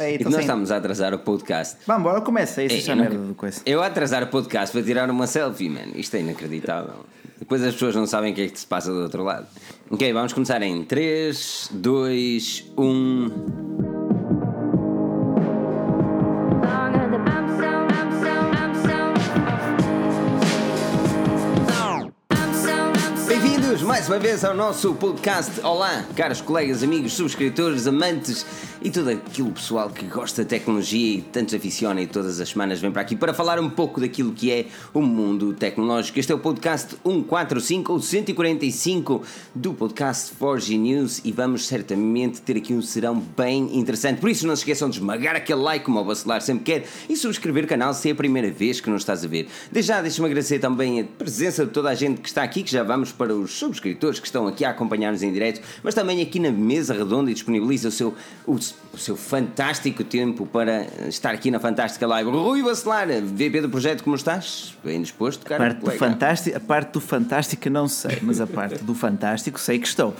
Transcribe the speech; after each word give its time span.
É, 0.00 0.12
E 0.12 0.14
então 0.14 0.26
nós 0.26 0.36
sim. 0.36 0.40
estamos 0.42 0.70
a 0.70 0.76
atrasar 0.76 1.12
o 1.12 1.18
podcast. 1.18 1.78
Vamos, 1.84 2.04
bora, 2.04 2.20
começa. 2.20 2.62
Isso 2.62 2.88
não- 2.90 2.96
merda 3.02 3.18
do 3.18 3.34
coisa. 3.34 3.60
Eu 3.66 3.82
a 3.82 3.86
atrasar 3.86 4.22
o 4.22 4.28
podcast 4.28 4.72
para 4.72 4.84
tirar 4.86 5.10
uma 5.10 5.26
selfie, 5.26 5.68
man. 5.68 5.88
Isto 5.96 6.16
é 6.16 6.20
inacreditável. 6.20 7.04
Depois 7.36 7.62
as 7.64 7.72
pessoas 7.74 7.96
não 7.96 8.06
sabem 8.06 8.32
o 8.32 8.34
que 8.34 8.42
é 8.42 8.48
que 8.48 8.58
se 8.60 8.66
passa 8.66 8.92
do 8.92 9.00
outro 9.02 9.24
lado. 9.24 9.46
Ok, 9.90 10.12
vamos 10.12 10.32
começar 10.32 10.62
em 10.62 10.72
um. 10.76 10.84
3, 10.84 11.70
2, 11.72 12.70
1. 12.78 13.87
Mais 23.88 24.06
uma 24.06 24.18
vez 24.18 24.44
ao 24.44 24.54
nosso 24.54 24.92
podcast. 24.92 25.62
Olá, 25.62 26.04
caros 26.14 26.42
colegas, 26.42 26.82
amigos, 26.82 27.14
subscritores, 27.14 27.86
amantes 27.86 28.44
e 28.82 28.90
todo 28.90 29.08
aquele 29.08 29.50
pessoal 29.50 29.88
que 29.88 30.04
gosta 30.04 30.42
de 30.42 30.48
tecnologia 30.50 31.16
e 31.16 31.22
tanto 31.22 31.52
se 31.52 31.56
aficiona 31.56 32.02
e 32.02 32.06
todas 32.06 32.38
as 32.38 32.50
semanas 32.50 32.80
vem 32.82 32.92
para 32.92 33.00
aqui 33.00 33.16
para 33.16 33.32
falar 33.32 33.58
um 33.58 33.70
pouco 33.70 33.98
daquilo 33.98 34.32
que 34.32 34.52
é 34.52 34.66
o 34.92 35.00
mundo 35.00 35.54
tecnológico. 35.54 36.18
Este 36.18 36.30
é 36.30 36.34
o 36.34 36.38
podcast 36.38 36.96
145 37.02 37.90
ou 37.90 37.98
145 37.98 39.22
do 39.54 39.72
podcast 39.72 40.34
4G 40.38 40.78
News 40.78 41.22
e 41.24 41.32
vamos 41.32 41.66
certamente 41.66 42.42
ter 42.42 42.58
aqui 42.58 42.74
um 42.74 42.82
serão 42.82 43.18
bem 43.18 43.74
interessante. 43.74 44.20
Por 44.20 44.28
isso 44.28 44.46
não 44.46 44.54
se 44.54 44.60
esqueçam 44.60 44.90
de 44.90 44.98
esmagar 44.98 45.34
aquele 45.34 45.62
like 45.62 45.86
como 45.86 45.98
o 45.98 46.04
Bacelar 46.04 46.42
sempre 46.42 46.64
quer 46.64 46.86
e 47.08 47.16
subscrever 47.16 47.64
o 47.64 47.66
canal 47.66 47.94
se 47.94 48.10
é 48.10 48.12
a 48.12 48.14
primeira 48.14 48.50
vez 48.50 48.82
que 48.82 48.90
nos 48.90 49.00
estás 49.00 49.24
a 49.24 49.28
ver. 49.28 49.48
Desde 49.72 49.88
já 49.88 50.02
deixa-me 50.02 50.26
agradecer 50.26 50.58
também 50.58 51.00
a 51.00 51.04
presença 51.04 51.64
de 51.64 51.72
toda 51.72 51.88
a 51.88 51.94
gente 51.94 52.20
que 52.20 52.28
está 52.28 52.42
aqui, 52.42 52.62
que 52.62 52.70
já 52.70 52.82
vamos 52.82 53.12
para 53.12 53.34
os 53.34 53.52
subscritores 53.52 53.77
que 53.80 53.96
estão 54.22 54.46
aqui 54.46 54.64
a 54.64 54.70
acompanhar-nos 54.70 55.22
em 55.22 55.32
direto, 55.32 55.60
mas 55.82 55.94
também 55.94 56.20
aqui 56.22 56.38
na 56.38 56.50
mesa 56.50 56.94
redonda 56.94 57.30
e 57.30 57.34
disponibiliza 57.34 57.88
o 57.88 57.92
seu, 57.92 58.14
o, 58.46 58.54
o 58.54 58.98
seu 58.98 59.16
fantástico 59.16 60.04
tempo 60.04 60.46
para 60.46 60.86
estar 61.08 61.32
aqui 61.34 61.50
na 61.50 61.60
Fantástica 61.60 62.06
Live. 62.06 62.30
Rui 62.30 62.62
Bacelar, 62.62 63.08
VP 63.22 63.60
do 63.62 63.68
projeto, 63.68 64.02
como 64.04 64.16
estás? 64.16 64.74
Bem 64.84 65.02
disposto, 65.02 65.44
A 65.44 65.48
cara? 65.48 65.64
parte, 65.64 65.84
do 65.84 65.90
fantástico, 65.90 66.56
a 66.56 66.60
parte 66.60 66.92
do 66.92 67.00
fantástico 67.00 67.70
não 67.70 67.88
sei, 67.88 68.18
mas 68.22 68.40
a 68.40 68.46
parte 68.46 68.82
do 68.82 68.94
fantástico 68.94 69.58
sei 69.60 69.78
que 69.78 69.86
estou. 69.86 70.14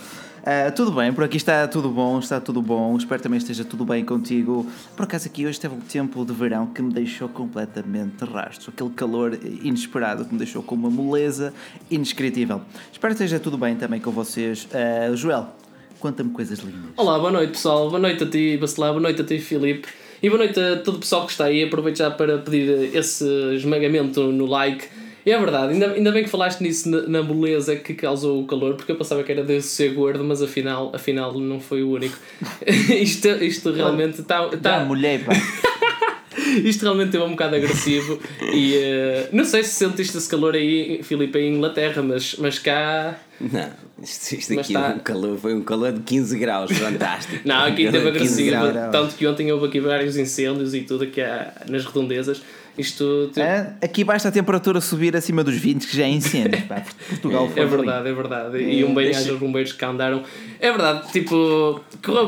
Ah, 0.51 0.71
tudo 0.71 0.91
bem, 0.91 1.13
por 1.13 1.23
aqui 1.23 1.37
está 1.37 1.67
tudo 1.67 1.91
bom, 1.91 2.17
está 2.17 2.41
tudo 2.41 2.59
bom. 2.59 2.97
Espero 2.97 3.21
também 3.21 3.37
esteja 3.37 3.63
tudo 3.63 3.85
bem 3.85 4.03
contigo. 4.03 4.65
Por 4.97 5.03
acaso 5.03 5.27
aqui 5.27 5.45
hoje 5.45 5.59
teve 5.59 5.75
um 5.75 5.79
tempo 5.79 6.25
de 6.25 6.33
verão 6.33 6.65
que 6.65 6.81
me 6.81 6.91
deixou 6.91 7.29
completamente 7.29 8.25
rastro. 8.25 8.71
Aquele 8.71 8.89
calor 8.89 9.37
inesperado 9.61 10.25
que 10.25 10.33
me 10.33 10.39
deixou 10.39 10.63
com 10.63 10.73
uma 10.73 10.89
moleza 10.89 11.53
indescritível. 11.91 12.63
Espero 12.91 13.13
que 13.13 13.23
esteja 13.23 13.39
tudo 13.39 13.59
bem 13.59 13.75
também 13.75 14.01
com 14.01 14.09
vocês. 14.09 14.67
Ah, 14.73 15.15
Joel, 15.15 15.49
conta-me 15.99 16.31
coisas 16.31 16.57
lindas. 16.57 16.93
Olá, 16.97 17.19
boa 17.19 17.29
noite 17.29 17.51
pessoal, 17.51 17.87
boa 17.87 18.01
noite 18.01 18.23
a 18.23 18.27
ti 18.27 18.57
Bacelar, 18.57 18.89
boa 18.89 19.03
noite 19.03 19.21
a 19.21 19.25
ti 19.25 19.37
Filipe 19.37 19.87
e 20.19 20.29
boa 20.31 20.39
noite 20.39 20.59
a 20.59 20.77
todo 20.77 20.95
o 20.95 20.99
pessoal 20.99 21.27
que 21.27 21.31
está 21.31 21.45
aí. 21.45 21.63
Aproveito 21.63 21.97
já 21.97 22.09
para 22.09 22.39
pedir 22.39 22.95
esse 22.95 23.23
esmagamento 23.53 24.23
no 24.31 24.47
like. 24.47 24.87
É 25.29 25.37
verdade, 25.39 25.73
ainda, 25.73 25.91
ainda 25.93 26.11
bem 26.11 26.23
que 26.23 26.29
falaste 26.29 26.61
nisso 26.61 26.89
na, 26.89 27.01
na 27.03 27.21
beleza 27.21 27.75
que 27.75 27.93
causou 27.93 28.41
o 28.41 28.45
calor, 28.47 28.75
porque 28.75 28.91
eu 28.91 28.95
pensava 28.95 29.23
que 29.23 29.31
era 29.31 29.43
de 29.43 29.61
ser 29.61 29.93
gordo, 29.93 30.23
mas 30.23 30.41
afinal, 30.41 30.91
afinal 30.93 31.37
não 31.39 31.59
foi 31.59 31.83
o 31.83 31.91
único. 31.91 32.17
isto, 33.01 33.27
isto 33.43 33.71
realmente 33.71 34.21
está. 34.21 34.47
Tá, 34.47 34.57
Tá, 34.57 34.85
mulher, 34.85 35.23
pá. 35.23 35.33
isto 36.63 36.83
realmente 36.83 37.11
teve 37.11 37.23
um 37.23 37.31
bocado 37.31 37.55
agressivo 37.55 38.19
e 38.53 38.75
eh, 38.75 39.29
não 39.31 39.43
sei 39.45 39.63
se 39.63 39.71
sentiste 39.71 40.17
esse 40.17 40.27
calor 40.29 40.55
aí, 40.55 41.01
Filipe, 41.03 41.37
em 41.39 41.55
Inglaterra, 41.55 42.01
mas, 42.01 42.35
mas 42.39 42.57
cá. 42.59 43.19
Não, 43.39 43.69
isto, 44.01 44.33
isto 44.35 44.59
aqui 44.59 44.73
tá. 44.73 44.93
um 44.95 44.99
calor, 44.99 45.37
foi 45.37 45.53
um 45.53 45.61
calor 45.61 45.91
de 45.91 46.01
15 46.01 46.37
graus, 46.39 46.71
fantástico. 46.71 47.39
Não, 47.45 47.65
aqui 47.65 47.87
Um 47.87 47.91
teve 47.91 47.97
calor 48.05 48.13
de 48.13 48.19
15 48.19 48.53
agressivo, 48.55 48.91
tanto 48.91 49.15
que 49.15 49.27
ontem 49.27 49.51
houve 49.51 49.67
aqui 49.67 49.79
vários 49.79 50.17
incêndios 50.17 50.73
e 50.73 50.81
tudo 50.81 51.03
aqui 51.03 51.21
há- 51.21 51.53
nas 51.69 51.85
redondezas. 51.85 52.41
Isto 52.79 53.29
Ah, 53.37 53.73
aqui 53.81 54.03
basta 54.03 54.29
a 54.29 54.31
temperatura 54.31 54.79
subir 54.79 55.15
acima 55.15 55.43
dos 55.43 55.55
20 55.55 55.85
que 55.85 55.97
já 55.97 56.03
é 56.05 56.09
incêndio. 56.09 56.65
pá. 56.65 56.83
Portugal 57.09 57.49
foi 57.49 57.61
É 57.61 57.65
verdade, 57.65 58.09
é 58.09 58.13
verdade. 58.13 58.57
E 58.57 58.83
um 58.83 58.93
bem 58.95 59.13
aos 59.13 59.27
bombeiros 59.37 59.73
que 59.73 59.77
cá 59.79 59.89
andaram. 59.89 60.23
É 60.59 60.71
verdade, 60.71 61.11
tipo, 61.11 61.81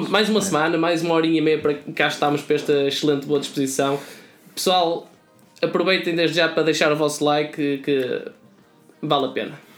mais 0.10 0.28
uma 0.30 0.42
semana, 0.42 0.78
mais 0.78 1.02
uma 1.02 1.14
horinha 1.16 1.38
e 1.38 1.42
meia 1.42 1.60
para 1.60 1.76
cá 1.96 2.08
estamos 2.08 2.42
para 2.42 2.56
esta 2.56 2.74
excelente 2.88 3.26
boa 3.26 3.40
disposição. 3.40 3.98
Pessoal, 4.54 5.10
aproveitem 5.62 6.16
desde 6.16 6.36
já 6.36 6.50
para 6.50 6.64
deixar 6.64 6.92
o 6.92 6.96
vosso 6.96 7.24
like 7.24 7.78
que 7.78 8.22
vale 9.02 9.26
a 9.28 9.30
pena. 9.30 9.71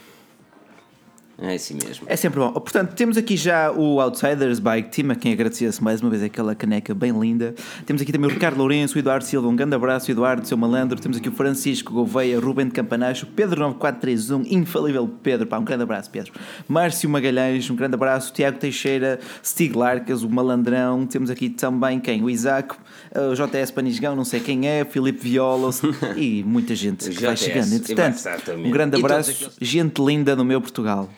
É 1.50 1.54
assim 1.54 1.74
mesmo. 1.74 2.06
É 2.06 2.16
sempre 2.16 2.40
bom. 2.40 2.50
Portanto, 2.52 2.94
temos 2.94 3.16
aqui 3.16 3.36
já 3.36 3.70
o 3.70 4.00
Outsiders 4.00 4.58
Bike 4.58 4.90
Team, 4.90 5.12
a 5.12 5.14
quem 5.14 5.32
agradecer-se 5.32 5.82
mais 5.82 6.00
uma 6.00 6.10
vez 6.10 6.22
aquela 6.22 6.54
caneca 6.54 6.94
bem 6.94 7.12
linda. 7.18 7.54
Temos 7.84 8.00
aqui 8.00 8.12
também 8.12 8.30
o 8.30 8.32
Ricardo 8.32 8.56
Lourenço, 8.56 8.96
o 8.96 8.98
Eduardo 8.98 9.24
Silva, 9.24 9.48
um 9.48 9.56
grande 9.56 9.74
abraço, 9.74 10.10
Eduardo, 10.10 10.46
seu 10.46 10.56
malandro. 10.56 10.98
Temos 10.98 11.18
aqui 11.18 11.28
o 11.28 11.32
Francisco 11.32 11.92
Gouveia, 11.92 12.40
Ruben 12.40 12.66
de 12.66 12.72
Campanacho, 12.72 13.26
Pedro 13.26 13.60
9431, 13.60 14.56
infalível 14.56 15.08
Pedro, 15.22 15.46
pá, 15.46 15.58
um 15.58 15.64
grande 15.64 15.82
abraço, 15.82 16.10
Pedro. 16.10 16.32
Márcio 16.66 17.08
Magalhães, 17.10 17.68
um 17.70 17.76
grande 17.76 17.94
abraço. 17.94 18.32
Tiago 18.32 18.58
Teixeira, 18.58 19.20
Stig 19.44 19.76
Larcas, 19.76 20.22
o 20.22 20.30
malandrão. 20.30 21.06
Temos 21.06 21.30
aqui 21.30 21.50
também 21.50 22.00
quem? 22.00 22.22
O 22.22 22.30
Isaac, 22.30 22.74
o 23.14 23.34
JS 23.34 23.70
Panisgão, 23.70 24.16
não 24.16 24.24
sei 24.24 24.40
quem 24.40 24.66
é, 24.66 24.84
Filipe 24.84 25.20
Viola 25.20 25.70
e 26.16 26.42
muita 26.44 26.74
gente 26.74 27.08
que 27.10 27.22
vai 27.22 27.36
chegando. 27.36 27.72
Entretanto, 27.72 28.52
um 28.52 28.70
grande 28.70 28.96
abraço, 28.96 29.52
gente 29.60 30.02
linda 30.02 30.34
no 30.34 30.44
meu 30.44 30.60
Portugal. 30.60 31.10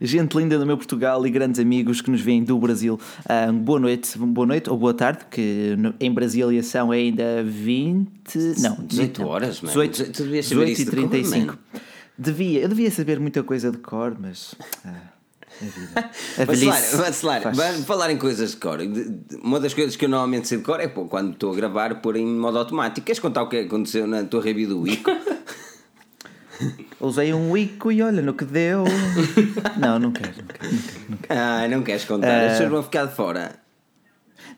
Gente 0.00 0.36
linda 0.36 0.58
do 0.58 0.66
meu 0.66 0.76
Portugal 0.76 1.26
e 1.26 1.30
grandes 1.30 1.60
amigos 1.60 2.00
que 2.00 2.10
nos 2.10 2.20
vêm 2.20 2.42
do 2.42 2.58
Brasil. 2.58 2.98
Ah, 3.28 3.52
boa 3.52 3.78
noite, 3.80 4.16
boa 4.18 4.46
noite 4.46 4.70
ou 4.70 4.76
boa 4.76 4.94
tarde, 4.94 5.24
que 5.30 5.74
no- 5.78 5.94
em 6.00 6.10
Brasília 6.12 6.62
são 6.62 6.90
ainda 6.90 7.42
20. 7.44 8.08
Não, 8.58 8.76
18 8.84 9.22
não. 9.22 9.28
horas, 9.28 9.60
mano. 9.60 9.68
18, 9.72 10.12
Tu 10.12 10.22
devias 10.24 10.46
saber 10.46 10.64
18 10.66 10.72
isso 10.72 10.82
e 10.82 10.84
de 10.84 10.90
cor, 10.90 11.00
35. 11.10 11.46
mano. 11.46 11.58
devia, 12.16 12.60
eu 12.60 12.68
devia 12.68 12.90
saber 12.90 13.20
muita 13.20 13.42
coisa 13.42 13.70
de 13.70 13.78
cor, 13.78 14.16
mas. 14.18 14.54
ah, 14.84 15.10
a 16.38 16.44
Vacilar, 16.46 17.54
falar 17.84 18.10
em 18.10 18.16
coisas 18.16 18.52
de 18.52 18.56
cor. 18.56 18.78
Uma 19.42 19.60
das 19.60 19.74
coisas 19.74 19.94
que 19.94 20.04
eu 20.04 20.08
normalmente 20.08 20.48
sei 20.48 20.58
de 20.58 20.64
cor 20.64 20.80
é 20.80 20.88
pô, 20.88 21.04
quando 21.04 21.32
estou 21.32 21.52
a 21.52 21.56
gravar 21.56 22.00
pôr 22.00 22.16
em 22.16 22.26
modo 22.26 22.58
automático. 22.58 23.04
Queres 23.04 23.20
contar 23.20 23.42
o 23.42 23.48
que 23.48 23.58
aconteceu 23.58 24.06
na 24.06 24.24
tua 24.24 24.42
review 24.42 24.68
do 24.70 24.88
Ico? 24.88 25.10
Usei 27.00 27.32
um 27.34 27.56
Ico 27.56 27.90
e 27.90 28.02
olha 28.02 28.22
no 28.22 28.34
que 28.34 28.44
deu. 28.44 28.84
não, 29.78 29.98
não 29.98 30.12
quero, 30.12 30.32
não 30.38 30.46
quero. 30.46 30.72
Não 30.72 30.78
quero, 30.78 31.04
não 31.10 31.16
quero. 31.18 31.40
ah, 31.40 31.68
não 31.68 31.82
queres 31.82 32.04
contar? 32.04 32.28
Eh, 32.28 32.46
As 32.46 32.52
pessoas 32.52 32.70
vão 32.70 32.82
ficar 32.82 33.06
de 33.06 33.14
fora. 33.14 33.61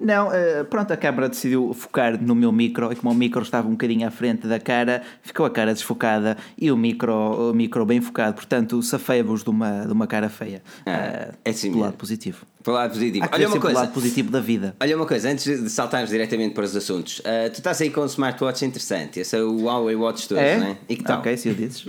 Não, 0.00 0.32
eh, 0.32 0.64
pronto, 0.64 0.92
a 0.92 0.96
câmara 0.96 1.28
decidiu 1.28 1.72
focar 1.74 2.20
no 2.20 2.34
meu 2.34 2.50
micro 2.52 2.92
e 2.92 2.96
como 2.96 3.12
o 3.12 3.14
micro 3.14 3.42
estava 3.42 3.66
um 3.68 3.72
bocadinho 3.72 4.06
à 4.06 4.10
frente 4.10 4.46
da 4.46 4.58
cara, 4.60 5.02
ficou 5.22 5.46
a 5.46 5.50
cara 5.50 5.72
desfocada 5.72 6.36
e 6.58 6.70
o 6.70 6.76
micro, 6.76 7.50
o 7.50 7.54
micro 7.54 7.84
bem 7.86 8.00
focado, 8.00 8.34
portanto 8.34 8.82
safei-vos 8.82 9.42
de 9.44 9.50
uma, 9.50 9.84
de 9.86 9.92
uma 9.92 10.06
cara 10.06 10.28
feia. 10.28 10.62
Ah, 10.86 10.90
Eh, 10.90 11.32
é 11.46 11.50
assim 11.50 11.70
pelo 11.70 11.82
lado 11.82 11.94
positivo. 11.94 12.44
Pelo 12.62 12.76
lado 12.76 12.92
positivo. 12.92 13.26
Olha 13.32 13.46
uma 13.48 13.56
o 13.56 13.60
coisa. 13.60 13.80
lado 13.80 13.92
positivo 13.92 14.30
da 14.30 14.40
vida. 14.40 14.74
Olha 14.80 14.96
uma 14.96 15.06
coisa, 15.06 15.28
antes 15.30 15.44
de 15.44 15.68
saltarmos 15.70 16.10
diretamente 16.10 16.54
para 16.54 16.64
os 16.64 16.74
assuntos, 16.74 17.20
ah, 17.24 17.48
tu 17.50 17.58
estás 17.58 17.80
aí 17.80 17.90
com 17.90 18.00
um 18.02 18.06
smartwatch 18.06 18.64
interessante, 18.64 19.20
esse 19.20 19.36
é 19.36 19.42
o 19.42 19.62
Huawei 19.64 19.94
Watch 19.96 20.28
2, 20.28 20.40
É? 20.40 20.56
não 20.58 20.66
é? 20.68 20.76
E 20.88 20.96
que 20.96 21.04
tal? 21.04 21.18
Ok, 21.20 21.36
se 21.36 21.48
eu 21.48 21.54
dizes. 21.54 21.86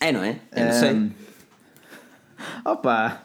É, 0.00 0.12
não 0.12 0.22
é? 0.22 0.36
Eu 0.54 0.64
não 0.66 0.72
sei. 0.72 1.10
Opa, 2.64 3.22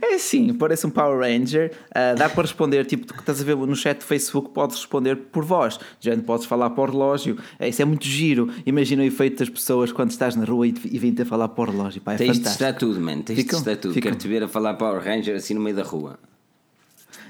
é 0.00 0.14
assim, 0.14 0.52
parece 0.54 0.86
um 0.86 0.90
Power 0.90 1.18
Ranger. 1.20 1.72
ah, 1.94 2.14
dá 2.14 2.28
para 2.28 2.42
responder, 2.42 2.84
tipo, 2.86 3.06
tu 3.06 3.14
que 3.14 3.20
estás 3.20 3.40
a 3.40 3.44
ver 3.44 3.56
no 3.56 3.74
chat 3.76 3.98
do 3.98 4.04
Facebook, 4.04 4.50
podes 4.50 4.76
responder 4.76 5.16
por 5.16 5.44
voz. 5.44 5.78
Já 6.00 6.14
não 6.14 6.22
podes 6.22 6.46
falar 6.46 6.70
para 6.70 6.82
o 6.82 6.86
relógio. 6.92 7.36
É, 7.58 7.68
Isso 7.68 7.82
é 7.82 7.84
muito 7.84 8.06
giro. 8.06 8.50
Imagina 8.66 9.02
o 9.02 9.06
efeito 9.06 9.38
das 9.38 9.48
pessoas 9.48 9.92
quando 9.92 10.10
estás 10.10 10.36
na 10.36 10.44
rua 10.44 10.66
e, 10.66 10.74
e 10.90 10.98
vêm-te 10.98 11.22
a 11.22 11.26
falar 11.26 11.48
para 11.48 11.70
o 11.70 11.72
relógio. 11.72 12.00
Pá, 12.00 12.14
é 12.14 12.16
Tens 12.16 12.32
de 12.32 12.38
fantástico. 12.38 12.64
estar 12.64 12.78
tudo, 12.78 13.00
mano. 13.00 13.22
Tens 13.22 13.36
de 13.36 13.42
Ficam? 13.42 13.58
estar 13.58 13.76
tudo. 13.76 13.94
Ficam. 13.94 14.10
Quero 14.12 14.20
te 14.22 14.28
ver 14.28 14.42
a 14.42 14.48
falar 14.48 14.74
Power 14.74 15.02
Ranger 15.02 15.36
assim 15.36 15.54
no 15.54 15.60
meio 15.60 15.76
da 15.76 15.82
rua. 15.82 16.18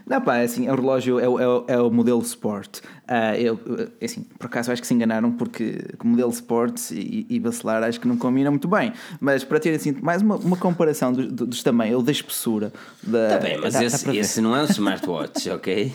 Não, 0.07 0.21
pá, 0.21 0.37
é 0.37 0.45
assim, 0.45 0.69
o 0.69 0.75
relógio 0.75 1.19
é, 1.19 1.27
o- 1.27 1.39
é, 1.41 1.49
o- 1.49 1.65
é 1.67 1.81
o 1.81 1.91
modelo 1.91 2.21
Sport. 2.21 2.81
Ah, 3.09 3.39
eu, 3.39 3.59
é 4.01 4.05
assim, 4.05 4.23
por 4.39 4.47
acaso 4.47 4.71
acho 4.71 4.83
que 4.83 4.87
se 4.87 4.93
enganaram 4.93 5.33
porque 5.33 5.79
o 6.03 6.07
modelo 6.07 6.31
Sport 6.31 6.91
e, 6.91 7.27
e 7.29 7.41
bacelar 7.41 7.83
acho 7.83 7.99
que 7.99 8.07
não 8.07 8.17
combinam 8.17 8.53
muito 8.53 8.69
bem. 8.69 8.93
Mas 9.21 9.45
para 9.45 9.59
ter 9.59 9.75
assim, 9.75 9.93
mais 10.03 10.21
uma, 10.21 10.37
uma 10.37 10.57
comparação 10.59 11.11
dos, 11.13 11.33
dos 11.33 11.63
tamanhos 11.63 11.97
ou 11.97 12.03
da 12.03 12.13
espessura. 12.13 12.71
Da, 13.03 13.29
Tá 13.29 13.39
bem, 13.39 13.59
mas 13.59 13.73
dá 13.75 13.83
esse, 13.85 14.05
ver. 14.05 14.17
esse 14.17 14.41
não 14.43 14.55
é 14.55 14.63
um 14.63 14.67
smartwatch, 14.67 15.49
ok? 15.55 15.93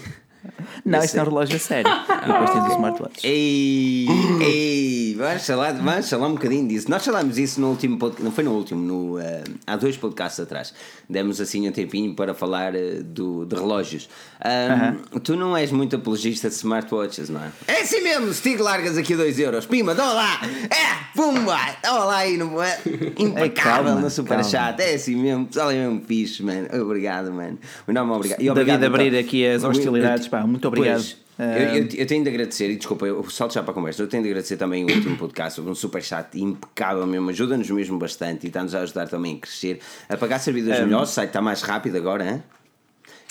Não, 0.85 1.03
isso 1.03 1.17
é 1.17 1.21
um 1.21 1.25
relógio 1.25 1.55
a 1.55 1.59
sério. 1.59 1.91
E 1.91 2.27
depois 2.27 2.49
tens 2.51 2.63
o 2.63 2.71
smartwatch. 2.71 3.27
Ei, 3.27 4.07
ei, 4.41 5.15
vamos 5.17 5.45
falar, 5.45 5.73
vamos 5.73 6.09
falar 6.09 6.27
um 6.27 6.33
bocadinho 6.33 6.67
disso. 6.67 6.89
Nós 6.89 7.03
falámos 7.03 7.37
isso 7.37 7.59
no 7.59 7.69
último 7.69 7.97
podcast, 7.97 8.23
não 8.23 8.31
foi 8.31 8.43
no 8.43 8.51
último, 8.53 8.81
no, 8.81 9.19
eh, 9.19 9.43
há 9.67 9.75
dois 9.75 9.97
podcasts 9.97 10.39
atrás. 10.39 10.73
Demos 11.09 11.41
assim 11.41 11.67
um 11.67 11.71
tempinho 11.71 12.15
para 12.15 12.33
falar 12.33 12.73
eh, 12.75 13.01
do, 13.03 13.45
de 13.45 13.55
relógios. 13.55 14.09
Ahm, 14.43 15.19
Tu 15.21 15.35
não 15.35 15.55
és 15.55 15.71
muito 15.71 15.95
apologista 15.97 16.47
de 16.47 16.55
smartwatches, 16.55 17.29
não 17.29 17.41
é? 17.43 17.51
É 17.67 17.81
assim 17.81 18.01
mesmo, 18.01 18.33
Stig 18.33 18.61
largas 18.61 18.97
aqui 18.97 19.15
2 19.15 19.39
euros, 19.39 19.65
pima, 19.65 19.93
dá 19.93 20.13
lá, 20.13 20.39
é, 20.43 21.13
pumba, 21.15 21.57
dá 21.83 21.91
lá 22.05 22.17
aí 22.17 22.37
no 22.37 22.59
é, 22.63 22.79
impecável 23.17 23.83
calma, 23.85 24.01
no 24.01 24.09
super 24.09 24.37
calma. 24.37 24.43
chat, 24.43 24.79
é 24.79 24.93
assim 24.95 25.15
mesmo, 25.15 25.47
pessoal 25.47 25.71
é 25.71 25.75
mesmo 25.75 26.01
fixe, 26.07 26.41
mano. 26.43 26.67
Obrigado, 26.81 27.31
mano. 27.31 27.57
O 27.87 27.91
nome 27.91 28.11
obrigado. 28.11 28.39
E 28.39 28.45
David 28.45 28.51
obrigado 28.61 28.83
abrir 28.85 29.07
então- 29.07 29.19
aqui 29.19 29.45
as 29.45 29.63
hostilidades, 29.63 30.27
pá, 30.27 30.38
muito 30.47 30.67
obrigado. 30.67 30.95
Pois, 30.95 31.17
Eu, 31.39 31.83
eu, 31.83 31.89
eu 31.93 32.05
tenho 32.05 32.21
de 32.21 32.29
agradecer, 32.29 32.69
e 32.69 32.75
desculpa, 32.75 33.05
eu 33.05 33.23
salto 33.29 33.53
já 33.53 33.63
para 33.63 33.71
a 33.71 33.73
conversa, 33.73 34.01
eu 34.01 34.07
tenho 34.07 34.21
de 34.23 34.29
agradecer 34.29 34.57
também 34.57 34.83
o 34.83 34.93
último 34.93 35.15
podcast, 35.17 35.61
um 35.61 35.73
super 35.73 36.03
chat 36.03 36.37
impecável 36.37 37.07
mesmo, 37.07 37.29
ajuda-nos 37.29 37.69
mesmo 37.69 37.97
bastante 37.97 38.43
e 38.43 38.47
está-nos 38.47 38.75
a 38.75 38.81
ajudar 38.81 39.07
também 39.07 39.37
a 39.37 39.39
crescer, 39.39 39.79
a 40.09 40.17
pagar 40.17 40.39
servidores 40.39 40.79
melhores, 40.85 41.09
o 41.09 41.13
site 41.13 41.29
está 41.29 41.41
mais 41.41 41.61
rápido 41.61 41.95
agora, 41.95 42.29
hein? 42.29 42.43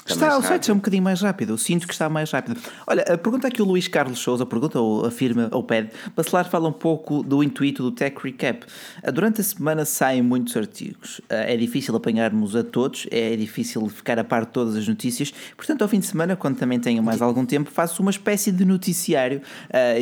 Está, 0.08 0.38
o 0.38 0.42
site 0.42 0.62
está 0.62 0.72
um 0.72 0.76
bocadinho 0.76 1.02
mais 1.02 1.20
rápido, 1.20 1.52
eu 1.52 1.58
sinto 1.58 1.86
que 1.86 1.92
está 1.92 2.08
mais 2.08 2.30
rápido. 2.30 2.58
Olha, 2.86 3.02
a 3.02 3.18
pergunta 3.18 3.46
aqui 3.46 3.60
o 3.60 3.64
Luís 3.64 3.86
Carlos 3.88 4.18
Souza 4.18 4.46
pergunta, 4.46 4.80
ou 4.80 5.04
afirma, 5.04 5.48
ou 5.52 5.62
pede, 5.62 5.90
Bacelar 6.16 6.48
fala 6.48 6.68
um 6.68 6.72
pouco 6.72 7.22
do 7.22 7.42
intuito 7.42 7.82
do 7.82 7.92
Tech 7.92 8.16
Recap. 8.22 8.66
Durante 9.12 9.40
a 9.40 9.44
semana 9.44 9.84
saem 9.84 10.22
muitos 10.22 10.56
artigos, 10.56 11.20
é 11.28 11.56
difícil 11.56 11.94
apanharmos 11.94 12.56
a 12.56 12.64
todos, 12.64 13.06
é 13.10 13.36
difícil 13.36 13.86
ficar 13.88 14.18
a 14.18 14.24
par 14.24 14.46
de 14.46 14.52
todas 14.52 14.76
as 14.76 14.88
notícias, 14.88 15.32
portanto, 15.56 15.82
ao 15.82 15.88
fim 15.88 16.00
de 16.00 16.06
semana, 16.06 16.34
quando 16.36 16.56
também 16.56 16.80
tenho 16.80 17.02
mais 17.02 17.20
algum 17.20 17.44
tempo, 17.44 17.70
faço 17.70 18.00
uma 18.02 18.10
espécie 18.10 18.50
de 18.50 18.64
noticiário, 18.64 19.42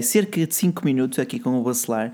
cerca 0.03 0.47
de 0.47 0.55
5 0.55 0.85
minutos 0.85 1.19
aqui 1.19 1.39
com 1.39 1.59
o 1.59 1.63
Bacelar, 1.63 2.13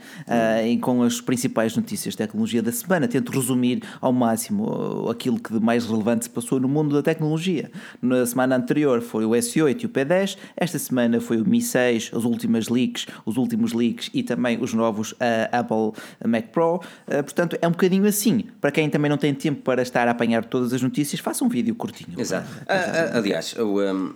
e 0.66 0.78
com 0.78 1.02
as 1.02 1.20
principais 1.20 1.76
notícias 1.76 2.14
de 2.14 2.18
tecnologia 2.18 2.62
da 2.62 2.72
semana. 2.72 3.06
Tento 3.06 3.30
resumir 3.32 3.82
ao 4.00 4.12
máximo 4.12 5.08
aquilo 5.10 5.38
que 5.38 5.52
de 5.52 5.60
mais 5.60 5.84
relevante 5.86 6.24
se 6.24 6.30
passou 6.30 6.58
no 6.58 6.68
mundo 6.68 6.94
da 6.94 7.02
tecnologia. 7.02 7.70
Na 8.00 8.24
semana 8.26 8.56
anterior 8.56 9.00
foi 9.00 9.24
o 9.24 9.30
S8 9.30 9.82
e 9.82 9.86
o 9.86 9.88
P10, 9.88 10.36
esta 10.56 10.78
semana 10.78 11.20
foi 11.20 11.40
o 11.40 11.48
Mi 11.48 11.60
6, 11.60 12.10
as 12.14 12.24
últimas 12.24 12.68
leaks, 12.68 13.06
os 13.24 13.36
últimos 13.36 13.72
leaks 13.72 14.10
e 14.12 14.22
também 14.22 14.58
os 14.60 14.74
novos 14.74 15.12
uh, 15.12 15.16
Apple 15.52 16.02
Mac 16.26 16.46
Pro. 16.46 16.76
Uh, 16.76 17.22
portanto, 17.22 17.56
é 17.60 17.66
um 17.66 17.72
bocadinho 17.72 18.06
assim. 18.06 18.44
Para 18.60 18.70
quem 18.70 18.88
também 18.88 19.10
não 19.10 19.18
tem 19.18 19.34
tempo 19.34 19.62
para 19.62 19.82
estar 19.82 20.08
a 20.08 20.10
apanhar 20.10 20.44
todas 20.44 20.72
as 20.72 20.82
notícias, 20.82 21.20
faça 21.20 21.44
um 21.44 21.48
vídeo 21.48 21.74
curtinho. 21.74 22.18
Exato. 22.18 22.48
Uh, 22.62 23.16
aliás, 23.16 23.54
o. 23.56 23.80
Um 23.80 24.14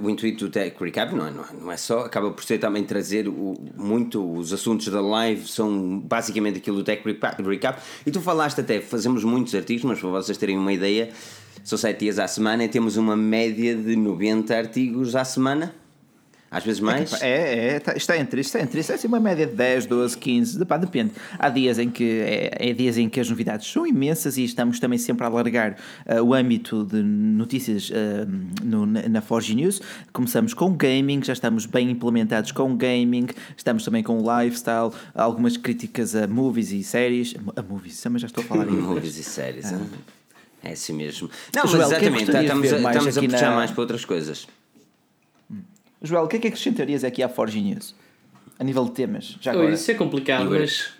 o 0.00 0.10
intuito 0.10 0.46
do 0.46 0.50
Tech 0.50 0.76
Recap 0.80 1.14
não 1.14 1.26
é, 1.26 1.30
não 1.30 1.70
é, 1.70 1.76
só, 1.76 2.00
acaba 2.00 2.30
por 2.32 2.42
ser 2.42 2.58
também 2.58 2.82
trazer 2.84 3.28
o, 3.28 3.54
muito 3.76 4.36
os 4.36 4.52
assuntos 4.52 4.88
da 4.88 5.00
live, 5.00 5.46
são 5.46 6.00
basicamente 6.00 6.58
aquilo 6.58 6.78
do 6.78 6.84
Tech 6.84 7.02
Recap. 7.04 7.80
E 8.04 8.10
tu 8.10 8.20
falaste 8.20 8.60
até, 8.60 8.80
fazemos 8.80 9.22
muitos 9.22 9.54
artigos, 9.54 9.84
mas 9.84 10.00
para 10.00 10.08
vocês 10.08 10.36
terem 10.36 10.58
uma 10.58 10.72
ideia, 10.72 11.10
são 11.64 11.78
7 11.78 11.98
dias 11.98 12.18
à 12.18 12.26
semana 12.26 12.64
e 12.64 12.68
temos 12.68 12.96
uma 12.96 13.16
média 13.16 13.74
de 13.74 13.96
90 13.96 14.56
artigos 14.56 15.14
à 15.14 15.24
semana. 15.24 15.74
Às 16.50 16.64
vezes 16.64 16.80
mais? 16.80 17.22
É, 17.22 17.76
é, 17.76 17.78
tá, 17.78 17.96
está 17.96 18.18
entre 18.18 18.40
está 18.40 18.60
entre 18.60 18.80
isso. 18.80 18.90
É 18.90 18.96
assim 18.96 19.06
uma 19.06 19.20
média 19.20 19.46
de 19.46 19.54
10, 19.54 19.86
12, 19.86 20.18
15, 20.18 20.64
pá, 20.64 20.76
depende. 20.76 21.12
Há 21.38 21.48
dias 21.48 21.78
em 21.78 21.88
que 21.88 22.02
é, 22.02 22.70
é, 22.70 22.72
dias 22.72 22.98
em 22.98 23.08
que 23.08 23.20
as 23.20 23.30
novidades 23.30 23.70
são 23.70 23.86
imensas 23.86 24.36
e 24.36 24.42
estamos 24.42 24.80
também 24.80 24.98
sempre 24.98 25.24
a 25.24 25.28
alargar 25.28 25.76
uh, 26.08 26.20
o 26.22 26.34
âmbito 26.34 26.84
de 26.84 27.00
notícias 27.02 27.90
uh, 27.90 27.94
no, 28.64 28.84
na 28.84 29.20
Forge 29.20 29.54
News. 29.54 29.80
Começamos 30.12 30.52
com 30.52 30.72
gaming, 30.72 31.22
já 31.22 31.34
estamos 31.34 31.66
bem 31.66 31.88
implementados 31.88 32.50
com 32.50 32.76
gaming, 32.76 33.28
estamos 33.56 33.84
também 33.84 34.02
com 34.02 34.18
lifestyle, 34.18 34.90
algumas 35.14 35.56
críticas 35.56 36.16
a 36.16 36.26
movies 36.26 36.72
e 36.72 36.82
séries. 36.82 37.32
A 37.54 37.62
movies, 37.62 38.00
também 38.00 38.18
já 38.18 38.26
estou 38.26 38.42
a 38.42 38.46
falar 38.46 38.66
em 38.66 38.72
movies 38.74 39.16
e 39.16 39.22
séries. 39.22 39.72
Ah. 39.72 39.78
É 40.62 40.72
assim 40.72 40.92
mesmo. 40.92 41.30
Não, 41.54 41.66
Joel, 41.66 41.88
mas 41.88 41.92
exatamente, 41.92 42.36
é 42.36 42.42
estamos, 42.42 42.72
a, 42.72 42.76
estamos 42.76 43.18
a 43.18 43.22
puxar 43.22 43.50
na... 43.50 43.56
mais 43.56 43.70
para 43.70 43.80
outras 43.80 44.04
coisas. 44.04 44.46
Joel, 46.02 46.24
o 46.24 46.28
que 46.28 46.36
é 46.36 46.38
que 46.38 46.48
acrescentarias 46.48 47.04
aqui 47.04 47.22
à 47.22 47.28
Forge 47.28 47.60
News? 47.60 47.94
A 48.58 48.64
nível 48.64 48.84
de 48.84 48.92
temas? 48.92 49.36
Já 49.40 49.52
agora. 49.52 49.72
Isso 49.72 49.90
é 49.90 49.94
complicado, 49.94 50.50
mas 50.50 50.92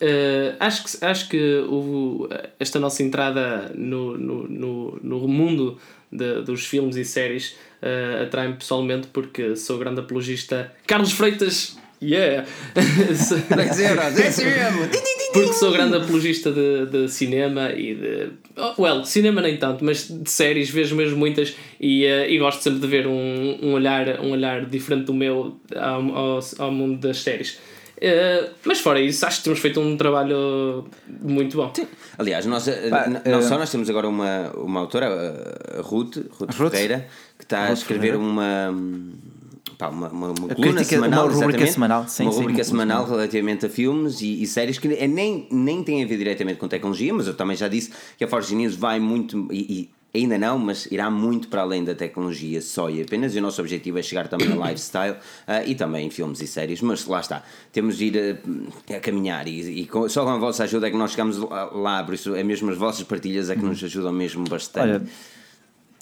uh, 0.00 0.56
acho 0.60 0.84
que, 0.84 1.04
acho 1.04 1.28
que 1.28 1.58
o, 1.68 2.28
esta 2.58 2.78
nossa 2.78 3.02
entrada 3.02 3.72
no, 3.74 4.16
no, 4.16 4.48
no, 4.48 5.00
no 5.02 5.28
mundo 5.28 5.78
de, 6.10 6.42
dos 6.42 6.66
filmes 6.66 6.96
e 6.96 7.04
séries 7.04 7.56
uh, 7.82 8.22
atrai-me 8.22 8.54
pessoalmente 8.54 9.08
porque 9.08 9.56
sou 9.56 9.78
grande 9.78 10.00
apologista. 10.00 10.72
Carlos 10.86 11.12
Freitas 11.12 11.76
Yeah! 12.00 12.46
10 12.74 13.80
euros, 13.80 14.18
é 14.18 14.28
assim 14.28 14.44
mesmo! 14.44 14.88
Porque 15.32 15.52
sou 15.52 15.72
grande 15.72 15.96
apologista 15.96 16.50
de, 16.50 16.86
de 16.86 17.08
cinema 17.08 17.70
e 17.72 17.94
de. 17.94 18.30
Oh, 18.56 18.82
well, 18.82 19.04
cinema 19.04 19.42
nem 19.42 19.56
tanto, 19.56 19.84
mas 19.84 20.08
de 20.08 20.30
séries 20.30 20.70
vejo 20.70 20.96
mesmo 20.96 21.18
muitas 21.18 21.54
e, 21.80 22.06
uh, 22.06 22.24
e 22.28 22.38
gosto 22.38 22.62
sempre 22.62 22.80
de 22.80 22.86
ver 22.86 23.06
um, 23.06 23.58
um, 23.62 23.72
olhar, 23.72 24.20
um 24.20 24.30
olhar 24.30 24.64
diferente 24.64 25.04
do 25.04 25.14
meu 25.14 25.60
ao, 25.76 26.16
ao, 26.16 26.40
ao 26.58 26.70
mundo 26.72 26.98
das 26.98 27.18
séries. 27.18 27.58
Uh, 27.98 28.48
mas 28.64 28.78
fora 28.78 29.00
isso, 29.00 29.26
acho 29.26 29.38
que 29.38 29.44
temos 29.44 29.58
feito 29.58 29.80
um 29.80 29.96
trabalho 29.96 30.88
muito 31.20 31.56
bom. 31.56 31.72
Sim. 31.74 31.86
Aliás, 32.16 32.46
nós, 32.46 32.68
eh, 32.68 32.88
Pá, 32.88 33.06
não 33.26 33.40
uh, 33.40 33.42
só 33.42 33.58
nós 33.58 33.70
temos 33.70 33.90
agora 33.90 34.08
uma, 34.08 34.50
uma 34.54 34.80
autora, 34.80 35.08
a 35.78 35.82
Ruth, 35.82 36.16
Ruth, 36.30 36.54
Ruth 36.54 36.70
Ferreira, 36.70 37.08
que 37.36 37.44
está 37.44 37.62
Ruth 37.62 37.70
a 37.70 37.72
escrever 37.72 38.12
Ferreira. 38.12 38.18
uma 38.18 38.72
pá, 39.78 39.88
uma, 39.88 40.08
uma, 40.08 40.28
uma 40.28 40.54
coluna 40.54 40.84
semanal, 40.84 41.28
uma 41.28 41.34
rubrica 41.34 41.66
semanal, 41.66 42.08
sim, 42.08 42.24
uma 42.24 42.32
rubrica 42.32 42.64
sim, 42.64 42.70
semanal 42.70 43.04
sim. 43.04 43.12
relativamente 43.12 43.66
a 43.66 43.70
filmes 43.70 44.20
e, 44.20 44.42
e, 44.42 44.46
séries 44.46 44.78
que 44.78 44.92
é, 44.92 45.06
nem, 45.06 45.46
nem 45.50 45.82
tem 45.84 46.02
a 46.02 46.06
ver 46.06 46.18
diretamente 46.18 46.58
com 46.58 46.66
tecnologia, 46.66 47.14
mas 47.14 47.28
eu 47.28 47.34
também 47.34 47.56
já 47.56 47.68
disse 47.68 47.90
que 48.18 48.24
a 48.24 48.28
Forge 48.28 48.54
News 48.54 48.74
vai 48.74 48.98
muito 48.98 49.48
e, 49.52 49.88
e 50.14 50.18
ainda 50.18 50.38
não, 50.38 50.58
mas 50.58 50.86
irá 50.86 51.10
muito 51.10 51.48
para 51.48 51.62
além 51.62 51.84
da 51.84 51.94
tecnologia 51.94 52.60
só 52.62 52.88
e 52.90 53.02
apenas. 53.02 53.34
E 53.34 53.38
o 53.38 53.42
nosso 53.42 53.60
objetivo 53.60 53.98
é 53.98 54.02
chegar 54.02 54.28
também 54.28 54.50
a 54.52 54.68
lifestyle 54.68 55.14
uh, 55.14 55.66
e 55.66 55.74
também 55.74 56.06
em 56.06 56.10
filmes 56.10 56.40
e 56.40 56.46
séries. 56.46 56.80
Mas 56.80 57.06
lá 57.06 57.20
está, 57.20 57.42
temos 57.72 57.98
de 57.98 58.06
ir 58.06 58.40
a, 58.90 58.96
a 58.96 59.00
caminhar 59.00 59.46
e, 59.46 59.82
e 59.82 59.86
com, 59.86 60.08
só 60.08 60.24
com 60.24 60.30
a 60.30 60.38
vossa 60.38 60.64
ajuda 60.64 60.88
é 60.88 60.90
que 60.90 60.96
nós 60.96 61.10
chegamos 61.10 61.36
lá. 61.36 62.02
Por 62.02 62.14
isso, 62.14 62.34
é 62.34 62.42
mesmo 62.42 62.70
as 62.70 62.78
vossas 62.78 63.04
partilhas 63.04 63.50
é 63.50 63.54
que 63.54 63.62
nos 63.62 63.82
ajudam 63.84 64.12
mesmo 64.12 64.44
bastante. 64.48 64.88
Olha, 64.88 65.02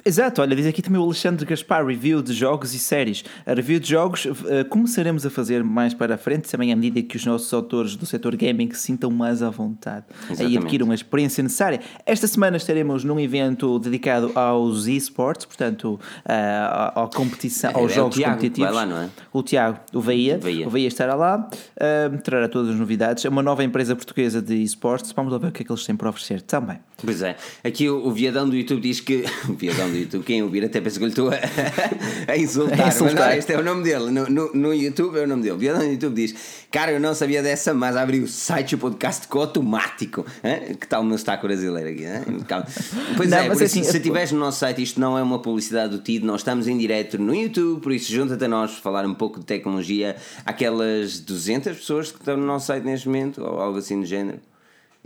Exato, 0.06 0.40
olha, 0.40 0.54
diz 0.54 0.64
aqui 0.66 0.80
também 0.80 1.00
o 1.00 1.04
Alexandre 1.04 1.44
Gaspar, 1.44 1.84
review 1.84 2.22
de 2.22 2.32
jogos 2.32 2.72
e 2.74 2.78
séries. 2.78 3.24
A 3.44 3.54
review 3.54 3.80
de 3.80 3.90
jogos 3.90 4.24
uh, 4.24 4.64
começaremos 4.68 5.26
a 5.26 5.30
fazer 5.30 5.64
mais 5.64 5.94
para 5.94 6.14
a 6.14 6.16
frente, 6.16 6.48
também 6.48 6.72
à 6.72 6.76
medida 6.76 7.02
que 7.02 7.16
os 7.16 7.26
nossos 7.26 7.52
autores 7.52 7.96
do 7.96 8.06
setor 8.06 8.36
gaming 8.36 8.70
se 8.70 8.82
sintam 8.82 9.10
mais 9.10 9.42
à 9.42 9.50
vontade 9.50 10.04
Exatamente. 10.30 10.54
e 10.54 10.58
adquiram 10.58 10.92
a 10.92 10.94
experiência 10.94 11.42
necessária. 11.42 11.80
Esta 12.06 12.28
semana 12.28 12.56
estaremos 12.56 13.02
num 13.02 13.18
evento 13.18 13.80
dedicado 13.80 14.30
aos 14.36 14.86
esports, 14.86 15.44
portanto, 15.44 15.94
uh, 15.94 17.00
à 17.00 17.10
competição, 17.12 17.72
aos 17.74 17.90
é, 17.90 17.94
jogos 17.96 18.16
é 18.16 18.20
Tiago, 18.20 18.34
competitivos. 18.36 18.74
Vai 18.76 18.86
lá, 18.86 18.94
não 18.94 19.02
é? 19.02 19.10
O 19.32 19.42
Tiago, 19.42 19.80
o 19.92 20.00
Veia, 20.00 20.38
o 20.64 20.70
Veia 20.70 20.86
estará 20.86 21.16
lá, 21.16 21.50
uh, 21.50 22.18
trará 22.18 22.48
todas 22.48 22.70
as 22.70 22.76
novidades. 22.76 23.24
É 23.24 23.28
uma 23.28 23.42
nova 23.42 23.64
empresa 23.64 23.96
portuguesa 23.96 24.40
de 24.40 24.54
esportes, 24.62 25.10
vamos 25.10 25.32
lá 25.32 25.38
ver 25.38 25.48
o 25.48 25.50
que 25.50 25.62
é 25.62 25.66
que 25.66 25.72
eles 25.72 25.84
têm 25.84 25.96
para 25.96 26.08
oferecer 26.08 26.42
também. 26.42 26.78
Pois 26.96 27.22
é, 27.22 27.36
aqui 27.64 27.90
o, 27.90 28.06
o 28.06 28.12
viadão 28.12 28.48
do 28.48 28.54
YouTube 28.54 28.82
diz 28.82 29.00
que. 29.00 29.24
O 29.46 29.54
viadão 29.54 29.90
YouTube, 29.96 30.24
quem 30.24 30.42
ouvir 30.42 30.64
até 30.64 30.80
pensa 30.80 30.98
que 30.98 31.04
eu 31.04 31.08
lhe 31.08 31.12
estou 31.12 31.30
a, 31.30 31.34
a 32.32 32.36
insultar. 32.36 32.80
A 32.80 32.88
insultar. 32.88 33.14
Mas 33.14 33.14
não, 33.14 33.32
este 33.32 33.52
é 33.52 33.58
o 33.58 33.62
nome 33.62 33.82
dele. 33.82 34.10
No, 34.10 34.28
no, 34.28 34.52
no 34.52 34.74
YouTube 34.74 35.18
é 35.18 35.24
o 35.24 35.26
nome 35.26 35.42
dele. 35.42 35.56
Viadão 35.56 35.82
no 35.82 35.92
YouTube 35.92 36.14
diz: 36.14 36.34
Cara, 36.70 36.92
eu 36.92 37.00
não 37.00 37.14
sabia 37.14 37.42
dessa, 37.42 37.72
mas 37.72 37.96
abri 37.96 38.20
o 38.20 38.28
site 38.28 38.74
o 38.74 38.78
podcast 38.78 39.28
com 39.28 39.38
automático. 39.40 40.24
Que 40.80 40.86
tal 40.86 41.02
o 41.02 41.04
meu 41.04 41.18
sotaque 41.18 41.46
brasileiro 41.46 41.88
aqui? 41.88 42.04
Pois 43.16 43.30
não, 43.30 43.38
é, 43.38 43.48
por 43.48 43.62
assim, 43.62 43.82
se 43.82 43.96
estiveres 43.96 44.32
no 44.32 44.38
nosso 44.38 44.58
site, 44.60 44.82
isto 44.82 45.00
não 45.00 45.16
é 45.16 45.22
uma 45.22 45.38
publicidade 45.38 45.96
do 45.96 46.02
TID, 46.02 46.24
nós 46.24 46.40
estamos 46.40 46.68
em 46.68 46.76
direto 46.76 47.18
no 47.18 47.34
YouTube, 47.34 47.80
por 47.80 47.92
isso 47.92 48.12
junta-te 48.12 48.44
a 48.44 48.48
nós 48.48 48.76
falar 48.78 49.06
um 49.06 49.14
pouco 49.14 49.40
de 49.40 49.46
tecnologia. 49.46 50.16
Aquelas 50.44 51.20
200 51.20 51.76
pessoas 51.76 52.10
que 52.10 52.18
estão 52.18 52.36
no 52.36 52.46
nosso 52.46 52.66
site 52.66 52.84
neste 52.84 53.08
momento, 53.08 53.42
ou 53.42 53.60
algo 53.60 53.78
assim 53.78 54.00
do 54.00 54.06
género. 54.06 54.38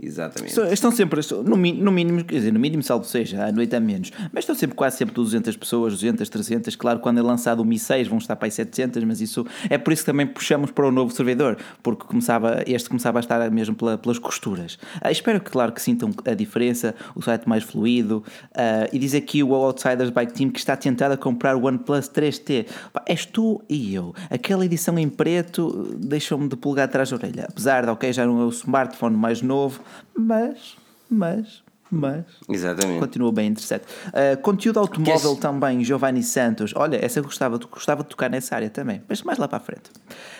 Exatamente. 0.01 0.59
Estão 0.73 0.91
sempre, 0.91 1.21
no, 1.45 1.91
mínimo, 1.91 2.23
quer 2.25 2.35
dizer, 2.35 2.51
no 2.51 2.59
mínimo, 2.59 2.81
salvo 2.81 3.05
seja, 3.05 3.45
à 3.45 3.51
noite 3.51 3.75
a 3.75 3.79
menos, 3.79 4.11
mas 4.33 4.43
estão 4.43 4.55
sempre 4.55 4.75
quase 4.75 4.97
sempre 4.97 5.13
200 5.13 5.55
pessoas, 5.55 5.93
200, 5.93 6.27
300. 6.27 6.75
Claro, 6.75 6.99
quando 6.99 7.19
é 7.19 7.21
lançado 7.21 7.59
o 7.59 7.65
Mi 7.65 7.77
6 7.77 8.07
vão 8.07 8.17
estar 8.17 8.35
para 8.35 8.47
aí 8.47 8.51
700, 8.51 9.03
mas 9.03 9.21
isso 9.21 9.45
é 9.69 9.77
por 9.77 9.93
isso 9.93 10.01
que 10.01 10.07
também 10.07 10.25
puxamos 10.25 10.71
para 10.71 10.87
o 10.87 10.91
novo 10.91 11.13
servidor, 11.13 11.55
porque 11.83 12.03
começava, 12.05 12.63
este 12.65 12.89
começava 12.89 13.19
a 13.19 13.21
estar 13.21 13.51
mesmo 13.51 13.75
pela, 13.75 13.95
pelas 13.95 14.17
costuras. 14.17 14.79
Ah, 14.99 15.11
espero 15.11 15.39
que, 15.39 15.51
claro, 15.51 15.71
que 15.71 15.81
sintam 15.81 16.09
a 16.25 16.33
diferença, 16.33 16.95
o 17.15 17.21
site 17.21 17.47
mais 17.47 17.63
fluido. 17.63 18.23
Ah, 18.55 18.89
e 18.91 18.97
diz 18.97 19.13
aqui 19.13 19.43
o 19.43 19.53
Outsiders 19.53 20.09
Bike 20.09 20.33
Team 20.33 20.49
que 20.49 20.57
está 20.57 20.75
tentado 20.75 21.13
a 21.13 21.17
comprar 21.17 21.55
o 21.55 21.67
OnePlus 21.67 22.09
3T. 22.09 22.65
Pá, 22.91 23.03
és 23.05 23.23
tu 23.23 23.61
e 23.69 23.93
eu. 23.93 24.15
Aquela 24.31 24.65
edição 24.65 24.97
em 24.97 25.07
preto 25.07 25.95
deixou-me 25.99 26.47
de 26.47 26.55
pulgar 26.55 26.85
atrás 26.85 27.11
da 27.11 27.17
orelha. 27.17 27.45
Apesar 27.47 27.85
de, 27.85 27.91
ok, 27.91 28.11
já 28.11 28.25
não 28.25 28.41
é 28.41 28.45
o 28.45 28.49
smartphone 28.49 29.15
mais 29.15 29.43
novo 29.43 29.79
mas, 30.15 30.77
mas, 31.09 31.63
mas. 31.91 32.25
Exatamente. 32.49 32.99
Continua 32.99 33.31
bem 33.31 33.49
interessante. 33.49 33.83
Uh, 34.07 34.41
conteúdo 34.41 34.79
automóvel 34.79 35.35
também, 35.35 35.83
Giovanni 35.83 36.23
Santos. 36.23 36.73
Olha, 36.75 37.03
essa 37.03 37.19
eu 37.19 37.23
gostava, 37.23 37.57
gostava 37.57 38.03
de 38.03 38.09
tocar 38.09 38.29
nessa 38.29 38.55
área 38.55 38.69
também, 38.69 39.01
mas 39.09 39.21
mais 39.23 39.37
lá 39.37 39.47
para 39.47 39.57
a 39.57 39.61
frente. 39.61 39.89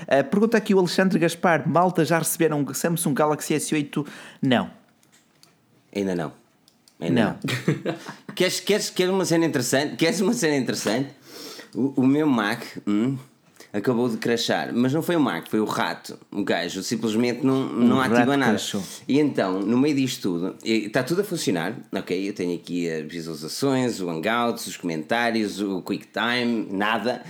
Uh, 0.04 0.24
pergunta 0.30 0.58
aqui 0.58 0.74
o 0.74 0.80
Alexandre 0.80 1.20
Gaspar: 1.20 1.68
Malta 1.68 2.06
já 2.06 2.18
receberam 2.18 2.62
um 2.62 2.74
Samsung 2.74 3.14
Galaxy 3.14 3.54
S8? 3.54 4.08
Não. 4.42 4.72
Ainda 5.94 6.16
não. 6.16 6.32
Ainda 7.02 7.22
não. 7.22 7.32
não. 7.32 7.96
queres, 8.34 8.60
queres, 8.60 8.90
queres 8.90 9.14
uma 9.14 9.26
cena 9.26 9.46
interessante? 9.46 9.98
Queres 9.98 10.22
uma 10.22 10.34
cena 10.34 10.56
interessante? 10.56 11.14
O, 11.76 12.02
o 12.02 12.08
meu 12.08 12.28
Mac. 12.28 12.64
Hum, 12.88 13.18
acabou 13.74 14.10
de 14.10 14.18
crashar. 14.18 14.72
Mas 14.74 14.94
não 14.94 15.02
foi 15.02 15.16
o 15.16 15.20
Marco, 15.20 15.50
foi 15.50 15.60
o 15.60 15.66
rato. 15.66 16.18
O 16.32 16.44
gajo 16.44 16.84
simplesmente 16.84 17.46
não, 17.46 17.68
não 17.68 18.02
ativa 18.02 18.38
nada. 18.38 18.52
Crashou. 18.52 18.84
E 19.08 19.20
então, 19.20 19.60
no 19.60 19.78
meio 19.78 19.96
disto 19.96 20.22
tudo, 20.22 20.56
está 20.64 21.04
tudo 21.04 21.22
a 21.22 21.24
funcionar. 21.24 21.74
Ok, 21.94 22.30
eu 22.30 22.34
tenho 22.34 22.56
aqui 22.56 22.90
as 22.90 23.06
visualizações, 23.06 24.02
o 24.02 24.10
Hangouts, 24.10 24.68
os 24.68 24.78
comentários, 24.78 25.62
o 25.62 25.82
QuickTime, 25.82 26.68
nada. 26.72 27.24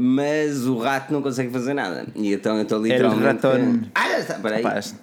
mas 0.00 0.64
o 0.64 0.78
rato 0.78 1.12
não 1.12 1.20
consegue 1.20 1.50
fazer 1.50 1.74
nada. 1.74 2.06
E 2.14 2.32
então 2.32 2.56
eu 2.56 2.62
estou 2.62 2.80
literalmente. 2.80 3.24
ratón. 3.24 3.80
Ah, 3.92 4.08
já 4.10 4.18
está, 4.20 4.34
peraí. 4.34 4.62
Rapaz, 4.62 4.94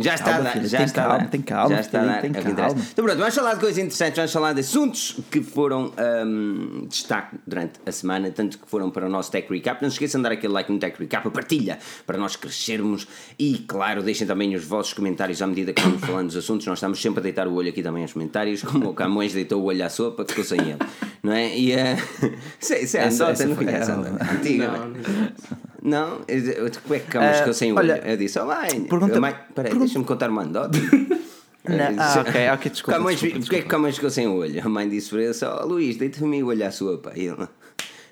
Já 0.00 0.14
está 0.14 0.32
Calma, 0.34 0.50
filho, 0.50 0.68
já 0.68 0.78
tem 0.78 0.86
está 0.86 1.02
calma, 1.02 1.26
tem 1.26 1.40
calma, 1.42 1.74
já 1.74 1.80
está 1.80 2.00
filho, 2.00 2.20
tem 2.20 2.30
é 2.30 2.54
calma. 2.54 2.80
Então 2.92 3.04
pronto, 3.04 3.18
vamos 3.18 3.34
falar 3.34 3.54
de 3.54 3.60
coisas 3.60 3.78
interessantes, 3.78 4.16
vamos 4.16 4.32
falar 4.32 4.52
de 4.52 4.60
assuntos 4.60 5.16
que 5.28 5.42
foram 5.42 5.92
hum, 6.24 6.86
destaque 6.88 7.36
durante 7.44 7.80
a 7.84 7.90
semana, 7.90 8.30
tanto 8.30 8.58
que 8.58 8.68
foram 8.70 8.90
para 8.90 9.06
o 9.06 9.08
nosso 9.08 9.32
Tech 9.32 9.52
Recap. 9.52 9.82
Não 9.82 9.90
se 9.90 9.94
esqueçam 9.96 10.20
de 10.20 10.22
dar 10.28 10.32
aquele 10.32 10.52
like 10.52 10.70
no 10.70 10.78
Tech 10.78 10.96
Recap, 10.98 11.26
a 11.26 11.30
partilha, 11.32 11.78
para 12.06 12.16
nós 12.16 12.36
crescermos 12.36 13.08
e, 13.36 13.58
claro, 13.66 14.00
deixem 14.02 14.24
também 14.24 14.54
os 14.54 14.64
vossos 14.64 14.92
comentários 14.92 15.42
à 15.42 15.46
medida 15.48 15.72
que 15.72 15.82
vamos 15.82 16.00
falando 16.00 16.26
dos 16.28 16.36
assuntos. 16.36 16.64
Nós 16.66 16.78
estamos 16.78 17.02
sempre 17.02 17.18
a 17.18 17.22
deitar 17.24 17.48
o 17.48 17.54
olho 17.54 17.68
aqui 17.70 17.82
também 17.82 18.02
aos 18.02 18.12
comentários, 18.12 18.62
como 18.62 18.90
o 18.90 18.94
Camões 18.94 19.32
deitou 19.32 19.60
o 19.60 19.64
olho 19.64 19.84
à 19.84 19.88
sopa, 19.90 20.24
ficou 20.28 20.44
sem 20.44 20.60
ele, 20.60 20.78
não 21.24 21.32
é? 21.32 21.58
E 21.58 21.72
uh, 21.74 21.76
isso, 22.60 22.72
é- 22.72 22.82
isso 22.82 22.96
é 22.96 23.00
a 23.00 23.04
Essa- 23.06 23.18
nota, 23.24 23.32
essa 23.32 23.46
não 23.48 23.56
foi 23.56 23.64
conhece 23.64 23.90
a 23.90 23.94
ela. 23.94 24.10
nota 24.10 24.24
antiga, 24.32 24.68
Não, 24.68 24.78
não 24.78 24.84
é? 24.84 24.88
não. 24.88 24.94
Não, 25.00 25.24
é 25.26 25.77
que 25.82 27.00
Camões 27.10 27.30
Ah, 27.30 27.38
ficou 27.38 27.52
sem 27.54 27.72
o 27.72 27.76
olha, 27.76 27.94
olho? 27.94 28.02
Eu 28.04 28.16
disse, 28.16 28.38
oh 28.38 28.46
mãe, 28.46 28.80
pergunta- 28.82 29.20
mãe 29.20 29.32
peraí, 29.54 29.70
pergunta- 29.70 29.78
deixa-me 29.86 30.04
contar 30.04 30.30
uma 30.30 30.42
anedota. 30.42 30.78
Não, 31.68 32.02
ah, 32.02 32.20
ok, 32.26 32.48
ok, 32.54 32.70
desculpa. 32.70 32.96
Camões, 32.98 33.20
desculpa, 33.20 33.40
Porquê 33.40 33.56
é 33.56 33.60
que 33.62 33.68
Camões 33.68 33.94
ficou 33.96 34.08
sem 34.10 34.26
o 34.26 34.36
olho? 34.36 34.62
A 34.64 34.68
mãe 34.68 34.88
disse 34.88 35.10
para 35.10 35.22
ele 35.22 35.34
só, 35.34 35.64
Luís, 35.64 35.96
deita-me 35.98 36.42
o 36.42 36.46
olho 36.46 36.66
à 36.66 36.70
sopa. 36.70 37.12
E 37.14 37.26
ele, 37.26 37.46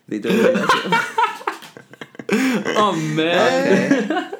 deita-me 0.06 0.35
o 0.35 0.44
olho 0.46 0.62
à 0.62 0.66
sopa. 0.66 1.26
Oh, 2.76 2.92
man! 2.92 4.30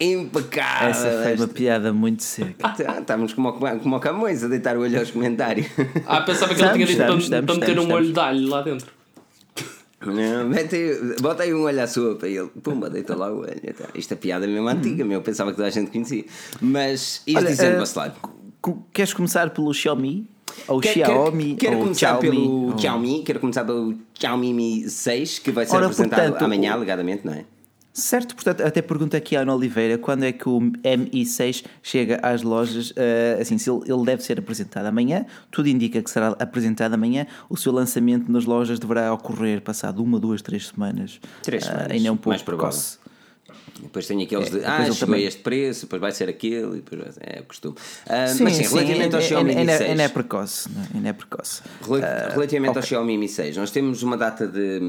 Impecável. 0.00 0.88
Essa 0.90 1.22
foi 1.22 1.34
uma 1.36 1.46
piada 1.48 1.92
muito 1.92 2.22
seca. 2.22 2.68
Tá, 2.70 2.98
Estávamos 3.00 3.32
como, 3.34 3.50
o- 3.50 3.52
como 3.80 3.96
o 3.96 4.00
Camões 4.00 4.42
a 4.42 4.48
deitar 4.48 4.76
o 4.76 4.80
olho 4.80 4.98
aos 4.98 5.10
comentários. 5.10 5.66
Ah, 6.06 6.22
pensava 6.22 6.54
que 6.54 6.62
ele 6.62 6.72
tinha 6.72 6.86
dito 6.86 7.00
Estamos, 7.02 7.28
para, 7.28 7.38
estamos, 7.40 7.44
para 7.46 7.54
meter 7.54 7.68
estamos, 7.70 7.84
um 7.84 7.92
olho 7.94 8.08
estamos. 8.08 8.12
de 8.14 8.20
alho 8.40 8.48
lá 8.48 8.62
dentro. 8.62 8.92
Não, 10.12 10.48
mete 10.48 10.98
bota 11.20 11.42
aí 11.42 11.52
um 11.54 11.62
olho 11.62 11.82
à 11.82 11.86
sopa 11.86 12.26
e 12.28 12.36
ele, 12.36 12.48
pumba, 12.62 12.88
deita 12.90 13.14
lá 13.16 13.30
o 13.32 13.38
olho. 13.40 13.60
Então, 13.62 13.86
Isto 13.94 14.12
é 14.12 14.16
piada 14.16 14.46
mesmo 14.46 14.68
antiga, 14.68 15.04
meu, 15.04 15.18
eu 15.18 15.22
pensava 15.22 15.50
que 15.50 15.56
toda 15.56 15.68
a 15.68 15.70
gente 15.70 15.90
conhecia. 15.90 16.24
Mas, 16.60 17.22
isto 17.26 17.44
dizendo, 17.44 17.78
Bacelar. 17.78 18.14
Co- 18.60 18.82
Queres 18.92 19.12
começar 19.12 19.50
pelo 19.50 19.72
Xiaomi? 19.72 20.28
Ou 20.68 20.80
Quero, 20.80 20.94
Xiaomi? 20.94 21.44
quero, 21.44 21.56
quero 21.58 21.76
ou 21.76 21.82
começar 21.82 21.98
Xiaomi, 22.20 22.30
pelo 22.30 22.66
ou- 22.70 22.78
Xiaomi, 22.78 23.22
quero 23.24 23.40
começar 23.40 23.64
pelo 23.64 23.94
Xiaomi 24.18 24.52
Mi 24.54 24.88
6, 24.88 25.38
que 25.40 25.50
vai 25.50 25.66
ser 25.66 25.76
Ora, 25.76 25.86
apresentado 25.86 26.20
portanto, 26.30 26.42
amanhã, 26.44 26.70
o- 26.72 26.74
alegadamente, 26.74 27.26
não 27.26 27.32
é? 27.34 27.44
Certo, 27.96 28.34
portanto, 28.34 28.60
até 28.62 28.82
pergunta 28.82 29.16
aqui 29.16 29.36
a 29.36 29.42
Ana 29.42 29.54
Oliveira 29.54 29.96
quando 29.96 30.24
é 30.24 30.32
que 30.32 30.48
o 30.48 30.58
MI6 30.60 31.64
chega 31.80 32.18
às 32.24 32.42
lojas. 32.42 32.92
eh, 32.96 33.38
assim, 33.40 33.56
se 33.56 33.70
ele, 33.70 33.82
ele 33.86 34.04
deve 34.04 34.20
ser 34.20 34.36
apresentado 34.36 34.86
amanhã, 34.86 35.24
tudo 35.48 35.68
indica 35.68 36.02
que 36.02 36.10
será 36.10 36.30
apresentado 36.40 36.94
amanhã. 36.94 37.24
O 37.48 37.56
seu 37.56 37.70
lançamento 37.72 38.30
nas 38.32 38.46
lojas 38.46 38.80
deverá 38.80 39.12
ocorrer 39.14 39.60
passado 39.60 40.02
uma, 40.02 40.18
duas, 40.18 40.42
três 40.42 40.66
semanas. 40.66 41.20
Três 41.44 41.62
Ah, 41.62 41.66
semanas, 41.66 41.90
ainda 41.92 42.08
é 42.08 42.10
um 42.10 42.16
pouco 42.16 42.30
mais 42.30 42.42
provável. 42.42 42.70
precoce. 42.70 42.98
Depois 43.82 44.06
tem 44.06 44.22
aqueles 44.22 44.46
de, 44.50 44.58
depois 44.60 44.72
ah, 44.72 44.82
chegou 44.84 44.96
também- 44.98 45.24
este 45.24 45.40
preço, 45.40 45.82
depois 45.82 46.00
vai 46.00 46.12
ser 46.12 46.28
aquele, 46.28 46.76
depois 46.76 47.00
vai 47.02 47.12
ser, 47.12 47.20
é 47.24 47.40
o 47.40 47.44
costume. 47.44 47.74
Ah, 48.08 48.26
Sim, 48.28 48.44
mas 48.44 48.54
sim, 48.54 48.64
sim, 48.64 48.74
relativamente 48.74 49.14
ao 49.14 49.20
ainda- 49.20 49.22
Xiaomi 49.22 49.52
Mi 49.54 49.60
ainda, 49.60 49.76
6. 49.78 49.90
ainda 49.90 50.02
é 50.02 50.08
precoce. 50.08 50.68
não 50.74 50.82
é? 50.82 50.86
Ainda 50.94 51.08
é 51.08 51.12
precoce. 51.12 51.62
Rel- 51.86 52.04
Ah, 52.04 52.28
Relativamente 52.32 52.76
ao 52.76 52.80
ok. 52.82 52.88
Xiaomi 52.88 53.18
Mi 53.18 53.28
6, 53.28 53.56
nós 53.56 53.70
temos 53.70 54.02
uma 54.02 54.16
data 54.16 54.46
de, 54.46 54.80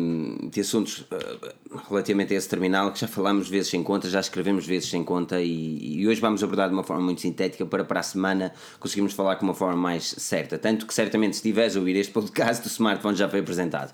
de 0.52 0.62
assuntos 0.62 1.06
ah, 1.12 1.78
relativamente 1.90 2.34
a 2.34 2.38
esse 2.38 2.48
terminal 2.50 2.92
que 2.92 3.00
já 3.00 3.08
falámos 3.08 3.50
vezes 3.50 3.70
sem 3.70 3.84
conta, 3.84 4.10
já 4.10 4.20
escrevemos 4.20 4.66
vezes 4.66 4.90
sem 4.90 5.04
conta 5.04 5.42
e, 5.42 6.00
e 6.02 6.08
hoje 6.08 6.22
vamos 6.22 6.44
abordar 6.44 6.68
de 6.70 6.74
uma 6.74 6.84
forma 6.84 7.04
muito 7.04 7.22
sintética 7.22 7.66
para 7.66 7.84
para 7.84 8.00
a 8.00 8.04
semana 8.04 8.52
conseguirmos 8.80 9.14
falar 9.14 9.36
com 9.38 9.46
uma 9.46 9.54
forma 9.54 9.76
mais 9.76 10.04
certa. 10.18 10.58
Tanto 10.58 10.86
que 10.86 10.94
certamente 10.94 11.34
se 11.34 11.40
estiveres 11.40 11.76
a 11.76 11.80
ouvir 11.80 11.96
este 11.96 12.12
podcast, 12.12 12.66
o 12.66 12.70
smartphone 12.70 13.16
já 13.18 13.28
foi 13.30 13.40
apresentado. 13.40 13.94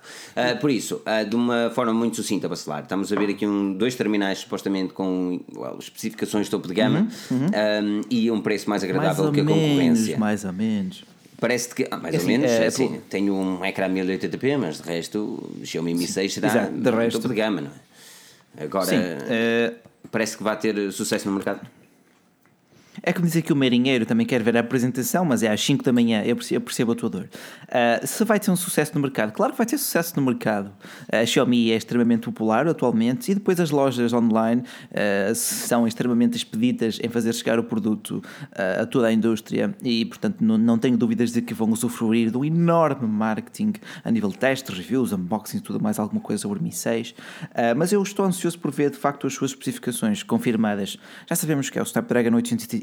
Por 0.59 0.69
isso, 0.69 1.01
de 1.29 1.35
uma 1.35 1.71
forma 1.73 1.93
muito 1.93 2.15
sucinta, 2.15 2.47
Bacelar, 2.47 2.83
estamos 2.83 3.11
a 3.11 3.15
ver 3.15 3.29
aqui 3.31 3.45
um, 3.45 3.73
dois 3.73 3.95
terminais 3.95 4.39
supostamente 4.39 4.80
com 4.87 5.39
well, 5.55 5.77
especificações 5.79 6.49
topo 6.49 6.67
de 6.67 6.73
gama 6.73 7.07
ah, 7.31 8.01
e 8.09 8.29
um 8.31 8.41
preço 8.41 8.69
mais 8.69 8.83
Uhum, 8.83 8.89
Mais 8.89 8.97
agradável 9.01 9.25
ou 9.25 9.31
que 9.31 9.39
a 9.39 9.43
menos, 9.43 9.61
concorrência. 9.61 10.17
mais 10.17 10.45
ou 10.45 10.53
menos. 10.53 11.03
Parece 11.39 11.73
que, 11.73 11.87
ah, 11.89 11.97
mais 11.97 12.13
Assim, 12.15 12.23
ou 12.25 12.31
menos, 12.39 12.51
é, 12.51 12.65
assim, 12.67 13.01
tenho 13.09 13.33
um 13.33 13.65
ecrã 13.65 13.89
1080p, 13.89 14.57
mas 14.57 14.79
de 14.81 14.87
resto 14.87 15.19
o 15.61 15.65
Xiaomi 15.65 15.93
Mi 15.95 16.05
6 16.07 16.33
será 16.33 16.47
exato, 16.47 16.73
de 16.77 16.89
resto- 16.91 17.19
topo 17.19 17.33
de 17.33 17.39
gama, 17.41 17.61
não 17.61 17.71
é? 17.71 18.63
Agora, 18.63 18.85
Sim, 18.85 18.97
eh, 18.99 19.73
parece 20.11 20.37
que 20.37 20.43
vai 20.43 20.57
ter 20.59 20.91
sucesso 20.91 21.27
no 21.27 21.33
mercado. 21.35 21.61
É 23.03 23.13
como 23.13 23.25
dizer 23.25 23.41
que 23.41 23.53
o 23.53 23.55
marinheiro 23.55 24.05
também 24.05 24.25
quer 24.25 24.43
ver 24.43 24.57
a 24.57 24.59
apresentação, 24.59 25.23
mas 25.23 25.41
é 25.43 25.49
às 25.49 25.63
5 25.63 25.83
da 25.83 25.93
manhã. 25.93 26.23
Eu 26.23 26.35
percebo, 26.35 26.57
eu 26.57 26.61
percebo 26.61 26.91
a 26.91 26.95
tua 26.95 27.09
dor. 27.09 27.29
Ah, 27.69 28.05
se 28.05 28.23
vai 28.25 28.39
ter 28.39 28.51
um 28.51 28.55
sucesso 28.55 28.93
no 28.93 29.01
mercado, 29.01 29.31
claro 29.31 29.53
que 29.53 29.57
vai 29.57 29.65
ter 29.65 29.77
sucesso 29.77 30.13
no 30.19 30.25
mercado. 30.25 30.71
A 31.11 31.25
Xiaomi 31.25 31.71
é 31.71 31.75
extremamente 31.75 32.23
popular 32.23 32.67
atualmente 32.67 33.31
e 33.31 33.35
depois 33.35 33.59
as 33.59 33.71
lojas 33.71 34.11
online 34.13 34.63
ah, 34.93 35.33
são 35.33 35.87
extremamente 35.87 36.35
expeditas 36.35 36.99
em 37.01 37.09
fazer 37.09 37.33
chegar 37.33 37.57
o 37.59 37.63
produto 37.63 38.21
ah, 38.51 38.81
a 38.81 38.85
toda 38.85 39.07
a 39.07 39.13
indústria 39.13 39.73
e, 39.81 40.05
portanto, 40.05 40.41
não, 40.41 40.57
não 40.57 40.77
tenho 40.77 40.97
dúvidas 40.97 41.31
de 41.31 41.41
que 41.41 41.53
vão 41.53 41.69
usufruir 41.71 42.29
de 42.29 42.37
um 42.37 42.43
enorme 42.43 43.07
marketing 43.07 43.73
a 44.03 44.11
nível 44.11 44.29
de 44.29 44.37
testes, 44.37 44.75
reviews, 44.77 45.13
unboxing 45.13 45.57
e 45.57 45.61
tudo 45.61 45.81
mais, 45.81 45.97
alguma 45.97 46.21
coisa 46.21 46.41
sobre 46.41 46.61
Mi 46.61 46.71
6. 46.71 47.15
Ah, 47.55 47.73
mas 47.75 47.93
eu 47.93 48.03
estou 48.03 48.25
ansioso 48.25 48.59
por 48.59 48.71
ver 48.71 48.91
de 48.91 48.97
facto 48.97 49.25
as 49.25 49.33
suas 49.33 49.51
especificações 49.51 50.23
confirmadas. 50.23 50.97
Já 51.27 51.35
sabemos 51.35 51.69
que 51.69 51.79
é 51.79 51.81
o 51.81 51.85
Snapdragon 51.85 52.35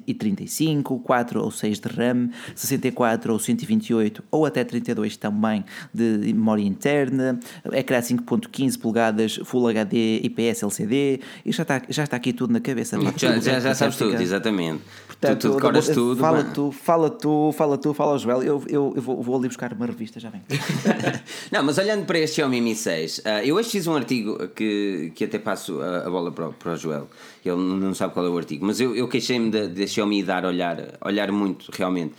835, 0.07 0.99
4 1.01 1.43
ou 1.43 1.51
6 1.51 1.81
de 1.81 1.89
RAM, 1.89 2.31
64 2.55 3.33
ou 3.33 3.39
128 3.39 4.25
ou 4.31 4.47
até 4.47 4.65
32 4.65 5.17
também 5.17 5.65
de 5.93 6.33
memória 6.33 6.63
interna, 6.63 7.39
ecrã 7.73 7.99
5.15 8.01 8.79
polegadas, 8.79 9.41
Full 9.45 9.69
HD, 9.69 10.21
IPS 10.23 10.63
LCD 10.63 11.21
e 11.45 11.53
já 11.53 11.63
está, 11.63 11.83
já 11.89 12.05
está 12.05 12.17
aqui 12.17 12.33
tudo 12.33 12.53
na 12.53 12.61
cabeça. 12.61 12.99
Já, 13.17 13.39
já, 13.39 13.61
já 13.61 13.75
sabes 13.75 13.97
tudo, 13.97 14.21
exatamente. 14.21 14.83
Portanto, 15.21 15.41
tu, 15.41 15.49
tu 15.51 15.55
decoras 15.57 15.89
eu- 15.89 15.95
tudo. 15.95 16.21
Fala 16.21 16.45
tu, 16.45 16.71
fala 16.73 17.11
tu, 17.11 17.53
fala 17.53 17.77
tu, 17.79 17.93
fala 17.95 18.13
ao 18.13 18.19
Joel. 18.19 18.43
Eu, 18.43 18.63
eu, 18.69 18.93
eu 18.95 19.03
vou, 19.03 19.21
vou 19.23 19.37
ali 19.37 19.49
buscar 19.49 19.73
uma 19.73 19.87
revista, 19.87 20.21
já 20.21 20.31
vem. 20.31 20.43
Não, 21.51 21.63
mas 21.65 21.77
olhando 21.79 22.05
para 22.07 22.19
este 22.21 22.37
Xiaomi 22.37 22.61
Mi 22.61 22.75
6, 22.77 23.23
ah, 23.25 23.45
eu 23.45 23.57
hoje 23.57 23.69
fiz 23.71 23.87
um 23.87 23.97
artigo 23.97 24.49
que, 24.49 25.11
que 25.15 25.25
até 25.25 25.39
passo 25.39 25.81
a, 25.81 26.07
a 26.07 26.11
bola 26.11 26.31
para, 26.31 26.49
o- 26.49 26.53
para 26.53 26.73
o 26.73 26.77
Joel. 26.77 27.09
Ele 27.45 27.57
não 27.57 27.95
sabe 27.95 28.13
qual 28.15 28.27
é 28.27 28.29
o 28.29 28.37
artigo, 28.39 28.65
mas 28.65 28.79
eu, 28.81 28.95
eu 28.95 29.09
queixei-me 29.09 29.51
de, 29.51 29.69
de 29.69 29.89
Xiaomi 29.89 30.23
dar 30.23 30.45
olhar, 30.45 30.77
olhar 31.05 31.33
muito 31.33 31.71
realmente 31.73 32.15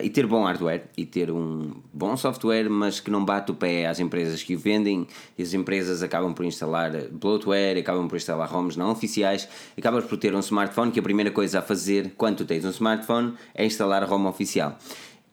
e 0.00 0.08
ter 0.08 0.26
bom 0.26 0.44
hardware 0.44 0.84
e 0.96 1.04
ter 1.04 1.30
um 1.30 1.72
bom 1.92 2.16
software, 2.16 2.70
mas 2.70 3.00
que 3.00 3.10
não 3.10 3.24
bate 3.24 3.50
o 3.50 3.54
pé 3.54 3.86
às 3.86 4.00
empresas 4.00 4.42
que 4.42 4.54
o 4.54 4.58
vendem. 4.58 5.06
E 5.36 5.42
as 5.42 5.52
empresas 5.52 6.02
acabam 6.02 6.32
por 6.32 6.44
instalar 6.44 6.92
bloatware, 7.10 7.78
acabam 7.78 8.08
por 8.08 8.16
instalar 8.16 8.48
ROMs 8.48 8.78
não 8.78 8.90
oficiais, 8.90 9.48
acabas 9.76 10.04
por 10.04 10.16
ter 10.16 10.34
um 10.34 10.40
smartphone 10.40 10.90
que 10.90 11.00
a 11.00 11.02
primeira 11.02 11.30
coisa 11.30 11.58
a 11.58 11.62
fazer 11.62 12.12
quando 12.16 12.44
tens 12.44 12.64
um 12.64 12.70
smartphone 12.70 13.34
é 13.54 13.66
instalar 13.66 14.04
ROM 14.04 14.26
oficial. 14.26 14.78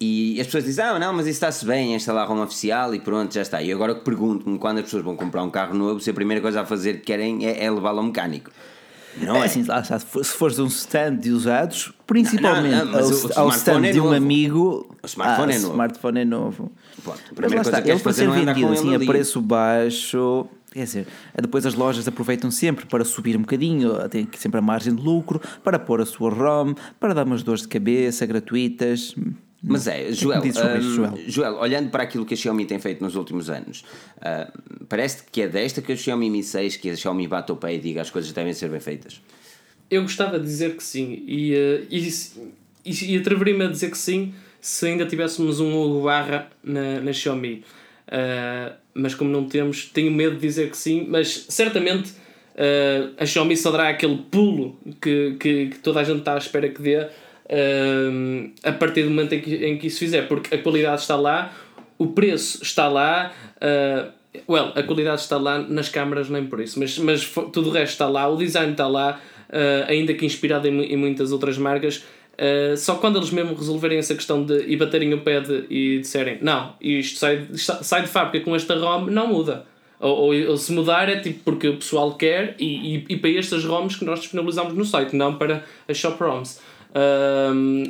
E 0.01 0.39
as 0.39 0.47
pessoas 0.47 0.63
dizem, 0.63 0.85
ah, 0.85 0.97
não, 0.97 1.11
mas 1.11 1.27
isso 1.27 1.35
está-se 1.35 1.65
bem, 1.65 1.93
é 1.93 1.95
instalar 1.97 2.27
ROM 2.27 2.41
oficial 2.41 2.95
e 2.95 2.99
pronto, 2.99 3.33
já 3.33 3.41
está. 3.41 3.61
E 3.61 3.71
agora 3.71 3.95
pergunto-me 3.95 4.57
quando 4.57 4.77
as 4.77 4.85
pessoas 4.85 5.03
vão 5.03 5.15
comprar 5.15 5.43
um 5.43 5.49
carro 5.49 5.75
novo, 5.75 5.99
se 5.99 6.09
a 6.09 6.13
primeira 6.13 6.41
coisa 6.41 6.61
a 6.61 6.65
fazer 6.65 6.99
que 6.99 7.07
querem 7.07 7.45
é, 7.45 7.65
é 7.65 7.69
levá-lo 7.69 7.99
ao 7.99 8.05
mecânico. 8.05 8.49
Não 9.17 9.35
é? 9.37 9.39
É 9.39 9.45
assim, 9.45 9.63
lá 9.63 9.83
se 9.83 9.99
for- 10.05 10.23
se 10.23 10.31
fores 10.33 10.59
um 10.59 10.67
stand 10.67 11.15
de 11.17 11.31
usados, 11.31 11.91
principalmente 12.05 12.75
Não, 12.75 12.85
não, 12.85 12.99
ao, 12.99 13.05
o- 13.09 13.31
ao 13.35 13.49
stand 13.49 13.85
é 13.85 13.91
de 13.91 13.99
um 13.99 14.11
amigo, 14.13 14.95
O 15.01 15.05
smartphone 15.05 15.51
ah, 15.51 15.55
é 15.55 15.59
novo. 15.59 15.73
Smartphone 15.73 16.19
é 16.19 16.25
novo. 16.25 16.71
A 17.07 17.11
Mas 17.41 17.51
lá 17.53 17.61
está, 17.61 17.77
que 17.77 17.83
queres 17.87 17.89
ele 17.89 17.99
para 18.03 18.13
ser 18.13 18.23
é 18.29 18.45
vendido 18.45 18.71
assim 18.71 18.95
a 18.95 18.99
preço 18.99 19.41
baixo, 19.41 20.45
quer 20.71 20.83
dizer, 20.83 21.07
depois 21.41 21.65
as 21.65 21.73
lojas 21.73 22.07
aproveitam 22.07 22.51
sempre 22.51 22.85
para 22.85 23.03
subir 23.03 23.35
um 23.35 23.41
bocadinho, 23.41 23.95
tem 24.09 24.25
que 24.25 24.37
sempre 24.39 24.59
a 24.59 24.61
margem 24.61 24.93
de 24.93 25.01
lucro, 25.01 25.41
para 25.63 25.79
pôr 25.79 26.01
a 26.01 26.05
sua 26.05 26.29
ROM, 26.29 26.73
para 26.99 27.13
dar 27.13 27.25
umas 27.25 27.41
dores 27.43 27.61
de 27.63 27.67
cabeça 27.67 28.25
gratuitas. 28.25 29.15
Mas 29.61 29.87
é, 29.87 30.05
me 30.05 30.13
Joel, 30.13 30.35
sobre 30.37 30.49
isto, 30.49 30.61
hum, 30.61 30.95
Joel? 30.95 31.19
Joel, 31.27 31.55
olhando 31.55 31.89
para 31.89 32.03
aquilo 32.03 32.25
que 32.25 32.33
a 32.33 32.37
Xiaomi 32.37 32.65
tem 32.65 32.79
feito 32.79 33.03
nos 33.03 33.15
últimos 33.15 33.49
anos, 33.49 33.83
ah, 34.21 34.51
parece 34.87 35.23
que 35.29 35.41
é 35.41 35.47
desta 35.47 35.81
que 35.81 35.91
a 35.91 35.95
Xiaomi 35.97 36.29
Mi 36.29 36.43
6 36.43 36.77
que 36.77 36.89
a 36.89 36.95
Xiaomi 36.95 37.27
bate 37.27 37.51
o 37.51 37.57
pé 37.57 37.75
e 37.75 37.79
diga 37.79 38.01
as 38.01 38.09
coisas 38.09 38.31
devem 38.31 38.53
ser 38.53 38.69
bem 38.69 38.79
feitas. 38.79 39.21
Eu 39.89 40.03
gostava 40.03 40.39
de 40.39 40.45
dizer 40.45 40.75
que 40.75 40.83
sim. 40.83 41.23
E, 41.27 41.53
eh, 41.53 41.83
e, 41.89 42.09
e, 42.85 43.13
e 43.13 43.17
atreveria-me 43.17 43.65
a 43.65 43.67
dizer 43.67 43.89
que 43.91 43.97
sim 43.97 44.33
se 44.61 44.87
ainda 44.87 45.05
tivéssemos 45.05 45.59
um 45.59 45.73
Hugo 45.73 46.03
Barra 46.03 46.49
na, 46.63 47.01
na 47.01 47.11
Xiaomi. 47.11 47.63
Eh, 48.07 48.71
mas 48.93 49.15
como 49.15 49.29
não 49.29 49.47
temos, 49.47 49.85
tenho 49.85 50.11
medo 50.11 50.35
de 50.35 50.41
dizer 50.41 50.69
que 50.69 50.77
sim. 50.77 51.05
Mas 51.09 51.45
certamente 51.49 52.11
eh, 52.55 53.09
a 53.17 53.25
Xiaomi 53.25 53.55
só 53.57 53.71
dará 53.71 53.89
aquele 53.89 54.17
pulo 54.29 54.77
que, 55.01 55.35
que, 55.39 55.67
que 55.67 55.79
toda 55.79 56.01
a 56.01 56.03
gente 56.03 56.19
está 56.19 56.35
à 56.35 56.37
espera 56.37 56.69
que 56.69 56.81
dê 56.81 57.07
eh, 57.49 58.49
a 58.63 58.71
partir 58.71 59.03
do 59.03 59.09
momento 59.09 59.33
em 59.33 59.41
que, 59.41 59.55
em 59.65 59.77
que 59.77 59.87
isso 59.87 59.99
fizer. 59.99 60.27
Porque 60.27 60.55
a 60.55 60.57
qualidade 60.57 61.01
está 61.01 61.15
lá, 61.15 61.51
o 61.97 62.07
preço 62.07 62.63
está 62.63 62.87
lá. 62.87 63.33
eh, 63.59 64.07
well, 64.47 64.71
a 64.75 64.83
qualidade 64.83 65.21
está 65.21 65.37
lá 65.37 65.59
nas 65.59 65.89
câmaras, 65.89 66.29
nem 66.29 66.45
por 66.45 66.59
isso, 66.61 66.79
mas, 66.79 66.97
mas 66.99 67.27
tudo 67.51 67.69
o 67.69 67.71
resto 67.71 67.93
está 67.93 68.07
lá, 68.07 68.27
o 68.27 68.37
design 68.37 68.71
está 68.71 68.87
lá, 68.87 69.19
eh, 69.51 69.85
ainda 69.87 70.13
que 70.13 70.25
inspirado 70.25 70.67
em, 70.67 70.93
em 70.93 70.97
muitas 70.97 71.31
outras 71.31 71.57
marcas. 71.57 72.03
eh, 72.37 72.75
só 72.77 72.95
quando 72.95 73.17
eles 73.17 73.31
mesmo 73.31 73.55
resolverem 73.55 73.97
essa 73.97 74.15
questão 74.15 74.43
de 74.45 74.65
e 74.67 74.77
baterem 74.77 75.13
o 75.13 75.21
pé 75.21 75.41
e 75.69 75.99
disserem 75.99 76.37
não, 76.41 76.75
isto 76.79 77.19
sai, 77.19 77.47
sai 77.55 78.03
de 78.03 78.07
fábrica 78.07 78.45
com 78.45 78.55
esta 78.55 78.75
ROM, 78.75 79.07
não 79.07 79.27
muda. 79.27 79.65
Ou, 79.99 80.33
ou, 80.33 80.49
ou, 80.51 80.57
se 80.57 80.71
mudar 80.71 81.09
é 81.09 81.19
tipo 81.19 81.43
porque 81.43 81.67
o 81.67 81.75
pessoal 81.75 82.13
quer 82.15 82.55
e, 82.57 82.95
e, 82.95 83.05
e, 83.09 83.17
para 83.17 83.31
estas 83.31 83.65
ROMs 83.65 83.97
que 83.97 84.05
nós 84.05 84.21
disponibilizamos 84.21 84.73
no 84.73 84.85
site, 84.85 85.13
não 85.13 85.35
para 85.35 85.65
as 85.89 85.97
shop 85.97 86.23
ROMs. 86.23 86.61
Um, 86.95 87.83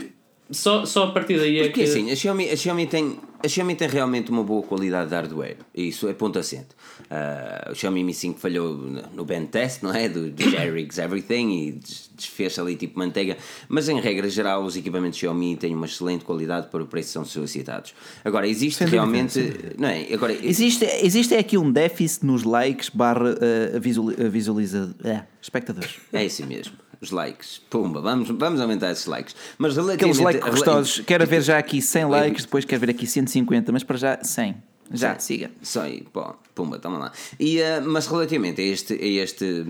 só, 0.51 0.83
só 0.83 1.03
a 1.05 1.11
partir 1.11 1.37
daí 1.37 1.59
é 1.59 1.63
Porque, 1.65 1.83
que. 1.83 1.89
assim, 1.89 2.09
a 2.09 2.15
Xiaomi, 2.15 2.49
a, 2.49 2.55
Xiaomi 2.55 2.87
tem, 2.87 3.19
a 3.43 3.47
Xiaomi 3.47 3.75
tem 3.75 3.87
realmente 3.87 4.31
uma 4.31 4.43
boa 4.43 4.63
qualidade 4.63 5.09
de 5.09 5.15
hardware. 5.15 5.57
Isso 5.75 6.07
é 6.07 6.13
ponto 6.13 6.39
assente. 6.39 6.69
Uh, 7.01 7.71
o 7.71 7.75
Xiaomi 7.75 8.03
Mi 8.03 8.15
5 8.15 8.39
falhou 8.39 8.75
no 9.13 9.25
band 9.25 9.45
test, 9.45 9.83
não 9.83 9.93
é? 9.93 10.09
Do, 10.09 10.31
do 10.31 10.49
Jerry's 10.49 10.97
Everything 10.97 11.51
e 11.51 11.79
desfez 12.15 12.57
ali 12.57 12.75
tipo 12.75 12.97
manteiga. 12.97 13.37
Mas 13.67 13.89
em 13.89 13.99
regra 13.99 14.27
geral, 14.27 14.63
os 14.63 14.75
equipamentos 14.75 15.19
Xiaomi 15.19 15.55
têm 15.55 15.75
uma 15.75 15.85
excelente 15.85 16.25
qualidade 16.25 16.67
para 16.69 16.81
o 16.81 16.87
preço 16.87 17.09
que 17.09 17.13
são 17.13 17.25
solicitados. 17.25 17.93
Agora, 18.25 18.47
existe 18.47 18.83
realmente. 18.85 19.39
não 19.77 19.87
é? 19.87 20.11
Agora, 20.11 20.33
existe, 20.33 20.83
existe 20.83 21.35
aqui 21.35 21.59
um 21.59 21.71
déficit 21.71 22.25
nos 22.25 22.43
likes 22.43 22.89
barra 22.89 23.33
uh, 23.33 24.29
visualiza, 24.31 24.95
uh, 25.05 25.23
espectadores. 25.39 25.97
É 26.11 26.25
isso 26.25 26.43
mesmo 26.47 26.88
os 27.01 27.11
likes. 27.11 27.59
Pumba, 27.69 28.01
vamos, 28.01 28.29
vamos 28.29 28.59
aumentar 28.59 28.91
esses 28.91 29.05
likes. 29.05 29.35
Mas 29.57 29.77
Aqueles 29.77 30.19
likes 30.19 30.49
gostosos. 30.49 30.99
Quero 31.05 31.25
ver 31.25 31.41
já 31.41 31.57
aqui 31.57 31.81
100 31.81 32.05
likes, 32.05 32.45
depois 32.45 32.65
quero 32.65 32.81
ver 32.81 32.89
aqui 32.91 33.07
150, 33.07 33.71
mas 33.71 33.83
para 33.83 33.97
já 33.97 34.19
100. 34.21 34.68
Já, 34.91 35.13
Sim. 35.19 35.19
siga. 35.19 35.51
Só 35.61 35.81
aí, 35.81 36.03
pô, 36.11 36.33
pumba, 36.55 36.79
toma 36.79 36.97
lá. 36.97 37.11
E, 37.39 37.61
uh, 37.61 37.81
mas 37.85 38.07
relativamente 38.07 38.59
a 38.61 38.63
este, 38.63 38.93
a, 38.93 39.23
este, 39.23 39.65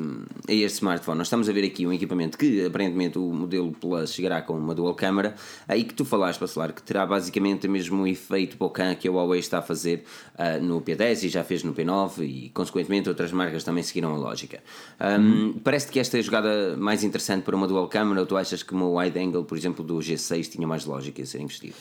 a 0.48 0.54
este 0.54 0.78
smartphone, 0.78 1.18
nós 1.18 1.28
estamos 1.28 1.50
a 1.50 1.52
ver 1.52 1.66
aqui 1.66 1.86
um 1.86 1.92
equipamento 1.94 2.38
que 2.38 2.66
aparentemente 2.66 3.18
o 3.18 3.34
modelo 3.34 3.72
Plus 3.72 4.14
chegará 4.14 4.42
com 4.42 4.54
uma 4.54 4.74
dual 4.74 4.94
câmara, 4.96 5.36
aí 5.68 5.84
que 5.84 5.94
tu 5.94 6.06
falaste, 6.06 6.40
Bacelar, 6.40 6.74
que 6.74 6.82
terá 6.82 7.06
basicamente 7.06 7.68
o 7.68 7.70
mesmo 7.70 8.08
efeito 8.08 8.58
bokeh 8.58 8.96
que 8.96 9.08
a 9.08 9.12
Huawei 9.12 9.40
está 9.40 9.60
a 9.60 9.62
fazer 9.62 10.04
uh, 10.36 10.64
no 10.64 10.82
P10 10.82 11.24
e 11.24 11.30
já 11.30 11.44
fez 11.44 11.64
no 11.64 11.74
P9 11.74 12.24
e 12.24 12.50
consequentemente 12.50 13.10
outras 13.10 13.32
marcas 13.32 13.64
também 13.64 13.84
seguiram 13.84 14.14
a 14.14 14.18
lógica. 14.18 14.62
Um, 15.00 15.22
hum. 15.22 15.60
Parece 15.64 15.92
que 15.92 16.00
esta 16.00 16.18
é 16.18 16.20
a 16.20 16.24
jogada 16.24 16.78
mais 16.78 17.04
interessante 17.04 17.44
para 17.44 17.56
uma 17.56 17.68
dual 17.68 17.88
câmara 17.88 18.22
ou 18.22 18.26
tu 18.26 18.38
achas 18.38 18.64
que 18.64 18.74
uma 18.74 18.88
wide 18.88 19.20
angle, 19.20 19.44
por 19.44 19.58
exemplo, 19.58 19.84
do 19.84 19.98
G6 19.98 20.50
tinha 20.50 20.68
mais 20.68 20.86
lógica 20.86 21.22
em 21.22 21.26
ser 21.26 21.42
investido? 21.42 21.76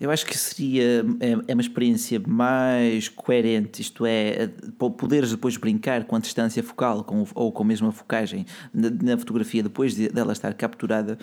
Eu 0.00 0.10
acho 0.10 0.24
que 0.24 0.36
seria 0.36 1.04
é, 1.20 1.36
é 1.48 1.54
uma 1.54 1.60
experiência 1.60 2.18
mais 2.26 3.08
coerente, 3.10 3.82
isto 3.82 4.06
é, 4.06 4.48
poderes 4.78 5.30
depois 5.30 5.58
brincar 5.58 6.04
com 6.04 6.16
a 6.16 6.18
distância 6.18 6.62
focal 6.62 7.04
com, 7.04 7.26
ou 7.34 7.52
com 7.52 7.62
a 7.62 7.66
mesma 7.66 7.92
focagem 7.92 8.46
na, 8.72 9.18
fotografia 9.18 9.62
depois 9.62 9.94
de, 9.94 10.08
dela 10.08 10.32
estar 10.32 10.54
capturada. 10.54 11.18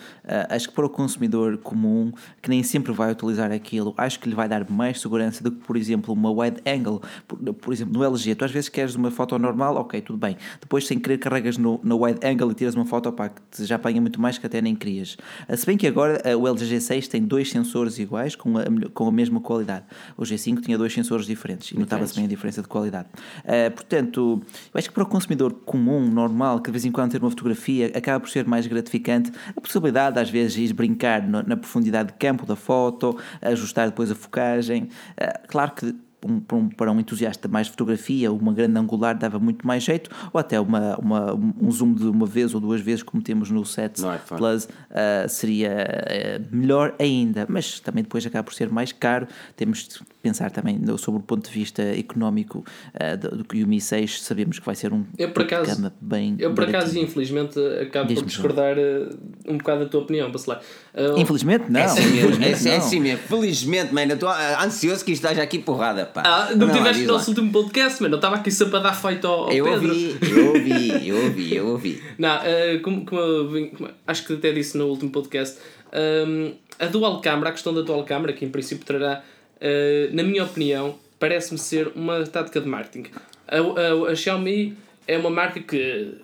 Acho 0.48 0.68
que 0.68 0.74
para 0.74 0.86
o 0.86 0.88
consumidor 0.88 1.58
comum, 1.58 2.12
que 2.40 2.48
nem 2.48 2.62
sempre 2.62 2.92
vai 2.92 3.10
utilizar 3.10 3.50
aquilo, 3.50 3.92
acho 3.96 4.20
que 4.20 4.28
lhe 4.28 4.34
vai 4.34 4.48
dar 4.48 4.68
mais 4.70 5.00
segurança 5.00 5.42
do 5.42 5.50
que, 5.50 5.66
por 5.66 5.76
exemplo, 5.76 6.14
uma 6.14 6.30
wide 6.30 6.60
angle. 6.64 7.00
Por, 7.26 7.36
por 7.54 7.72
exemplo, 7.72 7.94
no 7.94 8.04
LG, 8.04 8.36
tu 8.36 8.44
às 8.44 8.52
vezes 8.52 8.68
queres 8.68 8.94
uma 8.94 9.10
foto 9.10 9.36
normal, 9.38 9.74
ok, 9.76 10.00
tudo 10.00 10.18
bem. 10.18 10.36
Depois, 10.60 10.86
sem 10.86 11.00
querer, 11.00 11.18
carregas 11.18 11.58
no, 11.58 11.80
no 11.82 12.04
wide 12.04 12.24
angle 12.24 12.52
e 12.52 12.54
tiras 12.54 12.76
uma 12.76 12.86
foto 12.86 13.10
pá, 13.10 13.28
que 13.28 13.64
já 13.64 13.74
apanha 13.74 14.00
muito 14.00 14.20
mais 14.20 14.38
que 14.38 14.46
até 14.46 14.62
nem 14.62 14.76
querias. 14.76 15.16
Se 15.56 15.66
bem 15.66 15.76
que 15.76 15.86
agora 15.86 16.22
uh, 16.24 16.38
o 16.38 16.46
LG 16.46 16.76
G6 16.76 17.08
tem 17.08 17.24
dois 17.24 17.50
sensores 17.50 17.98
iguais, 17.98 18.36
com 18.36 18.56
a 18.56 18.67
com 18.94 19.08
a 19.08 19.12
mesma 19.12 19.40
qualidade. 19.40 19.84
O 20.16 20.22
G5 20.22 20.60
tinha 20.60 20.76
dois 20.78 20.92
sensores 20.92 21.26
diferentes 21.26 21.72
e 21.72 21.78
notava-se 21.78 22.14
bem 22.14 22.24
a 22.24 22.28
diferença 22.28 22.62
de 22.62 22.68
qualidade. 22.68 23.08
Uh, 23.44 23.70
portanto, 23.70 24.42
eu 24.72 24.78
acho 24.78 24.88
que 24.88 24.94
para 24.94 25.02
o 25.02 25.06
consumidor 25.06 25.52
comum, 25.64 26.08
normal, 26.10 26.60
que 26.60 26.68
de 26.68 26.72
vez 26.72 26.84
em 26.84 26.92
quando 26.92 27.12
ter 27.12 27.20
uma 27.20 27.30
fotografia, 27.30 27.92
acaba 27.94 28.20
por 28.20 28.28
ser 28.28 28.46
mais 28.46 28.66
gratificante 28.66 29.32
a 29.56 29.60
possibilidade, 29.60 30.18
às 30.18 30.30
vezes, 30.30 30.68
de 30.68 30.74
brincar 30.74 31.26
na, 31.26 31.42
na 31.42 31.56
profundidade 31.56 32.12
de 32.12 32.18
campo 32.18 32.46
da 32.46 32.56
foto, 32.56 33.16
ajustar 33.40 33.88
depois 33.88 34.10
a 34.10 34.14
focagem. 34.14 34.84
Uh, 34.84 35.48
claro 35.48 35.72
que 35.72 35.94
um, 36.24 36.68
para 36.68 36.90
um 36.90 37.00
entusiasta 37.00 37.48
mais 37.48 37.66
de 37.66 37.72
fotografia, 37.72 38.32
uma 38.32 38.52
grande 38.52 38.78
angular 38.78 39.16
dava 39.16 39.38
muito 39.38 39.66
mais 39.66 39.82
jeito, 39.82 40.10
ou 40.32 40.40
até 40.40 40.60
uma, 40.60 40.96
uma, 40.96 41.34
um 41.34 41.70
zoom 41.70 41.94
de 41.94 42.04
uma 42.04 42.26
vez 42.26 42.54
ou 42.54 42.60
duas 42.60 42.80
vezes, 42.80 43.02
como 43.02 43.22
temos 43.22 43.50
no 43.50 43.64
7 43.64 44.00
no 44.00 44.08
Plus, 44.36 44.64
uh, 44.64 45.28
seria 45.28 45.70
uh, 45.70 46.56
melhor 46.56 46.94
ainda, 46.98 47.46
mas 47.48 47.80
também 47.80 48.02
depois 48.02 48.24
acaba 48.26 48.44
por 48.44 48.54
ser 48.54 48.70
mais 48.70 48.92
caro. 48.92 49.26
Temos 49.56 50.02
pensar 50.28 50.50
também 50.50 50.80
sobre 50.98 51.20
o 51.20 51.22
ponto 51.22 51.48
de 51.48 51.52
vista 51.52 51.82
económico 51.82 52.64
uh, 52.94 53.16
do, 53.16 53.38
do 53.38 53.44
que 53.44 53.62
o 53.62 53.66
Mi 53.66 53.80
6, 53.80 54.22
sabemos 54.22 54.58
que 54.58 54.66
vai 54.66 54.74
ser 54.74 54.92
um 54.92 55.04
eu 55.18 55.30
por 55.30 55.42
acaso, 55.42 55.92
bem. 56.00 56.36
Eu, 56.38 56.52
por 56.54 56.64
acaso, 56.64 56.98
infelizmente, 56.98 57.58
acabo 57.80 58.14
por 58.14 58.24
discordar 58.24 58.76
um 59.46 59.58
bocado 59.58 59.84
da 59.84 59.86
tua 59.90 60.00
opinião, 60.02 60.30
Bacelar. 60.30 60.60
Infelizmente, 61.16 61.70
não. 61.70 61.80
É 61.80 61.84
assim 61.84 62.06
mesmo, 62.10 62.44
é, 62.44 62.52
assim, 62.52 62.68
é 62.68 62.76
assim 62.76 63.00
mesmo. 63.00 63.18
Felizmente, 63.26 63.94
mano, 63.94 64.12
estou 64.12 64.28
ansioso 64.28 65.04
que 65.04 65.12
isto 65.12 65.24
esteja 65.24 65.42
aqui 65.42 65.58
porrada 65.58 66.06
pá. 66.06 66.22
Ah, 66.24 66.48
não, 66.54 66.66
não 66.66 66.74
tiveste 66.74 67.02
no 67.02 67.12
nosso 67.12 67.30
último 67.30 67.50
podcast, 67.52 68.02
mano. 68.02 68.14
Eu 68.14 68.18
estava 68.18 68.36
aqui 68.36 68.50
sempre 68.50 68.76
a 68.76 68.80
dar 68.80 68.94
feito 68.94 69.26
ao, 69.26 69.44
ao 69.44 69.52
eu 69.52 69.64
Pedro. 69.64 69.88
Ouvi, 69.88 70.18
eu 70.30 70.46
ouvi, 70.46 71.08
eu 71.08 71.16
ouvi, 71.16 71.56
eu 71.56 71.66
ouvi. 71.68 72.02
não, 72.18 72.36
uh, 72.36 72.80
como, 72.82 73.04
como, 73.04 73.20
eu, 73.20 73.70
como, 73.70 73.90
acho 74.06 74.26
que 74.26 74.34
até 74.34 74.52
disse 74.52 74.76
no 74.76 74.86
último 74.86 75.10
podcast, 75.10 75.58
um, 75.92 76.52
a 76.78 76.86
dual 76.86 77.20
camera, 77.20 77.50
a 77.50 77.52
questão 77.52 77.74
da 77.74 77.82
dual 77.82 78.04
camera, 78.04 78.32
que 78.32 78.44
em 78.44 78.50
princípio 78.50 78.84
trará, 78.84 79.22
uh, 79.60 80.14
na 80.14 80.22
minha 80.22 80.44
opinião, 80.44 80.98
parece-me 81.18 81.58
ser 81.58 81.92
uma 81.94 82.24
tática 82.24 82.60
de 82.60 82.68
marketing. 82.68 83.10
A, 83.46 83.56
a, 83.58 84.10
a 84.10 84.14
Xiaomi 84.14 84.76
é 85.06 85.16
uma 85.18 85.30
marca 85.30 85.60
que 85.60 86.14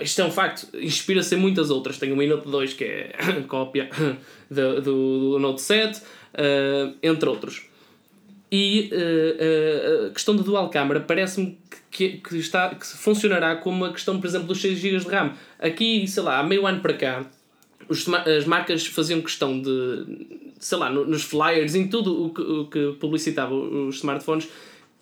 isto 0.00 0.20
é 0.20 0.24
um 0.24 0.30
facto, 0.30 0.68
inspira-se 0.76 1.34
em 1.34 1.38
muitas 1.38 1.70
outras. 1.70 1.98
Tem 1.98 2.12
o 2.12 2.16
Mi 2.16 2.26
Note 2.26 2.48
2 2.48 2.74
que 2.74 2.84
é 2.84 3.12
cópia 3.48 3.90
do, 4.50 4.80
do, 4.80 5.30
do 5.30 5.38
Note 5.38 5.60
7, 5.60 5.98
uh, 5.98 6.94
entre 7.02 7.28
outros. 7.28 7.66
E 8.50 8.90
uh, 8.92 10.06
a 10.06 10.10
questão 10.10 10.34
da 10.36 10.42
dual 10.42 10.70
câmara 10.70 11.00
parece-me 11.00 11.58
que, 11.90 12.18
que, 12.18 12.36
está, 12.38 12.74
que 12.74 12.86
funcionará 12.86 13.56
como 13.56 13.84
a 13.84 13.92
questão, 13.92 14.20
por 14.20 14.26
exemplo, 14.26 14.46
dos 14.46 14.60
6 14.60 14.78
GB 14.78 14.98
de 14.98 15.08
RAM. 15.08 15.34
Aqui, 15.58 16.06
sei 16.06 16.22
lá, 16.22 16.38
há 16.38 16.42
meio 16.42 16.66
ano 16.66 16.80
para 16.80 16.94
cá, 16.94 17.26
os, 17.88 18.06
as 18.08 18.44
marcas 18.44 18.86
faziam 18.86 19.20
questão 19.20 19.60
de, 19.60 20.06
sei 20.58 20.78
lá, 20.78 20.90
no, 20.90 21.04
nos 21.04 21.22
flyers, 21.22 21.74
em 21.74 21.88
tudo 21.88 22.26
o 22.26 22.30
que, 22.30 22.42
o 22.42 22.66
que 22.66 22.96
publicitava 23.00 23.54
os 23.54 23.96
smartphones, 23.96 24.48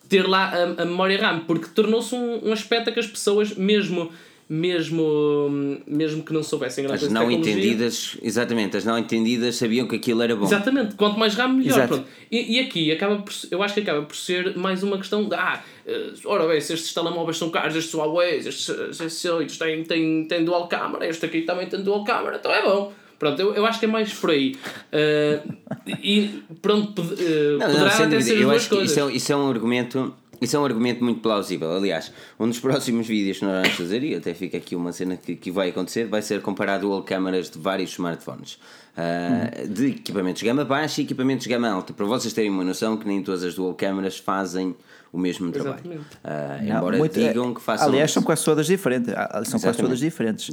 ter 0.09 0.27
lá 0.27 0.51
a, 0.51 0.83
a 0.83 0.85
memória 0.85 1.21
RAM, 1.21 1.41
porque 1.41 1.69
tornou-se 1.69 2.15
um, 2.15 2.49
um 2.49 2.53
aspecto 2.53 2.93
que 2.93 3.01
as 3.01 3.07
pessoas, 3.07 3.55
mesmo 3.55 4.11
mesmo, 4.49 5.81
mesmo 5.87 6.23
que 6.23 6.33
não 6.33 6.43
soubessem 6.43 6.87
As 6.87 7.09
não 7.09 7.31
entendidas, 7.31 8.17
exatamente, 8.23 8.77
as 8.77 8.85
não 8.85 8.97
entendidas 8.97 9.57
sabiam 9.57 9.89
que 9.89 9.97
aquilo 9.97 10.23
era 10.23 10.37
bom. 10.37 10.47
Exatamente, 10.47 10.95
quanto 10.95 11.19
mais 11.19 11.35
RAM, 11.35 11.55
melhor. 11.55 11.89
Pronto. 11.89 12.07
E, 12.31 12.57
e 12.57 12.61
aqui 12.61 12.93
acaba 12.93 13.19
por, 13.19 13.33
eu 13.51 13.63
acho 13.63 13.75
que 13.75 13.81
acaba 13.81 14.03
por 14.03 14.15
ser 14.15 14.57
mais 14.57 14.85
uma 14.85 14.99
questão 14.99 15.29
de 15.29 15.35
ah, 15.35 15.61
eh, 15.85 16.13
ora 16.25 16.47
bem, 16.47 16.61
se 16.61 16.75
estes 16.75 16.95
telemóveis 16.95 17.37
são 17.39 17.51
caros, 17.51 17.75
estes 17.75 17.93
Huawei, 17.93 18.39
estes, 18.39 18.69
estes, 18.69 19.25
estes 19.25 19.59
têm, 19.59 19.83
têm, 19.83 20.25
têm 20.27 20.45
dual 20.45 20.69
câmera, 20.69 21.09
este 21.09 21.27
aqui 21.27 21.43
também 21.43 21.67
tem 21.67 21.83
dual 21.83 22.05
câmera, 22.05 22.37
então 22.37 22.53
é 22.53 22.63
bom. 22.63 22.93
Pronto, 23.19 23.41
eu, 23.41 23.55
eu 23.55 23.65
acho 23.65 23.79
que 23.79 23.87
é 23.87 23.89
mais 23.89 24.13
por 24.13 24.31
aí. 24.31 24.55
Uh, 24.93 25.57
e 26.03 26.43
pronto, 26.61 27.01
uh, 27.01 27.59
não, 27.59 27.67
poderá 27.67 27.99
não, 27.99 28.07
até 28.07 28.21
ser 28.21 28.41
eu 28.41 28.51
acho 28.51 28.69
coisas. 28.69 28.93
Que 28.93 29.01
isso, 29.01 29.09
é, 29.09 29.13
isso 29.13 29.33
é 29.33 29.37
um 29.37 29.49
argumento 29.49 30.15
isso 30.41 30.57
é 30.57 30.59
um 30.59 30.65
argumento 30.65 31.03
muito 31.03 31.21
plausível. 31.21 31.73
Aliás, 31.73 32.13
um 32.39 32.49
dos 32.49 32.59
próximos 32.61 33.07
vídeos 33.07 33.39
que 33.39 33.45
nós 33.45 33.63
vamos 33.63 33.77
fazer, 33.77 34.03
e 34.03 34.15
até 34.15 34.35
fica 34.35 34.57
aqui 34.57 34.77
uma 34.77 34.93
cena 34.93 35.17
que, 35.17 35.37
que 35.37 35.51
vai 35.51 35.71
acontecer, 35.71 36.07
vai 36.07 36.23
ser 36.23 36.43
comparar 36.43 36.79
dual 36.79 37.03
câmaras 37.03 37.51
de 37.51 37.59
vários 37.59 37.93
smartphones. 37.93 38.59
Uh. 38.97 39.69
De 39.69 39.89
equipamentos 39.89 40.43
gama 40.43 40.65
baixa 40.65 41.01
e 41.01 41.05
equipamentos 41.05 41.47
gama 41.47 41.69
alta. 41.69 41.93
Para 41.93 42.07
vocês 42.07 42.33
terem 42.33 42.51
uma 42.51 42.65
noção 42.65 42.97
que 42.97 43.07
nem 43.07 43.23
todas 43.23 43.45
as 43.45 43.55
dual 43.55 43.75
câmaras 43.75 44.19
fazem 44.19 44.75
o 45.17 45.19
mesmo 45.19 45.51
trabalho. 45.51 45.81
Uh, 45.85 46.67
não, 46.67 46.77
embora 46.77 46.99
muito, 46.99 47.19
digam 47.19 47.55
que 47.55 47.61
façam. 47.61 47.89
Aliás, 47.89 48.13
são 48.13 48.23
quase 48.23 48.45
todas 48.45 48.67
diferentes. 48.67 49.13
Ah, 49.15 49.17
são 49.17 49.41
Exatamente. 49.41 49.63
quase 49.63 49.79
todas 49.79 49.99
diferentes. 49.99 50.51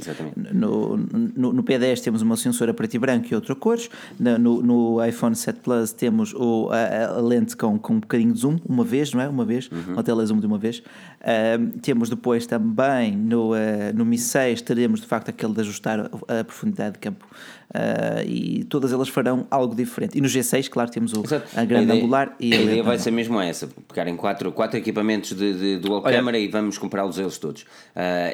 No, 0.52 0.96
no, 0.96 1.52
no, 1.52 1.62
P10 1.62 2.00
temos 2.00 2.22
uma 2.22 2.36
sensora 2.36 2.72
preto 2.72 2.94
e 2.94 2.98
branco 2.98 3.26
e 3.30 3.34
outra 3.34 3.54
cores. 3.54 3.90
No, 4.18 4.62
no 4.62 5.04
iPhone 5.04 5.34
7 5.34 5.60
Plus 5.60 5.92
temos 5.92 6.32
o, 6.34 6.70
a, 6.70 7.16
a, 7.16 7.20
lente 7.20 7.56
com, 7.56 7.78
com 7.78 7.94
um 7.94 8.00
bocadinho 8.00 8.32
de 8.32 8.40
zoom, 8.40 8.58
uma 8.66 8.84
vez, 8.84 9.12
não 9.12 9.20
é? 9.20 9.28
Uma 9.28 9.44
vez, 9.44 9.68
uhum. 9.70 9.94
uma 9.94 10.02
tela 10.02 10.24
zoom 10.24 10.40
de 10.40 10.46
uma 10.46 10.58
vez. 10.58 10.78
Uh, 10.78 11.78
temos 11.80 12.08
depois 12.08 12.46
também 12.46 13.16
no, 13.16 13.52
uh, 13.52 13.56
no 13.94 14.04
Mi 14.04 14.18
6 14.18 14.62
teremos 14.62 15.00
de 15.00 15.06
facto 15.06 15.28
aquele 15.28 15.52
de 15.52 15.60
ajustar 15.60 16.00
a, 16.00 16.40
a 16.40 16.44
profundidade 16.44 16.94
de 16.94 17.00
campo. 17.00 17.26
Uh, 17.70 18.28
e 18.28 18.64
todas 18.64 18.92
elas 18.92 19.08
farão 19.08 19.46
algo 19.50 19.74
diferente. 19.74 20.18
E 20.18 20.20
no 20.20 20.28
G6, 20.28 20.68
claro, 20.68 20.90
temos 20.90 21.12
o, 21.12 21.22
a 21.56 21.64
grande 21.64 21.74
a 21.74 21.82
ideia, 21.82 22.00
angular 22.00 22.36
e 22.38 22.54
a, 22.54 22.58
a 22.58 22.62
ideia 22.62 22.82
vai 22.82 22.98
ser 22.98 23.10
mesmo 23.10 23.40
essa: 23.40 23.68
pegarem 23.88 24.16
quatro, 24.16 24.52
quatro 24.52 24.78
equipamentos 24.78 25.32
de, 25.32 25.54
de 25.54 25.76
dual 25.78 26.02
Olha, 26.04 26.16
camera 26.16 26.38
e 26.38 26.46
vamos 26.48 26.78
comprá-los 26.78 27.18
eles 27.18 27.38
todos 27.38 27.62
uh, 27.62 27.66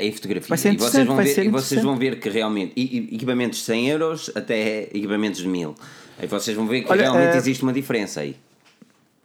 em 0.00 0.12
fotografia. 0.12 0.54
E 0.54 0.76
vocês 0.76 1.06
vão, 1.06 1.16
ver, 1.16 1.44
e 1.44 1.48
vocês 1.48 1.82
vão 1.82 1.96
ver 1.96 2.18
que 2.18 2.28
realmente 2.28 2.72
equipamentos 2.76 3.60
de 3.60 3.64
100 3.64 3.88
euros 3.88 4.30
até 4.34 4.82
equipamentos 4.92 5.40
de 5.40 5.48
1000. 5.48 5.74
Aí 6.18 6.26
vocês 6.26 6.56
vão 6.56 6.66
ver 6.66 6.82
que 6.82 6.92
Olha, 6.92 7.02
realmente 7.02 7.34
uh, 7.34 7.38
existe 7.38 7.62
uma 7.62 7.72
diferença 7.72 8.20
aí. 8.20 8.36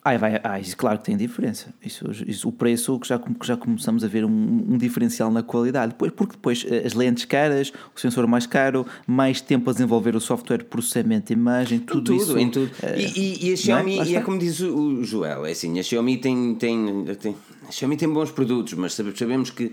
Ai, 0.07 0.19
vai, 0.19 0.39
ai, 0.43 0.61
claro 0.77 0.99
que 0.99 1.05
tem 1.05 1.17
diferença. 1.17 1.73
Isso, 1.83 2.05
isso, 2.27 2.47
o 2.47 2.51
preço 2.51 2.99
que 2.99 3.07
já, 3.07 3.17
que 3.17 3.25
já 3.47 3.57
começamos 3.57 4.03
a 4.03 4.07
ver 4.07 4.23
um, 4.23 4.29
um 4.69 4.77
diferencial 4.77 5.31
na 5.31 5.41
qualidade. 5.41 5.93
Depois, 5.93 6.11
porque 6.11 6.33
depois 6.33 6.63
eh, 6.69 6.83
as 6.85 6.93
lentes 6.93 7.25
caras, 7.25 7.73
o 7.95 7.99
sensor 7.99 8.27
mais 8.27 8.45
caro, 8.45 8.85
mais 9.07 9.41
tempo 9.41 9.67
a 9.71 9.73
desenvolver 9.73 10.15
o 10.15 10.21
software 10.21 10.59
de 10.59 10.65
processamento 10.65 11.27
de 11.27 11.33
imagem, 11.33 11.79
tudo, 11.79 12.03
tudo 12.03 12.13
isso. 12.21 12.37
Em 12.37 12.51
tudo. 12.51 12.69
eh, 12.83 12.99
E, 13.01 13.19
e- 13.19 13.45
e 13.47 13.49
a 13.49 13.53
é? 13.53 13.55
Xiaomi, 13.55 13.95
Lá 13.97 14.05
e 14.05 14.15
é 14.15 14.21
como 14.21 14.37
diz 14.37 14.59
o, 14.59 14.75
o 14.75 15.03
Joel, 15.03 15.43
é 15.43 15.51
assim, 15.51 15.79
a 15.79 15.81
Xiaomi 15.81 16.17
tem, 16.17 16.53
tem, 16.53 17.03
tem, 17.19 17.35
a 17.67 17.71
Xiaomi 17.71 17.97
tem 17.97 18.07
bons 18.07 18.29
produtos, 18.29 18.73
mas 18.75 18.93
sabe- 18.93 19.11
sabemos 19.17 19.49
que 19.49 19.71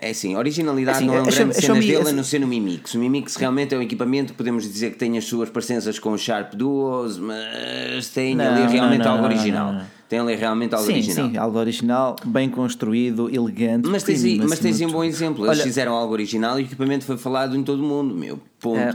é 0.00 0.10
assim, 0.10 0.36
originalidade 0.36 0.98
Assim, 0.98 1.06
não 1.06 1.14
é 1.14 1.18
um 1.18 1.22
a 1.22 1.30
grande 1.30 1.50
a 1.50 1.60
cena 1.60 1.80
dele 1.80 2.08
a 2.08 2.12
não 2.12 2.22
ser 2.22 2.38
no 2.38 2.46
Mi 2.46 2.60
Mix. 2.60 2.94
O 2.94 2.98
Mi 2.98 3.08
Mix 3.08 3.36
realmente 3.36 3.74
é 3.74 3.78
um 3.78 3.82
equipamento, 3.82 4.32
podemos 4.34 4.62
dizer 4.64 4.92
que 4.92 4.96
tem 4.98 5.18
as 5.18 5.24
suas 5.24 5.50
parecenças 5.50 5.98
com 5.98 6.12
o 6.12 6.18
Sharp 6.18 6.54
Duos, 6.54 7.18
mas 7.18 8.08
tem 8.08 8.34
Não, 8.34 8.44
ali 8.44 8.72
realmente 8.72 9.04
não, 9.04 9.12
algo 9.12 9.22
não, 9.22 9.28
não, 9.28 9.36
original. 9.36 9.82
Tem 10.08 10.18
ali 10.18 10.34
realmente 10.34 10.74
algo 10.74 10.86
Sim, 10.86 10.94
original. 10.94 11.30
sim, 11.30 11.36
algo 11.36 11.58
original, 11.58 12.16
bem 12.24 12.48
construído, 12.48 13.32
elegante. 13.32 13.88
Mas 13.88 14.02
tens, 14.02 14.22
mas 14.38 14.58
tens 14.58 14.80
um 14.80 14.88
bom 14.88 15.04
exemplo. 15.04 15.44
Eles 15.46 15.58
Olha, 15.58 15.64
fizeram 15.64 15.94
algo 15.94 16.12
original 16.12 16.58
e 16.58 16.62
o 16.62 16.66
equipamento 16.66 17.04
foi 17.04 17.16
falado 17.16 17.56
em 17.56 17.62
todo 17.62 17.80
o 17.80 17.86
mundo, 17.86 18.14
meu. 18.14 18.40
Ponto. 18.58 18.78
É, 18.78 18.94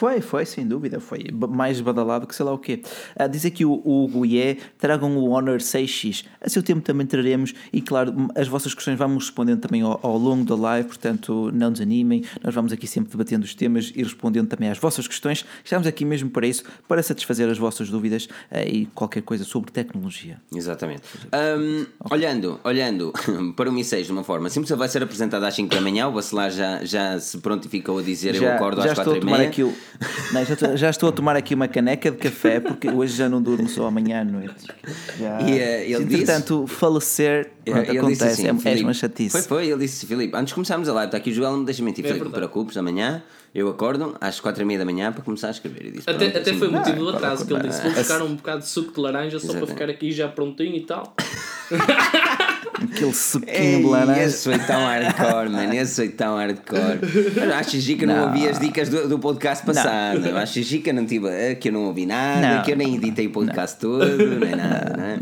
foi, 0.00 0.22
foi, 0.22 0.46
sem 0.46 0.66
dúvida, 0.66 0.98
foi 0.98 1.26
mais 1.50 1.78
badalado 1.78 2.26
que 2.26 2.34
sei 2.34 2.46
lá 2.46 2.54
o 2.54 2.58
quê. 2.58 2.80
Ah, 3.14 3.26
diz 3.26 3.44
aqui 3.44 3.66
o, 3.66 3.82
o 3.84 4.04
Hugo 4.04 4.24
Ié, 4.24 4.56
tragam 4.78 5.14
o 5.18 5.28
Honor 5.28 5.58
6X. 5.58 6.24
A 6.40 6.48
seu 6.48 6.62
tempo 6.62 6.80
também 6.80 7.06
traremos 7.06 7.52
e, 7.70 7.82
claro, 7.82 8.14
as 8.34 8.48
vossas 8.48 8.72
questões 8.72 8.96
vamos 8.96 9.24
respondendo 9.24 9.60
também 9.60 9.82
ao, 9.82 10.00
ao 10.02 10.16
longo 10.16 10.42
da 10.42 10.56
live, 10.56 10.88
portanto, 10.88 11.50
não 11.52 11.70
desanimem. 11.70 12.24
Nós 12.42 12.54
vamos 12.54 12.72
aqui 12.72 12.86
sempre 12.86 13.10
debatendo 13.10 13.44
os 13.44 13.54
temas 13.54 13.92
e 13.94 14.02
respondendo 14.02 14.48
também 14.48 14.70
às 14.70 14.78
vossas 14.78 15.06
questões. 15.06 15.44
Estamos 15.62 15.86
aqui 15.86 16.06
mesmo 16.06 16.30
para 16.30 16.46
isso, 16.46 16.64
para 16.88 17.02
satisfazer 17.02 17.50
as 17.50 17.58
vossas 17.58 17.90
dúvidas 17.90 18.26
ah, 18.50 18.64
e 18.64 18.86
qualquer 18.94 19.20
coisa 19.20 19.44
sobre 19.44 19.70
tecnologia. 19.70 20.40
Exatamente. 20.50 21.02
Ahm, 21.30 21.84
Olhando, 22.10 22.58
olhando 22.64 23.12
para 23.54 23.68
o 23.68 23.72
Mi 23.72 23.84
6 23.84 24.06
de 24.06 24.12
uma 24.12 24.24
forma, 24.24 24.48
sempre 24.48 24.74
vai 24.74 24.88
ser 24.88 25.02
apresentado 25.02 25.44
às 25.44 25.54
5 25.54 25.74
da 25.74 25.80
manhã, 25.82 26.08
o 26.08 26.12
Bacelar 26.12 26.50
já, 26.50 26.82
já 26.86 27.20
se 27.20 27.36
prontificou 27.36 27.98
a 27.98 28.02
dizer 28.02 28.34
eu 28.34 28.50
acordo 28.50 28.80
às 28.80 28.92
estou 28.92 29.04
4 29.04 29.12
a 29.12 29.18
e 29.18 29.24
meia. 29.38 29.50
Não, 30.32 30.44
já, 30.44 30.54
estou, 30.54 30.76
já 30.76 30.90
estou 30.90 31.08
a 31.08 31.12
tomar 31.12 31.36
aqui 31.36 31.54
uma 31.54 31.68
caneca 31.68 32.10
de 32.10 32.16
café 32.16 32.60
porque 32.60 32.88
hoje 32.88 33.16
já 33.16 33.28
não 33.28 33.42
durmo 33.42 33.68
só 33.68 33.86
amanhã 33.86 34.20
à 34.22 34.24
noite. 34.24 34.66
Já, 35.18 35.40
E, 35.42 35.58
eh, 35.58 35.84
ele 35.86 35.96
se, 35.96 36.04
disse- 36.04 36.22
entretanto, 36.22 36.66
falecer 36.66 37.50
É, 37.66 37.70
pronto, 37.72 37.88
ele 37.90 37.98
acontece, 37.98 38.24
disse 38.36 38.48
assim, 38.48 38.68
é, 38.68 38.78
é 38.80 38.82
uma 38.82 38.94
chatice. 38.94 39.30
Foi, 39.30 39.42
foi, 39.42 39.66
ele 39.68 39.80
disse, 39.80 40.06
Filipe, 40.06 40.34
antes 40.36 40.48
de 40.48 40.54
começarmos 40.54 40.88
a 40.88 40.92
live, 40.92 41.08
está 41.08 41.18
aqui 41.18 41.30
o 41.30 41.34
Joel, 41.34 41.52
não 41.52 41.58
me 41.60 41.64
deixa 41.66 41.82
mentir, 41.82 42.04
Filipe, 42.04 42.24
não 42.24 42.30
te 42.30 42.34
preocupes, 42.34 42.76
amanhã 42.76 43.22
eu 43.54 43.68
acordo 43.68 44.16
às 44.20 44.38
4 44.38 44.62
e 44.62 44.64
meia 44.64 44.78
da 44.78 44.84
manhã 44.84 45.12
para 45.12 45.22
começar 45.22 45.48
a 45.48 45.50
escrever. 45.50 45.90
Disse, 45.90 46.08
Até, 46.08 46.18
pronto, 46.18 46.38
até 46.38 46.50
assim, 46.50 46.58
foi 46.58 46.68
o 46.68 46.72
motivo 46.72 46.98
do 47.00 47.08
atraso 47.10 47.44
que 47.44 47.52
ele 47.52 47.66
disse: 47.68 47.82
vou 47.82 47.90
buscar 47.94 48.22
um 48.22 48.34
bocado 48.36 48.60
de 48.60 48.68
suco 48.68 48.92
de 48.94 49.00
laranja 49.00 49.38
só 49.40 49.46
para 49.48 49.56
Exatamente. 49.56 49.72
ficar 49.78 49.90
aqui 49.90 50.12
já 50.12 50.28
prontinho 50.28 50.76
e 50.76 50.80
tal. 50.82 51.14
Aquele 52.82 53.12
suquinho 53.12 53.78
de 53.80 53.84
laranja. 53.84 54.22
esse 54.22 54.44
foi 54.44 54.58
tão 54.58 54.80
hardcore, 54.86 55.48
mano. 55.50 55.74
Esse 55.74 55.96
foi 55.96 56.08
tão 56.08 56.36
hardcore. 56.36 56.98
Eu 57.36 57.54
acho 57.54 57.78
que 57.96 58.06
não, 58.06 58.16
Não. 58.16 58.26
ouvi 58.28 58.48
as 58.48 58.58
dicas 58.58 58.88
do, 58.88 59.06
do 59.08 59.18
podcast 59.18 59.64
passado. 59.66 60.26
Eu 60.26 60.36
acho 60.38 60.62
que 60.78 60.92
não 60.92 61.04
tive, 61.04 61.54
que 61.56 61.68
eu 61.68 61.72
não 61.72 61.84
ouvi 61.84 62.06
nada, 62.06 62.56
Não. 62.56 62.62
que 62.62 62.72
eu 62.72 62.76
nem 62.76 62.94
editei 62.96 63.26
o 63.26 63.30
podcast 63.30 63.78
todo, 63.78 64.16
nem 64.38 64.56
nada, 64.56 64.94
não 64.96 65.04
é? 65.04 65.18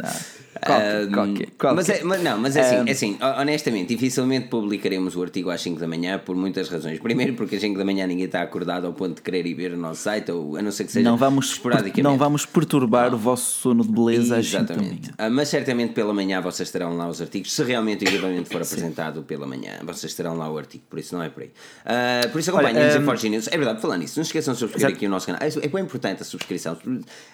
Qualquer- 0.64 1.02
Ahm, 1.04 1.12
qualquer- 1.12 1.48
qualquer. 1.58 1.74
Mas, 1.76 1.88
é, 1.88 2.02
mas 2.04 2.22
não, 2.22 2.38
mas 2.38 2.56
é 2.56 2.60
assim, 2.60 2.88
é 2.88 2.92
assim, 2.92 3.18
ho- 3.20 3.40
honestamente, 3.40 3.88
dificilmente 3.94 4.48
publicaremos 4.48 5.16
o 5.16 5.22
artigo 5.22 5.50
às 5.50 5.60
5 5.60 5.78
da 5.80 5.86
manhã 5.88 6.18
por 6.18 6.34
muitas 6.36 6.68
razões. 6.68 6.98
Primeiro, 7.00 7.34
porque 7.34 7.56
às 7.56 7.60
5 7.60 7.78
da 7.78 7.84
manhã 7.84 8.06
ninguém 8.06 8.26
está 8.26 8.42
acordado 8.42 8.86
ao 8.86 8.92
ponto 8.92 9.16
de 9.16 9.22
querer 9.22 9.46
ir 9.46 9.54
ver 9.54 9.72
o 9.72 9.76
nosso 9.76 10.02
site, 10.02 10.30
ou 10.32 10.56
a 10.56 10.62
não 10.62 10.70
ser 10.70 10.84
que 10.84 10.92
seja 10.92 11.08
Não 11.08 11.16
vamos, 11.16 11.60
não 12.02 12.16
vamos 12.16 12.46
perturbar 12.46 13.14
o 13.14 13.18
vosso 13.18 13.60
sono 13.60 13.82
de 13.84 13.90
beleza 13.92 14.36
às 14.38 14.46
5 14.46 14.64
da 14.64 14.74
manhã. 14.76 14.86
Exatamente. 14.88 15.10
Ah, 15.18 15.30
mas 15.30 15.48
certamente 15.48 15.92
pela 15.92 16.12
manhã 16.14 16.40
vocês 16.40 16.70
terão 16.70 16.96
lá 16.96 17.08
os 17.08 17.20
artigos. 17.20 17.52
Se 17.52 17.62
realmente 17.62 18.04
o 18.04 18.08
equipamento 18.08 18.48
for 18.50 18.60
apresentado 18.62 19.22
pela 19.22 19.46
manhã, 19.46 19.78
vocês 19.84 20.14
terão 20.14 20.36
lá 20.36 20.50
o 20.50 20.58
artigo. 20.58 20.84
Por 20.88 20.98
isso 20.98 21.14
não 21.14 21.22
é 21.22 21.28
por 21.28 21.42
aí. 21.42 21.50
Ah, 21.84 22.28
por 22.30 22.38
isso 22.40 22.50
acompanhem-nos 22.50 22.96
um, 22.96 23.04
Forge 23.04 23.28
News. 23.28 23.48
É 23.48 23.56
verdade, 23.56 23.80
falando 23.80 24.00
nisso, 24.00 24.18
não 24.18 24.24
se 24.24 24.28
esqueçam 24.28 24.54
de 24.54 24.60
subscrever 24.60 24.88
Exato. 24.90 24.96
aqui 24.96 25.06
o 25.06 25.10
nosso 25.10 25.26
canal. 25.26 25.40
É, 25.42 25.48
é 25.48 25.68
bem 25.68 25.82
importante 25.82 26.22
a 26.22 26.24
subscrição. 26.24 26.76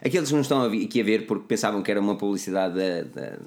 Aqueles 0.05 0.29
que 0.29 0.35
não 0.35 0.41
estão 0.43 0.63
a 0.63 0.67
aqui 0.67 1.01
a 1.01 1.05
ver 1.05 1.27
porque 1.27 1.45
pensavam 1.49 1.83
que 1.83 1.91
era 1.91 2.01
uma 2.01 2.17
publicidade 2.17 2.75
da. 3.15 3.39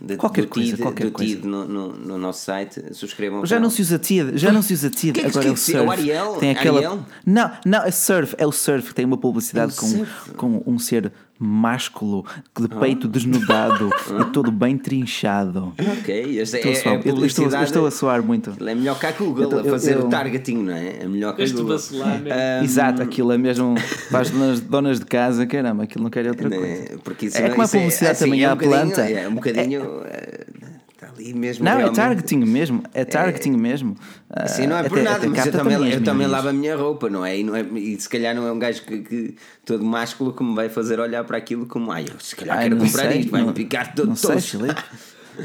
de- 0.00 0.16
Qualquer 0.16 0.42
do 0.42 0.48
coisa, 0.48 0.70
TID, 0.72 0.82
qualquer 0.82 1.04
do 1.06 1.12
coisa. 1.12 1.34
TID 1.36 1.46
no, 1.46 1.66
no, 1.66 1.92
no 1.94 2.18
nosso 2.18 2.44
site, 2.44 2.82
subscrevam. 2.94 3.40
o 3.42 3.46
Já 3.46 3.58
não 3.60 3.70
se 3.70 3.80
usa 3.82 3.98
TID, 3.98 4.36
já 4.36 4.52
não 4.52 4.60
se 4.62 4.74
usa 4.74 4.90
TID, 4.90 5.12
Que- 5.12 5.20
que- 5.20 5.26
agora 5.26 5.48
é 5.48 5.50
o 5.50 5.54
que- 5.54 5.72
é 5.72 5.80
o 5.80 5.84
surf. 5.86 5.90
Ariel? 5.90 6.36
Tem 6.36 6.50
aquela... 6.50 6.78
Ariel? 6.78 7.06
Não, 7.24 7.50
não, 7.64 7.82
é 7.84 7.90
surf, 7.90 8.34
é 8.38 8.46
o 8.46 8.52
surf 8.52 8.88
que 8.88 8.94
tem 8.94 9.04
uma 9.04 9.16
publicidade 9.18 9.72
É 9.72 9.74
o 9.74 9.78
com, 9.78 9.86
surf? 9.88 10.30
com 10.32 10.62
um 10.66 10.78
ser 10.78 11.12
másculo, 11.42 12.24
de 12.58 12.66
Ah. 12.70 12.76
peito 12.80 13.08
desnudado 13.08 13.90
e 14.20 14.24
todo 14.32 14.50
bem 14.50 14.76
trinchado. 14.78 15.72
Ok, 15.98 16.40
esta 16.40 16.56
Estou 16.58 16.72
é, 16.72 16.74
suar- 16.74 16.94
é 16.94 16.96
eu- 16.96 16.98
estou, 16.98 17.10
eu 17.10 17.14
publicidade. 17.14 17.64
estou 17.64 17.86
a 17.86 17.90
soar 17.90 18.22
muito. 18.22 18.52
É 18.64 18.74
melhor 18.74 18.98
que 18.98 19.06
a 19.06 19.12
Google 19.12 19.50
Eu- 19.52 19.58
a 19.60 19.64
fazer 19.64 19.96
eu- 19.96 20.06
o 20.06 20.08
targeting, 20.08 20.58
não 20.58 20.72
é? 20.72 21.02
É 21.02 21.06
melhor 21.06 21.34
que 21.34 21.42
a 21.42 21.48
Google. 21.48 21.76
Ah, 22.30 22.62
Exato, 22.62 23.02
aquilo 23.02 23.32
é 23.32 23.38
mesmo 23.38 23.74
para 24.10 24.20
as 24.20 24.30
donas, 24.30 24.60
donas 24.60 24.98
de 25.00 25.06
casa, 25.06 25.46
caramba, 25.46 25.82
aquilo 25.84 26.04
não 26.04 26.10
quer 26.10 26.26
outra 26.28 26.48
coisa. 26.48 26.64
Né? 26.64 26.84
Porque 27.02 27.26
isso 27.26 27.38
É 27.38 27.48
como 27.50 27.62
a 27.62 27.64
isso 27.64 27.76
publicidade 27.76 28.12
assim, 28.12 28.24
também 28.24 28.44
é 28.44 28.48
um 28.48 28.52
à 28.52 28.54
bocadinho- 28.54 28.80
planta. 28.94 29.00
É 29.10 29.28
um 29.28 29.34
bocadinho. 29.34 30.02
eh, 30.06 30.46
Está 30.54 30.61
ali 31.16 31.34
mesmo. 31.34 31.64
Não, 31.64 31.72
é 31.72 31.76
realmente. 31.76 31.96
targeting 31.96 32.38
mesmo, 32.44 32.82
é 32.94 33.04
targeting 33.04 33.52
mesmo. 33.52 33.96
Sim, 34.46 34.66
não 34.66 34.76
é 34.76 34.80
Ah, 34.80 34.84
por 34.84 34.98
até- 34.98 35.02
nada, 35.02 35.16
até 35.18 35.28
mas 35.28 35.46
eu 35.46 35.52
também, 35.52 35.90
eu 35.92 36.02
também 36.04 36.26
lavo 36.26 36.48
a 36.48 36.52
minha 36.52 36.76
roupa, 36.76 37.08
não 37.10 37.24
é? 37.24 37.38
E, 37.38 37.42
não 37.44 37.54
é? 37.54 37.62
e 37.62 38.00
se 38.00 38.08
calhar 38.08 38.34
não 38.34 38.46
é 38.46 38.52
um 38.52 38.58
gajo 38.58 38.82
que, 38.82 38.98
que- 39.00 39.34
todo 39.64 39.84
másculo 39.84 40.32
que 40.32 40.42
me 40.42 40.54
vai 40.54 40.68
fazer 40.68 40.98
olhar 41.00 41.22
para 41.24 41.36
aquilo 41.38 41.66
como, 41.66 41.90
ai, 41.92 42.04
eu 42.12 42.18
se 42.20 42.34
calhar 42.36 42.56
Ai, 42.58 42.64
quero 42.68 42.76
comprar 42.80 43.08
sei, 43.10 43.20
isto, 43.20 43.30
vai-me 43.30 43.52
picar 43.52 43.94
todo 43.94 44.08
Não 44.08 44.16
sei. 44.16 44.40
Filipe. 44.40 44.82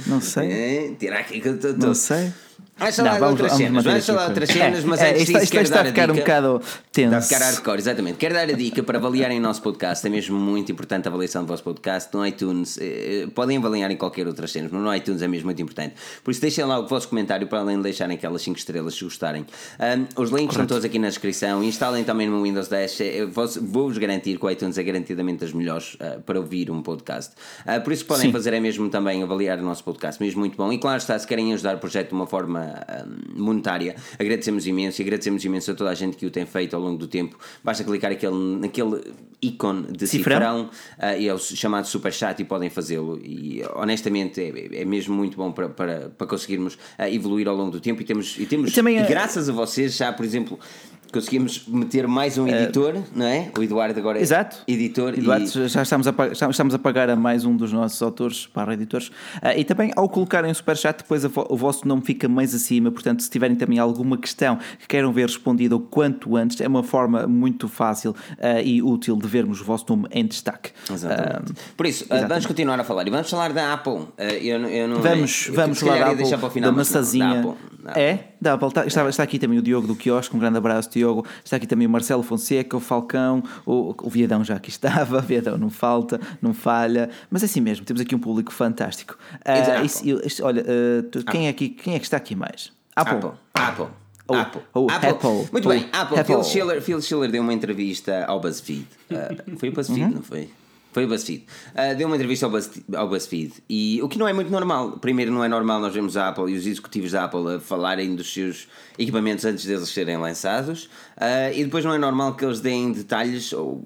Não 0.08 0.22
sei. 0.22 0.48
É, 0.52 0.92
tirar 1.00 1.20
aqui 1.20 1.40
que 1.40 1.48
eu 1.48 1.56
estou 1.56 1.74
Não 1.78 1.94
sei. 1.94 2.32
Vamos 2.80 2.96
falar 2.96 3.22
outras 3.30 3.52
cenas, 3.54 4.06
falar 4.06 4.28
outras 4.30 4.50
cenas, 4.50 4.84
mas 4.84 5.02
É, 5.02 5.10
antes 5.10 5.22
isto, 5.24 5.32
disso 5.34 5.44
isto 5.46 5.52
quero 5.52 5.64
está 5.64 5.76
dar 5.78 5.82
a 5.82 5.86
ficar 5.90 6.10
um 6.12 6.14
dica. 6.14 6.26
bocado 6.26 6.62
tenso. 6.92 7.16
Está 7.16 7.18
a 7.18 7.22
ficar 7.22 7.40
hardcore, 7.46 7.80
exatamente. 7.80 8.18
Quero 8.18 8.34
dar 8.36 8.44
a 8.50 8.52
dica 8.54 8.84
para 8.84 8.98
avaliarem 9.00 9.40
o 9.40 9.42
nosso 9.42 9.62
podcast. 9.62 10.06
É 10.06 10.10
mesmo 10.10 10.38
muito 10.40 10.72
importante 10.72 11.08
a 11.08 11.10
avaliação 11.10 11.44
do 11.44 11.48
vosso 11.48 11.64
podcast 11.64 12.10
no 12.16 12.26
iTunes. 12.26 12.78
eh, 12.80 13.24
eh, 13.24 13.28
Podem 13.34 13.58
avaliar 13.58 13.90
em 13.90 13.98
qualquer 13.98 14.28
outra 14.28 14.48
cena, 14.48 14.70
mas 14.72 14.82
no 14.82 14.96
iTunes 14.96 15.22
é 15.22 15.28
mesmo 15.28 15.46
muito 15.46 15.62
importante. 15.62 15.96
Por 16.24 16.32
isso, 16.32 16.40
deixem 16.42 16.64
lá 16.66 16.80
o 16.80 16.88
vosso 16.88 17.08
comentário 17.10 17.48
para 17.48 17.60
além 17.60 17.78
de 17.78 17.84
deixarem 17.84 18.16
aquelas 18.16 18.42
5 18.44 18.58
estrelas 18.60 18.94
se 18.96 19.04
gostarem. 19.04 19.46
Ahm, 19.80 20.06
os 20.16 20.30
links 20.30 20.54
estão 20.54 20.68
todos 20.68 20.86
aqui 20.86 21.00
na 21.00 21.08
descrição. 21.10 21.64
Instalem 21.64 22.04
também 22.04 22.28
no 22.28 22.44
Windows 22.44 22.68
10. 22.68 23.02
Eh, 23.02 23.22
eu 23.22 23.30
vos- 23.32 23.58
Vou-vos 23.58 23.98
garantir 23.98 24.38
que 24.38 24.46
o 24.46 24.50
iTunes 24.52 24.78
é 24.78 24.84
garantidamente 24.84 25.40
das 25.40 25.52
melhores 25.52 25.98
ah, 26.00 26.18
para 26.26 26.40
ouvir 26.40 26.70
um 26.70 26.82
podcast. 26.84 27.34
Ah, 27.66 27.80
por 27.80 27.92
isso, 27.92 28.06
podem 28.06 28.28
Sim. 28.28 28.32
fazer 28.32 28.54
é 28.54 28.60
mesmo 28.60 28.88
também 28.90 29.24
avaliar 29.24 29.58
o 29.60 29.64
nosso 29.64 29.84
podcast, 29.84 30.22
mesmo 30.22 30.40
muito 30.40 30.56
bom. 30.56 30.72
E 30.72 30.78
claro 30.78 30.98
está, 30.98 31.18
se 31.18 31.26
querem 31.26 31.54
ajudar 31.54 31.76
o 31.76 31.80
projeto 31.80 32.10
de 32.10 32.14
uma 32.14 32.28
forma 32.28 32.67
ahm, 32.68 33.40
monetária, 33.42 33.96
agradecemos 34.20 34.66
imenso 34.68 35.02
e 35.02 35.04
agradecemos 35.04 35.44
imenso 35.44 35.72
a 35.72 35.74
toda 35.76 35.90
a 35.90 35.94
gente 35.96 36.18
que 36.18 36.26
o 36.26 36.32
tem 36.32 36.46
feito 36.46 36.76
ao 36.76 36.82
longo 36.82 36.98
do 36.98 37.08
tempo. 37.08 37.38
Basta 37.64 37.84
clicar 37.84 38.12
aquele, 38.12 38.60
naquele 38.60 39.02
ícone 39.42 39.92
de 39.92 40.08
Cifrão. 40.08 40.36
cifrão 40.38 40.70
ah, 40.98 41.16
e 41.16 41.28
é 41.28 41.34
o 41.34 41.38
chamado 41.38 41.86
super 41.88 42.12
chat 42.12 42.40
e 42.40 42.46
podem 42.46 42.70
fazê-lo. 42.70 43.20
E 43.24 43.62
honestamente 43.76 44.42
é, 44.42 44.82
é 44.82 44.86
mesmo 44.86 45.16
muito 45.16 45.38
bom 45.38 45.52
para, 45.52 45.70
para, 45.70 46.10
para 46.10 46.28
conseguirmos 46.28 46.78
ah, 46.98 47.10
evoluir 47.10 47.48
ao 47.48 47.56
longo 47.56 47.72
do 47.72 47.80
tempo. 47.80 48.02
E 48.02 48.06
temos, 48.06 48.36
e 48.38 48.46
temos 48.46 48.72
E 48.72 48.74
também 48.74 48.98
e 48.98 49.00
é- 49.00 49.08
graças 49.08 49.48
a 49.50 49.54
vocês, 49.54 49.96
já 49.96 50.12
por 50.12 50.26
exemplo. 50.26 50.60
Conseguimos 51.12 51.64
meter 51.68 52.08
mais 52.08 52.38
um 52.38 52.48
editor, 52.48 52.96
não 53.16 53.26
é? 53.26 53.50
O 53.58 53.64
Eduardo 53.64 54.00
agora 54.00 54.20
é 54.20 54.22
Exato. 54.22 54.58
editor 54.68 55.14
Eduardo, 55.18 55.46
e, 55.46 55.68
já 55.68 55.82
estamos 55.82 56.08
a, 56.08 56.14
pagar, 56.14 56.32
estamos 56.50 56.74
a 56.74 56.80
pagar 56.80 57.10
a 57.10 57.16
mais 57.16 57.46
um 57.46 57.56
dos 57.56 57.72
nossos 57.72 58.02
autores, 58.02 58.46
para 58.48 58.74
editores. 58.74 59.12
Ah, 59.42 59.56
e 59.56 59.64
também, 59.64 59.92
ao 59.96 60.10
colocarem 60.10 60.52
o 60.52 60.56
superchat, 60.56 60.98
depois 61.00 61.24
vo- 61.24 61.48
o 61.50 61.56
vosso 61.58 61.88
nome 61.88 62.02
fica 62.04 62.28
mais 62.28 62.54
acima. 62.54 62.92
Portanto, 62.92 63.24
se 63.24 63.30
tiverem 63.30 63.56
também 63.56 63.80
alguma 63.80 64.18
questão 64.18 64.58
que 64.80 64.88
queiram 64.88 65.12
ver 65.14 65.28
respondida 65.28 65.76
o 65.76 65.80
quanto 65.80 66.36
antes, 66.36 66.60
é 66.62 66.68
uma 66.68 66.84
forma 66.84 67.26
muito 67.28 67.68
fácil 67.68 68.16
ah, 68.42 68.62
e 68.62 68.82
útil 68.82 69.16
de 69.16 69.28
vermos 69.28 69.62
o 69.62 69.64
vosso 69.64 69.86
nome 69.90 70.08
em 70.12 70.26
destaque. 70.26 70.72
Exatamente. 70.92 71.54
Por 71.76 71.86
isso, 71.86 72.04
uh, 72.04 72.08
exatamente. 72.08 72.30
vamos 72.30 72.46
continuar 72.46 72.80
a 72.80 72.84
falar 72.84 73.08
e 73.08 73.10
vamos 73.10 73.30
falar 73.30 73.54
da 73.54 73.74
Apple. 73.74 73.94
Uh, 73.94 74.10
eu, 74.42 74.60
não- 74.60 74.70
eu 74.70 74.88
não, 74.88 75.02
Vamos, 75.02 75.48
eu, 75.48 75.54
vamos 75.54 75.80
falar 75.80 76.00
da 76.00 76.12
Apple, 76.12 76.50
final, 76.50 76.72
da 76.72 76.78
mas 76.78 76.92
não, 76.92 77.00
maçazinha. 77.00 77.26
da 77.34 77.40
Apple, 77.40 77.54
da 77.84 77.90
Apple. 77.92 78.02
É, 78.04 78.20
da 78.42 78.54
Apple. 78.54 78.68
Está, 78.68 78.86
está, 78.86 79.10
está 79.10 79.24
aqui 79.24 79.40
também 79.40 79.58
o 79.58 79.62
Diogo 79.62 79.88
do 79.88 79.96
Quiosque, 79.96 80.36
um 80.36 80.40
grande 80.40 80.58
abraço, 80.58 80.90
Diogo. 80.98 81.26
Está 81.44 81.58
aqui 81.58 81.68
também 81.68 81.88
o 81.88 81.90
Marcelo 81.90 82.24
Fonseca, 82.24 82.76
o 82.76 82.80
Falcão, 82.80 83.44
o, 83.66 83.96
o 84.04 84.10
Viadão 84.10 84.44
já 84.44 84.56
aqui 84.56 84.70
estava, 84.70 85.20
o 85.20 85.22
Viadão 85.24 85.58
não 85.58 85.70
falta, 85.70 86.20
não 86.42 86.54
falha, 86.54 87.10
mas 87.30 87.44
é 87.44 87.46
assim 87.46 87.62
mesmo, 87.62 87.86
temos 87.86 88.02
aqui 88.02 88.16
um 88.16 88.20
público 88.20 88.52
fantástico. 88.52 89.18
Ah, 89.46 89.60
Exato. 89.60 89.86
isso- 89.86 90.22
isto- 90.26 90.44
olha, 90.46 90.64
ah, 90.68 91.04
tu- 91.12 91.24
quem, 91.26 91.48
é 91.48 91.50
aqui, 91.50 91.70
quem 91.70 91.96
é 91.96 92.00
que 92.00 92.06
está 92.06 92.18
aqui 92.18 92.36
mais? 92.36 92.72
Apple. 92.96 93.16
Apple. 93.18 93.32
Apple. 93.54 93.86
Oh, 94.30 94.34
Apple. 94.36 94.62
oh, 94.74 94.88
Apple. 94.92 95.10
Apple. 95.10 95.48
Muito 95.54 95.66
Oh, 95.68 95.70
bem, 95.72 95.88
Apple. 95.94 96.20
Apple. 96.20 96.24
Phil, 96.36 96.44
Schiller, 96.44 96.82
Phil 96.82 97.02
Schiller 97.02 97.32
deu 97.32 97.42
uma 97.42 97.54
entrevista 97.54 98.26
ao 98.26 98.42
BuzzFeed. 98.42 98.86
Uh, 99.10 99.58
foi 99.58 99.70
o 99.70 99.72
BuzzFeed, 99.72 100.02
Uhum. 100.04 100.10
não 100.16 100.22
foi? 100.22 100.50
Foi 100.92 101.06
o 101.06 101.08
BuzzFeed. 101.08 101.46
Uh, 101.74 101.96
deu 101.98 102.08
uma 102.08 102.16
entrevista 102.16 102.46
ao, 102.48 102.52
Buzz, 102.52 102.72
ao 102.96 103.08
BuzzFeed. 103.08 103.54
E 103.70 104.00
o 104.02 104.08
que 104.10 104.18
não 104.18 104.28
é 104.28 104.34
muito 104.34 104.50
normal. 104.52 104.94
Primeiro, 104.94 105.32
não 105.32 105.44
é 105.44 105.48
normal 105.48 105.80
nós 105.80 105.94
vemos 105.94 106.18
a 106.18 106.30
Apple 106.30 106.52
e 106.52 106.58
os 106.58 106.66
executivos 106.66 107.12
da 107.12 107.26
Apple 107.26 107.56
a 107.56 107.60
falarem 107.60 108.16
dos 108.16 108.34
seus 108.34 108.68
equipamentos 108.98 109.46
antes 109.46 109.66
deles 109.66 109.90
serem 109.90 110.18
lançados. 110.18 110.86
Uh, 111.18 111.54
e 111.56 111.64
depois, 111.64 111.86
não 111.86 111.94
é 111.94 111.98
normal 112.00 112.36
que 112.36 112.44
eles 112.44 112.60
deem 112.62 112.92
detalhes 112.92 113.54
ou 113.54 113.84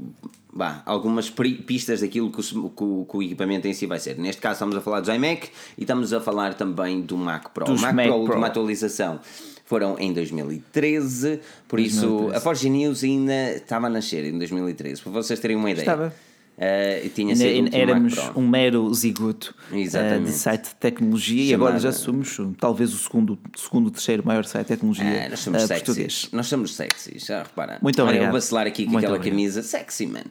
bah, 0.53 0.81
algumas 0.85 1.29
pistas 1.29 1.99
daquilo 2.01 2.31
que 2.31 2.39
o, 2.39 2.69
que 2.69 2.83
o- 2.83 3.05
que 3.09 3.17
o 3.17 3.21
equipamento 3.23 3.67
em 3.67 3.73
si 3.73 3.85
vai 3.85 3.99
ser. 3.99 4.17
Neste 4.17 4.41
caso 4.41 4.53
estamos 4.53 4.75
a 4.77 4.81
falar 4.81 5.01
dos 5.01 5.09
iMac 5.13 5.49
e 5.77 5.81
estamos 5.81 6.13
a 6.13 6.21
falar 6.21 6.53
também 6.53 7.01
do 7.01 7.17
Mac 7.17 7.49
Pro. 7.53 7.65
Dos 7.65 7.79
o 7.79 7.81
Mac 7.83 7.93
Mac 7.93 8.05
Pro, 8.05 8.13
a 8.13 8.17
Pro. 8.17 8.23
última 8.27 8.47
atualização 8.47 9.19
foram 9.65 9.97
em 9.99 10.11
2013, 10.13 11.39
por 11.67 11.79
isso 11.79 12.01
2013. 12.01 12.35
a 12.37 12.39
Forge 12.41 12.69
News 12.69 13.03
ainda 13.03 13.51
estava 13.53 13.87
a 13.87 13.89
nascer 13.89 14.25
em 14.25 14.37
2013, 14.37 15.01
para 15.01 15.11
vocês 15.11 15.39
terem 15.39 15.55
uma 15.57 15.69
ideia. 15.71 15.83
Estava. 15.83 16.13
Eh, 16.63 17.09
tinha 17.15 17.35
sido 17.35 17.75
éramos 17.75 18.13
um 18.35 18.47
mero 18.47 18.93
zigoto 18.93 19.55
Exatamente. 19.73 20.25
de 20.25 20.31
site 20.33 20.63
de 20.69 20.75
tecnologia 20.75 21.43
e 21.43 21.53
agora 21.55 21.79
já 21.79 21.91
Chamada- 21.91 21.97
somos 21.97 22.37
uh, 22.37 22.53
talvez 22.59 22.93
o 22.93 22.99
segundo, 22.99 23.39
segundo 23.57 23.89
terceiro 23.89 24.23
maior 24.23 24.45
site 24.45 24.67
de 24.67 24.73
tecnologia 24.75 25.25
Ah, 25.25 25.29
nós 25.29 25.39
somos 25.39 25.63
uh, 25.63 25.67
sexys. 25.67 25.83
português. 25.85 26.29
Nós 26.31 26.45
somos 26.45 26.75
sexys, 26.75 27.25
já 27.25 27.41
repara. 27.41 27.79
Muito 27.81 27.99
Olha, 27.99 28.09
obrigado. 28.09 28.27
eu 28.29 28.33
vacilar 28.33 28.67
aqui 28.67 28.85
com 28.85 28.91
Muito 28.91 29.05
aquela 29.05 29.17
obrigado. 29.17 29.35
camisa 29.39 29.63
sexy, 29.63 30.05
man. 30.05 30.21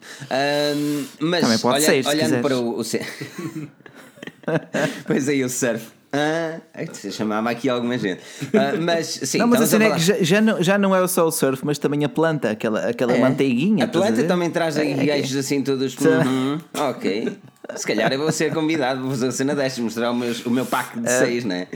Mas 1.19 1.41
Também 1.41 1.59
pode 1.59 1.77
olha- 1.79 1.87
ser, 1.87 2.05
se 2.05 2.09
olhando 2.09 2.23
quiseres. 2.23 2.43
para 2.43 2.59
o. 2.59 2.81
o 2.81 2.85
pois 5.07 5.29
aí 5.29 5.45
o 5.45 5.49
surf. 5.49 5.87
Ah, 6.13 6.59
você 6.93 7.11
chamava 7.13 7.51
aqui 7.51 7.69
alguma 7.69 7.97
gente. 7.97 8.21
Ah, 8.53 8.77
mas 8.81 9.07
sim, 9.07 9.39
não, 9.39 9.47
mas 9.47 9.61
a 9.63 9.67
cena 9.67 9.85
é 9.85 9.91
que 9.93 10.01
já, 10.01 10.17
já, 10.21 10.41
não, 10.41 10.63
já 10.63 10.77
não 10.77 10.95
é 10.97 11.07
só 11.07 11.25
o 11.27 11.31
surf, 11.31 11.65
mas 11.65 11.79
também 11.79 12.05
a 12.05 12.09
planta, 12.09 12.51
aquela, 12.51 12.89
aquela 12.89 13.13
É. 13.15 13.21
manteiguinha. 13.21 13.85
A 13.85 13.89
planta 13.89 14.13
ver? 14.15 14.27
também 14.27 14.51
traz 14.51 14.77
aí 14.77 14.93
É, 14.93 15.05
gajos 15.05 15.37
assim 15.37 15.63
todos. 15.63 15.97
Uhum, 15.99 16.59
ok. 16.75 17.39
Se 17.77 17.87
calhar 17.87 18.13
eu 18.13 18.19
vou 18.19 18.33
ser 18.33 18.53
convidado, 18.53 19.01
vou 19.03 19.11
fazer 19.11 19.29
a 19.29 19.33
cena 19.33 19.55
destas, 19.55 19.79
mostrar 19.85 20.11
o 20.11 20.15
meu, 20.17 20.35
o 20.47 20.51
meu 20.51 20.67
pack 20.67 20.99
de 20.99 21.09
seis, 21.09 21.45
né? 21.45 21.69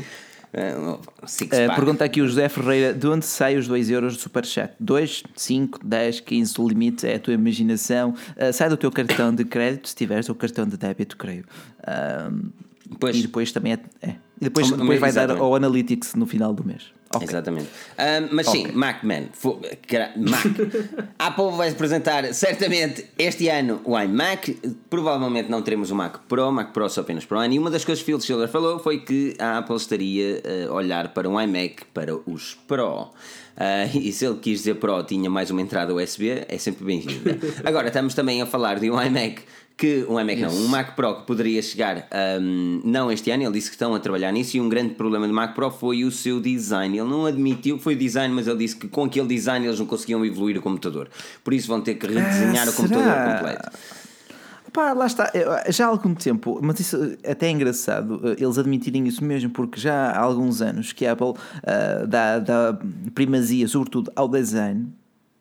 Uh, 0.53 0.99
six 1.27 1.51
Uh, 1.57 1.67
pack. 1.67 1.75
pergunta 1.77 2.05
aqui 2.05 2.21
o 2.21 2.27
José 2.29 2.49
Ferreira: 2.49 2.93
de 2.95 3.07
onde 3.07 3.25
saem 3.27 3.57
os 3.59 3.67
2 3.69 3.91
euros 3.91 4.15
do 4.17 4.21
Superchat? 4.21 4.73
2, 4.81 5.23
5, 5.37 5.81
10, 5.85 6.21
15, 6.21 6.55
o 6.61 6.69
limite 6.69 7.07
é 7.07 7.15
a 7.17 7.19
tua 7.21 7.35
imaginação. 7.35 8.15
Uh, 8.37 8.53
sai 8.53 8.69
do 8.69 8.77
teu 8.77 8.91
cartão 8.91 9.33
de 9.35 9.45
crédito, 9.45 9.89
se 9.89 9.95
tiveres, 9.97 10.29
ou 10.29 10.35
cartão 10.35 10.67
de 10.67 10.77
débito, 10.77 11.17
creio. 11.17 11.45
Um, 12.31 12.51
Pois. 13.01 13.17
E 13.17 13.23
depois 13.23 13.51
também 13.51 13.73
é. 13.73 13.79
é. 14.03 14.15
E 14.41 14.45
depois, 14.45 14.71
O- 14.71 14.77
depois 14.77 14.99
vai 15.01 15.13
dar 15.13 15.23
exatamente. 15.25 15.43
ao 15.45 15.55
Analytics 15.55 16.15
no 16.15 16.27
final 16.27 16.53
do 16.53 16.65
mês. 16.65 16.93
Ok. 17.15 17.29
Exatamente. 17.29 17.69
Ahm, 17.97 18.29
mas 18.33 18.49
sim, 18.49 18.67
Mac 18.73 19.05
Man. 19.05 19.27
fo- 19.33 19.61
cara- 19.87 20.13
Mac. 20.17 20.45
Apple 21.19 21.53
vai 21.57 21.69
apresentar 21.71 22.25
certamente 22.35 23.07
este 23.17 23.49
ano 23.49 23.81
o 23.85 23.97
iMac. 23.99 24.59
Provavelmente 24.91 25.49
não 25.49 25.63
teremos 25.63 25.93
o 25.93 25.95
Mac 25.95 26.19
Pro, 26.29 26.51
Mac 26.51 26.73
Pro 26.73 26.89
só 26.89 27.03
apenas 27.03 27.25
para 27.25 27.39
o 27.39 27.41
ano. 27.41 27.55
E 27.55 27.59
uma 27.61 27.71
das 27.71 27.85
coisas 27.85 28.03
que 28.03 28.07
Phil 28.07 28.21
Schiller 28.21 28.49
falou 28.49 28.81
foi 28.81 28.99
que 28.99 29.37
a 29.39 29.59
Apple 29.59 29.77
estaria 29.77 30.43
a 30.69 30.73
olhar 30.73 31.09
para 31.15 31.29
um 31.29 31.41
iMac 31.41 31.85
para 31.95 32.17
os 32.17 32.55
Pro. 32.67 33.11
Ah, 33.57 33.85
e 33.95 34.13
se 34.13 34.27
ele 34.27 34.39
quis 34.39 34.59
dizer 34.61 34.75
Pro 34.77 35.01
tinha 35.05 35.31
mais 35.31 35.49
uma 35.53 35.63
entrada 35.63 35.95
USB, 35.95 36.45
é 36.49 36.59
sempre 36.59 36.85
bem-vinda. 36.85 37.39
Agora 37.65 37.87
estamos 37.87 38.13
também 38.15 38.43
a 38.43 38.47
falar 38.47 38.81
de 38.81 38.91
um 38.91 39.01
iMac 39.01 39.43
que 39.77 40.07
um 40.09 40.21
iMac 40.21 40.41
não, 40.41 40.51
um 40.51 40.69
Mac 40.69 40.95
Pro 40.95 41.17
que 41.17 41.27
poderia 41.27 41.61
chegar 41.61 42.07
ahm, 42.13 42.81
não 42.85 43.11
este 43.11 43.31
ano, 43.33 43.43
ele 43.43 43.53
disse 43.53 43.69
que 43.69 43.75
estão 43.75 43.95
a 43.95 43.99
trabalhar 43.99 44.31
nisso 44.31 44.57
e 44.57 44.61
um 44.61 44.69
grande 44.69 44.95
problema 44.95 45.27
do 45.27 45.35
Mac 45.35 45.55
Pro 45.55 45.71
foi 45.71 46.05
o 46.05 46.13
seu 46.13 46.41
design. 46.41 46.97
Ele 46.97 47.09
não 47.09 47.27
admitiu 47.27 47.77
que 47.77 47.83
foi 47.83 47.95
o 47.95 47.99
design, 47.99 48.33
mas 48.33 48.47
ele 48.47 48.59
disse 48.59 48.77
que 48.77 48.87
com 48.87 49.05
aquele 49.05 49.27
design 49.27 49.67
eles 49.67 49.79
não 49.79 49.87
conseguiam 49.87 50.25
evoluir 50.25 50.57
o 50.59 50.63
computador. 50.63 51.09
Por 51.43 51.53
isso 51.53 51.67
vão 51.67 51.81
ter 51.81 51.97
que 51.97 52.07
redesenhar 52.07 52.69
Ah, 52.69 52.71
o 52.71 52.73
computador 52.73 53.05
será? 53.05 53.35
completo. 53.35 53.71
Pá, 54.73 54.93
lá 54.93 55.07
está, 55.07 55.31
já 55.69 55.87
há 55.87 55.89
algum 55.89 56.15
tempo, 56.15 56.59
mas 56.61 56.81
isso 56.81 57.17
até 57.25 57.47
é 57.47 57.51
engraçado 57.51 58.21
eh, 58.25 58.37
eles 58.43 58.59
admitirem 58.59 59.07
isso 59.07 59.25
mesmo, 59.25 59.51
porque 59.51 59.79
já 59.79 60.11
há 60.11 60.19
alguns 60.19 60.61
anos 60.61 60.93
que 60.93 61.07
a 61.07 61.13
Apple 61.13 61.35
ah, 61.65 62.05
dá, 62.07 62.39
dá 62.41 62.79
primazia, 63.15 63.69
sobretudo, 63.69 64.11
ao 64.17 64.27
design 64.29 64.89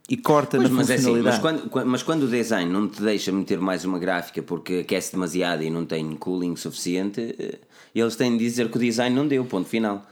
e 0.10 0.18
corta 0.18 0.58
Pois, 0.58 0.70
na 0.70 0.76
mas 0.76 0.89
é 0.89 0.96
assim, 0.96 1.04
mas 1.22 1.36
funcionalidade. 1.36 1.42
quando, 1.42 1.70
quan- 1.70 1.86
mas 1.86 2.04
quando 2.04 2.24
o 2.24 2.28
design 2.28 2.72
não 2.72 2.88
te 2.89 3.02
deixa 3.02 3.32
meter 3.32 3.60
mais 3.60 3.86
uma 3.86 3.98
gráfica 3.98 4.42
porque 4.44 4.80
aquece 4.80 5.13
demasiado 5.13 5.63
e 5.63 5.70
não 5.70 5.86
tem 5.86 6.16
cooling 6.16 6.56
suficiente, 6.56 7.36
eh, 7.39 7.60
eles 7.96 8.16
têm 8.16 8.32
de 8.38 8.44
dizer 8.44 8.70
que 8.70 8.78
o 8.78 8.80
design 8.80 9.16
não 9.16 9.28
deu, 9.28 9.46
ponto 9.46 9.68
final. 9.70 10.06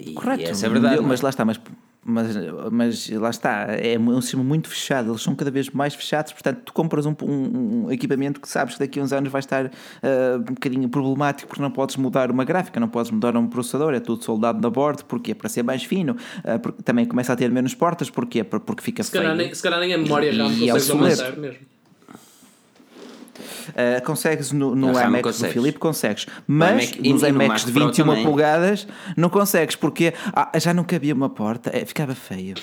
E, 0.00 0.12
Correto, 0.14 0.42
essa 0.50 0.66
é 0.66 0.68
a 0.68 0.72
verdade. 0.72 0.94
Deu, 0.96 1.04
é? 1.04 1.06
mas 1.06 1.20
lá 1.20 1.30
está, 1.30 1.44
mas, 1.44 1.60
mas, 2.06 2.36
mas 2.70 3.08
lá 3.10 3.30
está, 3.30 3.66
é 3.70 3.98
um 3.98 4.20
sistema 4.20 4.44
muito 4.44 4.68
fechado, 4.68 5.10
eles 5.10 5.20
são 5.22 5.34
cada 5.34 5.50
vez 5.50 5.68
mais 5.70 5.94
fechados, 5.94 6.32
portanto, 6.32 6.60
tu 6.64 6.72
compras 6.72 7.04
um, 7.06 7.14
um- 7.22 7.86
um 7.86 7.90
equipamento 7.92 8.40
que 8.40 8.48
sabes 8.48 8.74
que 8.74 8.80
daqui 8.80 9.00
a 9.00 9.02
uns 9.02 9.12
anos 9.12 9.30
vai 9.30 9.40
estar 9.40 9.66
ah, 10.02 10.36
um 10.38 10.54
bocadinho 10.54 10.88
problemático 10.88 11.48
porque 11.48 11.62
não 11.62 11.70
podes 11.70 11.96
mudar 11.96 12.30
uma 12.30 12.44
gráfica, 12.44 12.78
não 12.78 12.88
podes 12.88 13.10
mudar 13.10 13.36
um 13.36 13.46
processador, 13.48 13.92
é 13.94 14.00
tudo 14.00 14.22
soldado 14.24 14.60
na 14.60 14.70
board, 14.70 15.04
porque 15.04 15.34
Para 15.34 15.48
ser 15.48 15.62
mais 15.64 15.82
fino, 15.84 16.16
ah, 16.44 16.58
porque 16.58 16.82
também 16.82 17.04
começa 17.04 17.32
a 17.32 17.36
ter 17.36 17.50
menos 17.50 17.74
portas, 17.74 18.08
porquê? 18.08 18.42
Por- 18.44 18.60
Porque 18.60 18.82
fica 18.82 19.02
Se 19.02 19.10
calhar, 19.10 19.34
feio. 19.34 19.46
nem, 19.46 19.54
se 19.54 19.62
calhar 19.62 19.80
nem 19.80 19.92
a 19.94 19.98
memória 19.98 20.30
E- 20.30 20.38
RAM 20.38 20.52
e 20.52 20.68
é 20.70 20.72
consegues 20.72 21.20
mesmo. 21.20 21.56
Uh, 23.38 24.04
consegues 24.04 24.52
no, 24.52 24.74
no 24.74 24.90
iMac 24.90 25.16
do 25.16 25.22
consegues. 25.22 25.52
Filipe, 25.52 25.78
consegues. 25.78 26.26
Mas 26.46 26.92
nos 26.96 27.22
no 27.22 27.28
iMacs 27.28 27.48
Mac 27.48 27.64
de 27.64 27.72
Pro 27.72 27.86
21 27.86 28.04
também. 28.06 28.24
polegadas 28.24 28.86
não 29.16 29.28
consegues, 29.28 29.76
porque 29.76 30.12
ah, 30.32 30.50
já 30.58 30.72
não 30.74 30.84
cabia 30.84 31.14
uma 31.14 31.28
porta, 31.28 31.70
é, 31.72 31.84
ficava 31.84 32.14
feio. 32.14 32.54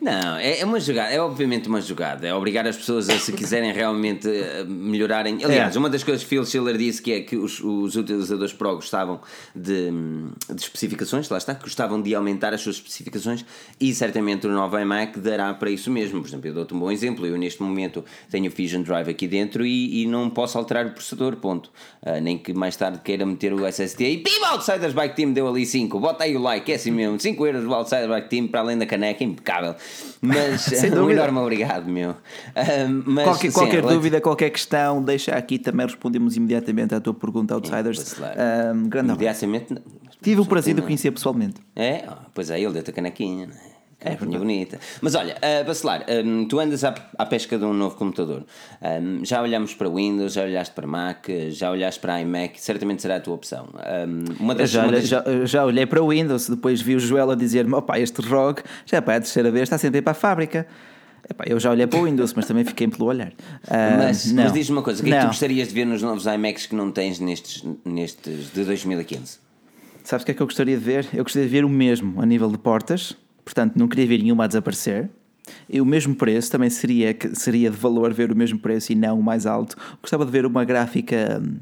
Não, 0.00 0.36
é, 0.36 0.60
é 0.60 0.64
uma 0.64 0.78
jogada, 0.80 1.10
é 1.10 1.20
obviamente 1.20 1.68
uma 1.68 1.80
jogada, 1.80 2.26
é 2.26 2.34
obrigar 2.34 2.66
as 2.66 2.76
pessoas 2.76 3.08
a 3.08 3.18
se 3.18 3.32
quiserem 3.32 3.72
realmente 3.72 4.28
eh, 4.28 4.64
melhorarem. 4.64 5.44
Aliás, 5.44 5.74
É. 5.74 5.78
uma 5.78 5.90
das 5.90 6.02
coisas 6.02 6.22
que 6.22 6.28
Phil 6.28 6.44
Schiller 6.44 6.76
disse 6.76 7.02
que 7.02 7.12
é 7.12 7.20
que 7.20 7.36
os, 7.36 7.60
os 7.60 7.96
utilizadores 7.96 8.52
Pro 8.52 8.74
gostavam 8.76 9.20
de, 9.54 9.90
de 10.52 10.62
especificações, 10.62 11.28
lá 11.28 11.38
está, 11.38 11.54
gostavam 11.54 12.00
de 12.00 12.14
aumentar 12.14 12.52
as 12.54 12.60
suas 12.60 12.76
especificações 12.76 13.44
e 13.80 13.94
certamente 13.94 14.46
o 14.46 14.50
novo 14.50 14.78
iMac 14.78 15.18
dará 15.18 15.52
para 15.54 15.70
isso 15.70 15.90
mesmo. 15.90 16.20
Por 16.20 16.28
exemplo, 16.28 16.48
eu 16.48 16.54
dou-te 16.54 16.74
um 16.74 16.78
bom 16.78 16.90
exemplo, 16.90 17.26
eu 17.26 17.36
neste 17.36 17.62
momento 17.62 18.04
tenho 18.30 18.48
o 18.48 18.50
Fusion 18.50 18.82
Drive 18.82 19.08
aqui 19.08 19.26
dentro 19.26 19.64
e, 19.66 20.02
e 20.02 20.06
não 20.18 20.30
posso 20.30 20.56
alterar 20.58 20.86
o 20.86 20.90
processador, 20.90 21.36
ponto. 21.36 21.70
Ah, 22.02 22.20
nem 22.20 22.38
que 22.38 22.52
mais 22.52 22.76
tarde 22.76 23.00
queira 23.02 23.24
meter 23.26 23.52
o 23.52 23.66
SSD 23.66 24.10
e 24.10 24.18
PIM! 24.18 24.44
Outsiders 24.44 24.92
Bike 24.92 25.16
Team 25.16 25.32
deu 25.32 25.48
ali 25.48 25.66
5, 25.66 25.98
bota 25.98 26.24
aí 26.24 26.36
o 26.36 26.40
like, 26.40 26.70
é 26.70 26.76
assim 26.76 26.90
mesmo, 26.90 27.18
5 27.18 27.46
euros 27.46 27.64
do 27.64 27.74
Outsiders 27.74 28.08
Bike 28.08 28.28
Team 28.28 28.46
para 28.48 28.60
além 28.60 28.78
da 28.78 28.86
caneca, 28.86 29.24
impecável. 29.24 29.74
Mas 30.20 30.62
Sem 30.84 30.92
um 30.92 31.10
enorme 31.10 31.38
obrigado, 31.38 31.86
meu. 31.86 32.14
Ah, 32.54 32.64
mas, 33.06 33.24
qualquer 33.24 33.50
sim, 33.50 33.52
qualquer 33.52 33.82
dúvida, 33.82 34.20
qualquer 34.20 34.50
questão, 34.50 35.02
deixa 35.02 35.34
aqui 35.34 35.58
também 35.58 35.86
respondemos 35.86 36.36
imediatamente 36.36 36.94
à 36.94 37.00
tua 37.00 37.14
pergunta, 37.14 37.54
Outsiders. 37.54 38.16
Um, 38.18 38.88
grande. 38.88 39.10
Imediatamente. 39.10 39.74
Tive 40.22 40.40
o 40.40 40.46
prazer 40.46 40.74
de 40.74 40.80
o 40.80 40.84
conhecer 40.84 41.10
pessoalmente. 41.10 41.60
É, 41.76 42.04
ah, 42.06 42.18
pois 42.32 42.48
é, 42.48 42.58
ele 42.58 42.72
deu-te 42.72 42.90
a 42.90 42.92
canequinha, 42.92 43.46
não 43.46 43.54
é? 43.54 43.73
Canequinha 44.04 44.38
bonita. 44.38 44.78
Mas 45.00 45.14
olha, 45.14 45.34
uh, 45.36 45.64
Bacelar, 45.66 46.04
um, 46.24 46.46
tu 46.46 46.58
andas 46.60 46.84
à, 46.84 46.94
à 47.18 47.26
pesca 47.26 47.58
de 47.58 47.64
um 47.64 47.72
novo 47.72 47.96
computador. 47.96 48.44
Um, 48.82 49.24
já 49.24 49.40
olhamos 49.42 49.74
para 49.74 49.88
Windows, 49.88 50.32
já 50.34 50.42
olhaste 50.44 50.74
para 50.74 50.86
Mac, 50.86 51.26
já 51.50 51.70
olhaste 51.70 52.00
para 52.00 52.20
iMac, 52.20 52.60
certamente 52.60 53.02
será 53.02 53.16
a 53.16 53.20
tua 53.20 53.34
opção. 53.34 53.68
Um, 53.74 54.42
uma 54.42 54.52
Eu 54.52 54.58
das, 54.58 54.70
já, 54.70 54.82
uma 54.82 54.92
das- 54.92 55.08
já, 55.08 55.24
já 55.44 55.64
olhei 55.64 55.86
para 55.86 56.02
o 56.02 56.08
Windows, 56.10 56.48
depois 56.48 56.80
vi 56.80 56.94
o 56.96 57.00
Joel 57.00 57.30
a 57.30 57.34
dizer-me: 57.34 57.74
opá, 57.74 57.98
este 57.98 58.20
ROG 58.20 58.60
já 58.86 58.98
é 58.98 59.00
para 59.00 59.16
a 59.16 59.20
terceira 59.20 59.50
vez, 59.50 59.62
está 59.64 59.78
sempre 59.78 60.02
para 60.02 60.12
a 60.12 60.14
fábrica. 60.14 60.66
Epá, 61.28 61.44
eu 61.46 61.58
já 61.58 61.70
olhei 61.70 61.86
para 61.86 61.98
o 61.98 62.04
Windows, 62.04 62.34
mas 62.34 62.46
também 62.46 62.64
fiquei 62.66 62.86
pelo 62.86 63.06
olhar. 63.06 63.32
Ah, 63.66 63.94
Mas, 63.96 64.30
mas 64.30 64.52
diz-me 64.52 64.76
uma 64.76 64.82
coisa, 64.82 65.00
o 65.00 65.06
que 65.06 65.10
é 65.10 65.16
que 65.16 65.22
tu 65.22 65.28
gostarias 65.28 65.68
de 65.68 65.74
ver 65.74 65.86
nos 65.86 66.02
novos 66.02 66.26
iMacs 66.26 66.66
que 66.66 66.74
não 66.74 66.90
tens 66.90 67.18
nestes, 67.18 67.64
nestes 67.82 68.52
de 68.52 68.62
2015? 68.62 69.38
Sabes 70.02 70.22
o 70.22 70.26
que 70.26 70.32
é 70.32 70.34
que 70.34 70.42
eu 70.42 70.46
gostaria 70.46 70.76
de 70.76 70.84
ver? 70.84 71.06
Eu 71.14 71.22
gostaria 71.24 71.48
de 71.48 71.50
ver 71.54 71.64
o 71.64 71.68
mesmo 71.70 72.20
a 72.20 72.26
nível 72.26 72.50
de 72.50 72.58
portas, 72.58 73.16
portanto 73.44 73.76
não 73.76 73.86
queria 73.88 74.06
ver 74.06 74.18
nenhuma 74.22 74.44
a 74.44 74.46
desaparecer. 74.46 75.08
E 75.68 75.80
o 75.80 75.84
mesmo 75.84 76.14
preço 76.14 76.50
também 76.50 76.70
seria, 76.70 77.12
que- 77.12 77.34
seria 77.38 77.70
de 77.70 77.76
valor 77.76 78.12
ver 78.14 78.32
o 78.32 78.36
mesmo 78.36 78.58
preço 78.58 78.92
e 78.92 78.94
não 78.94 79.18
o 79.20 79.22
mais 79.22 79.44
alto. 79.44 79.76
Gostava 80.00 80.24
de 80.24 80.30
ver 80.30 80.46
uma 80.46 80.64
gráfica, 80.64 81.42
hum, 81.44 81.56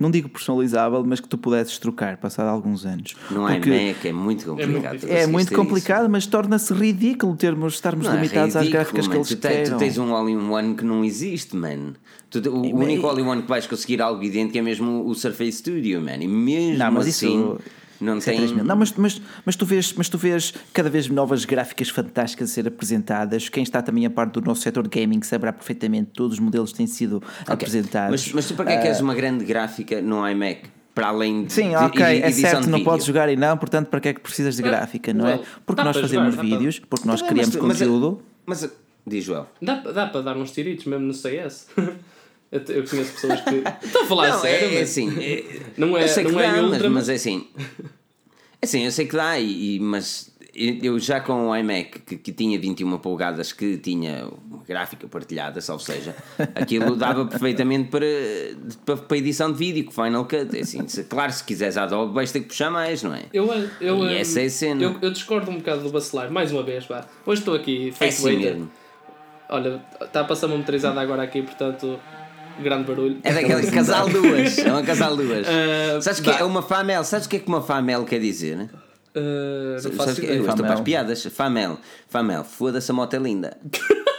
não 0.00 0.10
digo 0.10 0.30
personalizável, 0.30 1.04
mas 1.04 1.20
que 1.20 1.28
tu 1.28 1.36
pudesses 1.36 1.76
trocar 1.76 2.16
passado 2.16 2.46
alguns 2.46 2.86
anos. 2.86 3.14
No 3.30 3.46
Porque 3.46 3.68
iMac 3.68 4.08
é 4.08 4.12
muito 4.14 4.46
complicado. 4.46 4.70
muito 4.72 4.82
tu 4.82 4.88
É 4.88 4.96
conseguires 4.98 5.28
muito 5.28 5.54
complicado, 5.54 6.08
mas 6.08 6.24
torna-se 6.26 6.72
ridículo 6.72 7.36
termos, 7.36 7.74
estarmos 7.74 8.06
Não, 8.06 8.12
é 8.14 8.16
limitados 8.16 8.56
às 8.56 8.62
ridículo, 8.62 8.72
gráficas 8.84 9.06
que 9.06 9.10
man. 9.10 9.16
eles 9.16 9.28
tu, 9.28 9.36
te- 9.36 9.70
tu 9.70 9.76
tens 9.76 9.98
um 9.98 10.14
all-in-one 10.14 10.74
que 10.74 10.84
não 10.84 11.04
existe, 11.04 11.54
man. 11.54 11.92
Tu 12.30 12.40
te- 12.40 12.48
o 12.48 12.64
E- 12.64 12.72
único 12.72 13.06
all-in-one 13.06 13.42
que 13.42 13.48
vais 13.48 13.66
conseguir 13.66 14.00
algo 14.00 14.22
idêntico 14.22 14.56
é 14.56 14.62
mesmo 14.62 15.04
o 15.06 15.14
Surface 15.14 15.52
Studio, 15.58 16.00
man. 16.00 16.16
E 16.16 16.26
mesmo 16.28 16.78
Não, 16.78 16.92
mas 16.92 17.08
assim, 17.08 17.26
isso- 17.40 17.58
não 18.00 18.18
Isso 18.18 18.28
é 18.30 18.32
tem. 18.32 18.40
3 18.40 18.52
mil. 18.52 18.64
Não, 18.64 18.76
mas, 18.76 18.92
mas, 18.94 19.20
mas, 19.44 19.56
tu 19.56 19.66
vês, 19.66 19.92
mas 19.92 20.08
tu 20.08 20.16
vês 20.18 20.54
cada 20.72 20.88
vez 20.88 21.08
novas 21.08 21.44
gráficas 21.44 21.88
fantásticas 21.88 22.50
a 22.50 22.54
ser 22.54 22.66
apresentadas. 22.68 23.48
Quem 23.48 23.62
está 23.62 23.82
também 23.82 24.06
a 24.06 24.10
parte 24.10 24.32
do 24.34 24.40
nosso 24.40 24.62
setor 24.62 24.86
de 24.86 24.88
gaming 25.00 25.22
saberá 25.22 25.52
perfeitamente 25.52 26.10
todos 26.14 26.34
os 26.34 26.38
modelos 26.40 26.72
têm 26.72 26.86
sido 26.86 27.16
Ok. 27.42 27.54
apresentados. 27.54 28.24
Mas, 28.26 28.32
mas 28.34 28.46
tu 28.48 28.54
para 28.54 28.66
que 28.66 28.72
é 28.72 28.76
que 28.76 28.82
queres 28.82 29.00
uma 29.00 29.14
grande 29.14 29.44
gráfica 29.44 30.00
no 30.00 30.26
iMac? 30.28 30.62
Para 30.94 31.08
além 31.08 31.44
de, 31.44 31.52
Sim, 31.52 31.68
de 31.70 31.76
ok, 31.76 32.02
edi- 32.04 32.22
é 32.22 32.26
edição 32.26 32.50
certo, 32.50 32.64
de 32.64 32.70
não 32.70 32.78
vídeo? 32.78 32.90
podes 32.90 33.06
jogar 33.06 33.28
e 33.28 33.36
não, 33.36 33.56
portanto, 33.56 33.86
para 33.86 34.00
que 34.00 34.08
é 34.08 34.14
que 34.14 34.20
precisas 34.20 34.56
de 34.56 34.62
Ah, 34.62 34.66
gráfica, 34.66 35.14
não 35.14 35.28
é? 35.28 35.40
Porque 35.64 35.80
nós 35.82 35.96
fazemos 35.96 36.34
jogar, 36.34 36.42
vídeos, 36.42 36.80
porque 36.80 37.06
nós 37.06 37.20
mas 37.22 37.30
criamos 37.30 37.54
mas- 37.54 37.64
conteúdo. 37.78 38.20
Mas, 38.44 38.68
diz 39.06 39.22
Joel. 39.24 39.46
Dá, 39.62 39.76
dá 39.76 40.06
para 40.08 40.22
dar 40.22 40.36
uns 40.36 40.50
tiritos 40.50 40.86
mesmo 40.86 41.06
no 41.06 41.14
CS. 41.14 41.68
Eu, 42.50 42.60
conheço 42.86 43.12
pessoas 43.12 43.40
que. 43.42 43.62
Estou 43.86 44.02
a 44.02 44.06
falar 44.06 44.28
não, 44.30 44.40
sério, 44.40 44.68
é, 44.68 44.74
é 44.76 44.80
mas 44.80 44.90
assim. 44.90 45.22
é- 45.22 45.60
Não 45.76 45.96
é- 45.98 46.04
eu 46.04 46.08
sei 46.08 46.24
que 46.24 46.32
não 46.32 46.40
é 46.40 46.46
dá, 46.50 46.62
mas, 46.62 46.72
ultra, 46.72 46.90
mas 46.90 47.08
é 47.08 47.14
assim. 47.14 47.46
É 48.60 48.64
assim, 48.66 48.84
eu 48.84 48.90
sei 48.90 49.06
que 49.06 49.14
dá, 49.16 49.38
e, 49.38 49.76
e- 49.76 49.80
mas 49.80 50.34
eu 50.54 50.98
já 50.98 51.20
com 51.20 51.48
o 51.50 51.56
iMac 51.56 52.00
que, 52.00 52.16
que 52.16 52.32
tinha 52.32 52.58
21 52.58 52.98
polegadas, 52.98 53.52
que 53.52 53.76
tinha 53.76 54.26
uma 54.50 54.64
gráfica 54.64 55.06
partilhada, 55.06 55.60
ou 55.72 55.78
seja, 55.78 56.16
aquilo 56.54 56.96
dava 56.96 57.24
perfeitamente 57.26 57.90
para, 57.90 58.06
para, 58.84 58.96
para 58.96 59.16
edição 59.18 59.52
de 59.52 59.58
vídeo, 59.58 59.84
com 59.84 59.92
Final 59.92 60.24
Cut. 60.24 60.56
É 60.56 60.60
assim, 60.62 60.88
se, 60.88 61.04
claro, 61.04 61.30
se 61.32 61.44
quiseres 61.44 61.76
Adobe, 61.76 62.12
vais 62.12 62.32
ter 62.32 62.40
que 62.40 62.46
puxar 62.48 62.70
mais, 62.70 63.02
não 63.04 63.14
é? 63.14 63.22
Eu, 63.32 63.48
eu, 63.80 64.04
E 64.08 64.16
essa 64.16 64.40
é 64.40 64.46
a 64.46 64.50
cena. 64.50 64.82
eu, 64.82 64.96
eu 65.00 65.10
discordo 65.12 65.48
um 65.50 65.58
bocado 65.58 65.82
do 65.82 65.90
Bacelar, 65.90 66.32
mais 66.32 66.50
uma 66.50 66.62
vez, 66.64 66.84
pá. 66.86 67.06
Hoje 67.24 67.42
estou 67.42 67.54
aqui, 67.54 67.90
É 67.90 67.92
feito 67.92 68.12
assim 68.14 68.22
waiter. 68.24 68.54
mesmo. 68.54 68.70
Olha, 69.50 69.80
está 70.00 70.22
a 70.22 70.24
passar 70.24 70.46
uma 70.48 70.56
motorizada 70.56 71.00
agora 71.00 71.22
aqui, 71.22 71.40
portanto, 71.42 72.00
grande 72.62 72.84
barulho. 72.84 73.18
É 73.22 73.32
daquele 73.32 73.70
casal 73.70 74.08
duas. 74.08 74.58
É 74.58 74.70
uma 74.70 74.82
casal 74.82 75.14
duas. 75.16 75.46
Ah, 75.48 76.00
Sabes 76.00 76.18
o 76.20 76.22
que 76.22 76.30
é 76.30 76.44
uma 76.44 76.62
famel? 76.62 77.04
Sabes 77.04 77.26
o 77.26 77.28
que 77.28 77.36
é 77.36 77.38
que 77.38 77.48
uma 77.48 77.62
famel 77.62 78.04
quer 78.04 78.20
dizer? 78.20 78.56
né? 78.56 78.68
Ah, 79.16 79.20
não 79.74 79.80
Sabes 79.80 79.96
faço 79.96 80.14
que- 80.20 80.26
eu 80.26 80.34
ideia. 80.36 80.48
estou 80.50 80.64
para 80.64 80.74
as 80.74 80.80
piadas. 80.80 81.24
Famel. 81.26 81.78
Famel. 82.08 82.44
Foda-se 82.44 82.90
a 82.90 82.94
moto 82.94 83.14
é 83.14 83.18
linda. 83.18 83.56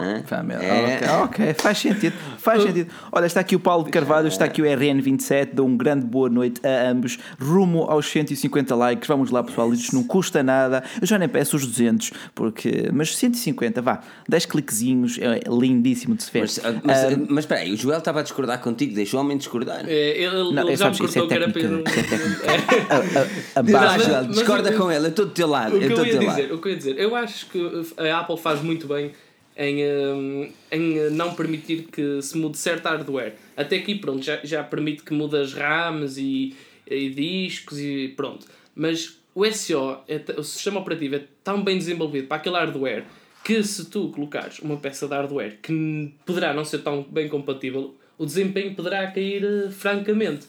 É. 0.00 0.96
Ok, 0.96 1.08
ok, 1.24 1.54
faz 1.54 1.78
sentido, 1.78 2.14
faz 2.38 2.62
sentido. 2.62 2.90
Olha, 3.10 3.26
está 3.26 3.40
aqui 3.40 3.56
o 3.56 3.60
Paulo 3.60 3.84
de 3.84 3.90
Carvalho, 3.90 4.28
está 4.28 4.44
aqui 4.44 4.62
o 4.62 4.64
RN27, 4.64 5.50
dou 5.54 5.66
um 5.66 5.76
grande 5.76 6.06
boa 6.06 6.28
noite 6.28 6.60
a 6.66 6.88
ambos, 6.90 7.18
rumo 7.40 7.82
aos 7.84 8.06
150 8.10 8.74
likes, 8.76 9.08
vamos 9.08 9.30
lá 9.30 9.42
pessoal, 9.42 9.72
isto 9.72 9.94
não 9.94 10.04
custa 10.04 10.42
nada, 10.42 10.82
eu 11.00 11.06
já 11.06 11.18
nem 11.18 11.28
peço 11.28 11.56
os 11.56 11.66
200, 11.66 12.12
porque, 12.34 12.88
mas 12.92 13.16
150, 13.16 13.82
vá, 13.82 14.00
10 14.28 14.46
cliquezinhos, 14.46 15.18
é 15.18 15.40
lindíssimo 15.50 16.14
de 16.14 16.22
se 16.22 16.30
ver. 16.30 16.40
Mas, 16.42 16.60
ah, 16.64 16.74
mas, 16.84 17.04
ah, 17.04 17.16
mas 17.28 17.38
espera 17.44 17.60
aí, 17.62 17.72
o 17.72 17.76
Joel 17.76 17.98
estava 17.98 18.20
a 18.20 18.22
discordar 18.22 18.60
contigo, 18.60 18.94
deixou 18.94 19.18
o 19.20 19.22
homem 19.24 19.36
discordar. 19.36 19.84
É, 19.86 20.22
ele, 20.22 20.52
Não, 20.54 20.62
ele 20.64 20.72
é, 20.72 20.76
já 20.76 20.88
me 20.90 20.96
sabes, 20.96 21.00
isso 21.00 21.18
é 21.18 21.20
cortou 21.22 21.28
que 21.28 21.34
era 21.34 21.50
para 21.52 21.60
ir 21.60 21.68
num- 21.68 21.82
técnica, 21.82 22.16
isso 22.18 22.44
é 22.44 23.18
É. 23.18 23.28
a 23.58 23.62
mas- 23.62 24.02
Joel, 24.04 24.24
mas 24.24 24.36
discorda 24.36 24.70
eu- 24.70 24.78
com 24.78 24.90
ele, 24.92 25.06
eu 25.06 25.10
estou 25.10 25.26
do 25.26 25.32
teu 25.32 25.48
lado. 25.48 25.74
O 25.76 25.78
que 25.78 25.84
eu 25.84 25.88
estou 25.90 26.04
do 26.04 26.06
ia 26.06 26.18
teu 26.18 26.28
dizer, 26.28 26.42
lado. 26.42 26.54
o 26.54 26.58
que 26.60 26.68
eu 26.68 26.72
ia 26.72 26.78
dizer, 26.78 26.98
eu 26.98 27.16
acho 27.16 27.46
que 27.46 27.84
a 27.98 28.18
Apple 28.20 28.36
faz 28.38 28.62
muito 28.62 28.86
bem 28.86 29.12
em, 29.58 29.84
hum, 29.84 30.52
em 30.70 31.10
não 31.10 31.34
permitir 31.34 31.88
que 31.90 32.22
se 32.22 32.38
mude 32.38 32.56
certo 32.56 32.86
hardware. 32.86 33.34
Até 33.56 33.76
aqui, 33.76 33.96
pronto, 33.96 34.24
já, 34.24 34.38
já 34.44 34.62
permite 34.62 35.02
que 35.02 35.12
mude 35.12 35.36
as 35.36 35.52
RAMs 35.52 36.16
e, 36.16 36.54
e 36.86 37.10
discos 37.10 37.80
e 37.80 38.14
pronto. 38.16 38.46
Mas 38.74 39.18
o 39.34 39.44
SO, 39.52 39.98
é 40.06 40.22
o 40.38 40.44
sistema 40.44 40.78
operativo, 40.78 41.16
é 41.16 41.24
tão 41.42 41.62
bem 41.62 41.76
desenvolvido 41.76 42.28
para 42.28 42.36
aquele 42.36 42.56
hardware 42.56 43.04
que 43.44 43.62
se 43.64 43.86
tu 43.86 44.10
colocares 44.10 44.60
uma 44.60 44.76
peça 44.76 45.08
de 45.08 45.14
hardware 45.14 45.58
que 45.60 46.14
poderá 46.24 46.54
não 46.54 46.64
ser 46.64 46.78
tão 46.78 47.02
bem 47.02 47.28
compatível, 47.28 47.94
o 48.16 48.24
desempenho 48.24 48.74
poderá 48.74 49.10
cair 49.10 49.44
eh, 49.44 49.70
francamente. 49.70 50.46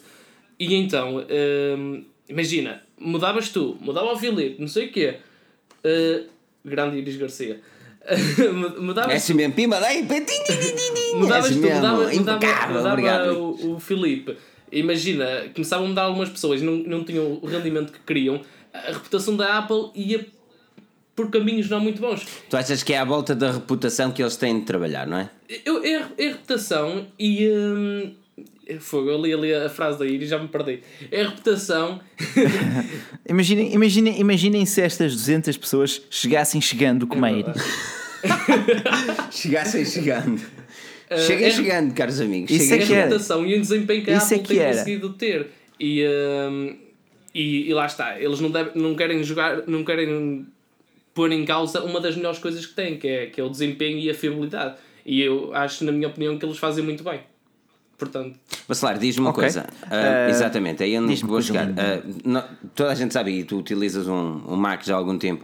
E 0.59 0.75
então, 0.75 1.25
hum, 1.77 2.03
imagina, 2.27 2.83
mudavas 2.99 3.49
tu, 3.49 3.77
mudava 3.79 4.11
o 4.11 4.17
Filipe, 4.17 4.59
não 4.59 4.67
sei 4.67 4.87
o 4.87 4.91
quê. 4.91 5.15
Uh, 5.83 6.27
grande 6.65 6.97
Iris 6.97 7.15
Garcia. 7.15 7.61
mudavas 8.79 9.29
É 9.29 9.33
mesmo, 9.33 9.53
pimba, 9.53 9.79
daí, 9.79 10.03
mudavas 11.15 11.49
tu, 11.51 11.57
mudava, 11.61 12.11
mudava, 12.13 12.95
mudava 12.97 13.33
o, 13.33 13.75
o 13.75 13.79
Filipe. 13.79 14.37
Imagina, 14.71 15.25
começavam 15.53 15.85
a 15.85 15.89
mudar 15.89 16.01
algumas 16.03 16.29
pessoas 16.29 16.61
e 16.61 16.63
não, 16.63 16.75
não 16.77 17.03
tinham 17.03 17.39
o 17.41 17.45
rendimento 17.45 17.91
que 17.91 17.99
queriam, 17.99 18.41
a 18.73 18.91
reputação 18.91 19.35
da 19.35 19.57
Apple 19.57 19.89
ia 19.95 20.25
por 21.15 21.29
caminhos 21.29 21.69
não 21.69 21.79
muito 21.79 21.99
bons. 21.99 22.25
Tu 22.49 22.55
achas 22.55 22.81
que 22.83 22.93
é 22.93 22.99
à 22.99 23.03
volta 23.05 23.35
da 23.35 23.51
reputação 23.51 24.11
que 24.11 24.21
eles 24.21 24.37
têm 24.37 24.59
de 24.59 24.65
trabalhar, 24.65 25.05
não 25.05 25.17
é? 25.17 25.29
Eu, 25.65 25.83
é, 25.83 25.95
a- 25.95 26.09
é 26.17 26.27
reputação 26.29 27.07
e. 27.19 27.49
Hum, 27.49 28.13
fogo, 28.79 29.09
eu 29.09 29.21
li 29.21 29.33
ali 29.33 29.53
a 29.53 29.69
frase 29.69 29.97
da 29.97 30.05
Iris 30.05 30.27
e 30.27 30.29
já 30.29 30.37
me 30.37 30.47
perdi. 30.47 30.81
É 31.11 31.21
a 31.21 31.29
reputação. 31.29 31.99
Imaginem, 33.27 33.73
imaginem, 33.73 34.19
imaginem 34.19 34.65
se 34.65 34.81
estas 34.81 35.13
200 35.13 35.55
pessoas 35.57 36.01
chegassem 36.09 36.59
chegando 36.61 37.07
como 37.07 37.25
a 37.25 37.31
Iris. 37.31 37.63
Chegassem 39.31 39.85
chegando. 39.85 40.41
é- 41.09 41.17
Cheguem 41.17 41.51
chegando, 41.51 41.93
caros 41.93 42.19
amigos. 42.21 42.51
Isso 42.51 42.67
Cheguem 42.67 42.79
é 42.79 42.83
a 42.83 42.87
que 42.87 42.93
era. 42.93 43.03
reputação 43.05 43.45
e 43.45 43.55
o 43.55 43.61
desempenho 43.61 44.03
que 44.03 44.11
a 44.11 44.17
Isso 44.17 44.33
é 44.33 44.37
Apple 44.37 44.47
que 44.47 44.53
tem 44.55 44.63
era. 44.63 44.77
conseguido 44.77 45.09
ter. 45.13 45.47
E, 45.79 46.05
hum, 46.49 46.75
e, 47.33 47.69
e 47.69 47.73
lá 47.73 47.85
está, 47.85 48.19
eles 48.19 48.39
não, 48.39 48.51
devem, 48.51 48.71
não 48.75 48.95
querem 48.95 49.23
jogar, 49.23 49.63
não 49.67 49.83
querem 49.83 50.45
pôr 51.13 51.31
em 51.31 51.45
causa 51.45 51.81
uma 51.83 51.99
das 52.01 52.15
melhores 52.15 52.39
coisas 52.39 52.65
que 52.65 52.73
têm, 52.73 52.97
que 52.97 53.07
é, 53.07 53.25
que 53.27 53.39
é 53.39 53.43
o 53.43 53.49
desempenho 53.49 53.97
e 53.99 54.09
a 54.09 54.13
fiabilidade. 54.13 54.75
E 55.05 55.21
eu 55.21 55.53
acho, 55.53 55.83
na 55.85 55.91
minha 55.91 56.07
opinião, 56.07 56.37
que 56.37 56.45
eles 56.45 56.57
fazem 56.57 56.83
muito 56.83 57.03
bem. 57.03 57.21
Portanto, 57.99 58.39
Bacelar, 58.67 58.97
diz-me 58.97 59.25
uma 59.25 59.31
Ok. 59.31 59.43
coisa. 59.43 59.65
Ah, 59.83 60.25
Ah, 60.25 60.29
exatamente, 60.29 60.81
aí 60.81 60.97
onde 60.97 61.09
diz-me 61.09 61.29
vou 61.29 61.41
chegar. 61.41 61.67
Ah, 61.77 62.01
não- 62.23 62.43
toda 62.73 62.91
a 62.91 62.95
gente 62.95 63.13
sabe, 63.13 63.31
e 63.31 63.43
tu 63.43 63.57
utilizas 63.57 64.07
um, 64.07 64.41
um 64.47 64.55
Mac 64.55 64.83
já 64.85 64.95
há 64.95 64.97
algum 64.97 65.17
tempo, 65.17 65.43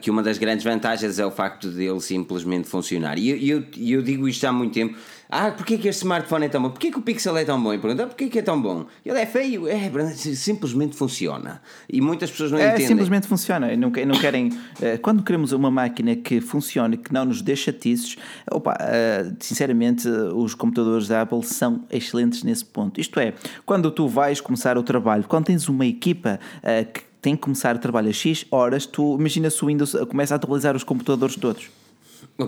que 0.00 0.10
uma 0.10 0.22
das 0.22 0.38
grandes 0.38 0.62
vantagens 0.64 1.18
é 1.18 1.26
o 1.26 1.30
facto 1.30 1.68
dele 1.68 2.00
simplesmente 2.00 2.68
funcionar. 2.68 3.18
E 3.18 3.30
eu, 3.30 3.36
e 3.36 3.50
eu, 3.50 3.64
e 3.76 3.92
eu 3.92 4.02
digo 4.02 4.28
isto 4.28 4.44
há 4.46 4.52
muito 4.52 4.72
tempo. 4.74 4.96
Ah, 5.34 5.50
porquê 5.50 5.78
que 5.78 5.88
este 5.88 6.00
smartphone 6.02 6.44
é 6.44 6.48
tão 6.50 6.60
bom? 6.60 6.68
Porquê 6.68 6.90
que 6.90 6.98
o 6.98 7.00
Pixel 7.00 7.34
é 7.38 7.44
tão 7.46 7.60
bom? 7.62 7.72
E 7.72 7.78
pergunta, 7.78 8.06
porquê 8.06 8.28
que 8.28 8.38
é 8.38 8.42
tão 8.42 8.60
bom? 8.60 8.84
Ele 9.02 9.18
é 9.18 9.24
feio? 9.24 9.66
É, 9.66 9.90
simplesmente 10.14 10.94
funciona. 10.94 11.62
E 11.90 12.02
muitas 12.02 12.30
pessoas 12.30 12.52
não 12.52 12.58
É, 12.58 12.66
entendem. 12.68 12.86
simplesmente 12.88 13.26
funciona. 13.26 13.72
E 13.72 13.76
Não, 13.78 13.88
não 13.90 14.20
querem. 14.20 14.50
eh, 14.82 14.98
quando 14.98 15.22
queremos 15.22 15.52
uma 15.52 15.70
máquina 15.70 16.14
que 16.16 16.38
funcione, 16.42 16.98
que 16.98 17.10
não 17.14 17.24
nos 17.24 17.40
dê 17.40 17.56
chatices, 17.56 18.18
opa, 18.50 18.76
eh, 18.78 19.32
sinceramente, 19.40 20.06
os 20.06 20.54
computadores 20.54 21.08
da 21.08 21.22
Apple 21.22 21.42
são 21.44 21.82
excelentes 21.90 22.42
nesse 22.42 22.66
ponto. 22.66 23.00
Isto 23.00 23.18
é, 23.18 23.32
quando 23.64 23.90
tu 23.90 24.06
vais 24.08 24.38
começar 24.38 24.76
o 24.76 24.82
trabalho, 24.82 25.24
quando 25.26 25.46
tens 25.46 25.66
uma 25.66 25.86
equipa 25.86 26.38
eh, 26.62 26.84
que 26.84 27.00
tem 27.22 27.34
que 27.36 27.40
começar 27.40 27.74
o 27.74 27.78
trabalho 27.78 28.10
a 28.10 28.12
X 28.12 28.44
horas, 28.50 28.84
tu 28.84 29.16
imagina 29.18 29.48
se 29.48 29.64
o 29.64 29.68
Windows 29.68 29.96
começa 30.10 30.34
a 30.34 30.36
atualizar 30.36 30.76
os 30.76 30.84
computadores 30.84 31.36
todos. 31.36 31.70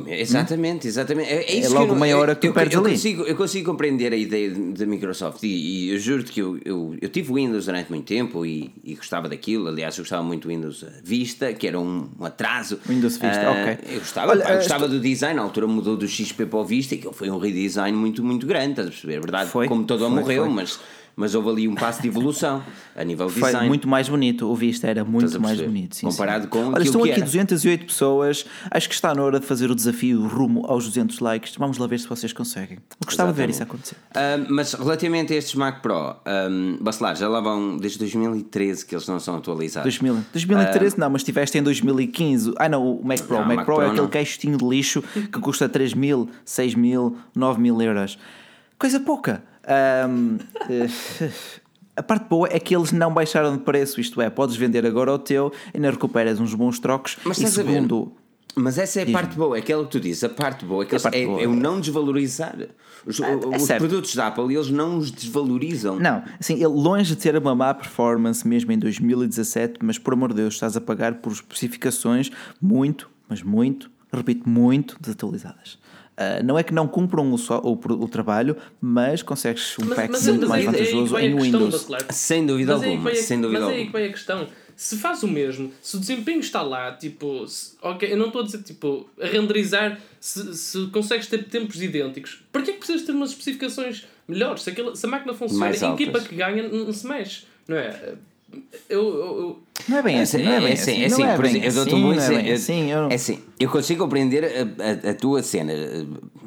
Exatamente, 0.09 0.89
exatamente. 0.89 1.29
É, 1.31 1.43
é 1.43 1.55
isso 1.57 1.67
É 1.67 1.69
que 1.69 1.75
logo 1.75 1.85
eu 1.85 1.89
não- 1.89 2.01
meia 2.01 2.17
hora 2.19 2.35
que 2.35 2.41
tu 2.41 2.47
eu, 2.49 2.53
perdes 2.55 2.75
eu 2.75 2.81
ali. 2.81 2.91
Consigo, 2.93 3.23
eu 3.23 3.37
consigo 3.37 3.71
compreender 3.71 4.13
a 4.13 4.17
ideia 4.17 4.51
de- 4.51 4.73
da 4.73 4.87
Microsoft 4.87 5.43
e, 5.43 5.47
e 5.47 5.91
eu 5.91 5.99
juro-te 5.99 6.33
que 6.33 6.41
eu, 6.41 6.59
eu, 6.65 6.97
eu 7.01 7.09
tive 7.09 7.33
Windows 7.33 7.67
durante 7.67 7.91
muito 7.91 8.07
tempo 8.07 8.45
e, 8.45 8.73
e 8.83 8.95
gostava 8.95 9.29
daquilo. 9.29 9.69
Aliás, 9.69 9.97
eu 9.97 10.03
gostava 10.03 10.23
muito 10.23 10.43
do 10.45 10.49
Windows 10.49 10.85
Vista, 11.03 11.53
que 11.53 11.67
era 11.69 11.79
um, 11.79 12.09
um 12.19 12.25
atraso. 12.25 12.79
Windows 12.89 13.15
Vista, 13.19 13.47
Ah, 13.49 13.53
ok. 13.53 13.95
Eu 13.95 13.99
gostava, 14.01 14.31
Olha, 14.33 14.43
eu 14.43 14.49
ah, 14.49 14.55
gostava 14.57 14.89
do 14.89 14.99
design, 14.99 15.37
na 15.37 15.43
altura 15.43 15.67
mudou 15.67 15.97
do 15.97 16.09
XP 16.09 16.47
para 16.47 16.59
o 16.59 16.65
Vista 16.65 16.95
e 16.95 16.99
que 16.99 17.13
foi 17.13 17.31
um 17.31 17.39
redesign 17.39 17.97
muito, 17.97 18.25
muito 18.25 18.47
grande, 18.47 18.71
estás 18.71 18.89
a 18.89 18.91
perceber? 18.91 19.21
Verdade, 19.21 19.51
Foi, 19.51 19.69
como 19.69 19.85
todo 19.85 20.01
foi, 20.01 20.11
morreu, 20.11 20.45
foi. 20.47 20.53
mas, 20.53 20.81
mas 21.17 21.35
houve 21.35 21.49
ali 21.49 21.69
um 21.69 21.75
passo 21.75 22.03
de 22.03 22.09
evolução 22.09 22.63
a 22.97 23.05
nível 23.05 23.27
de 23.27 23.35
Foi 23.35 23.49
design. 23.49 23.69
muito 23.69 23.89
mais 23.89 24.09
bonito, 24.09 24.51
o 24.51 24.55
Vista 24.55 24.87
era 24.89 25.05
muito 25.05 25.41
mais 25.41 25.61
bonito. 25.61 25.97
sim, 25.97 26.07
Comparado 26.07 26.45
sim. 26.45 26.51
com 26.51 26.69
Olha, 26.73 26.83
estão 26.83 27.03
aqui 27.03 27.13
era. 27.13 27.21
208 27.25 27.87
pessoas. 27.87 28.45
Acho 28.71 28.89
que 28.89 28.95
está 28.95 29.15
na 29.15 29.23
hora 29.23 29.41
de 29.41 29.47
fazer 29.47 29.71
o 29.71 29.75
desafio 29.75 30.27
rumo 30.27 30.65
aos 30.67 30.87
200 30.87 31.19
likes. 31.21 31.55
Vamos 31.57 31.79
lá 31.79 31.87
ver 31.87 32.01
se 32.01 32.09
vocês 32.09 32.33
conseguem. 32.33 32.79
Eu 32.79 33.07
gostava 33.07 33.33
de 33.33 33.37
ver 33.37 33.51
isso 33.51 33.63
acontecer. 33.63 33.97
Mas 34.49 34.73
relativamente 34.75 35.33
a 35.33 35.37
estes 35.37 35.55
Mac 35.55 35.81
Pro, 35.83 36.17
um, 36.51 36.79
Bacelar, 36.81 37.17
já 37.17 37.29
lá 37.29 37.41
vão 37.41 37.77
desde 37.77 37.99
2013 37.99 38.87
que 38.87 38.95
eles 38.95 39.07
não 39.07 39.21
são 39.21 39.37
atualizados. 39.37 39.85
2000, 39.85 40.25
2013 40.33 40.99
não, 40.99 41.11
mas 41.11 41.23
tiveste 41.23 41.59
em 41.59 41.63
2015. 41.63 42.53
Ah 42.59 42.69
não, 42.69 42.97
o 42.97 43.05
Mac 43.05 43.21
Pro. 43.21 43.37
Não, 43.37 43.45
o 43.45 43.47
Mac, 43.47 43.57
Mac 43.57 43.67
Pro, 43.67 43.75
Pro 43.77 43.85
é 43.85 43.91
aquele 43.91 44.09
caixotinho 44.09 44.59
de 44.59 44.65
lixo 44.65 45.03
que 45.03 45.41
custa 45.41 45.69
3 45.69 45.95
mil, 45.95 46.29
6 46.45 46.75
mil, 46.75 47.17
9 47.35 47.61
mil 47.61 47.81
euros. 47.81 48.19
Coisa 48.79 48.99
pouca. 49.01 49.43
Ahm, 49.67 50.39
eh, 50.69 51.31
a 51.97 52.03
parte 52.03 52.29
boa 52.29 52.49
é 52.51 52.59
que 52.59 52.75
eles 52.75 52.93
não 52.93 53.13
baixaram 53.13 53.57
de 53.57 53.63
preço, 53.63 54.01
isto 54.01 54.21
é, 54.21 54.29
podes 54.31 54.57
vender 54.57 54.85
agora 54.87 55.13
o 55.13 55.19
teu, 55.19 55.53
ainda 55.73 55.91
recuperas 55.91 56.41
uns 56.41 56.55
bons 56.55 56.79
trocos. 56.79 57.17
Mas 57.25 57.39
e 57.39 57.47
segundo, 57.47 58.13
Mas 58.57 58.79
essa 58.79 59.01
é 59.01 59.09
a 59.09 59.11
parte 59.13 59.37
boa, 59.37 59.57
é 59.57 59.61
aquela 59.61 59.85
que 59.85 59.91
tu 59.91 60.01
dizes, 60.01 60.23
a 60.25 60.29
parte 60.29 60.65
boa 60.65 60.83
é, 60.83 60.87
que 60.87 60.95
eles- 60.95 61.05
é, 61.07 61.27
boa. 61.27 61.41
é 61.43 61.47
o 61.47 61.55
não 61.55 61.81
desvalorizar. 61.81 62.57
Os, 63.07 63.21
é 63.21 63.37
os 63.37 63.67
produtos 63.69 64.15
da 64.15 64.29
Apple, 64.29 64.55
eles 64.55 64.71
não 64.71 64.97
os 64.97 65.11
desvalorizam. 65.11 65.99
Não, 66.01 66.23
assim, 66.41 66.65
longe 66.65 67.15
de 67.15 67.21
ter 67.21 67.37
uma 67.37 67.55
má 67.55 67.75
performance 67.75 68.47
mesmo 68.47 68.73
em 68.73 68.79
2017, 68.79 69.79
mas 69.83 69.99
por 69.99 70.15
amor 70.15 70.31
de 70.31 70.37
Deus, 70.37 70.55
estás 70.55 70.77
a 70.77 70.81
pagar 70.81 71.15
por 71.17 71.33
especificações 71.33 72.31
muito, 72.61 73.11
mas 73.29 73.43
muito, 73.43 73.91
repito, 74.13 74.49
muito 74.49 74.97
desatualizadas. 75.01 75.79
Ah, 76.17 76.43
não 76.45 76.59
é 76.59 76.63
que 76.63 76.73
não 76.73 76.87
cumpram 76.87 77.33
o, 77.33 77.37
só, 77.39 77.59
o, 77.59 77.73
o 77.73 78.09
trabalho, 78.09 78.57
mas 78.81 79.23
consegues 79.23 79.77
um 79.81 79.87
pack 79.89 80.11
muito 80.13 80.41
mas 80.41 80.49
mais 80.49 80.65
vantajoso 80.65 81.17
a 81.17 81.23
em 81.23 81.35
Windows. 81.35 81.87
Sem 82.11 82.47
dúvida 82.47 82.75
Mas 82.79 82.85
alguma, 82.85 83.11
a- 83.11 83.15
sem 83.17 83.41
dúvida 83.41 83.61
mas 83.61 83.69
é 83.69 83.73
aí 83.73 83.79
alguma. 83.81 83.87
que 83.87 83.93
vai 83.93 84.05
a 84.09 84.13
questão. 84.13 84.47
Se 84.77 84.97
faz 84.97 85.23
o 85.23 85.29
mesmo, 85.29 85.73
se 85.81 85.97
o 85.97 86.01
desempenho 86.01 86.41
está 86.41 86.61
lá, 86.63 86.93
tipo, 86.93 87.47
se- 87.47 87.77
ok, 87.81 88.13
eu 88.13 88.17
não 88.17 88.27
estou 88.27 88.43
a 88.43 88.45
dizer 88.45 88.63
tipo, 88.63 89.09
a 89.21 89.27
renderizar, 89.27 90.01
se, 90.19 90.55
se 90.57 90.87
consegues 90.89 91.27
ter 91.29 91.45
tempos 91.45 91.81
idênticos, 91.81 92.45
para 92.53 92.63
que 92.63 92.71
é 92.71 92.73
que 92.75 92.79
precisas 92.81 93.03
ter 93.07 93.13
umas 93.13 93.31
especificações 93.31 94.07
melhores? 94.27 94.63
Se, 94.63 94.71
aquilo, 94.71 94.95
se 94.97 95.07
a 95.07 95.09
máquina 95.09 95.33
funciona, 95.33 95.67
a 95.67 95.95
equipa 95.95 96.21
que 96.21 96.35
ganha 96.35 96.69
não 96.69 96.93
se 96.93 97.07
mexe, 97.07 97.45
não 97.69 97.77
é? 97.77 98.15
Eu, 98.89 99.03
eu, 99.03 99.59
Não 99.89 99.99
é 99.99 100.03
bem 100.03 100.21
assim, 100.21 100.43
não 100.43 100.53
é 100.53 100.61
bem 100.61 100.69
é 100.71 100.73
assim. 100.73 100.83
assim, 100.93 101.03
é 101.03 101.07
assim, 101.07 101.25
é 101.25 101.35
por 101.37 101.45
exemplo, 101.45 101.67
eu 101.69 101.73
dou-te 101.75 101.89
assim, 101.89 101.99
um 101.99 102.03
bom 102.03 102.13
é 102.13 102.53
assim, 102.53 102.91
eu 102.91 103.11
É 103.11 103.15
assim, 103.15 103.39
eu 103.61 103.69
consigo 103.71 104.03
compreender 104.05 104.45
a, 104.45 105.09
a- 105.09 105.11
a 105.11 105.15
tua 105.15 105.43
cena. 105.43 105.73
eh, 105.73 106.05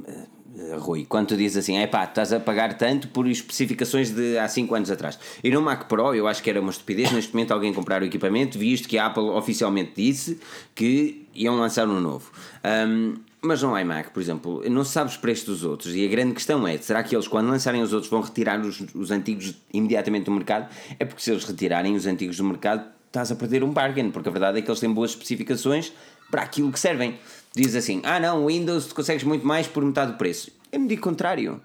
eh, 0.07 0.75
Rui, 0.79 1.05
quando 1.07 1.27
tu 1.27 1.37
dizes 1.37 1.57
assim, 1.57 1.77
é 1.77 1.85
pá, 1.87 2.03
estás 2.03 2.33
a 2.33 2.39
pagar 2.39 2.77
tanto 2.77 3.07
por 3.09 3.27
especificações 3.27 4.09
de 4.11 4.37
há 4.37 4.47
5 4.47 4.73
anos 4.75 4.89
atrás. 4.91 5.17
E 5.43 5.49
no 5.51 5.61
Mac 5.61 5.87
Pro, 5.87 6.13
eu 6.15 6.27
acho 6.27 6.41
que 6.43 6.49
era 6.49 6.59
uma 6.59 6.71
estupidez 6.71 7.11
neste 7.11 7.33
momento 7.33 7.51
alguém 7.51 7.71
comprar 7.73 8.01
o 8.01 8.05
equipamento, 8.05 8.57
visto 8.57 8.87
que 8.87 8.97
a 8.97 9.05
Apple 9.05 9.23
oficialmente 9.23 9.91
disse 9.95 10.39
que 10.75 11.25
iam 11.35 11.55
lançar 11.57 11.87
um 11.87 11.99
novo. 12.01 12.31
Um, 12.65 13.15
mas 13.41 13.61
no 13.61 13.77
iMac, 13.77 14.11
por 14.11 14.21
exemplo, 14.21 14.63
não 14.69 14.83
se 14.83 14.91
sabe 14.91 15.09
os 15.09 15.17
preços 15.17 15.45
dos 15.45 15.63
outros 15.63 15.95
e 15.95 16.05
a 16.05 16.09
grande 16.09 16.33
questão 16.33 16.67
é: 16.67 16.77
será 16.77 17.03
que 17.03 17.15
eles, 17.15 17.27
quando 17.27 17.49
lançarem 17.49 17.81
os 17.81 17.93
outros, 17.93 18.09
vão 18.09 18.21
retirar 18.21 18.59
os, 18.59 18.81
os 18.95 19.11
antigos 19.11 19.55
imediatamente 19.73 20.25
do 20.25 20.31
mercado? 20.31 20.67
É 20.99 21.05
porque 21.05 21.21
se 21.21 21.31
eles 21.31 21.43
retirarem 21.43 21.95
os 21.95 22.05
antigos 22.05 22.37
do 22.37 22.43
mercado, 22.43 22.85
estás 23.07 23.31
a 23.31 23.35
perder 23.35 23.63
um 23.63 23.71
bargain, 23.71 24.09
porque 24.11 24.27
a 24.29 24.31
verdade 24.31 24.59
é 24.59 24.61
que 24.61 24.69
eles 24.69 24.79
têm 24.79 24.91
boas 24.91 25.11
especificações 25.11 25.93
para 26.31 26.41
aquilo 26.41 26.71
que 26.71 26.79
servem. 26.79 27.17
Diz 27.55 27.75
assim: 27.75 28.01
ah, 28.03 28.19
não, 28.19 28.43
o 28.43 28.47
Windows 28.47 28.87
tu 28.87 28.95
consegues 28.95 29.23
muito 29.23 29.45
mais 29.45 29.67
por 29.67 29.83
metade 29.85 30.11
do 30.13 30.17
preço. 30.17 30.51
Eu 30.71 30.79
me 30.79 30.87
digo 30.87 31.01
contrário, 31.01 31.61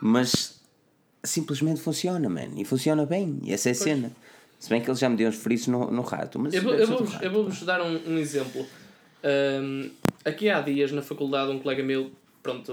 mas 0.00 0.60
simplesmente 1.24 1.80
funciona, 1.80 2.28
man, 2.28 2.48
e 2.56 2.64
funciona 2.64 3.06
bem, 3.06 3.38
e 3.44 3.52
essa 3.52 3.68
é 3.68 3.72
a 3.72 3.74
cena. 3.74 4.12
Se 4.58 4.68
bem 4.68 4.80
que 4.80 4.88
eles 4.88 5.00
já 5.00 5.08
me 5.08 5.16
deu 5.16 5.28
uns 5.28 5.36
frisos 5.36 5.66
no, 5.68 5.90
no 5.90 6.02
rato, 6.02 6.38
mas 6.38 6.54
Eu, 6.54 6.62
vou- 6.62 6.86
vou-vos 6.86 7.12
rato. 7.12 7.24
eu 7.24 7.30
vou-vos 7.32 7.62
dar 7.62 7.80
um, 7.82 7.98
um 8.06 8.18
exemplo. 8.18 8.64
Ahm, 9.24 9.90
aqui 10.24 10.48
há 10.48 10.60
dias 10.60 10.92
na 10.92 11.02
faculdade 11.02 11.50
um 11.50 11.58
colega 11.58 11.82
meu, 11.82 12.10
pronto, 12.42 12.72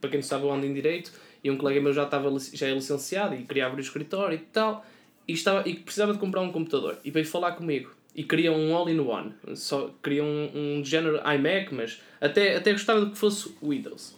para 0.00 0.10
quem 0.10 0.20
não 0.20 0.26
sabe 0.26 0.44
eu 0.44 0.52
ando 0.52 0.66
em 0.66 0.74
Direito, 0.74 1.12
e 1.42 1.50
um 1.50 1.56
colega 1.56 1.80
meu 1.80 1.92
já, 1.92 2.04
estava, 2.04 2.30
já 2.52 2.68
é 2.68 2.74
licenciado 2.74 3.34
e 3.34 3.44
queria 3.44 3.66
abrir 3.66 3.80
o 3.80 3.84
escritório 3.84 4.34
e 4.36 4.38
tal, 4.38 4.84
e, 5.26 5.32
estava, 5.32 5.68
e 5.68 5.74
precisava 5.74 6.12
de 6.12 6.18
comprar 6.18 6.40
um 6.40 6.52
computador, 6.52 6.98
e 7.04 7.10
veio 7.10 7.26
falar 7.26 7.52
comigo. 7.52 7.90
E 8.14 8.24
queria 8.24 8.52
um 8.52 8.74
all-in-one, 8.74 9.32
só 9.54 9.94
queria 10.02 10.24
um, 10.24 10.50
um 10.80 10.84
género 10.84 11.18
iMac, 11.18 11.72
mas 11.72 12.00
até, 12.20 12.56
até 12.56 12.72
gostava 12.72 13.04
de 13.04 13.12
que 13.12 13.18
fosse 13.18 13.54
Windows. 13.62 14.16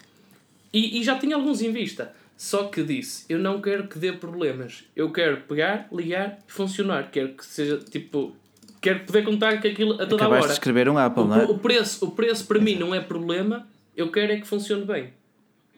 E, 0.72 0.99
e 0.99 1.05
já 1.05 1.18
tinha 1.18 1.37
alguns 1.37 1.61
em 1.61 1.70
vista. 1.70 2.14
Só 2.37 2.64
que 2.64 2.83
disse: 2.83 3.24
Eu 3.28 3.39
não 3.39 3.61
quero 3.61 3.87
que 3.87 3.99
dê 3.99 4.12
problemas. 4.12 4.85
Eu 4.97 5.12
quero 5.12 5.43
pegar, 5.43 5.87
ligar 5.93 6.41
e 6.49 6.51
funcionar. 6.51 7.11
Quero 7.11 7.35
que 7.35 7.47
seja 7.47 7.78
tipo. 7.78 8.35
Quero 8.83 9.01
poder 9.01 9.22
contar 9.24 9.61
com 9.62 9.68
aquilo 9.68 9.95
a 9.95 10.07
toda 10.07 10.24
a 10.24 10.26
Acabaste 10.26 10.41
de 10.41 10.45
hora. 10.45 10.53
escrever 10.53 10.89
um 10.89 10.99
Apple, 10.99 11.22
O, 11.22 11.26
não 11.26 11.41
é? 11.41 11.45
o 11.45 11.57
preço, 11.59 12.05
o 12.05 12.11
preço 12.11 12.45
para 12.47 12.59
mim 12.59 12.74
não 12.76 12.93
é 12.95 13.01
problema. 13.01 13.66
Eu 13.97 14.11
quero 14.11 14.33
é 14.33 14.41
que 14.41 14.47
funcione 14.47 14.85
bem. 14.85 15.11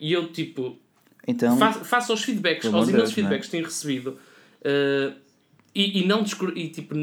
E 0.00 0.12
eu, 0.12 0.28
tipo, 0.28 0.76
Então, 1.28 1.56
Fa 1.58 1.72
faça 1.72 2.12
os 2.12 2.24
feedbacks, 2.24 2.72
aos 2.72 2.88
imensos 2.88 3.10
é? 3.10 3.14
feedbacks 3.14 3.46
que 3.46 3.50
tenho 3.52 3.64
recebido 3.64 4.18
eh, 4.64 5.12
e, 5.74 6.00
e 6.02 6.06
não 6.06 6.24
e, 6.54 6.68
tipo, 6.68 6.94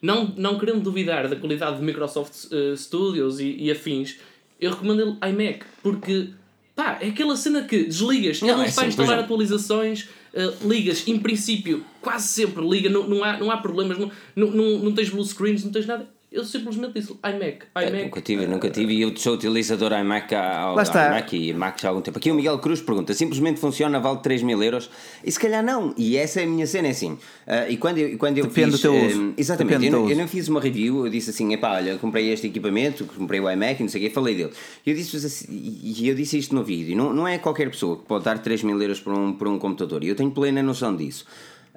não, 0.00 0.32
não 0.36 0.58
querendo 0.58 0.80
duvidar 0.80 1.28
da 1.28 1.36
qualidade 1.36 1.78
de 1.78 1.82
Microsoft 1.82 2.52
eh, 2.52 2.74
Studios 2.76 3.40
e, 3.40 3.56
e 3.58 3.70
afins, 3.70 4.18
eu 4.60 4.70
recomendo 4.70 5.00
ele 5.22 5.32
iMac 5.32 5.64
porque 5.82 6.30
pá, 6.74 6.98
é 7.00 7.08
aquela 7.08 7.36
cena 7.36 7.62
que 7.62 7.84
desligas, 7.84 8.40
Não, 8.40 8.48
ele 8.48 8.56
não 8.58 8.64
é 8.64 8.70
por 8.70 8.84
instalar 8.86 9.18
atualizações, 9.18 10.08
eh, 10.34 10.52
ligas, 10.62 11.06
em 11.06 11.18
princípio, 11.18 11.84
quase 12.00 12.28
sempre 12.28 12.66
liga, 12.66 12.88
não, 12.88 13.06
não, 13.06 13.24
há, 13.24 13.38
não 13.38 13.50
há 13.50 13.56
problemas, 13.56 13.98
não, 13.98 14.10
não, 14.34 14.50
não, 14.50 14.78
não 14.78 14.94
tens 14.94 15.08
blue 15.08 15.24
screens, 15.24 15.64
não 15.64 15.72
tens 15.72 15.86
nada. 15.86 16.08
Eu 16.30 16.44
simplesmente 16.44 16.92
disse 16.92 17.12
iMac, 17.24 17.64
iMac. 17.74 18.04
Nunca 18.04 18.20
tive, 18.20 18.46
nunca 18.46 18.68
tive 18.68 18.92
e 18.92 19.00
eu 19.00 19.16
sou 19.16 19.32
utilizador 19.32 19.92
iMac 19.92 20.34
Lá 20.34 20.82
está. 20.82 21.06
iMac 21.08 21.34
e 21.34 21.54
Mac 21.54 21.80
já 21.80 21.88
há 21.88 21.90
algum 21.90 22.02
tempo. 22.02 22.18
Aqui 22.18 22.30
o 22.30 22.34
Miguel 22.34 22.58
Cruz 22.58 22.82
pergunta: 22.82 23.14
simplesmente 23.14 23.58
funciona, 23.58 23.98
vale 23.98 24.18
3 24.18 24.42
mil 24.42 24.62
euros? 24.62 24.90
E 25.24 25.32
se 25.32 25.40
calhar 25.40 25.64
não, 25.64 25.94
e 25.96 26.18
essa 26.18 26.42
é 26.42 26.44
a 26.44 26.46
minha 26.46 26.66
cena, 26.66 26.88
é 26.88 26.90
assim. 26.90 27.16
ah, 27.46 27.66
e 27.70 27.78
quando 27.78 27.96
eu, 27.96 28.18
quando 28.18 28.36
eu 28.36 28.46
Depende 28.46 28.72
fiz. 28.72 28.80
do 28.80 28.82
teu 28.82 28.94
uso. 28.94 29.32
exatamente, 29.38 29.78
Depende 29.78 29.96
eu 29.96 30.10
eu 30.10 30.16
não 30.18 30.28
fiz 30.28 30.48
uma 30.48 30.60
review, 30.60 31.06
eu 31.06 31.10
disse 31.10 31.30
assim: 31.30 31.50
epá, 31.54 31.76
olha, 31.76 31.96
comprei 31.96 32.30
este 32.30 32.46
equipamento, 32.46 33.06
comprei 33.06 33.40
o 33.40 33.50
iMac 33.50 33.80
e 33.80 33.84
não 33.84 33.88
sei 33.88 34.02
o 34.02 34.04
quê, 34.08 34.10
falei 34.14 34.34
dele. 34.34 34.50
E 34.84 34.90
eu 34.90 34.96
disse, 34.96 35.16
assim, 35.16 35.46
e 35.50 36.06
eu 36.06 36.14
disse 36.14 36.36
isto 36.36 36.54
no 36.54 36.62
vídeo: 36.62 36.94
não, 36.94 37.10
não 37.14 37.26
é 37.26 37.38
qualquer 37.38 37.70
pessoa 37.70 37.96
que 37.96 38.04
pode 38.04 38.24
dar 38.26 38.38
3 38.38 38.64
mil 38.64 38.78
euros 38.82 39.00
por 39.00 39.14
um, 39.14 39.32
por 39.32 39.48
um 39.48 39.58
computador, 39.58 40.04
e 40.04 40.08
eu 40.08 40.14
tenho 40.14 40.30
plena 40.30 40.62
noção 40.62 40.94
disso. 40.94 41.24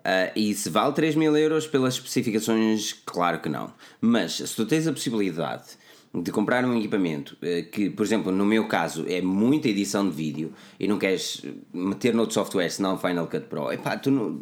Ah, 0.04 0.32
e 0.36 0.54
se 0.54 0.70
vale 0.70 0.94
3 0.94 1.16
mil 1.16 1.36
euros 1.38 1.68
pelas 1.68 1.96
especificações, 1.96 2.94
claro 3.06 3.40
que 3.40 3.50
não. 3.50 3.74
Mas 4.00 4.34
se 4.34 4.56
tu 4.56 4.66
tens 4.66 4.88
a 4.88 4.94
possibilidade 4.94 5.64
de 6.14 6.30
comprar 6.30 6.66
um 6.66 6.78
equipamento 6.78 7.38
eh, 7.42 7.62
que, 7.62 7.90
por 7.90 8.06
exemplo, 8.06 8.34
no 8.34 8.46
meu 8.46 8.68
caso 8.68 9.06
é 9.08 9.22
muita 9.22 9.70
edição 9.70 10.04
de 10.10 10.14
vídeo 10.14 10.52
e 10.78 10.86
não 10.86 10.98
queres 10.98 11.42
meter 11.74 12.14
noutro 12.14 12.34
software 12.34 12.70
senão 12.70 12.98
Final 12.98 13.28
Cut 13.28 13.46
Pro, 13.46 13.72
epá, 13.72 13.96
tu 13.98 14.12
não, 14.12 14.38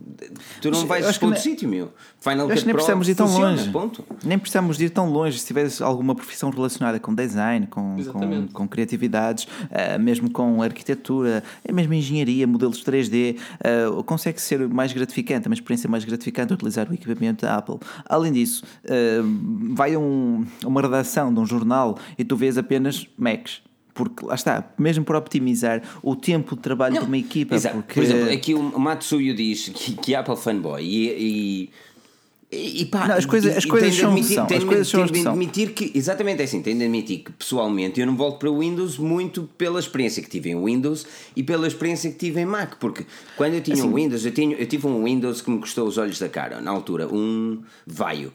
tu 0.62 0.72
não 0.72 0.80
Mas 0.80 0.88
vais 0.88 1.04
para 1.06 1.14
que 1.14 1.26
outro 1.26 1.30
nem- 1.30 1.40
sítio, 1.54 1.70
meu. 1.70 1.94
Final 2.20 2.48
Cut 2.48 2.54
acho 2.54 2.62
que 2.62 2.66
nem 2.66 2.74
Pro 2.74 2.84
precisamos 2.84 3.08
ir 3.08 3.14
tão 3.14 3.28
funciona, 3.28 3.52
longe. 3.52 3.70
ponto. 3.70 4.04
Nem 4.26 4.40
precisamos 4.40 4.78
de 4.80 4.86
ir 4.86 4.90
tão 4.90 5.12
longe. 5.12 5.38
Se 5.38 5.46
tiveres 5.46 5.80
alguma 5.80 6.16
profissão 6.16 6.50
relacionada 6.50 7.00
com 7.00 7.14
design, 7.14 7.68
com, 7.68 7.98
com, 8.04 8.48
com 8.48 8.68
criatividades, 8.68 9.48
ah, 9.70 10.00
mesmo 10.00 10.32
com 10.32 10.64
arquitetura, 10.64 11.44
é 11.64 11.72
mesmo 11.72 11.94
engenharia, 11.94 12.48
modelos 12.48 12.84
3D, 12.84 13.38
ah, 13.64 14.02
consegue 14.04 14.42
ser 14.42 14.68
mais 14.68 14.92
gratificante, 14.92 15.48
uma 15.48 15.54
experiência 15.54 15.88
mais 15.88 16.04
gratificante 16.04 16.52
utilizar 16.52 16.90
o 16.90 16.94
equipamento 16.96 17.46
da 17.46 17.58
Apple. 17.58 17.78
Além 18.08 18.34
disso, 18.34 18.64
ah, 18.90 19.22
vai 19.76 19.94
a 19.94 20.00
um- 20.00 20.48
a 20.64 20.68
uma 20.68 20.82
redação 20.82 21.32
de 21.32 21.40
um 21.40 21.46
jornal 21.46 21.59
e 22.18 22.24
tu 22.24 22.36
vês 22.36 22.58
apenas 22.58 23.08
Macs. 23.18 23.62
Porque 23.94 24.26
lá 24.26 24.36
está, 24.36 24.64
mesmo 24.78 25.04
para 25.04 25.18
optimizar 25.18 25.82
o 26.02 26.16
tempo 26.16 26.56
de 26.56 26.62
trabalho 26.62 27.00
de 27.00 27.06
uma 27.06 27.18
equipa. 27.18 27.56
Exato. 27.56 27.78
Porque, 27.78 27.96
Por 27.96 28.04
exemplo, 28.04 28.32
aqui 28.32 28.54
o 28.54 28.80
Matsuyo 28.80 29.36
diz 29.36 29.70
que, 29.70 29.94
que 29.94 30.16
Apple 30.16 30.38
fanboy 30.38 30.82
e. 30.84 31.10
e 31.20 31.70
e 32.52 32.86
pá, 32.86 33.08
Não, 33.08 33.16
as 33.16 33.28
coisas- 33.28 33.56
as 33.56 33.64
coisas 33.64 33.94
são 33.94 34.10
admitir- 34.12 34.34
são, 34.34 34.46
as 34.46 34.64
coisas 34.64 34.88
são 34.88 35.06
de 35.06 35.20
admitir 35.28 35.72
que, 35.72 35.92
exatamente 35.94 36.42
é 36.42 36.46
assim, 36.46 36.64
tem 36.64 36.76
de 36.76 36.84
admitir 36.84 37.20
que 37.20 37.32
pessoalmente 37.32 38.00
eu 38.02 38.08
não 38.08 38.16
volto 38.16 38.40
para 38.40 38.50
o 38.50 38.58
Windows 38.62 38.98
muito 38.98 39.48
pela 39.56 39.80
experiência 39.80 40.24
que 40.24 40.30
tive 40.32 40.50
em 40.50 40.56
Windows 40.60 41.06
e 41.36 41.44
pela 41.44 41.68
experiência 41.68 42.10
que 42.10 42.18
tive 42.18 42.42
em 42.42 42.46
Mac, 42.48 42.78
porque 42.80 43.06
quando 43.38 43.54
eu 43.54 43.62
tinha 43.62 43.76
Assim- 43.78 43.88
um 43.88 43.94
Windows, 43.94 44.26
eu, 44.26 44.32
tinha, 44.32 44.56
eu 44.58 44.66
tive 44.66 44.88
um 44.88 45.04
Windows 45.04 45.42
que 45.44 45.52
me 45.52 45.60
custou 45.60 45.88
os 45.88 46.00
olhos 46.00 46.18
da 46.18 46.28
cara, 46.28 46.60
na 46.60 46.72
altura, 46.72 47.08
um 47.08 47.60
Vaio. 47.86 48.34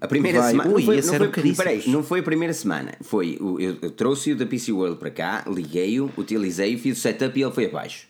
A 0.00 0.06
primeira 0.06 0.42
semana. 0.42 0.70
Ui, 0.70 0.82
não 0.82 0.86
foi, 0.86 0.96
não, 0.96 1.14
foi, 1.14 1.28
caríssimos. 1.28 1.56
peraí, 1.56 1.82
não 1.88 2.02
foi 2.02 2.20
a 2.20 2.22
primeira 2.22 2.52
semana. 2.52 2.92
Foi, 3.00 3.38
eu, 3.40 3.78
eu 3.80 3.90
trouxe-o 3.90 4.36
da 4.36 4.44
PC 4.44 4.72
World 4.72 4.98
para 4.98 5.10
cá, 5.10 5.44
liguei-o, 5.46 6.10
utilizei-o, 6.16 6.78
fiz 6.78 6.98
o 6.98 7.00
setup 7.00 7.38
e 7.38 7.42
ele 7.42 7.52
foi 7.52 7.66
abaixo. 7.66 8.06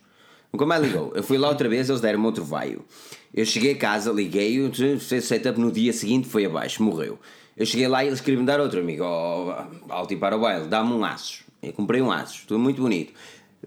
Nunca 0.52 0.66
mais 0.66 0.82
ligou. 0.82 1.12
Eu 1.14 1.22
fui 1.22 1.38
lá 1.38 1.48
outra 1.48 1.68
vez, 1.68 1.88
eles 1.88 2.00
deram-me 2.00 2.26
outro 2.26 2.44
vaio. 2.44 2.84
Eu 3.32 3.44
cheguei 3.44 3.72
a 3.72 3.76
casa, 3.76 4.10
liguei-o, 4.10 4.72
fiz 4.72 5.24
o 5.24 5.26
setup 5.26 5.60
no 5.60 5.70
dia 5.70 5.92
seguinte, 5.92 6.26
foi 6.28 6.44
abaixo, 6.44 6.82
morreu. 6.82 7.18
Eu 7.56 7.64
cheguei 7.64 7.86
lá 7.86 8.04
e 8.04 8.08
eles 8.08 8.20
queriam 8.20 8.40
me 8.40 8.46
dar 8.46 8.60
outro, 8.60 8.80
amigo. 8.80 9.04
Oh, 9.04 9.92
alto 9.92 10.12
e 10.12 10.16
para 10.16 10.36
o 10.36 10.40
baile, 10.40 10.66
dá-me 10.66 10.92
um 10.92 11.04
Asus. 11.04 11.44
Eu 11.62 11.72
comprei 11.72 12.02
um 12.02 12.10
Asus, 12.10 12.44
tudo 12.46 12.58
muito 12.58 12.82
bonito. 12.82 13.12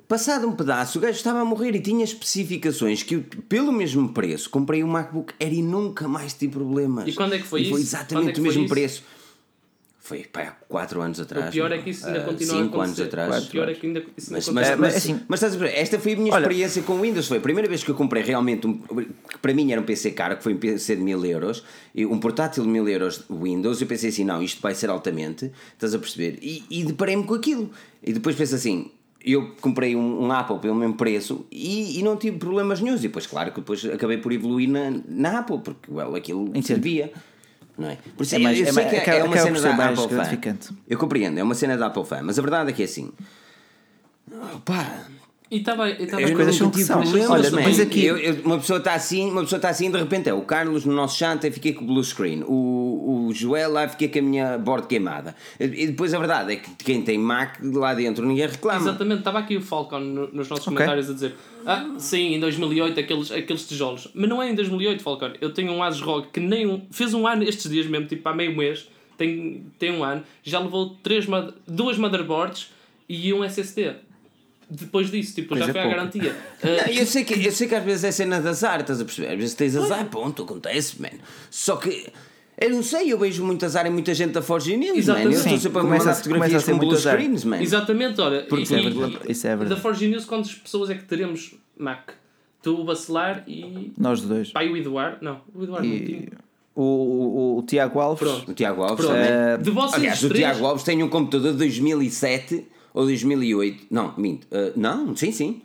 Passado 0.07 0.47
um 0.47 0.53
pedaço, 0.55 0.97
o 0.97 1.01
gajo 1.01 1.17
estava 1.17 1.39
a 1.39 1.45
morrer 1.45 1.75
e 1.75 1.79
tinha 1.79 2.03
especificações 2.03 3.03
que 3.03 3.15
eu, 3.15 3.23
pelo 3.47 3.71
mesmo 3.71 4.09
preço, 4.09 4.49
comprei 4.49 4.83
um 4.83 4.87
MacBook 4.87 5.33
Air 5.39 5.53
e 5.53 5.61
nunca 5.61 6.07
mais 6.07 6.33
tive 6.33 6.53
problemas. 6.53 7.07
E 7.07 7.13
quando 7.13 7.33
é 7.33 7.37
que 7.39 7.45
foi 7.45 7.61
E 7.61 7.69
foi 7.69 7.81
isso? 7.81 7.91
Quando 7.91 8.01
exatamente 8.01 8.29
é 8.29 8.31
o 8.31 8.35
foi 8.35 8.43
mesmo 8.45 8.63
isso? 8.65 8.73
preço. 8.73 9.03
Foi 10.01 10.23
pá, 10.23 10.41
há 10.41 10.51
4 10.67 10.99
anos 11.01 11.19
atrás. 11.19 11.49
O 11.49 11.51
pior 11.51 11.71
é 11.71 11.77
que 11.77 11.91
isso 11.91 12.07
ainda 12.07 12.21
Ah, 12.21 12.23
continua 12.23 12.55
a 12.55 12.63
cinco 12.63 12.81
acontecer. 12.81 13.01
anos 13.03 13.13
atrás. 13.13 13.45
O 13.45 13.51
pior 13.51 13.69
é 13.69 13.73
que 13.75 13.85
ainda 13.85 14.03
isso 14.17 14.33
Mas, 14.33 14.49
mas, 14.49 14.75
mas, 14.79 14.95
assim- 14.95 15.21
mas 15.27 15.37
estás 15.43 15.53
a 15.53 15.57
ver, 15.59 15.71
esta 15.77 15.99
foi 15.99 16.13
a 16.13 16.15
minha 16.15 16.33
Olha- 16.33 16.41
experiência 16.41 16.81
com 16.81 16.93
o 16.93 17.01
Windows. 17.01 17.27
Foi 17.27 17.37
a 17.37 17.41
primeira 17.41 17.69
vez 17.69 17.83
que 17.83 17.91
eu 17.91 17.95
comprei 17.95 18.23
realmente 18.23 18.65
um. 18.65 18.73
que 18.79 19.37
para 19.39 19.53
mim 19.53 19.71
era 19.71 19.79
um 19.79 19.83
PC 19.83 20.09
caro, 20.11 20.37
que 20.37 20.41
foi 20.41 20.55
um 20.55 20.57
PC 20.57 20.95
de 20.95 21.03
1000 21.03 21.23
euros, 21.25 21.63
e 21.93 22.07
um 22.07 22.17
portátil 22.19 22.63
de 22.63 22.69
1000 22.69 22.87
euros 22.89 23.23
Windows. 23.29 23.79
Eu 23.81 23.85
pensei 23.87 24.09
assim: 24.09 24.23
não, 24.23 24.41
isto 24.41 24.59
vai 24.63 24.73
ser 24.73 24.89
altamente, 24.89 25.51
estás 25.73 25.93
a 25.93 25.99
perceber? 25.99 26.39
E, 26.41 26.63
e 26.71 26.83
deparei-me 26.85 27.23
com 27.25 27.35
aquilo. 27.35 27.69
E 28.01 28.11
depois 28.11 28.35
penso 28.35 28.55
assim: 28.55 28.89
eu 29.23 29.51
comprei 29.61 29.95
um, 29.95 30.25
um 30.25 30.31
Apple 30.31 30.59
pelo 30.59 30.75
mesmo 30.75 30.95
preço 30.95 31.45
e, 31.51 31.99
e 31.99 32.03
não 32.03 32.15
tive 32.17 32.37
problemas 32.37 32.79
nenhum. 32.81 32.95
E 32.95 32.99
depois, 32.99 33.27
claro 33.27 33.51
que 33.51 33.59
depois 33.59 33.83
acabei 33.85 34.17
por 34.17 34.31
evoluir 34.31 34.69
na, 34.69 34.91
na 35.07 35.39
Apple, 35.39 35.59
porque 35.59 35.91
well, 35.91 36.15
aquilo 36.15 36.45
Entendo. 36.49 36.65
servia. 36.65 37.11
Não 37.77 37.89
é? 37.89 37.97
Por 38.17 38.23
isso, 38.23 38.35
É 38.35 38.39
mais- 38.39 38.57
eu 38.59 38.67
é 38.67 38.71
sei 38.73 38.83
mais- 38.83 39.03
que 39.03 39.09
é, 39.09 39.17
é 39.19 39.23
uma 39.23 39.37
cena 39.37 39.61
da 39.61 39.73
mais 39.73 39.99
Apple 39.99 40.15
fan. 40.17 40.57
Eu 40.87 40.97
compreendo, 40.97 41.37
é 41.39 41.43
uma 41.43 41.55
cena 41.55 41.77
da 41.77 41.85
Apple 41.87 42.03
fan, 42.05 42.21
mas 42.23 42.37
a 42.37 42.41
verdade 42.41 42.69
é 42.71 42.73
que 42.73 42.81
é 42.81 42.85
assim. 42.85 43.11
Pá, 44.65 45.05
E 45.51 45.57
estava. 45.57 45.89
e 45.89 46.03
estava- 46.03 46.21
eu 46.21 46.35
coisas 46.35 46.59
nunca 46.59 46.77
são 46.79 46.99
o 46.99 47.01
que 47.03 47.09
são. 47.17 47.31
Olha, 47.31 47.49
depois 47.49 47.79
aqui- 47.79 48.05
Eu- 48.05 48.17
eu- 48.17 48.41
uma 48.45 48.57
pessoa 48.59 48.77
está 48.77 48.93
assim, 48.93 49.31
uma 49.31 49.41
pessoa 49.41 49.57
está 49.57 49.69
assim, 49.69 49.89
de 49.89 49.97
repente 49.97 50.29
é 50.29 50.33
o 50.33 50.41
Carlos 50.43 50.85
no 50.85 50.93
nosso 50.93 51.17
chat, 51.17 51.43
eu 51.43 51.51
fiquei 51.51 51.73
com 51.73 51.83
o 51.83 51.87
blue 51.87 52.03
screen. 52.03 52.43
O, 52.47 53.27
o 53.29 53.33
Joel 53.33 53.71
lá 53.71 53.87
fiquei 53.87 54.07
com 54.09 54.19
a 54.19 54.21
minha 54.21 54.57
board 54.59 54.87
queimada. 54.87 55.35
E 55.59 55.87
depois 55.87 56.13
a 56.13 56.19
verdade 56.19 56.53
é 56.53 56.55
que 56.57 56.69
quem 56.83 57.01
tem 57.01 57.17
Mac 57.17 57.57
lá 57.63 57.95
dentro 57.95 58.25
ninguém 58.25 58.47
reclama. 58.47 58.79
Exatamente, 58.79 59.19
estava 59.19 59.39
aqui 59.39 59.57
o 59.57 59.61
Falcon 59.61 59.99
no- 59.99 60.27
nos 60.27 60.47
nossos 60.49 60.67
Ok. 60.67 60.73
comentários 60.75 61.09
a 61.09 61.13
dizer 61.13 61.33
Ah, 61.65 61.93
sim, 61.97 62.35
em 62.35 62.39
2008 62.39 62.99
aqueles, 62.99 63.31
aqueles 63.31 63.67
tijolos 63.67 64.07
Mas 64.13 64.29
não 64.29 64.41
é 64.41 64.49
em 64.49 64.55
2008, 64.55 65.03
Falcon 65.03 65.31
Eu 65.41 65.51
tenho 65.53 65.73
um 65.73 65.83
Asus 65.83 65.99
ROG 66.01 66.27
que 66.31 66.39
nem 66.39 66.65
um, 66.65 66.81
fez 66.89 67.13
um 67.13 67.27
ano 67.27 67.43
estes 67.43 67.69
dias 67.69 67.85
mesmo, 67.85 68.07
tipo 68.07 68.27
há 68.29 68.33
meio 68.33 68.55
mês 68.55 68.87
Tem, 69.17 69.65
tem 69.77 69.91
um 69.91 70.01
ano, 70.03 70.23
já 70.41 70.57
levou 70.59 70.95
três, 71.03 71.25
duas 71.67 71.97
motherboards 71.97 72.71
e 73.09 73.33
um 73.33 73.43
SSD 73.43 73.91
Depois 74.69 75.09
disso, 75.09 75.33
tipo, 75.35 75.55
já 75.55 75.65
Coisa 75.65 75.71
foi 75.73 75.81
à 75.81 75.83
pouca. 75.83 75.97
garantia 75.97 76.35
Não, 76.63 76.71
Ah, 76.85 76.91
eu, 76.91 77.05
sei 77.05 77.23
que, 77.23 77.45
eu 77.45 77.51
sei 77.51 77.67
que 77.67 77.75
às 77.75 77.83
vezes 77.83 78.03
é 78.03 78.11
cena 78.11 78.39
de 78.39 78.47
azar, 78.47 78.81
estás 78.81 79.01
a 79.01 79.05
perceber? 79.05 79.29
Às 79.33 79.37
vezes 79.37 79.53
tens 79.55 79.75
azar, 79.75 80.05
ponto, 80.05 80.43
acontece, 80.43 81.01
man. 81.01 81.09
Só 81.49 81.75
que 81.77 82.05
Eu 82.61 82.69
não 82.71 82.83
sei, 82.83 83.11
eu 83.13 83.17
vejo 83.17 83.43
muito 83.45 83.65
azar 83.65 83.87
em 83.87 83.89
muita 83.89 84.13
gente 84.13 84.31
da 84.33 84.41
Forge 84.41 84.75
News, 84.77 84.97
Exatamente. 84.97 85.27
man. 85.27 85.33
Eu 85.33 85.39
estou 85.39 85.57
sempre 85.59 85.77
a 85.79 85.81
começa 85.81 86.05
mandar 86.05 86.11
a- 86.11 86.15
fotografias 86.23 86.63
com 86.65 86.71
muito 86.75 86.87
blue 86.89 86.97
screens, 86.97 87.43
man. 87.45 87.61
Exatamente, 87.61 88.21
olha. 88.21 88.41
Porque 88.43 88.61
e, 88.61 88.63
isso 88.63 88.75
é 88.75 88.79
e- 88.79 88.89
verdade, 88.89 89.19
isso 89.31 89.47
é 89.47 89.49
Da 89.51 89.55
verdade. 89.55 89.81
Forge 89.81 90.07
News, 90.07 90.25
quantas 90.25 90.53
pessoas 90.53 90.89
é 90.89 90.95
que 90.95 91.03
teremos 91.05 91.55
Mac? 91.77 92.09
Tu, 92.61 92.75
o 92.79 92.83
Bacelar 92.83 93.43
e. 93.47 93.93
Nós 93.97 94.21
dois. 94.21 94.51
Pai, 94.51 94.67
o 94.69 94.75
Eduardo? 94.75 95.17
Não, 95.21 95.39
o 95.55 95.63
Eduardo 95.63 95.87
não 95.87 95.95
E 95.95 96.05
tinha. 96.05 96.27
o, 96.75 96.83
o, 96.83 97.57
o 97.59 97.63
Tiago 97.63 97.99
Alves. 98.01 98.19
Pronto. 98.29 98.51
O 98.51 98.53
Tiago 98.53 98.83
Alves 98.83 99.05
Pronto. 99.05 99.63
De 99.63 99.71
vocês 99.71 99.93
Aliás, 99.95 100.21
o 100.23 100.27
três- 100.27 100.43
Tiago 100.45 100.65
Alves 100.65 100.83
tem 100.83 101.01
um 101.01 101.07
computador 101.09 101.53
de 101.53 101.57
2007 101.59 102.67
ou 102.93 103.05
2008. 103.05 103.85
Não, 103.89 104.13
minto. 104.17 104.45
Uh, 104.45 104.71
não, 104.75 105.15
sim, 105.15 105.31
sim. 105.31 105.61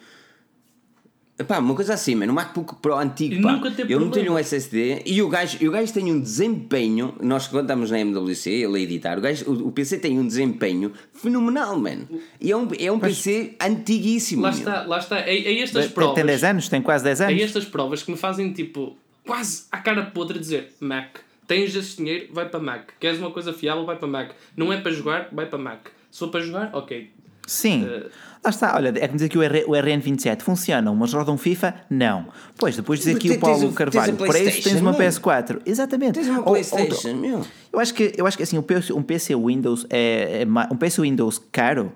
Epá, 1.37 1.59
uma 1.59 1.75
coisa 1.75 1.95
assim, 1.95 2.15
mano, 2.15 2.31
um 2.31 2.35
MacBook 2.37 2.77
Pro 2.77 2.95
antigo, 2.95 3.43
pá. 3.43 3.61
eu 3.89 3.99
não 3.99 4.09
tenho 4.09 4.33
um 4.35 4.39
SSD 4.39 5.03
e 5.05 5.21
o 5.21 5.29
gajo, 5.29 5.59
e 5.61 5.69
o 5.69 5.73
gajo 5.73 5.93
tem 5.93 6.13
um 6.13 6.21
desempenho. 6.21 7.17
Nós 7.21 7.49
quando 7.49 7.65
estamos 7.65 7.91
na 7.91 7.99
MWC, 7.99 8.51
ele 8.51 8.79
a 8.79 8.81
editar, 8.81 9.19
o, 9.19 9.21
gajo, 9.21 9.51
o, 9.51 9.67
o 9.67 9.73
PC 9.73 9.99
tem 9.99 10.17
um 10.17 10.25
desempenho 10.25 10.93
fenomenal, 11.13 11.77
mano. 11.77 12.07
E 12.41 12.53
é 12.53 12.57
um, 12.57 12.69
é 12.79 12.93
um 12.93 13.01
PC 13.01 13.57
antiguíssimo. 13.61 14.43
Lá 14.43 14.51
meu. 14.51 14.59
está, 14.61 14.83
lá 14.87 14.99
está. 14.99 15.19
É, 15.19 15.37
é 15.37 15.59
estas 15.59 15.87
Tem, 15.87 15.93
provas. 15.95 16.15
tem 16.15 16.25
10 16.25 16.45
anos? 16.45 16.69
Tem 16.69 16.81
quase 16.81 17.03
10 17.03 17.21
É 17.23 17.27
anos? 17.27 17.43
estas 17.43 17.65
provas 17.65 18.05
que 18.05 18.13
me 18.13 18.17
fazem 18.17 18.53
tipo 18.53 18.97
quase 19.27 19.65
à 19.73 19.79
cara 19.79 20.05
podre 20.05 20.39
dizer 20.39 20.73
Mac. 20.79 21.17
Tens 21.49 21.75
esse 21.75 21.97
dinheiro, 21.97 22.29
vai 22.33 22.49
para 22.49 22.61
Mac. 22.61 22.91
Queres 23.01 23.19
uma 23.19 23.33
coisa 23.33 23.53
fiável, 23.53 23.85
vai 23.85 23.97
para 23.97 24.07
Mac. 24.07 24.31
Não 24.57 24.73
é 24.73 24.81
para 24.81 24.93
jogar, 24.93 25.31
vai 25.33 25.47
para 25.47 25.59
Mac. 25.59 25.89
Se 26.15 26.21
for 26.21 26.29
para 26.29 26.41
jogar, 26.43 26.71
ok. 26.73 27.11
Sim. 27.45 27.85
Eh, 27.85 28.07
Lá 28.45 28.51
está, 28.51 28.77
olha, 28.77 28.89
é 28.91 29.07
como 29.09 29.15
dizer 29.15 29.29
que 29.31 29.37
o, 29.39 29.43
R, 29.43 29.65
o 29.67 29.71
RN27 29.71 30.43
funcionam, 30.43 30.95
mas 30.95 31.13
rodam 31.13 31.37
FIFA? 31.37 31.75
Não. 31.91 32.27
Pois, 32.57 32.77
depois 32.77 33.01
dizer 33.01 33.17
aqui 33.17 33.29
Tens 33.29 33.39
o 33.39 33.41
Paulo 33.41 33.73
Carvalho, 33.73 34.17
para 34.17 34.39
isso 34.39 34.63
tens 34.63 34.81
uma 34.81 34.93
não? 34.93 34.99
PS4. 34.99 35.61
Exatamente. 35.67 36.13
Tens 36.13 36.29
uma 36.29 36.41
Ou- 36.41 36.45
ou- 36.45 36.53
PlayStation, 36.53 37.15
meu. 37.17 37.45
eu, 37.73 37.81
acho 37.81 37.93
que, 37.95 38.13
eu 38.17 38.27
acho 38.27 38.37
que 38.37 38.43
assim, 38.45 38.57
um 38.59 38.63
PC, 38.63 38.93
um 38.93 39.03
PC 39.03 39.35
Windows 39.35 39.87
é, 39.91 40.43
é 40.43 40.47
um 40.73 40.77
PC 40.77 41.01
Windows 41.03 41.41
caro 41.51 41.91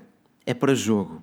é 0.44 0.52
para 0.54 0.74
jogo. 0.74 1.22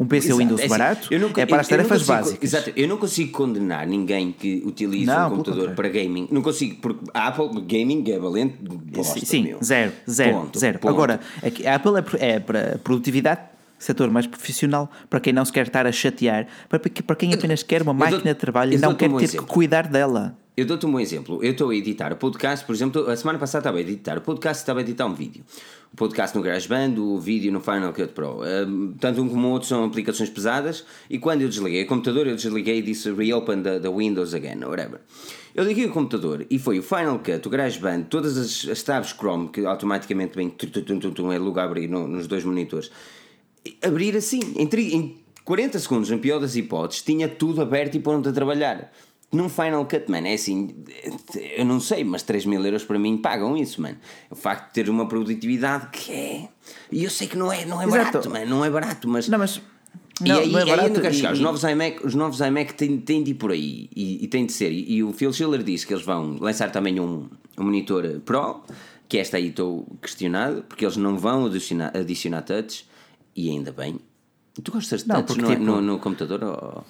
Um 0.00 0.06
PC 0.06 0.28
Exato, 0.28 0.38
Windows 0.38 0.60
é 0.60 0.64
assim, 0.64 0.70
barato 0.70 1.08
não- 1.18 1.28
é 1.36 1.44
para 1.46 1.56
eu- 1.56 1.60
as 1.60 1.68
tarefas 1.68 1.98
consigo- 1.98 2.12
básicas. 2.18 2.42
Exato, 2.54 2.72
eu 2.74 2.88
não 2.88 2.96
consigo 2.96 3.32
condenar 3.32 3.86
ninguém 3.86 4.32
que 4.32 4.62
utilize 4.64 5.04
Não, 5.04 5.26
um 5.26 5.30
computador 5.36 5.70
para 5.74 5.88
gaming. 5.90 6.26
Não 6.30 6.40
consigo, 6.40 6.76
porque 6.80 7.04
a 7.12 7.28
Apple 7.28 7.60
Gaming 7.60 8.02
é 8.10 8.18
valente 8.18 8.56
bosta, 8.62 9.20
Sim, 9.26 9.42
meu. 9.44 9.58
zero, 9.62 9.92
zero, 10.08 10.38
Ponto, 10.38 10.58
zero. 10.58 10.78
ponto. 10.78 10.90
Agora, 10.94 11.20
aqui, 11.42 11.66
a 11.66 11.74
Apple 11.74 11.92
é, 12.18 12.28
é 12.36 12.40
para 12.40 12.80
produtividade, 12.82 13.42
setor 13.78 14.10
mais 14.10 14.26
profissional, 14.26 14.90
para 15.10 15.20
quem 15.20 15.34
não 15.34 15.44
se 15.44 15.52
quer 15.52 15.66
estar 15.66 15.86
a 15.86 15.92
chatear, 15.92 16.46
para, 16.68 16.78
quem 17.14 17.34
apenas 17.34 17.62
quer 17.62 17.82
uma 17.82 17.92
máquina 17.92 18.20
dou- 18.22 18.32
de 18.32 18.40
trabalho 18.40 18.72
e 18.72 18.78
não 18.78 18.94
quer 18.94 19.10
um 19.10 19.18
ter 19.18 19.24
exemplo. 19.24 19.46
que 19.46 19.52
cuidar 19.52 19.86
dela. 19.86 20.34
Eu 20.56 20.66
dou-te 20.66 20.84
um 20.84 20.92
bom 20.92 21.00
exemplo. 21.00 21.42
Eu 21.42 21.52
estou 21.52 21.70
a 21.70 21.74
editar 21.74 22.12
o 22.12 22.16
podcast, 22.16 22.66
por 22.66 22.74
exemplo, 22.74 23.08
a 23.08 23.16
semana 23.16 23.38
passada 23.38 23.60
estava 23.60 23.78
a 23.78 23.80
editar 23.80 24.18
o 24.18 24.20
podcast 24.20 24.60
estava 24.62 24.80
a 24.80 24.82
editar 24.82 25.06
um 25.06 25.14
vídeo. 25.14 25.42
O 25.92 25.96
podcast 25.96 26.36
no 26.36 26.42
GarageBand, 26.42 26.94
o 26.98 27.18
vídeo 27.18 27.50
no 27.52 27.60
Final 27.60 27.92
Cut 27.92 28.12
Pro. 28.12 28.40
Tanto 29.00 29.22
um 29.22 29.28
como 29.28 29.48
o 29.48 29.50
outro 29.50 29.68
são 29.68 29.84
aplicações 29.84 30.30
pesadas 30.30 30.84
e 31.10 31.18
quando 31.18 31.42
eu 31.42 31.48
desliguei 31.48 31.82
o 31.82 31.86
computador, 31.86 32.28
eu 32.28 32.36
desliguei 32.36 32.78
e 32.78 32.82
disse 32.82 33.10
reopen 33.12 33.62
the, 33.62 33.80
the 33.80 33.88
Windows 33.90 34.32
again, 34.32 34.64
whatever. 34.64 35.00
Eu 35.52 35.64
liguei 35.64 35.86
o 35.86 35.90
computador 35.90 36.46
e 36.48 36.58
foi 36.60 36.78
o 36.78 36.82
Final 36.82 37.18
Cut, 37.18 37.44
o 37.46 37.50
GarageBand, 37.50 38.04
todas 38.04 38.38
as, 38.38 38.68
as 38.70 38.82
tabs 38.84 39.10
Chrome 39.12 39.48
que 39.48 39.66
automaticamente 39.66 40.36
vem 40.36 40.48
é 41.32 41.38
logo 41.38 41.58
a 41.58 41.64
abrir 41.64 41.88
no- 41.88 42.06
nos 42.06 42.28
dois 42.28 42.44
monitores. 42.44 42.88
Abrir 43.82 44.16
assim, 44.16 44.38
em, 44.56 44.68
em 44.94 45.16
40 45.44 45.76
segundos, 45.80 46.08
na 46.08 46.18
pior 46.18 46.38
das 46.38 46.54
hipóteses, 46.54 47.02
tinha 47.02 47.28
tudo 47.28 47.60
aberto 47.60 47.96
e 47.96 48.00
pronto 48.00 48.28
a 48.28 48.32
trabalhar. 48.32 48.92
Num 49.32 49.48
Final 49.48 49.84
Cut, 49.86 50.10
man, 50.10 50.26
é 50.26 50.34
assim, 50.34 50.74
eu 51.56 51.64
não 51.64 51.78
sei, 51.78 52.02
mas 52.02 52.22
3 52.24 52.46
mil 52.46 52.64
euros 52.64 52.82
para 52.84 52.98
mim 52.98 53.16
pagam 53.16 53.56
isso, 53.56 53.80
man. 53.80 53.94
O 54.28 54.34
facto 54.34 54.66
de 54.68 54.72
ter 54.74 54.90
uma 54.90 55.06
produtividade 55.06 55.86
que 55.92 56.10
é. 56.12 56.48
E 56.90 57.04
eu 57.04 57.10
sei 57.10 57.28
que 57.28 57.36
não 57.36 57.52
é, 57.52 57.64
não 57.64 57.80
é 57.80 57.84
Exato. 57.86 58.28
barato, 58.28 58.30
man, 58.30 58.44
não 58.46 58.64
é 58.64 58.70
barato, 58.70 59.08
mas. 59.08 59.28
Não, 59.28 59.38
mas. 59.38 59.60
E 60.22 60.28
Não, 60.28 60.38
aí, 60.40 60.50
não 60.50 60.58
é 60.58 60.62
aí 60.62 60.68
barato 60.68 60.88
eu 60.88 60.94
não 60.94 61.00
quero 61.00 61.14
e- 61.14 61.16
chegar. 61.16 61.32
Os 61.32 61.40
novos 61.40 61.62
iMac, 61.62 62.04
os 62.04 62.14
novos 62.14 62.40
iMac 62.40 62.74
têm, 62.74 62.98
têm 62.98 63.22
de 63.22 63.30
ir 63.30 63.34
por 63.34 63.52
aí 63.52 63.88
e, 63.94 64.24
e 64.24 64.26
têm 64.28 64.44
de 64.46 64.52
ser. 64.52 64.72
E, 64.72 64.94
e 64.96 65.02
o 65.04 65.12
Phil 65.12 65.32
Schiller 65.32 65.62
disse 65.62 65.86
que 65.86 65.94
eles 65.94 66.04
vão 66.04 66.36
lançar 66.40 66.70
também 66.72 66.98
um, 66.98 67.28
um 67.56 67.64
monitor 67.64 68.20
Pro, 68.24 68.62
que 69.08 69.16
esta 69.16 69.36
aí 69.36 69.48
estou 69.48 69.86
questionado, 70.02 70.62
porque 70.68 70.84
eles 70.84 70.96
não 70.96 71.16
vão 71.16 71.46
adicionar, 71.46 71.96
adicionar 71.96 72.42
touch, 72.42 72.84
e 73.34 73.48
ainda 73.48 73.70
bem. 73.72 73.96
Tu 74.62 74.72
gostas 74.72 75.02
de 75.02 75.08
Não, 75.08 75.22
touch 75.22 75.26
porque, 75.38 75.42
no, 75.42 75.48
tipo- 75.48 75.64
no, 75.64 75.80
no 75.80 75.98
computador, 75.98 76.42
ou, 76.42 76.84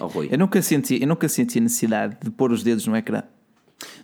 ou 0.00 0.08
Rui? 0.08 0.28
Eu 0.30 0.38
nunca, 0.38 0.60
senti, 0.60 1.00
eu 1.00 1.06
nunca 1.06 1.28
senti 1.28 1.58
a 1.58 1.62
necessidade 1.62 2.16
de 2.22 2.30
pôr 2.30 2.50
os 2.52 2.62
dedos 2.62 2.86
no 2.86 2.96
ecrã. 2.96 3.22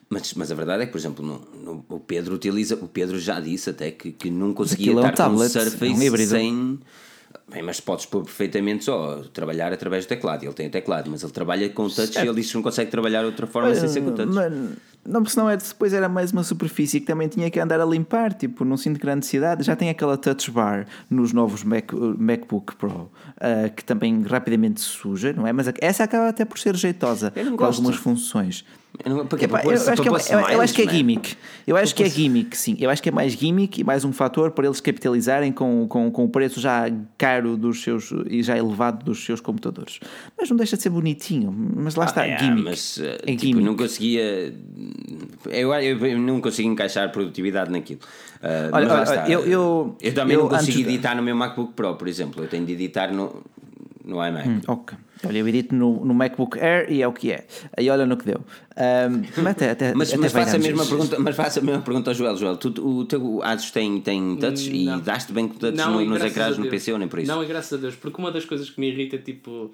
Mas, 0.08 0.34
mas 0.34 0.50
a 0.50 0.54
verdade 0.54 0.82
é 0.82 0.86
que, 0.86 0.92
por 0.92 0.98
exemplo, 0.98 1.24
no, 1.24 1.84
o 1.88 2.00
Pedro 2.00 2.34
utiliza, 2.34 2.74
o 2.76 2.88
Pedro 2.88 3.18
já 3.18 3.38
disse 3.38 3.70
até 3.70 3.90
que, 3.90 4.11
que 4.11 4.30
não 4.30 4.52
conseguia 4.52 4.92
é 4.92 4.96
um 4.96 5.06
estar 5.06 5.28
com 5.28 5.34
o 5.36 5.48
Surface 5.48 6.06
é 6.06 6.11
um 6.11 6.16
sem. 6.16 6.80
Bem, 7.53 7.62
mas 7.62 7.80
podes 7.80 8.07
pôr 8.07 8.22
perfeitamente 8.22 8.84
só 8.84 9.22
trabalhar 9.32 9.72
através 9.72 10.05
do 10.07 10.09
teclado. 10.09 10.44
Ele 10.44 10.53
tem 10.53 10.68
o 10.68 10.70
teclado, 10.70 11.11
mas 11.11 11.22
ele 11.22 11.32
trabalha 11.32 11.68
com 11.68 11.88
touch 11.88 12.16
e 12.16 12.20
ele 12.20 12.34
disse 12.34 12.51
que 12.51 12.55
não 12.55 12.62
consegue 12.62 12.90
trabalhar 12.90 13.20
de 13.20 13.26
outra 13.26 13.46
forma 13.46 13.74
sem 13.74 13.88
ser 13.88 14.03
com 14.03 14.12
touch. 14.12 14.32
Mas, 14.32 14.53
não, 15.05 15.22
porque 15.22 15.32
senão 15.32 15.48
é, 15.48 15.57
depois 15.57 15.92
era 15.92 16.09
mais 16.09 16.30
uma 16.30 16.44
superfície 16.44 17.01
que 17.01 17.07
também 17.07 17.26
tinha 17.26 17.51
que 17.51 17.59
andar 17.59 17.80
a 17.80 17.84
limpar. 17.84 18.34
Tipo, 18.34 18.64
não 18.64 18.76
sinto 18.76 19.01
grande 19.01 19.18
necessidade. 19.18 19.64
Já 19.64 19.74
tem 19.74 19.88
aquela 19.88 20.16
touch 20.16 20.51
bar 20.51 20.86
nos 21.09 21.32
novos 21.32 21.64
Mac, 21.64 21.92
MacBook 21.92 22.76
Pro 22.76 23.11
ah, 23.40 23.68
que 23.68 23.82
também 23.82 24.22
rapidamente 24.22 24.80
suja, 24.80 25.32
não 25.32 25.46
é? 25.46 25.53
Mas 25.53 25.66
essa 25.80 26.05
acaba 26.05 26.28
até 26.28 26.44
por 26.44 26.59
ser 26.59 26.76
jeitosa 26.76 27.32
com 27.57 27.64
algumas 27.64 27.96
funções. 27.96 28.64
Eu 29.05 29.16
não- 29.16 29.26
porque 29.26 29.46
Epá, 29.46 29.59
eu, 29.61 29.62
pôr- 29.64 29.72
acho 29.74 29.84
que 30.03 30.09
é, 30.09 30.55
eu- 30.55 30.61
acho 30.61 30.74
que 30.74 30.82
é 30.82 30.88
gimmick. 30.90 31.36
Eu 31.66 31.76
acho 31.76 31.94
que 31.94 32.03
é 32.03 32.09
gimmick, 32.09 32.57
sim. 32.57 32.76
Eu 32.78 32.90
acho 32.90 33.03
que 33.03 33.09
é 33.09 33.12
mais 33.12 33.32
gimmick 33.32 33.80
e 33.80 33.84
mais 33.84 34.05
um 34.05 34.12
fator 34.12 34.51
para 34.51 34.66
eles 34.66 34.80
capitalizarem 34.80 35.53
com, 35.53 35.86
com, 35.88 36.11
com 36.11 36.24
o 36.24 36.28
preço 36.28 36.61
já 36.61 36.84
caro 37.16 37.57
dos 37.57 37.82
seus 37.82 38.12
e 38.28 38.42
já 38.42 38.57
elevado 38.59 39.05
dos 39.05 39.24
seus 39.24 39.40
computadores. 39.40 40.01
Mas 40.38 40.51
não 40.51 40.57
deixa 40.57 40.76
de 40.76 40.82
ser 40.82 40.90
bonitinho. 40.90 41.51
Mas 41.76 41.94
lá 41.94 42.05
está, 42.05 42.22
Ah, 42.22 42.26
é, 42.28 42.38
gimmick. 42.38 42.62
Mas 42.64 42.96
uh, 42.98 43.03
é 43.05 43.16
tipo, 43.26 43.40
gimmick. 43.40 43.64
não 43.64 43.76
conseguia. 43.76 44.55
Eu, 45.51 45.72
eu, 45.74 46.18
não 46.18 46.40
consigo 46.40 46.68
encaixar 46.68 47.11
produtividade 47.11 47.70
naquilo. 47.70 48.01
Uh, 48.42 48.70
Olha, 48.72 48.92
olha, 48.92 49.03
está. 49.03 49.28
eu- 49.28 49.44
eu- 49.46 49.96
eu 50.01 50.14
também 50.14 50.34
eu 50.34 50.42
não 50.42 50.48
consigo 50.48 50.72
antes 50.72 50.74
de- 50.86 50.94
editar 50.94 51.14
no 51.14 51.22
meu 51.22 51.34
MacBook 51.36 51.72
Pro, 51.74 51.94
por 51.96 52.09
exemplo. 52.09 52.42
Eu 52.42 52.48
tenho 52.48 52.64
de 52.66 52.72
editar 52.72 53.12
no, 53.12 53.42
no 54.05 54.16
iMac. 54.26 54.61
Ok. 54.68 54.96
Olha, 55.26 55.38
eu 55.38 55.46
edito 55.48 55.74
no, 55.74 56.04
no 56.04 56.14
MacBook 56.14 56.58
Air 56.58 56.90
e 56.90 57.02
é 57.02 57.06
o 57.08 57.12
que 57.12 57.30
é. 57.30 57.46
Aí 57.76 57.90
olha 57.90 58.06
no 58.06 58.16
que 58.16 58.24
deu. 58.24 58.40
Ahm, 58.76 59.22
mas 59.36 59.46
até, 59.48 59.70
até, 59.70 59.94
Mas, 59.94 60.08
até 60.08 60.16
mas 60.18 60.32
faça 60.32 60.56
a 60.56 60.58
mesma 60.58 60.86
pergunta, 60.86 61.18
mas 61.18 61.36
faça 61.36 61.60
a 61.60 61.62
mesma 61.62 61.82
pergunta 61.82 62.10
ao 62.10 62.14
Joel. 62.14 62.36
Joel, 62.36 62.56
tu, 62.56 62.68
o 62.86 63.04
teu 63.04 63.42
Asus 63.42 63.70
tem, 63.70 64.00
tem 64.00 64.36
touch 64.36 64.70
Não. 64.84 64.98
e 64.98 65.00
daste 65.02 65.32
bem 65.32 65.46
com 65.48 65.54
touch 65.58 65.76
Não, 65.76 65.92
no, 65.94 66.02
e 66.02 66.06
nos 66.06 66.22
ecrãs 66.22 66.56
no. 66.56 66.66
PC 66.68 66.92
ou 66.92 66.98
nem 66.98 67.06
por 67.08 67.18
isso? 67.18 67.30
Não, 67.30 67.42
é 67.42 67.46
graças 67.46 67.78
a 67.78 67.80
Deus, 67.82 67.94
porque 67.96 68.18
uma 68.20 68.30
das 68.32 68.44
coisas 68.46 68.70
que 68.70 68.80
me 68.80 68.88
irrita 68.88 69.16
é 69.16 69.18
tipo 69.18 69.70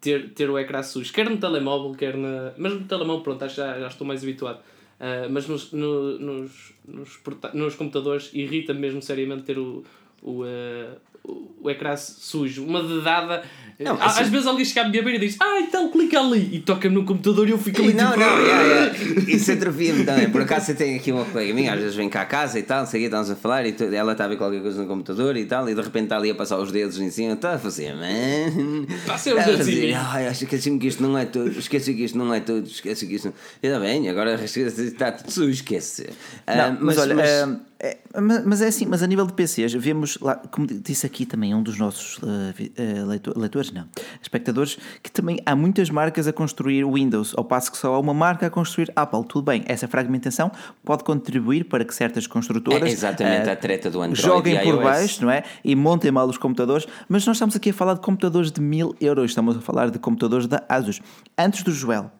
ter, 0.00 0.30
ter 0.30 0.50
o 0.50 0.58
ecrã 0.58 0.82
sujo, 0.82 1.12
quer 1.12 1.30
no 1.30 1.36
telemóvel, 1.36 1.92
quer 1.94 2.16
na. 2.16 2.52
Mas 2.58 2.72
no 2.72 2.80
telemóvel, 2.84 3.22
pronto, 3.22 3.44
acho 3.44 3.54
que 3.54 3.60
já, 3.60 3.78
já 3.78 3.86
estou 3.88 4.06
mais 4.06 4.22
habituado. 4.22 4.58
Ah, 5.00 5.28
mas 5.30 5.46
nos, 5.46 5.72
no- 5.72 6.18
nos, 6.18 6.72
nos, 6.86 7.16
porta- 7.18 7.50
nos 7.54 7.74
computadores 7.74 8.30
irrita 8.32 8.72
mesmo 8.74 9.00
seriamente 9.02 9.42
ter 9.42 9.58
o, 9.58 9.84
o, 10.22 10.42
ah, 10.44 10.96
o, 11.24 11.70
ecrã 11.70 11.96
sujo. 11.96 12.64
Uma 12.64 12.82
dedada. 12.82 13.42
Não, 13.80 13.96
Á- 14.00 14.04
assim- 14.06 14.20
Às 14.22 14.28
vezes 14.28 14.46
alguém 14.46 14.64
chega 14.64 14.82
à 14.82 14.88
minha 14.88 15.02
beira 15.02 15.16
e 15.18 15.26
diz: 15.26 15.36
Ah, 15.40 15.58
então 15.60 15.90
clica 15.90 16.20
ali 16.20 16.48
e 16.52 16.60
toca-me 16.60 16.94
no 16.94 17.04
computador 17.04 17.48
e 17.48 17.50
eu 17.50 17.58
fico 17.58 17.82
ali 17.82 17.92
Não, 17.92 18.06
tipo. 18.12 18.20
não, 18.20 18.38
yeah. 18.46 18.96
isso 19.26 19.50
atrofia-me 19.50 20.04
também. 20.04 20.30
Por 20.30 20.42
acaso 20.42 20.66
você 20.66 20.74
tem 20.74 20.94
aqui 20.94 21.10
uma 21.10 21.24
colega 21.24 21.52
minha, 21.52 21.72
às 21.74 21.80
vezes 21.80 21.96
vem 21.96 22.08
cá 22.08 22.20
a 22.22 22.24
casa 22.24 22.56
e 22.56 22.62
tal, 22.62 22.82
não 22.82 22.86
sei 22.86 23.00
o 23.00 23.02
quê, 23.02 23.06
estamos 23.06 23.30
a 23.30 23.34
falar 23.34 23.66
e 23.66 23.72
tu- 23.72 23.82
ela 23.82 24.12
está 24.12 24.26
a 24.26 24.28
ver 24.28 24.36
qualquer 24.36 24.62
coisa 24.62 24.80
no 24.80 24.86
computador 24.86 25.36
e 25.36 25.44
tal, 25.44 25.68
e 25.68 25.74
de 25.74 25.80
repente 25.80 26.04
está 26.04 26.16
ali 26.18 26.30
a 26.30 26.34
passar 26.36 26.58
os 26.60 26.70
dedos 26.70 27.00
em 27.00 27.10
cima, 27.10 27.32
está 27.32 27.54
a 27.54 27.58
fazer, 27.58 27.94
man. 27.96 28.86
Passei 29.06 29.32
os 29.32 29.40
Está 29.40 29.50
a 29.50 29.56
dedos 29.56 29.68
em. 29.68 29.92
Ai, 29.94 30.28
esqueci-me 30.30 30.78
que 30.78 30.86
isto 30.86 31.02
não 31.02 31.18
é 31.18 31.24
tudo, 31.24 31.58
esqueci 31.58 31.94
que 31.94 32.04
isto 32.04 32.16
não 32.16 32.32
é 32.32 32.38
tudo, 32.38 32.68
esqueci 32.68 33.08
que 33.08 33.14
isto 33.16 33.24
não. 33.26 33.34
Está 33.60 33.80
bem, 33.80 34.08
agora 34.08 34.34
está 34.44 35.10
tudo 35.10 35.30
sujo, 35.32 35.50
esquece. 35.50 36.10
Ah, 36.46 36.70
Não, 36.70 36.78
mas, 36.80 36.96
olha, 36.98 37.16
ah, 37.18 37.56
é, 37.80 37.98
mas, 38.44 38.62
é 38.62 38.68
assim, 38.68 38.86
mas 38.86 39.02
a 39.02 39.06
nível 39.06 39.26
de 39.26 39.32
PCs, 39.32 39.72
vemos 39.74 40.16
lá, 40.20 40.36
como 40.36 40.66
disse 40.66 41.04
aqui 41.04 41.26
também 41.26 41.54
um 41.54 41.62
dos 41.62 41.78
nossos 41.78 42.18
ah, 42.22 42.52
vi- 42.56 42.72
ah, 42.78 43.04
leitor- 43.04 43.36
leitores, 43.36 43.72
não, 43.72 43.84
espectadores, 44.22 44.78
que 45.02 45.10
também 45.10 45.38
há 45.44 45.54
muitas 45.56 45.90
marcas 45.90 46.26
a 46.26 46.32
construir 46.32 46.84
Windows, 46.84 47.34
ao 47.36 47.44
passo 47.44 47.70
que 47.72 47.76
só 47.78 47.94
há 47.94 47.98
uma 47.98 48.14
marca 48.14 48.46
a 48.46 48.50
construir 48.50 48.90
Apple. 48.96 49.24
Tudo 49.28 49.44
bem, 49.44 49.62
essa 49.66 49.86
fragmentação 49.88 50.50
pode 50.84 51.04
contribuir 51.04 51.64
para 51.64 51.84
que 51.84 51.94
certas 51.94 52.26
construtoras 52.26 52.88
É 52.88 52.92
exatamente 52.92 53.48
ah, 53.48 53.52
a 53.52 53.56
treta 53.56 53.90
do 53.90 54.00
Android 54.00 54.20
joguem 54.22 54.60
por 54.62 54.82
baixo, 54.82 55.22
não 55.24 55.30
é? 55.30 55.42
E 55.64 55.74
montem 55.74 56.10
mal 56.10 56.28
os 56.28 56.38
computadores, 56.38 56.86
mas 57.08 57.26
nós 57.26 57.36
estamos 57.36 57.54
aqui 57.56 57.70
a 57.70 57.74
falar 57.74 57.94
de 57.94 58.00
computadores 58.00 58.50
de 58.52 58.60
mil 58.60 58.94
euros, 59.00 59.30
estamos 59.32 59.56
a 59.56 59.60
falar 59.60 59.90
de 59.90 59.98
computadores 59.98 60.46
da 60.46 60.62
Asus. 60.68 61.00
Antes 61.36 61.62
do 61.62 61.72
Joel, 61.72 62.10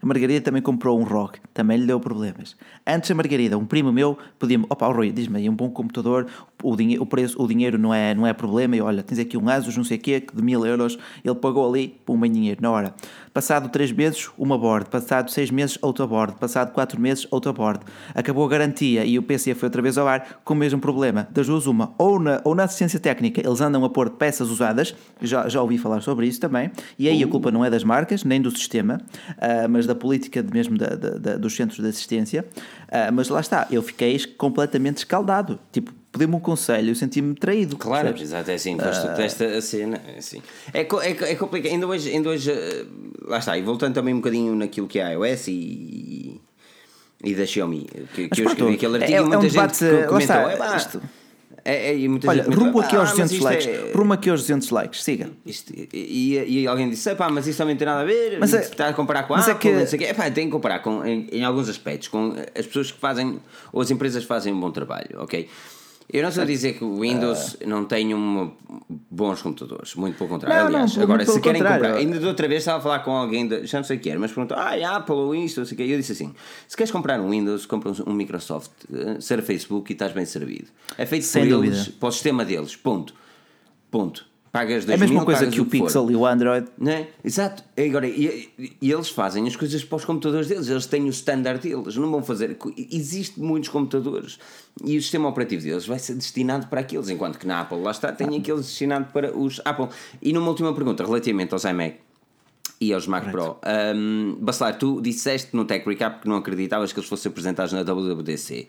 a 0.00 0.06
Margarida 0.06 0.40
também 0.40 0.62
comprou 0.62 0.98
um 0.98 1.04
ROG, 1.04 1.36
também 1.52 1.78
lhe 1.78 1.86
deu 1.86 1.98
problemas. 2.00 2.56
Antes 2.86 3.10
a 3.10 3.14
Margarida, 3.14 3.58
um 3.58 3.64
primo 3.64 3.92
meu, 3.92 4.18
pedia-me: 4.38 4.66
opa, 4.68 4.86
Rui, 4.86 5.10
diz-me 5.10 5.38
aí 5.38 5.48
um 5.48 5.54
bom 5.54 5.70
computador, 5.70 6.26
o, 6.62 6.76
dinhe, 6.76 6.98
o, 6.98 7.06
preço, 7.06 7.40
o 7.42 7.46
dinheiro 7.46 7.78
não 7.78 7.92
é, 7.92 8.14
não 8.14 8.26
é 8.26 8.32
problema. 8.32 8.76
E 8.76 8.80
olha, 8.80 9.02
tens 9.02 9.18
aqui 9.18 9.36
um 9.36 9.48
Asus, 9.48 9.76
não 9.76 9.84
sei 9.84 9.96
o 9.96 10.00
quê, 10.00 10.24
de 10.32 10.42
mil 10.42 10.64
euros, 10.64 10.98
ele 11.24 11.34
pagou 11.34 11.68
ali, 11.68 12.00
pum, 12.04 12.18
bem 12.18 12.30
dinheiro, 12.30 12.62
na 12.62 12.70
hora. 12.70 12.94
Passado 13.34 13.68
3 13.68 13.90
meses, 13.90 14.30
uma 14.38 14.56
board. 14.56 14.88
Passado 14.88 15.28
6 15.28 15.50
meses, 15.50 15.76
outra 15.82 16.06
board. 16.06 16.36
Passado 16.38 16.70
4 16.72 17.00
meses, 17.00 17.26
outra 17.32 17.52
board. 17.52 17.80
Acabou 18.14 18.46
a 18.46 18.48
garantia 18.48 19.04
e 19.04 19.18
o 19.18 19.24
PC 19.24 19.56
foi 19.56 19.66
outra 19.66 19.82
vez 19.82 19.98
ao 19.98 20.06
ar 20.06 20.40
com 20.44 20.54
o 20.54 20.56
mesmo 20.56 20.78
problema. 20.78 21.26
Das 21.32 21.48
duas, 21.48 21.66
uma. 21.66 21.92
Ou 21.98 22.20
na, 22.20 22.40
ou 22.44 22.54
na 22.54 22.62
assistência 22.62 23.00
técnica, 23.00 23.40
eles 23.44 23.60
andam 23.60 23.84
a 23.84 23.90
pôr 23.90 24.10
peças 24.10 24.50
usadas, 24.50 24.94
já, 25.20 25.48
já 25.48 25.60
ouvi 25.60 25.78
falar 25.78 26.00
sobre 26.00 26.28
isso 26.28 26.38
também, 26.38 26.70
e 26.96 27.08
aí 27.08 27.24
a 27.24 27.26
culpa 27.26 27.50
não 27.50 27.64
é 27.64 27.68
das 27.68 27.82
marcas, 27.82 28.22
nem 28.22 28.40
do 28.40 28.52
sistema, 28.52 29.00
uh, 29.30 29.68
mas 29.68 29.84
da 29.84 29.96
política 29.96 30.40
mesmo 30.40 30.78
da, 30.78 30.94
da, 30.94 31.10
da, 31.18 31.36
dos 31.36 31.56
centros 31.56 31.80
de 31.80 31.88
assistência. 31.88 32.46
Uh, 32.86 33.12
mas 33.12 33.28
lá 33.28 33.40
está, 33.40 33.66
eu 33.68 33.82
fiquei 33.82 34.16
completamente 34.38 34.98
escaldado. 34.98 35.58
Tipo, 35.72 35.92
pediu-me 36.14 36.36
um 36.36 36.40
conselho, 36.40 36.92
eu 36.92 36.94
senti-me 36.94 37.34
traído. 37.34 37.76
Claro, 37.76 38.08
percebes? 38.08 38.30
exato, 38.30 38.50
é 38.50 38.54
assim, 38.54 38.78
foste 38.78 39.06
uh... 39.06 39.20
esta 39.20 39.60
cena, 39.60 40.00
é 40.14 40.18
assim. 40.18 40.40
É, 40.72 40.80
é, 40.82 41.32
é 41.32 41.34
complicado, 41.34 41.72
ainda 41.72 41.86
hoje, 41.86 42.08
ainda 42.08 42.28
hoje, 42.30 42.52
lá 43.26 43.38
está, 43.38 43.58
e 43.58 43.62
voltando 43.62 43.94
também 43.94 44.14
um 44.14 44.18
bocadinho 44.18 44.54
naquilo 44.54 44.86
que 44.86 45.00
é 45.00 45.04
a 45.04 45.10
iOS 45.10 45.48
e, 45.48 46.40
e 47.22 47.34
da 47.34 47.44
Xiaomi, 47.44 47.86
que, 48.14 48.28
que 48.28 48.42
eu 48.42 48.46
escrevi 48.46 48.74
aquele 48.74 48.96
artigo 48.98 49.12
é, 49.12 49.20
e 49.20 49.22
muita 49.22 49.34
é 49.34 49.38
um 49.38 49.42
debate, 49.42 49.78
gente 49.78 50.06
comentou, 50.06 50.18
está, 50.18 50.52
é, 50.52 50.56
pá, 50.56 50.76
isto, 50.76 51.02
é, 51.64 51.92
é, 51.92 52.08
Olha, 52.26 52.44
gente 52.44 52.54
rumo 52.54 52.78
aqui 52.78 52.94
aos 52.94 53.10
200 53.12 53.40
ah, 53.40 53.44
likes. 53.44 53.66
É... 53.66 53.92
Rumo 53.94 54.12
aqui 54.12 54.28
aos 54.28 54.42
200 54.42 54.70
likes, 54.70 55.02
siga. 55.02 55.30
Isto, 55.46 55.72
e, 55.94 56.60
e, 56.62 56.66
alguém 56.66 56.90
disse, 56.90 57.14
pá, 57.14 57.30
mas 57.30 57.46
isso 57.46 57.56
também 57.56 57.74
não 57.74 57.78
tem 57.78 57.86
nada 57.86 58.02
a 58.02 58.04
ver. 58.04 58.38
Mas 58.38 58.52
é, 58.52 58.60
está 58.60 58.88
a 58.88 58.92
comparar 58.92 59.22
com 59.22 59.32
a 59.34 59.38
Apple, 59.38 59.52
é 59.52 59.54
que... 59.54 59.72
não 59.72 59.86
sei 59.86 59.96
o 59.96 60.02
quê. 60.02 60.08
Epá, 60.08 60.30
tem 60.30 60.44
que 60.44 60.52
comparar 60.52 60.80
com, 60.80 61.02
em, 61.06 61.26
em, 61.32 61.42
alguns 61.42 61.70
aspectos 61.70 62.08
com 62.08 62.34
as 62.54 62.66
pessoas 62.66 62.92
que 62.92 62.98
fazem, 62.98 63.40
ou 63.72 63.80
as 63.80 63.90
empresas 63.90 64.22
que 64.22 64.28
fazem 64.28 64.52
um 64.52 64.60
bom 64.60 64.70
trabalho, 64.70 65.08
ok? 65.20 65.48
Eu 66.12 66.22
não 66.22 66.28
estou 66.28 66.42
a 66.42 66.46
dizer 66.46 66.74
que 66.74 66.84
o 66.84 67.00
Windows 67.00 67.54
uh... 67.54 67.66
não 67.66 67.84
tem 67.84 68.14
um, 68.14 68.52
bons 69.10 69.42
computadores, 69.42 69.94
muito 69.94 70.16
pelo 70.16 70.28
contrário. 70.28 70.58
Não, 70.58 70.66
Aliás, 70.66 70.96
não, 70.96 71.02
agora, 71.02 71.24
se 71.24 71.40
querem 71.40 71.60
contrário. 71.60 71.84
comprar, 71.84 71.98
ainda 71.98 72.18
de 72.18 72.26
outra 72.26 72.46
vez 72.46 72.60
estava 72.60 72.78
a 72.78 72.80
falar 72.80 72.98
com 73.00 73.10
alguém, 73.12 73.48
de, 73.48 73.66
já 73.66 73.78
não 73.78 73.84
sei 73.84 73.96
o 73.96 74.00
que 74.00 74.10
era, 74.10 74.20
mas 74.20 74.32
perguntou: 74.32 74.56
ah, 74.56 74.96
Apple 74.96 75.14
ou 75.14 75.30
Windows, 75.32 75.56
não 75.56 75.64
sei 75.64 75.74
o 75.74 75.76
que. 75.76 75.82
Eu 75.90 75.96
disse 75.98 76.12
assim: 76.12 76.34
se 76.68 76.76
queres 76.76 76.90
comprar 76.90 77.20
um 77.20 77.30
Windows, 77.30 77.66
compra 77.66 77.92
um 78.06 78.12
Microsoft, 78.12 78.70
uh, 78.90 79.20
ser 79.20 79.42
Facebook 79.42 79.90
e 79.90 79.94
estás 79.94 80.12
bem 80.12 80.26
servido. 80.26 80.68
É 80.98 81.06
feito 81.06 81.24
Sem 81.24 81.48
por 81.48 81.64
eles, 81.64 81.88
para 81.88 82.08
o 82.08 82.12
sistema 82.12 82.44
deles, 82.44 82.76
ponto. 82.76 83.14
Ponto 83.90 84.33
pagas 84.54 84.84
2 84.84 84.90
É 84.90 84.94
a 84.94 84.96
mesma 84.96 85.16
mil, 85.16 85.24
coisa 85.24 85.48
que 85.48 85.60
o, 85.60 85.66
Pixel 85.66 86.08
e 86.12 86.14
o 86.14 86.24
Android. 86.24 86.68
Não 86.78 86.92
é? 86.92 87.08
Exato. 87.24 87.64
E, 87.76 87.88
agora, 87.88 88.06
e, 88.06 88.48
e, 88.80 88.92
eles 88.92 89.08
fazem 89.08 89.44
as 89.48 89.56
coisas 89.56 89.82
para 89.82 89.96
os 89.96 90.04
computadores 90.04 90.46
deles, 90.46 90.68
eles 90.68 90.86
têm 90.86 91.02
o 91.06 91.08
standard 91.08 91.60
deles, 91.60 91.96
não 91.96 92.08
vão 92.08 92.22
fazer. 92.22 92.56
Existem 92.92 93.42
muitos 93.42 93.68
computadores 93.68 94.38
e 94.84 94.96
o 94.96 95.02
sistema 95.02 95.28
operativo 95.28 95.64
deles 95.64 95.84
vai 95.86 95.98
ser 95.98 96.14
destinado 96.14 96.68
para 96.68 96.80
aqueles, 96.80 97.08
enquanto 97.08 97.36
que 97.36 97.46
na 97.48 97.62
Apple, 97.62 97.80
lá 97.80 97.90
está, 97.90 98.12
tem 98.12 98.28
aqueles 98.36 98.66
destinados 98.66 99.10
para 99.10 99.36
os 99.36 99.60
Apple. 99.64 99.88
E 100.22 100.32
numa 100.32 100.48
última 100.48 100.72
pergunta, 100.72 101.04
relativamente 101.04 101.52
aos 101.52 101.64
iMac 101.64 101.96
e 102.80 102.92
aos 102.92 103.06
Mac 103.08 103.30
Pro. 103.30 103.58
Um, 103.94 104.36
Bacelar, 104.40 104.78
tu 104.78 105.00
disseste 105.00 105.56
no 105.56 105.64
Tech 105.64 105.84
Recap 105.88 106.22
que 106.22 106.28
não 106.28 106.36
acreditavas 106.36 106.92
que 106.92 106.98
eles 106.98 107.08
fossem 107.08 107.30
apresentados 107.30 107.72
na 107.72 107.82
WWDC. 107.82 108.68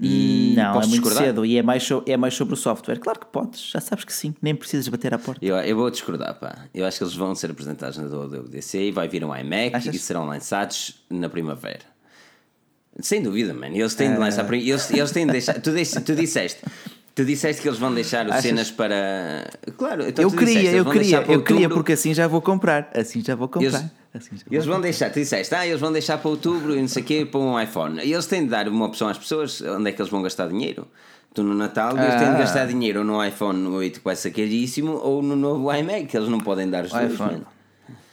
E 0.00 0.54
não, 0.56 0.70
é 0.70 0.72
muito 0.74 0.88
discordar? 0.90 1.24
cedo 1.24 1.44
e 1.44 1.58
é 1.58 1.62
mais, 1.62 1.88
é 2.06 2.16
mais 2.16 2.34
sobre 2.34 2.54
o 2.54 2.56
software. 2.56 2.98
Claro 2.98 3.18
que 3.18 3.26
podes, 3.26 3.70
já 3.70 3.80
sabes 3.80 4.04
que 4.04 4.12
sim, 4.12 4.34
nem 4.40 4.54
precisas 4.54 4.86
bater 4.88 5.12
à 5.12 5.18
porta. 5.18 5.44
Eu, 5.44 5.56
eu 5.56 5.76
vou 5.76 5.90
discordar, 5.90 6.38
pá. 6.38 6.66
Eu 6.72 6.86
acho 6.86 6.98
que 6.98 7.04
eles 7.04 7.14
vão 7.14 7.34
ser 7.34 7.50
apresentados 7.50 7.98
na 7.98 8.06
WWDC 8.06 8.78
e 8.78 8.90
vai 8.92 9.08
vir 9.08 9.24
um 9.24 9.34
iMac 9.34 9.74
Achas? 9.74 9.94
e 9.94 9.98
serão 9.98 10.26
lançados 10.26 11.04
na 11.10 11.28
primavera. 11.28 11.98
Sem 13.00 13.22
dúvida, 13.22 13.54
mano. 13.54 13.76
Eles 13.76 13.94
têm 13.94 14.12
de 14.12 14.18
lançar. 14.18 14.44
Uh... 14.44 14.54
Eles, 14.54 14.90
eles 14.90 15.10
têm 15.10 15.26
de 15.26 15.32
deixar. 15.32 15.54
Tu, 15.54 15.70
tu 16.04 16.14
disseste. 16.14 16.60
Tu 17.18 17.24
disseste 17.24 17.60
que 17.60 17.66
eles 17.66 17.80
vão 17.80 17.92
deixar 17.92 18.24
Achas? 18.30 18.42
cenas 18.42 18.70
para. 18.70 19.50
Claro, 19.76 20.06
então 20.06 20.22
eu 20.22 20.30
queria, 20.30 20.54
disseste, 20.54 20.76
eu 20.76 20.84
queria, 20.84 21.24
eu 21.26 21.42
queria, 21.42 21.68
porque 21.68 21.94
assim 21.94 22.14
já 22.14 22.28
vou 22.28 22.40
comprar. 22.40 22.88
Assim 22.94 23.24
já 23.24 23.34
vou 23.34 23.48
comprar. 23.48 23.66
Eles, 23.66 23.90
assim 24.14 24.36
vou 24.36 24.44
eles 24.52 24.64
vão 24.64 24.80
deixar, 24.80 25.10
tu 25.10 25.18
disseste, 25.18 25.52
ah, 25.52 25.66
eles 25.66 25.80
vão 25.80 25.90
deixar 25.90 26.18
para 26.18 26.30
outubro 26.30 26.76
e 26.76 26.80
não 26.80 26.86
sei 26.86 27.02
o 27.02 27.04
quê, 27.04 27.26
para 27.28 27.40
um 27.40 27.60
iPhone. 27.60 28.00
E 28.04 28.12
eles 28.12 28.24
têm 28.26 28.44
de 28.44 28.50
dar 28.50 28.68
uma 28.68 28.86
opção 28.86 29.08
às 29.08 29.18
pessoas 29.18 29.60
onde 29.62 29.90
é 29.90 29.92
que 29.92 30.00
eles 30.00 30.12
vão 30.12 30.22
gastar 30.22 30.46
dinheiro. 30.46 30.86
Tu 31.34 31.42
no 31.42 31.54
Natal 31.54 31.98
eles 31.98 32.14
têm 32.14 32.28
de 32.28 32.36
ah. 32.36 32.38
gastar 32.38 32.68
dinheiro 32.68 33.00
ou 33.00 33.04
no 33.04 33.24
iPhone 33.24 33.66
8 33.66 33.98
que 33.98 34.04
vai 34.04 34.14
ser 34.14 34.30
caríssimo 34.30 34.92
ou 34.92 35.20
no 35.20 35.34
novo 35.34 35.74
iMac, 35.74 36.06
que 36.06 36.16
eles 36.16 36.28
não 36.28 36.38
podem 36.38 36.70
dar 36.70 36.84
os 36.84 36.92
dois. 36.92 37.18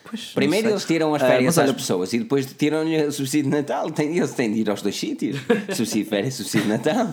Pois, 0.07 0.31
Primeiro 0.35 0.69
eles 0.69 0.85
tiram 0.85 1.15
as 1.15 1.23
ah, 1.23 1.27
férias 1.27 1.57
uh, 1.57 1.61
às 1.61 1.65
olha... 1.65 1.73
pessoas 1.73 2.13
e 2.13 2.19
depois 2.19 2.45
tiram-lhe 2.53 3.05
o 3.05 3.11
subsídio 3.11 3.49
de 3.49 3.57
Natal. 3.57 3.89
Tem, 3.89 4.15
eles 4.15 4.31
têm 4.33 4.53
de 4.53 4.61
ir 4.61 4.69
aos 4.69 4.81
dois 4.81 4.95
sítios: 4.95 5.37
subsídio 5.73 6.03
de 6.03 6.09
férias, 6.09 6.35
subsídio 6.35 6.67
de 6.67 6.73
Natal. 6.73 7.09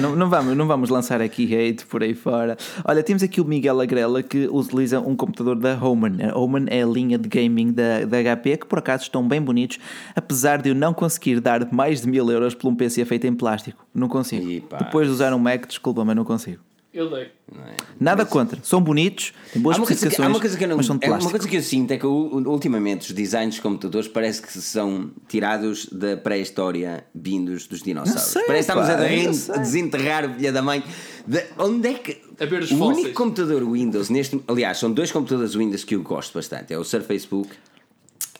Não, 0.00 0.16
não, 0.16 0.30
vamos, 0.30 0.56
não 0.56 0.66
vamos 0.66 0.88
lançar 0.88 1.20
aqui 1.20 1.54
hate 1.54 1.84
por 1.84 2.02
aí 2.02 2.14
fora. 2.14 2.56
Olha, 2.84 3.02
temos 3.02 3.22
aqui 3.22 3.40
o 3.40 3.44
Miguel 3.44 3.78
Agrela 3.80 4.22
que 4.22 4.48
utiliza 4.50 5.00
um 5.00 5.14
computador 5.14 5.56
da 5.56 5.76
Homan. 5.78 6.16
A 6.30 6.38
Homan 6.38 6.64
é 6.68 6.82
a 6.82 6.86
linha 6.86 7.18
de 7.18 7.28
gaming 7.28 7.72
da, 7.72 8.04
da 8.06 8.36
HP 8.36 8.56
que 8.58 8.66
por 8.66 8.78
acaso 8.78 9.02
estão 9.02 9.26
bem 9.26 9.40
bonitos, 9.40 9.78
apesar 10.16 10.62
de 10.62 10.70
eu 10.70 10.74
não 10.74 10.94
conseguir 10.94 11.40
dar 11.40 11.70
mais 11.70 12.00
de 12.00 12.08
mil 12.08 12.30
euros 12.30 12.54
por 12.54 12.68
um 12.68 12.74
PC 12.74 13.04
feito 13.04 13.26
em 13.26 13.34
plástico. 13.34 13.84
Não 13.94 14.08
consigo. 14.08 14.66
Depois 14.78 15.06
de 15.06 15.12
usar 15.12 15.34
um 15.34 15.38
Mac, 15.38 15.66
desculpa, 15.66 16.04
mas 16.04 16.16
não 16.16 16.24
consigo. 16.24 16.60
Eu 16.94 17.10
dei. 17.10 17.24
É? 17.24 17.74
Nada 17.98 18.22
mas... 18.22 18.32
contra. 18.32 18.60
São 18.62 18.80
bonitos, 18.80 19.34
têm 19.52 19.60
boas 19.60 19.76
especificações, 19.76 20.28
uma 20.28 20.38
coisa 20.38 20.56
que 20.56 20.62
eu 20.62 20.68
não, 20.68 20.76
mas 20.76 20.86
são 20.86 20.96
de 20.96 21.04
plástico. 21.04 21.24
Uma 21.24 21.30
coisa 21.32 21.48
que 21.48 21.56
eu 21.56 21.62
sinto 21.62 21.90
é 21.90 21.98
que 21.98 22.06
ultimamente 22.06 23.08
os 23.08 23.12
designs 23.12 23.56
de 23.56 23.60
computadores 23.60 24.06
parece 24.06 24.40
que 24.40 24.52
são 24.52 25.10
tirados 25.28 25.86
da 25.86 26.16
pré-história 26.16 27.04
vindos 27.12 27.66
dos 27.66 27.82
dinossauros. 27.82 28.22
Sei, 28.22 28.44
parece 28.44 28.72
que 28.72 28.78
estamos 28.78 29.50
a, 29.50 29.54
a 29.54 29.58
desenterrar 29.58 30.30
o 30.30 30.34
filho 30.34 30.52
da 30.52 30.62
mãe. 30.62 30.84
De, 31.26 31.44
onde 31.58 31.88
é 31.88 31.94
que. 31.94 32.22
A 32.38 32.46
ver 32.46 32.62
os 32.62 32.70
o 32.70 32.78
fósseis. 32.78 32.98
único 32.98 33.14
computador 33.14 33.68
Windows 33.68 34.08
neste. 34.08 34.40
Aliás, 34.46 34.78
são 34.78 34.92
dois 34.92 35.10
computadores 35.10 35.56
Windows 35.56 35.82
que 35.82 35.96
eu 35.96 36.02
gosto 36.02 36.34
bastante. 36.34 36.72
É 36.72 36.78
o 36.78 36.84
Surface 36.84 37.26
Book 37.26 37.50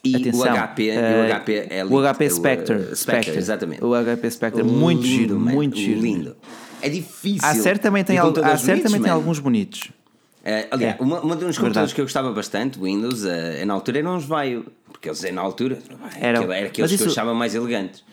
e 0.04 0.14
Atenção, 0.16 0.52
o 0.52 0.68
HP, 0.68 0.90
uh, 0.90 0.94
o 0.94 1.40
HP 1.40 1.66
é 1.70 1.84
O 1.84 2.14
HP 2.14 2.30
Spectre, 2.30 2.76
o, 2.76 2.92
uh, 2.92 2.96
Spectre, 2.96 3.36
exatamente. 3.36 3.82
O 3.82 3.92
HP 3.94 4.30
Spectre, 4.30 4.62
muito 4.62 5.02
lindo, 5.02 5.16
giro, 5.16 5.40
man, 5.40 5.52
muito 5.52 5.76
giro. 5.76 6.00
Lindo. 6.00 6.36
É 6.84 6.88
difícil. 6.90 7.48
A 7.48 7.52
Acer 7.52 7.78
também 7.78 8.04
tem, 8.04 8.18
al 8.18 8.28
a 8.28 8.58
também 8.58 9.00
tem 9.00 9.10
alguns 9.10 9.38
bonitos. 9.38 9.84
Uh, 10.44 10.68
aliás, 10.70 11.00
é. 11.00 11.02
uma, 11.02 11.20
uma 11.20 11.34
dos 11.34 11.56
computadores 11.56 11.94
que 11.94 12.00
eu 12.02 12.04
gostava 12.04 12.30
bastante, 12.30 12.78
Windows, 12.78 13.24
uh, 13.24 13.64
na 13.64 13.72
altura 13.72 14.00
eram 14.00 14.18
os 14.18 14.26
Vaio, 14.26 14.66
porque 14.92 15.08
eles 15.08 15.32
na 15.32 15.40
altura 15.40 15.78
era, 16.20 16.40
era 16.54 16.66
aqueles 16.66 16.90
isso, 16.90 17.04
que 17.04 17.08
eu 17.08 17.12
achava 17.12 17.32
mais 17.32 17.54
elegantes. 17.54 18.04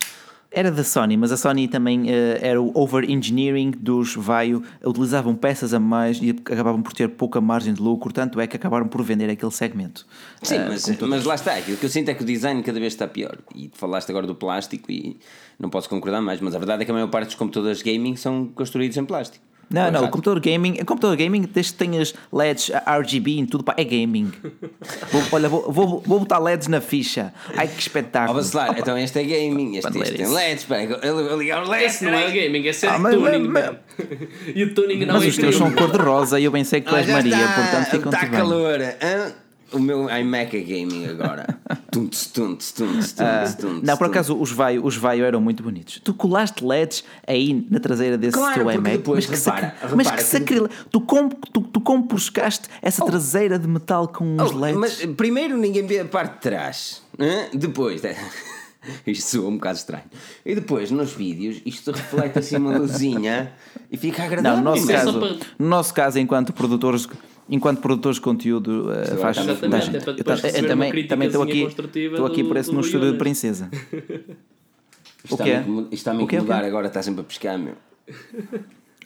Era 0.54 0.70
da 0.70 0.84
Sony, 0.84 1.16
mas 1.16 1.32
a 1.32 1.38
Sony 1.38 1.66
também 1.70 2.04
uh, 2.04 2.38
era 2.42 2.62
o 2.62 2.78
over-engineering 2.78 3.72
dos 3.72 4.16
Vaio, 4.16 4.62
utilizavam 4.84 5.34
peças 5.34 5.74
a 5.74 5.80
mais 5.80 6.20
e 6.22 6.32
acabavam 6.32 6.82
por 6.82 6.92
ter 6.92 7.08
pouca 7.08 7.40
margem 7.40 7.74
de 7.74 7.82
lucro, 7.82 8.12
tanto 8.12 8.38
é 8.38 8.46
que 8.46 8.58
acabaram 8.58 8.86
por 8.86 9.02
vender 9.02 9.30
aquele 9.30 9.52
segmento. 9.52 10.06
Sim, 10.44 10.58
uh, 10.58 10.68
mas, 10.68 11.00
mas 11.00 11.24
lá 11.24 11.36
está, 11.36 11.54
aquilo 11.54 11.78
que 11.78 11.86
eu 11.86 11.90
sinto 11.90 12.10
é 12.10 12.14
que 12.14 12.24
o 12.24 12.26
design 12.26 12.62
cada 12.64 12.80
vez 12.82 12.92
está 12.92 13.08
pior. 13.08 13.38
E 13.56 13.72
falaste 13.74 14.10
agora 14.10 14.28
do 14.28 14.36
plástico 14.36 14.92
e 14.92 15.18
não 15.58 15.70
posso 15.70 15.88
concordar 15.88 16.22
mais, 16.22 16.42
mas 16.42 16.54
a 16.54 16.58
verdade 16.58 16.82
é 16.82 16.86
que 16.86 16.92
a 16.92 16.94
maior 16.94 17.08
parte 17.08 17.28
dos 17.28 17.36
computadores 17.36 17.82
gaming 17.82 18.18
são 18.18 18.48
construídos 18.48 18.98
em 18.98 19.06
plástico. 19.06 19.51
Não, 19.72 19.92
não, 19.92 20.04
o 20.06 20.10
computador 20.10 20.40
gaming, 20.40 20.74
o 20.74 20.86
computador 20.86 21.16
gaming, 21.16 21.42
desde 21.42 21.72
que 21.74 21.78
tenhas 21.78 22.14
LEDs 22.32 22.72
RGB 22.86 23.40
em 23.40 23.46
tudo, 23.46 23.64
pá, 23.64 23.74
é 23.78 23.84
gaming. 23.84 24.32
vou, 25.12 25.24
olha, 25.32 25.50
vou, 25.50 25.72
vou, 25.72 26.04
vou 26.06 26.20
botar 26.20 26.40
LEDs 26.40 26.68
na 26.68 26.82
ficha. 26.82 27.34
Ai 27.56 27.68
que 27.68 27.80
espetáculo. 27.80 28.42
Oh, 28.42 28.58
lá, 28.58 28.76
então 28.78 28.98
este 28.98 29.20
é 29.20 29.24
gaming, 29.24 29.78
este, 29.78 29.98
este 29.98 30.16
tem 30.16 30.28
LEDs, 30.28 30.66
pá, 30.66 30.84
eu, 30.84 31.20
eu 31.20 31.40
ligar 31.40 31.64
os 31.64 31.70
LEDs. 31.70 31.96
Esse 31.96 32.06
não 32.06 32.14
é 32.14 32.30
gaming, 32.30 32.66
esse 32.68 32.86
é 32.86 32.90
ah, 32.90 33.00
mas, 33.00 33.16
tuning, 33.16 33.48
mas, 33.48 33.76
E 34.56 34.64
o 34.64 34.74
tuning 34.74 35.06
não 35.06 35.16
mas 35.16 35.24
é 35.24 35.28
os 35.28 35.38
teus 35.38 35.56
são 35.56 35.72
cor-de-rosa 35.72 36.40
e 36.40 36.44
eu 36.44 36.52
bem 36.52 36.64
sei 36.64 36.82
que 36.82 36.90
tu 36.90 36.96
és 36.96 37.10
ah, 37.10 37.14
Maria, 37.14 37.36
está, 37.36 37.54
portanto 37.54 37.86
ficam 37.92 38.12
Está 38.12 38.28
calor. 38.28 38.82
Hein? 38.82 39.34
O 39.72 39.80
meu 39.80 40.10
iMac 40.10 40.56
é 40.56 40.60
gaming 40.60 41.06
agora. 41.08 41.60
tunts, 41.92 42.28
tunts, 42.28 42.72
tunts, 42.72 43.14
tunts, 43.14 43.56
tunts, 43.56 43.82
Não, 43.84 43.98
por 43.98 44.08
acaso 44.08 44.40
os 44.40 44.52
Vaio, 44.52 44.86
os 44.86 44.96
Vaio 44.96 45.26
eram 45.26 45.42
muito 45.42 45.64
bonitos. 45.64 46.00
Tu 46.04 46.14
colaste 46.14 46.64
LEDs 46.64 47.04
aí 47.26 47.66
na 47.70 47.80
traseira 47.80 48.18
desse 48.18 48.38
claro, 48.38 48.56
teu 48.56 48.72
iMac. 48.72 48.98
Depois, 48.98 49.28
mas 49.28 49.40
que, 49.40 49.46
repara, 49.46 49.76
repara 49.76 49.96
mas 49.96 50.12
que 50.12 50.24
sacrilégio. 50.24 50.78
Tu, 50.92 51.02
comp, 51.02 51.34
tu, 51.54 51.62
tu 51.62 51.82
compuscaste 51.82 52.68
essa 52.82 53.04
oh. 53.04 53.08
traseira 53.08 53.58
de 53.58 53.68
metal 53.68 54.08
com 54.08 54.36
os 54.36 54.52
oh, 54.52 54.58
LEDs. 54.58 54.78
Mas 54.78 55.06
primeiro 55.18 55.58
ninguém 55.58 55.86
vê 55.86 56.00
a 56.00 56.06
parte 56.06 56.34
de 56.36 56.40
trás. 56.42 57.02
Hein? 57.20 57.50
Depois. 57.54 58.02
Isto 59.06 59.30
soa 59.30 59.48
um 59.48 59.56
bocado 59.56 59.78
estranho. 59.78 60.06
E 60.44 60.56
depois, 60.56 60.90
nos 60.90 61.14
vídeos, 61.14 61.62
isto 61.64 61.92
reflete 61.92 62.40
assim 62.40 62.58
uma 62.58 62.80
luzinha 62.80 63.54
e 63.92 63.98
fica 63.98 64.24
agradável. 64.24 64.64
Não, 64.64 64.72
no 64.72 64.76
nosso, 64.76 64.88
caso, 64.88 65.40
no 65.60 65.68
nosso 65.68 65.94
caso, 65.94 66.20
enquanto 66.20 66.52
produtores 66.52 67.08
enquanto 67.50 67.82
produtores 67.82 68.18
de 68.18 68.22
conteúdo 68.22 68.90
uh, 68.90 69.18
faz 69.18 69.38
Exatamente, 69.38 69.96
é 69.96 70.00
para 70.00 70.14
depois 70.14 70.44
eu, 70.44 70.50
eu, 70.50 70.68
também 70.68 71.08
também 71.08 71.28
estou 71.28 71.44
aqui 71.44 71.64
estou 71.64 72.26
aqui 72.26 72.44
por 72.44 72.58
esse 72.58 72.72
no 72.72 72.82
estúdio 72.82 73.12
de 73.12 73.18
princesa 73.18 73.70
o 75.30 75.38
que 75.38 75.52
é 75.52 75.60
isto 75.60 75.94
está 75.94 76.12
a 76.12 76.14
me 76.14 76.24
incomodar 76.24 76.64
agora 76.64 76.88
está 76.88 77.02
sempre 77.02 77.22
a 77.22 77.24
pescar 77.24 77.58
meu 77.58 77.76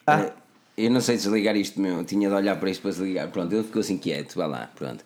ah. 0.07 0.21
Eh, 0.21 0.33
eu 0.77 0.91
não 0.91 0.99
sei 0.99 1.15
desligar 1.15 1.55
isto, 1.55 1.79
meu. 1.79 2.03
Tinha 2.03 2.27
de 2.27 2.36
olhar 2.36 2.59
para 2.59 2.69
isto 2.69 2.81
para 2.81 2.91
desligar. 2.91 3.29
Pronto, 3.29 3.53
ele 3.53 3.63
ficou 3.63 3.79
assim 3.79 3.97
quieto. 3.97 4.36
Vai 4.36 4.47
lá, 4.47 4.69
pronto. 4.75 5.03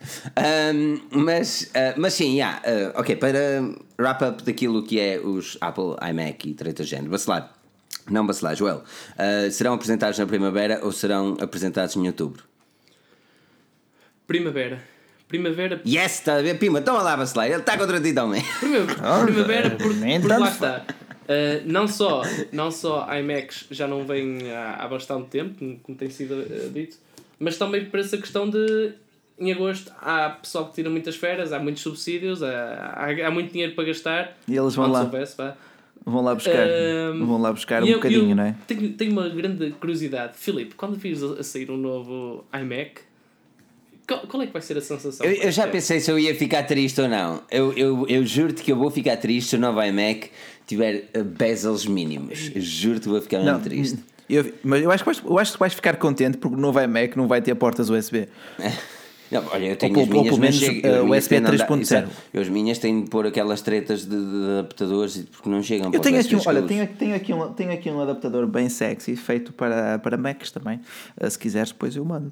Um, 0.74 1.00
mas, 1.12 1.64
uh, 1.64 1.94
mas 1.98 2.14
sim, 2.16 2.34
yeah, 2.34 2.60
uh, 2.66 3.00
ok. 3.00 3.16
Para 3.16 3.62
wrap 4.00 4.22
up 4.24 4.44
daquilo 4.44 4.84
que 4.84 5.00
é 5.00 5.20
os 5.20 5.58
Apple 5.62 5.96
iMac 6.10 6.50
e 6.50 6.54
treta 6.56 6.84
género, 6.84 7.16
lá 7.28 7.54
Não 8.10 8.26
vacilar, 8.26 8.56
Joel. 8.56 8.84
Uh, 9.14 9.52
serão 9.52 9.74
apresentados 9.74 10.18
na 10.18 10.26
primavera 10.26 10.80
ou 10.82 10.92
serão 10.92 11.38
apresentados 11.40 11.96
em 11.96 12.08
outubro? 12.08 12.49
Primavera. 14.30 14.80
Primavera. 15.28 15.82
Yes, 15.86 16.20
está 16.20 16.36
a 16.38 16.42
ver, 16.42 16.58
Pima, 16.60 16.82
toma 16.82 17.02
lá, 17.02 17.16
vacilar. 17.16 17.48
Ele 17.48 17.58
está 17.58 17.76
contra 17.78 18.00
ti 18.00 18.14
também. 18.14 18.44
Primavera, 18.62 19.26
primavera 19.26 19.70
porque, 19.72 19.94
nem 19.96 20.22
porque 20.22 20.38
lá 20.38 20.50
está. 20.50 20.86
Uh, 21.26 21.62
não 21.66 21.88
só, 21.88 22.22
não 22.52 22.70
só 22.72 23.08
IMAX 23.18 23.66
já 23.72 23.88
não 23.88 24.06
vem 24.06 24.52
há, 24.52 24.76
há 24.84 24.88
bastante 24.88 25.28
tempo, 25.30 25.56
como- 25.84 25.98
tem 25.98 26.10
sido 26.12 26.34
uh, 26.36 26.70
dito, 26.72 26.98
mas 27.40 27.58
também 27.58 27.86
por 27.86 28.00
essa 28.00 28.18
questão 28.18 28.48
de 28.50 28.94
em 29.40 29.52
agosto 29.52 29.92
há 30.02 30.30
pessoal 30.32 30.68
que 30.68 30.74
tira 30.76 30.90
muitas 30.92 31.16
férias, 31.16 31.52
há 31.54 31.60
muitos 31.60 31.82
subsídios, 31.82 32.42
há, 32.44 32.94
há, 32.96 33.28
há 33.28 33.32
muito 33.32 33.52
dinheiro 33.52 33.74
para 33.74 33.84
gastar. 33.86 34.38
E 34.48 34.56
eles 34.56 34.76
vão 34.76 34.92
lá. 34.92 35.02
soubesse. 35.02 35.36
Vão 36.06 36.24
lá 36.24 36.34
buscar. 36.36 36.68
Ahm, 36.68 37.26
vão 37.26 37.42
lá 37.42 37.52
buscar 37.52 37.84
um 37.84 37.88
eu- 37.88 37.96
bocadinho, 37.98 38.32
eu 38.32 38.36
não 38.36 38.44
é? 38.44 38.56
Tenho, 38.68 38.94
tenho 38.94 39.12
uma 39.12 39.28
grande 39.30 39.72
curiosidade. 39.72 40.34
Filipe, 40.36 40.76
quando 40.76 40.96
vires 40.98 41.22
a 41.24 41.40
a 41.40 41.44
sair 41.44 41.70
um 41.70 41.78
novo 41.78 42.44
iMac, 42.60 43.02
qual, 44.10 44.22
qual 44.22 44.44
é 44.44 44.48
que 44.48 44.54
vai 44.54 44.62
ser 44.62 44.78
a 44.78 44.82
sensação? 44.82 45.26
Eu, 45.26 45.34
eu 45.34 45.52
já 45.52 45.68
pensei 45.68 46.00
se 46.00 46.10
eu 46.10 46.18
ia 46.18 46.34
ficar 46.34 46.64
triste 46.64 47.00
ou 47.00 47.08
não. 47.08 47.44
Eu, 47.52 47.72
eu, 47.74 48.08
eu 48.08 48.26
juro-te 48.26 48.64
que 48.64 48.72
eu 48.72 48.76
vou 48.76 48.90
ficar 48.90 49.18
triste 49.18 49.52
se 49.52 49.56
o 49.56 49.60
novo 49.60 49.82
iMac 49.84 50.32
tiver 50.66 51.10
uh, 51.16 51.24
bezels 51.24 51.86
mínimos. 51.86 52.52
Eu 52.56 52.62
juro-te 52.62 53.04
que 53.04 53.10
vou 53.10 53.22
ficar 53.22 53.40
mesmo 53.40 53.60
triste. 53.60 54.00
Eu, 54.28 54.52
mas 54.64 54.82
eu 54.82 54.92
acho, 54.92 55.04
que 55.04 55.12
vais, 55.12 55.22
eu 55.24 55.40
acho 55.40 55.54
que 55.54 55.60
vais 55.60 55.74
ficar 55.74 55.96
contente 55.98 56.38
porque 56.38 56.56
o 56.56 56.60
novo 56.60 56.82
iMac 56.82 57.16
não 57.16 57.28
vai 57.28 57.42
ter 57.42 57.54
portas 57.56 57.90
USB. 57.90 58.28
Não, 59.32 59.44
olha, 59.52 59.66
eu 59.66 59.76
tenho 59.76 59.96
Ou 59.96 60.02
as 60.04 60.08
pelo- 60.10 60.20
ou 60.20 60.38
minhas, 60.40 60.60
pelo 60.60 60.72
menos, 60.72 60.86
uh, 61.02 61.06
minhas 61.06 61.24
USB 61.24 61.30
têm 61.30 61.40
de 61.42 61.48
andar- 61.48 61.68
3.0. 61.68 61.82
exato. 61.82 62.10
Eu 62.34 62.42
as 62.42 62.50
minhas 62.50 62.78
têm 62.80 63.04
de 63.04 63.10
pôr 63.10 63.28
aquelas 63.28 63.62
tretas 63.62 64.02
de, 64.06 64.10
de 64.10 64.52
adaptadores 64.60 65.18
porque 65.32 65.50
não 65.50 65.62
chegam 65.62 65.92
Eu 65.94 66.00
tenho 66.00 66.20
aqui, 66.20 66.36
um, 66.36 66.42
olha, 66.46 66.62
tenho, 66.64 66.88
tenho, 66.88 67.16
aqui 67.16 67.34
um, 67.34 67.54
tenho 67.54 67.72
aqui 67.72 67.90
um 67.92 68.02
adaptador 68.02 68.48
bem 68.48 68.70
sexy 68.70 69.16
feito 69.16 69.54
para, 69.54 70.00
para 70.00 70.18
Macs 70.18 70.50
também. 70.52 70.80
Uh, 71.22 71.30
se 71.30 71.38
quiseres, 71.38 71.72
depois 71.72 71.96
eu 71.96 72.04
mando. 72.04 72.32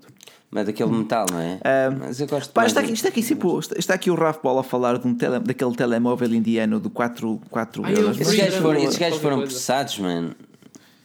Mas 0.49 0.65
daquele 0.65 0.89
metal, 0.91 1.25
não 1.29 1.39
é? 1.39 1.59
mas 1.99 2.19
eu 2.21 2.27
gosto 2.27 2.49
Hum. 2.49 2.53
Pá, 2.53 2.65
está, 2.65 2.79
aqui, 2.79 2.93
está, 2.93 3.09
aqui, 3.09 3.21
tipo, 3.21 3.59
está, 3.59 3.75
está 3.77 3.93
aqui 3.93 4.09
o 4.09 4.15
Raf 4.15 4.39
Bola 4.41 4.61
a 4.61 4.63
falar 4.63 4.97
de 4.97 5.05
um 5.05 5.13
tele, 5.13 5.39
daquele 5.39 5.75
telemóvel 5.75 6.33
indiano 6.33 6.79
de 6.79 6.89
4, 6.89 7.41
4 7.49 7.83
Ah, 7.85 7.91
eu 7.91 7.97
euros. 7.97 8.19
Esses 8.21 8.33
gajos 8.35 8.55
foram, 8.55 8.79
esses 8.81 8.97
gajos 8.97 9.19
foram 9.19 9.39
processados, 9.41 9.99
mano. 9.99 10.33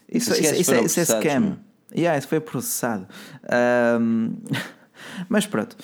Isso, 0.09 0.31
isso, 0.33 0.41
isso, 0.41 0.55
é, 0.55 0.59
isso 0.61 0.71
é 0.75 0.79
processados, 0.79 1.25
scam. 1.27 1.59
Yeah, 1.95 2.17
isso 2.19 2.29
foi 2.29 2.39
processado. 2.41 3.07
Ahm, 3.51 4.35
mas 5.29 5.47
pronto. 5.47 5.77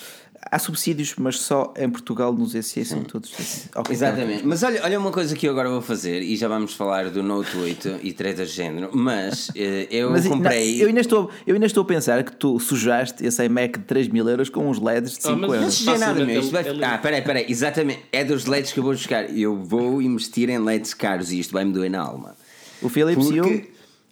Há 0.51 0.57
subsídios, 0.57 1.15
mas 1.17 1.37
só 1.41 1.73
em 1.77 1.89
Portugal 1.89 2.31
nos 2.31 2.53
SE 2.53 2.85
são 2.85 3.03
todos 3.03 3.29
assim. 3.37 3.67
Ok, 3.75 3.93
Exatamente. 3.93 4.45
Mas 4.45 4.63
olha, 4.63 4.81
olha 4.85 4.97
uma 4.97 5.11
coisa 5.11 5.35
que 5.35 5.45
eu 5.45 5.51
agora 5.51 5.69
vou 5.69 5.81
fazer, 5.81 6.21
e 6.21 6.37
já 6.37 6.47
vamos 6.47 6.73
falar 6.73 7.09
do 7.09 7.21
Note 7.21 7.57
8 7.57 7.99
e 8.01 8.13
tretas 8.13 8.51
de 8.51 8.55
género, 8.55 8.89
mas 8.93 9.51
eh, 9.53 9.87
eu 9.91 10.09
Mas 10.11 10.25
comprei. 10.25 10.75
não, 10.77 10.81
eu, 10.83 10.87
ainda 10.87 11.01
estou, 11.01 11.29
eu 11.45 11.53
ainda 11.55 11.65
estou 11.65 11.83
a 11.83 11.85
pensar 11.85 12.23
que 12.23 12.31
tu 12.31 12.57
sujaste 12.57 13.23
esse 13.25 13.43
iMac 13.43 13.79
de 13.79 13.85
3 13.85 14.07
mil 14.07 14.27
euros 14.29 14.47
com 14.49 14.69
uns 14.69 14.79
LEDs 14.79 15.11
de 15.11 15.19
Ah, 15.19 15.21
5 15.31 15.35
mas 15.39 15.49
Não 15.49 15.55
euros. 15.57 15.73
sujei 15.73 15.97
nada. 15.97 16.31
Isto 16.31 16.51
vai... 16.51 16.63
Ah, 16.83 16.97
peraí, 16.97 17.21
peraí, 17.21 17.45
exatamente. 17.49 18.05
É 18.09 18.23
dos 18.23 18.45
LEDs 18.45 18.71
que 18.71 18.79
eu 18.79 18.83
vou 18.83 18.93
buscar. 18.93 19.29
Eu 19.37 19.57
vou 19.61 20.01
investir 20.01 20.49
em 20.49 20.57
LEDs 20.57 20.93
caros 20.93 21.33
e 21.33 21.39
isto 21.41 21.51
vai-me 21.51 21.73
doer 21.73 21.91
na 21.91 21.99
alma. 22.01 22.33
O 22.81 22.87
Philips 22.87 23.27
e 23.29 23.33
Porque, 23.41 23.69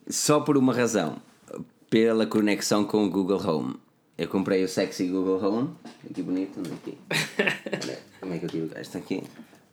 o. 0.08 0.12
só 0.14 0.42
por 0.42 0.58
uma 0.58 0.74
razão, 0.74 1.16
pela 1.90 2.26
conexão 2.28 2.84
com 2.84 3.06
o 3.06 3.10
Google 3.10 3.42
Home. 3.48 3.76
Eu 4.18 4.28
comprei 4.28 4.64
o 4.64 4.68
sexy 4.68 5.08
Google 5.08 5.44
Home, 5.44 5.70
aqui 6.10 6.24
bonito, 6.24 6.60
não 6.60 6.72
é 6.72 6.76
aqui. 6.76 6.98
Olha, 7.84 8.00
como 8.20 8.34
é 8.34 8.38
que 8.40 8.46
eu 8.46 8.50
tiro 8.50 8.70
esta 8.74 8.98
aqui? 8.98 9.22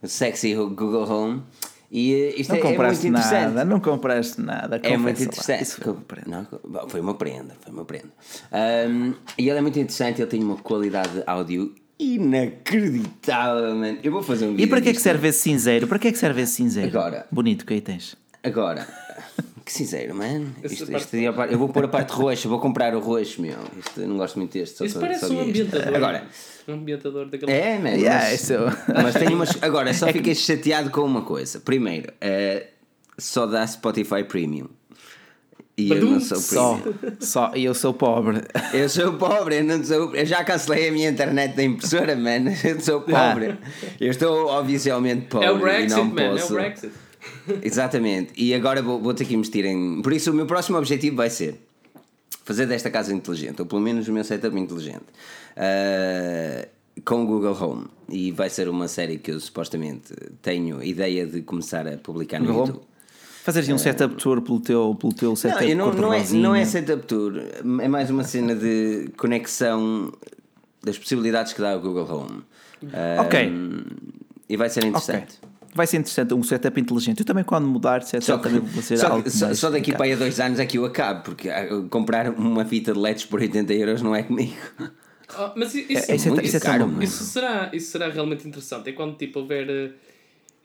O 0.02 0.06
sexy 0.06 0.54
Google 0.54 1.08
Home. 1.10 1.42
E 1.90 2.12
eh, 2.12 2.34
isto 2.40 2.50
Não 2.50 2.56
é, 2.56 2.60
é 2.60 2.64
muito 2.64 2.76
compraste 2.76 3.06
interessante. 3.06 3.54
nada, 3.54 3.64
não 3.64 3.80
compraste 3.80 4.40
nada. 4.40 4.80
É 4.82 4.96
muito 4.96 5.22
interessante. 5.22 5.62
Isso 5.62 5.80
foi 5.80 5.92
um 5.92 6.00
prenda. 6.00 6.48
Não, 6.68 6.88
foi 6.88 7.00
uma 7.00 7.14
prenda, 7.14 7.54
foi 7.60 7.72
uma 7.72 7.84
prenda. 7.84 8.08
Ahm, 8.52 9.14
e 9.38 9.48
ele 9.48 9.58
é 9.58 9.62
muito 9.62 9.78
interessante, 9.78 10.20
ele 10.20 10.30
tem 10.30 10.42
uma 10.42 10.56
qualidade 10.56 11.10
de 11.14 11.22
áudio 11.26 11.74
inacreditável, 11.98 13.74
man. 13.76 13.96
Eu 14.02 14.12
vou 14.12 14.22
fazer 14.22 14.46
um 14.46 14.50
vídeo. 14.50 14.64
E 14.64 14.66
para 14.66 14.80
que 14.80 14.88
é 14.90 14.92
que 14.92 15.00
serve 15.00 15.28
esse 15.28 15.40
cinzeiro? 15.40 15.86
Para 15.86 15.98
que 15.98 16.08
é 16.08 16.12
que 16.12 16.18
serve 16.18 16.42
esse 16.42 16.52
cinzeiro? 16.54 16.88
Agora. 16.88 17.26
Bonito 17.30 17.64
que 17.64 17.72
aí 17.74 17.80
tens. 17.80 18.16
Agora, 18.42 18.86
que 19.64 19.72
sincero, 19.72 20.14
man. 20.14 20.48
Essa 20.62 20.74
Isto, 20.74 20.92
isto 20.96 21.16
é 21.16 21.32
parte- 21.32 21.52
eu 21.52 21.58
vou 21.58 21.68
pôr 21.68 21.84
a 21.84 21.88
parte 21.88 22.10
roxa, 22.12 22.48
vou 22.48 22.58
comprar 22.58 22.94
o 22.94 23.00
roxo, 23.00 23.40
meu. 23.40 23.56
Isto, 23.78 24.00
eu 24.02 24.08
não 24.08 24.16
gosto 24.18 24.38
muito 24.38 24.52
deste. 24.52 24.76
Só 24.76 24.84
Isso 24.84 24.94
só- 24.94 25.00
parece 25.00 25.20
só 25.20 25.26
um 25.32 25.44
vi 25.44 25.50
este. 25.50 25.62
ambientador. 25.62 25.94
Agora, 25.96 26.26
Um 26.68 26.72
ambientador 26.74 27.26
daquele. 27.28 27.50
é, 27.52 27.78
man. 27.78 27.88
Yeah, 27.90 28.24
mas, 28.30 28.40
isso 28.42 28.52
eu- 28.52 28.66
mas 29.02 29.14
tenho 29.14 29.34
umas. 29.34 29.62
Agora, 29.62 29.92
só 29.94 30.06
fiquei 30.12 30.34
chateado 30.34 30.90
com 30.90 31.00
uma 31.02 31.22
coisa. 31.22 31.60
Primeiro, 31.60 32.12
eh, 32.20 32.68
só 33.18 33.46
dá 33.46 33.66
Spotify 33.66 34.22
Premium. 34.24 34.68
E 35.76 35.90
eu 35.90 36.04
não 36.04 36.20
sou 36.20 36.36
Só, 36.38 36.74
premium. 36.76 37.16
só, 37.18 37.50
e 37.56 37.64
eu 37.64 37.74
sou 37.74 37.92
pobre. 37.92 38.42
Eu 38.72 38.88
sou 38.88 39.14
pobre, 39.14 39.56
eu 39.58 39.64
não 39.64 39.82
sou. 39.82 40.14
Eu 40.14 40.24
já 40.24 40.44
cancelei 40.44 40.88
a 40.88 40.92
minha 40.92 41.10
internet 41.10 41.56
da 41.56 41.64
impressora, 41.64 42.14
man. 42.14 42.44
Eu 42.62 42.78
sou 42.80 43.00
pobre. 43.00 43.56
Eu 44.00 44.10
estou 44.10 44.56
oficialmente 44.60 45.22
pobre. 45.26 45.48
É 45.48 45.50
o 45.50 45.56
e 45.56 45.60
Brexit, 45.60 45.90
não 45.96 46.04
man. 46.04 46.20
É 46.22 46.28
o 46.28 46.36
posso... 46.36 46.54
Brexit. 46.54 46.92
Exatamente. 47.62 48.32
E 48.36 48.54
agora 48.54 48.82
vou, 48.82 49.00
vou 49.00 49.14
ter 49.14 49.24
que 49.24 49.34
investir 49.34 49.64
em. 49.64 50.02
Por 50.02 50.12
isso, 50.12 50.30
o 50.30 50.34
meu 50.34 50.46
próximo 50.46 50.78
objetivo 50.78 51.16
vai 51.16 51.30
ser 51.30 51.60
fazer 52.44 52.66
desta 52.66 52.90
casa 52.90 53.12
inteligente, 53.12 53.60
ou 53.60 53.66
pelo 53.66 53.80
menos 53.80 54.06
o 54.06 54.12
meu 54.12 54.22
setup 54.22 54.56
inteligente, 54.58 55.04
ah, 55.56 56.66
com 57.04 57.24
o 57.24 57.26
Google 57.26 57.56
Home. 57.60 57.86
E 58.08 58.30
vai 58.30 58.50
ser 58.50 58.68
uma 58.68 58.86
série 58.86 59.18
que 59.18 59.30
eu 59.30 59.40
supostamente 59.40 60.14
tenho 60.42 60.82
ideia 60.82 61.26
de 61.26 61.40
começar 61.42 61.86
a 61.88 61.96
publicar 61.96 62.38
no 62.38 62.46
Google 62.46 62.62
Home? 62.62 62.68
YouTube. 62.72 62.88
Fazeres 63.44 63.68
um 63.68 63.76
setup 63.76 64.14
tour 64.16 64.40
pelo 64.40 64.58
teu, 64.60 64.96
pelo 64.98 65.12
teu 65.12 65.28
Não, 65.30 65.36
setup 65.36 65.68
eu 65.68 65.76
não, 65.76 65.92
não, 65.92 66.14
é, 66.14 66.24
não 66.32 66.54
é 66.54 66.64
setup 66.64 67.06
tour, 67.06 67.34
é 67.80 67.88
mais 67.88 68.08
uma 68.08 68.24
cena 68.24 68.54
de 68.54 69.10
conexão 69.18 70.10
das 70.82 70.96
possibilidades 70.98 71.52
que 71.52 71.60
dá 71.60 71.76
o 71.76 71.80
Google 71.80 72.10
Home. 72.10 72.42
Ah, 72.92 73.22
Ok. 73.22 73.52
E 74.48 74.56
vai 74.56 74.68
ser 74.68 74.84
interessante. 74.84 75.38
Vai 75.74 75.86
ser 75.88 75.96
interessante, 75.96 76.32
um 76.32 76.42
setup 76.42 76.80
inteligente. 76.80 77.20
Eu 77.20 77.26
também, 77.26 77.42
quando 77.42 77.66
mudar 77.66 77.98
de 77.98 78.08
setup, 78.08 78.24
Só, 78.24 78.38
também 78.38 78.60
vou 78.60 78.82
ser 78.82 78.96
só, 78.96 79.08
algo 79.08 79.28
só, 79.28 79.46
mais 79.46 79.58
só 79.58 79.70
daqui 79.70 79.92
para 79.92 80.04
aí 80.04 80.12
a 80.12 80.16
dois 80.16 80.38
anos 80.38 80.60
é 80.60 80.66
que 80.66 80.78
eu 80.78 80.84
acabo, 80.84 81.22
porque 81.24 81.50
ah, 81.50 81.66
comprar 81.90 82.30
uma 82.30 82.64
fita 82.64 82.92
de 82.92 82.98
LEDs 82.98 83.24
por 83.24 83.40
80 83.40 83.72
euros 83.74 84.00
não 84.00 84.14
é 84.14 84.22
comigo. 84.22 84.54
Ah, 85.36 85.52
mas 85.56 85.74
isso, 85.74 86.12
É, 86.12 86.14
isso 86.16 86.28
é- 86.28 86.42
isso 86.44 86.56
é 86.56 86.60
tão 86.60 86.70
caro, 86.70 86.86
mano. 86.86 87.02
Isso 87.02 87.24
será, 87.24 87.70
isso 87.72 87.90
será 87.90 88.08
realmente 88.08 88.46
interessante. 88.46 88.88
É 88.90 88.92
quando 88.92 89.16
tipo, 89.16 89.40
houver 89.40 89.68
eh, 89.68 89.90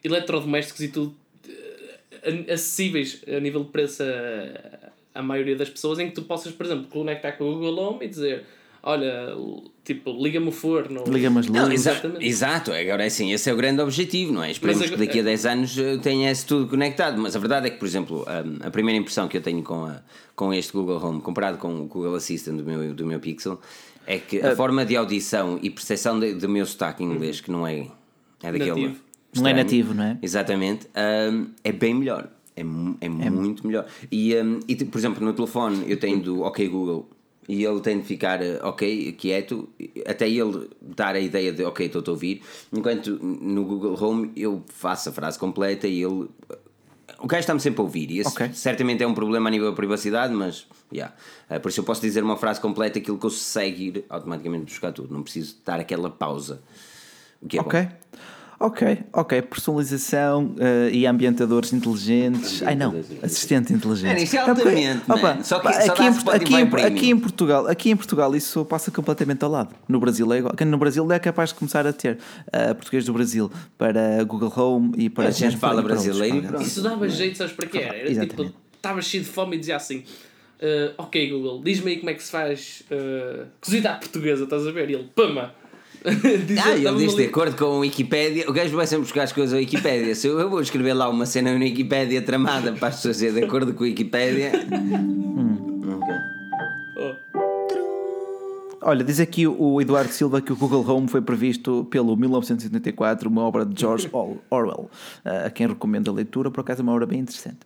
eletrodomésticos 0.03 0.81
e 0.81 0.87
tudo 0.89 1.15
eh, 1.47 2.53
acessíveis 2.53 3.21
a 3.27 3.39
nível 3.39 3.63
de 3.63 3.71
preço 3.71 4.03
a, 4.03 5.19
a 5.19 5.23
maioria 5.23 5.55
das 5.55 5.69
pessoas, 5.69 5.97
em 5.99 6.07
que 6.09 6.13
tu 6.15 6.23
possas, 6.23 6.51
por 6.51 6.65
exemplo, 6.65 6.85
conectar 6.87 7.31
com 7.33 7.45
o 7.45 7.53
Google 7.55 7.79
Home 7.79 8.05
e 8.05 8.09
dizer: 8.09 8.45
Olha, 8.81 9.35
tipo, 9.83 10.11
liga-me 10.11 10.47
o 10.47 10.51
forno. 10.51 11.03
Liga-me 11.07 11.39
as 11.39 11.47
Não, 11.49 11.63
luzes. 11.65 11.81
exa 11.81 11.91
Exatamente. 11.91 12.25
exato, 12.25 12.71
agora 12.71 13.03
é 13.03 13.07
assim, 13.07 13.31
esse 13.33 13.49
é 13.49 13.53
o 13.53 13.57
grande 13.57 13.81
objetivo, 13.81 14.31
não 14.33 14.43
é? 14.43 14.51
Esperemos 14.51 14.79
Mas 14.81 14.89
que 14.89 14.95
agora- 14.95 15.07
daqui 15.07 15.19
a 15.19 15.23
10 15.23 15.45
anos 15.45 15.77
eh, 15.77 15.97
tenha 15.97 16.31
esse 16.31 16.45
tudo 16.45 16.67
conectado, 16.67 17.19
mas 17.21 17.35
a 17.35 17.39
verdade 17.39 17.67
é 17.67 17.69
que, 17.69 17.77
por 17.77 17.85
exemplo, 17.85 18.25
a, 18.65 18.69
primeira 18.71 18.97
impressão 18.99 19.27
que 19.27 19.35
eu 19.37 19.41
tenho 19.41 19.61
com, 19.63 19.85
a, 19.85 20.01
com 20.35 20.53
este 20.53 20.71
Google 20.73 21.03
Home, 21.03 21.21
comparado 21.21 21.57
com 21.57 21.81
o 21.81 21.85
Google 21.85 22.15
Assistant 22.15 22.57
do 22.57 22.63
meu, 22.63 22.93
do 22.93 23.05
meu 23.05 23.19
Pixel, 23.19 23.59
é 24.07 24.17
que 24.17 24.39
Ah. 24.41 24.53
a 24.53 24.55
forma 24.55 24.85
de 24.85 24.95
audição 24.95 25.59
e 25.61 25.69
percepção 25.69 26.19
do 26.19 26.47
meu 26.49 26.65
sotaque 26.65 27.03
inglês, 27.03 27.41
que 27.41 27.51
não 27.51 27.67
é, 27.67 27.87
é 28.41 28.51
daquele. 28.51 28.69
Nativo. 28.69 28.95
Não 29.35 29.47
é 29.47 29.53
nativo, 29.53 29.93
não 29.93 30.03
é? 30.03 30.17
Exatamente, 30.21 30.87
é 31.63 31.71
bem 31.71 31.93
melhor. 31.93 32.29
É, 32.55 32.63
mu- 32.63 32.97
é 32.99 33.07
muito 33.29 33.65
melhor. 33.67 33.85
E, 34.11 34.33
e, 34.67 34.75
por 34.85 34.97
exemplo, 34.97 35.23
no 35.23 35.31
telefone 35.33 35.83
eu 35.87 35.97
tenho 35.97 36.19
do 36.19 36.41
OK 36.41 36.67
Google 36.67 37.07
e 37.49 37.65
ele 37.65 37.79
tem 37.81 37.99
de 37.99 38.05
ficar 38.05 38.43
eh, 38.43 38.59
ok, 38.61 39.11
quieto, 39.13 39.67
até 40.05 40.29
ele 40.29 40.69
dar 40.79 41.15
a 41.15 41.19
ideia 41.19 41.51
de 41.51 41.63
ok, 41.63 41.87
estou 41.87 42.03
a 42.05 42.09
ouvir. 42.11 42.43
Enquanto 42.71 43.17
no 43.23 43.65
Google 43.65 43.97
Home 43.99 44.31
eu 44.35 44.63
faço 44.67 45.09
a 45.09 45.11
frase 45.11 45.39
completa 45.39 45.87
e 45.87 46.03
ele. 46.03 46.29
O 47.17 47.25
gajo 47.25 47.39
está-me 47.39 47.59
sempre 47.59 47.81
a 47.81 47.83
ouvir. 47.83 48.11
E 48.11 48.19
esse 48.19 48.29
Ok. 48.29 48.51
certamente 48.53 49.01
é 49.01 49.07
um 49.07 49.15
problema 49.15 49.49
a 49.49 49.51
nível 49.51 49.71
da 49.71 49.75
privacidade, 49.75 50.31
mas. 50.31 50.67
Yeah. 50.93 51.15
Eh, 51.49 51.57
por 51.57 51.69
isso 51.69 51.79
eu 51.79 51.83
posso 51.83 52.01
dizer 52.01 52.23
uma 52.23 52.37
frase 52.37 52.61
completa, 52.61 52.99
aquilo 52.99 53.17
consegue 53.17 53.87
ir 53.87 54.05
automaticamente 54.09 54.65
buscar 54.65 54.91
tudo. 54.91 55.11
Não 55.11 55.23
preciso 55.23 55.57
dar 55.65 55.79
aquela 55.79 56.11
pausa. 56.11 56.61
O 57.41 57.47
que 57.47 57.57
é 57.57 57.63
bom. 57.63 57.69
Ok. 58.59 58.97
Ok. 59.13 59.41
Personalização 59.43 60.53
eh, 60.59 60.89
e 60.91 61.05
ambientadores 61.07 61.71
inteligentes. 61.71 62.61
Ai 62.63 62.75
não, 62.75 62.93
assistente 63.23 63.71
inteligente. 63.71 64.09
Mano, 64.09 64.19
isso 64.23 64.35
é 64.35 64.39
altamente, 64.39 65.01
opa, 65.09 65.17
mano. 65.21 65.43
Só 65.45 65.59
que- 65.59 65.73
só 65.73 65.91
aqui, 65.93 66.03
em, 66.03 66.09
aqui, 66.09 66.55
em, 66.55 66.69
Premium. 66.69 66.87
aqui 66.97 67.09
em 67.11 67.17
Portugal, 67.17 67.67
aqui 67.67 67.89
em 67.91 67.95
Portugal 67.95 68.35
isso 68.35 68.65
passa 68.65 68.91
completamente 68.91 69.43
ao 69.43 69.49
lado. 69.51 69.73
No 69.87 69.99
Brasil 69.99 70.31
é 70.33 70.39
igual. 70.39 70.53
No 70.67 70.77
Brasil 70.77 71.09
é 71.11 71.19
capaz 71.19 71.49
de 71.49 71.55
começar 71.55 71.87
a 71.87 71.93
ter 71.93 72.17
eh, 72.51 72.73
português 72.73 73.05
do 73.05 73.13
Brasil 73.13 73.49
para 73.77 74.23
Google 74.25 74.51
Home 74.55 74.91
e 74.97 75.09
para 75.09 75.29
A 75.29 75.31
gente 75.31 75.55
fala 75.57 75.81
brasileiro 75.81 76.37
e 76.37 76.41
programas. 76.41 76.67
Isso 76.67 76.81
dava 76.81 77.07
jeito, 77.07 77.37
sabes 77.37 77.53
para 77.53 77.65
quê? 77.67 77.77
Era, 77.77 77.97
era 78.11 78.27
tipo, 78.27 78.51
estava 78.75 79.01
cheio 79.01 79.23
de 79.23 79.29
fome 79.29 79.55
e 79.55 79.59
dizia 79.59 79.77
assim: 79.77 80.03
"Ah, 80.61 80.93
Ok, 81.03 81.29
Google, 81.29 81.61
diz-me 81.63 81.91
aí 81.91 81.97
como 81.97 82.09
é 82.09 82.13
que 82.13 82.21
se 82.23 82.29
faz 82.31 82.83
uh, 82.91 83.45
cozida 83.61 83.91
à 83.91 83.95
portuguesa, 83.95 84.43
estás 84.43 84.67
a 84.67 84.71
ver? 84.71 84.89
E 84.89 84.93
ele, 84.95 85.09
pama! 85.15 85.53
Diz- 86.45 86.59
Ah, 86.65 86.71
ele 86.77 86.95
diz 86.95 87.15
de 87.15 87.25
acordo 87.25 87.55
com 87.57 87.65
a 87.65 87.79
Wikipédia. 87.79 88.49
O 88.49 88.53
gajo 88.53 88.75
vai 88.75 88.87
sempre 88.87 89.03
buscar 89.03 89.23
as 89.23 89.31
coisas 89.31 89.53
à 89.53 89.57
Wikipédia. 89.57 90.15
Se 90.15 90.27
eu, 90.27 90.39
eu 90.39 90.49
vou 90.49 90.61
escrever 90.61 90.93
lá 90.93 91.09
uma 91.09 91.25
cena 91.25 91.51
na 91.53 91.59
Wikipédia 91.59 92.21
tramada 92.21 92.71
para 92.73 92.87
as 92.89 92.95
pessoas 92.97 93.17
dizer 93.17 93.33
de 93.33 93.43
acordo 93.43 93.73
com 93.73 93.83
a 93.83 93.87
Wikipédia. 93.87 94.51
Ok. 95.87 96.15
Oh. 96.97 97.39
Olha, 98.81 99.03
diz 99.03 99.19
aqui 99.19 99.45
o 99.45 99.81
Eduardo 99.81 100.11
Silva 100.11 100.39
que 100.41 100.53
o 100.53 100.55
Google 100.55 100.85
Home 100.89 101.07
foi 101.09 101.21
previsto 101.21 101.85
pelo 101.91 102.15
1984, 102.15 103.29
uma 103.29 103.41
obra 103.41 103.65
de 103.65 103.79
George 103.79 104.07
Or- 104.13 104.37
Orwell, 104.49 104.89
ah, 105.25 105.47
a 105.47 105.49
quem 105.49 105.67
recomendo 105.67 106.09
a 106.09 106.13
leitura, 106.13 106.49
por 106.49 106.61
acaso 106.61 106.81
é 106.81 106.83
uma 106.83 106.93
obra 106.93 107.05
bem 107.05 107.19
interessante. 107.19 107.57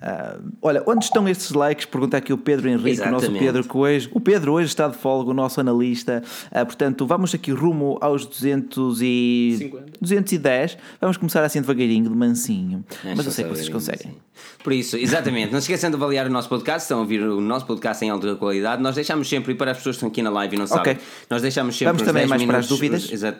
Ah, 0.00 0.36
olha, 0.60 0.82
onde 0.86 1.04
estão 1.06 1.26
estes 1.28 1.52
likes? 1.52 1.86
Pergunta 1.86 2.18
aqui 2.18 2.32
o 2.32 2.36
Pedro 2.38 2.68
Henrique, 2.68 3.00
o 3.00 3.10
nosso 3.10 3.24
Exatamente. 3.26 3.44
Pedro 3.44 3.64
Coelho. 3.64 4.10
O 4.12 4.20
Pedro 4.20 4.52
hoje 4.52 4.68
está 4.68 4.88
de 4.88 4.96
folga, 4.96 5.30
o 5.30 5.34
nosso 5.34 5.58
analista. 5.60 6.22
Ah, 6.52 6.64
portanto, 6.66 7.06
vamos 7.06 7.34
aqui 7.34 7.50
rumo 7.50 7.96
aos 8.00 8.26
200 8.26 9.00
e... 9.02 9.54
50. 9.58 9.92
210. 10.00 10.78
Vamos 11.00 11.16
começar 11.16 11.42
assim 11.44 11.60
devagarinho, 11.62 12.10
de 12.10 12.14
mansinho. 12.16 12.84
É 13.04 13.14
Mas 13.14 13.24
eu 13.24 13.32
sei 13.32 13.44
que 13.44 13.50
vocês 13.50 13.68
conseguem. 13.70 14.12
sim. 14.12 14.16
Por 14.62 14.72
isso, 14.74 14.96
exatamente, 14.98 15.50
não 15.52 15.60
se 15.60 15.64
esqueçam 15.72 15.88
de 15.90 15.96
avaliar 15.96 16.26
o 16.26 16.30
nosso 16.30 16.48
podcast, 16.48 16.82
estão 16.82 16.98
a 16.98 17.00
ouvir 17.00 17.22
o 17.22 17.40
nosso 17.40 17.64
podcast 17.64 18.04
em 18.04 18.10
alta 18.10 18.34
qualidade. 18.36 18.82
Nós 18.82 18.94
deixamos 18.94 19.26
sempre, 19.28 19.52
e 19.52 19.54
para 19.56 19.70
as 19.70 19.78
pessoas 19.78 19.96
que 19.96 19.98
estão 19.98 20.08
aqui 20.10 20.20
na 20.22 20.28
live 20.30 20.56
e 20.56 20.58
não 20.58 20.66
sabem, 20.66 20.92
Ok. 20.94 21.04
nós 21.30 21.40
deixamos 21.40 21.74
sempre 21.74 21.92
Vamos 21.92 22.02
também 22.02 22.22
10 22.26 22.30
mais 22.30 22.42
para 22.44 22.58
as 22.58 22.66
minutos- 22.68 22.68
dúvidas? 22.90 23.12
Exato. 23.12 23.38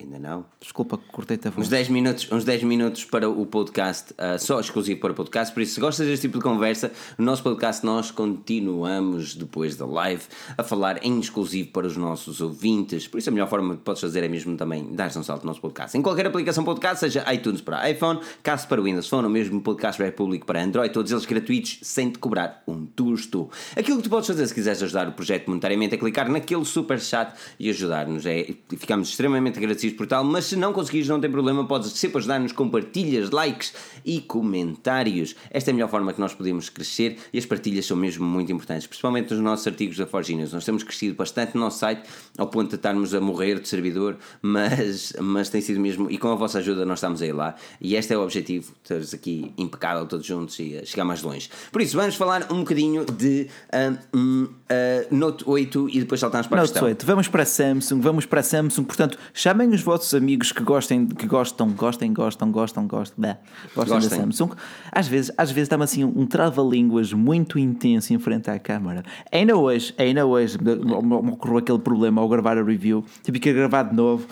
Ainda 0.00 0.18
não. 0.18 0.46
Desculpa, 0.60 0.96
cortei-te 0.96 1.48
a 1.48 1.50
voz. 1.50 1.66
Uns 1.66 1.70
10 1.70 1.88
minutos, 1.90 2.32
uns 2.32 2.44
10 2.44 2.62
minutos 2.62 3.04
para 3.04 3.28
o 3.28 3.44
podcast, 3.44 4.14
ah, 4.16 4.38
só 4.38 4.58
exclusivo 4.58 4.98
para 5.00 5.12
o 5.12 5.14
podcast. 5.14 5.52
Por 5.52 5.62
isso, 5.62 5.74
se 5.74 5.80
gostas 5.80 6.06
deste 6.06 6.22
tipo 6.22 6.38
de 6.38 6.44
conversa, 6.44 6.90
no 7.18 7.24
nosso 7.24 7.42
podcast 7.42 7.84
nós 7.84 8.10
continuamos 8.10 9.34
depois 9.34 9.76
da 9.76 9.84
live 9.84 10.22
a 10.56 10.62
falar 10.62 11.04
em 11.04 11.20
exclusivo 11.20 11.70
para 11.70 11.86
os 11.86 11.96
nossos 11.96 12.40
ouvintes. 12.40 13.06
Por 13.06 13.18
isso, 13.18 13.28
a 13.28 13.32
melhor 13.32 13.48
forma 13.48 13.76
que 13.76 13.82
podes 13.82 14.00
fazer 14.00 14.24
é 14.24 14.28
mesmo 14.28 14.56
também 14.56 14.94
dar-te 14.94 15.18
um 15.18 15.22
salto 15.22 15.42
no 15.42 15.48
nosso 15.48 15.60
podcast. 15.60 15.96
Em 15.96 16.02
qualquer 16.02 16.26
aplicação 16.26 16.64
podcast, 16.64 17.00
seja 17.00 17.32
iTunes 17.32 17.60
para 17.60 17.88
iPhone, 17.90 18.20
Cast 18.42 18.68
para 18.68 18.80
Windows 18.80 19.08
Phone 19.08 19.24
ou 19.24 19.30
mesmo 19.30 19.60
Podcast 19.60 20.02
Republic 20.02 20.46
para 20.46 20.62
Android, 20.62 20.92
todos 20.92 21.12
eles 21.12 21.26
gratuitos 21.26 21.78
sem 21.82 22.10
te 22.10 22.18
cobrar 22.18 22.62
um 22.66 22.86
tusto. 22.86 23.50
Aquilo 23.76 23.98
que 23.98 24.04
tu 24.04 24.10
podes 24.10 24.28
fazer 24.28 24.46
se 24.46 24.54
quiseres 24.54 24.82
ajudar 24.82 25.08
o 25.08 25.12
projeto 25.12 25.48
monetariamente 25.48 25.94
é 25.94 25.98
clicar 25.98 26.28
naquele 26.30 26.64
super 26.64 26.98
chat 26.98 27.34
e 27.58 27.68
ajudar-nos. 27.68 28.24
É, 28.24 28.54
ficamos 28.76 29.10
extremamente 29.10 29.58
agradecidos 29.58 29.89
por 29.92 30.06
tal, 30.06 30.24
mas 30.24 30.46
se 30.46 30.56
não 30.56 30.72
conseguires, 30.72 31.08
não 31.08 31.20
tem 31.20 31.30
problema, 31.30 31.66
podes 31.66 31.92
sempre 31.92 32.18
ajudar-nos 32.18 32.52
com 32.52 32.68
partilhas, 32.68 33.30
likes 33.30 33.72
e 34.04 34.20
comentários. 34.20 35.34
Esta 35.50 35.70
é 35.70 35.72
a 35.72 35.74
melhor 35.74 35.88
forma 35.88 36.12
que 36.12 36.20
nós 36.20 36.34
podemos 36.34 36.68
crescer 36.68 37.18
e 37.32 37.38
as 37.38 37.46
partilhas 37.46 37.86
são 37.86 37.96
mesmo 37.96 38.26
muito 38.26 38.52
importantes, 38.52 38.86
principalmente 38.86 39.32
nos 39.32 39.42
nossos 39.42 39.66
artigos 39.66 39.96
da 39.96 40.06
Forge 40.06 40.34
News. 40.34 40.52
Nós 40.52 40.64
temos 40.64 40.82
crescido 40.82 41.14
bastante 41.14 41.54
no 41.54 41.60
nosso 41.60 41.78
site, 41.78 42.02
ao 42.36 42.46
ponto 42.46 42.70
de 42.70 42.76
estarmos 42.76 43.14
a 43.14 43.20
morrer 43.20 43.60
de 43.60 43.68
servidor, 43.68 44.16
mas, 44.42 45.12
mas 45.20 45.48
tem 45.48 45.60
sido 45.60 45.80
mesmo, 45.80 46.10
e 46.10 46.18
com 46.18 46.28
a 46.28 46.34
vossa 46.34 46.58
ajuda 46.58 46.84
nós 46.84 46.98
estamos 46.98 47.22
aí 47.22 47.32
lá, 47.32 47.54
e 47.80 47.94
este 47.96 48.12
é 48.12 48.18
o 48.18 48.22
objetivo, 48.22 48.72
teres 48.84 49.14
aqui 49.14 49.52
impecável 49.56 50.06
todos 50.06 50.26
juntos 50.26 50.58
e 50.58 50.78
a 50.78 50.84
chegar 50.84 51.04
mais 51.04 51.22
longe. 51.22 51.50
Por 51.70 51.80
isso, 51.80 51.96
vamos 51.96 52.14
falar 52.14 52.52
um 52.52 52.60
bocadinho 52.60 53.04
de 53.04 53.48
ah, 53.72 55.06
Note 55.10 55.44
8 55.46 55.88
e 55.90 56.00
depois 56.00 56.20
saltamos 56.20 56.46
para 56.46 56.58
a 56.58 56.62
Note 56.62 56.72
questão. 56.72 56.88
8, 56.88 57.06
vamos 57.06 57.28
para 57.28 57.42
a 57.42 57.46
Samsung, 57.46 58.00
vamos 58.00 58.26
para 58.26 58.40
a 58.40 58.42
Samsung, 58.42 58.84
portanto, 58.84 59.18
chamem 59.34 59.68
os 59.80 59.84
vossos 59.84 60.14
amigos 60.14 60.52
que 60.52 60.62
gostem, 60.62 61.06
que 61.06 61.26
gostam, 61.26 61.70
gostem, 61.70 62.12
gostam, 62.12 62.50
gostam, 62.52 62.86
gostam, 62.86 63.14
bah, 63.18 63.36
gostem 63.74 64.00
da. 64.00 64.08
Samsung. 64.16 64.50
Às 64.92 65.08
vezes, 65.08 65.30
às 65.36 65.50
vezes 65.50 65.68
dá-me 65.68 65.84
assim 65.84 66.04
um 66.04 66.26
trava-línguas 66.26 67.12
muito 67.12 67.58
intenso 67.58 68.12
em 68.14 68.18
frente 68.18 68.50
à 68.50 68.58
câmara. 68.58 69.02
Ainda 69.32 69.56
hoje, 69.56 69.94
ainda 69.98 70.24
hoje, 70.26 70.58
me 70.62 70.74
me 70.76 71.30
ocorreu 71.32 71.58
aquele 71.58 71.78
problema 71.78 72.20
ao 72.20 72.28
gravar 72.28 72.56
a 72.58 72.62
review, 72.62 73.04
tive 73.22 73.38
que 73.40 73.52
gravar 73.52 73.84
de 73.84 73.94
novo. 73.96 74.26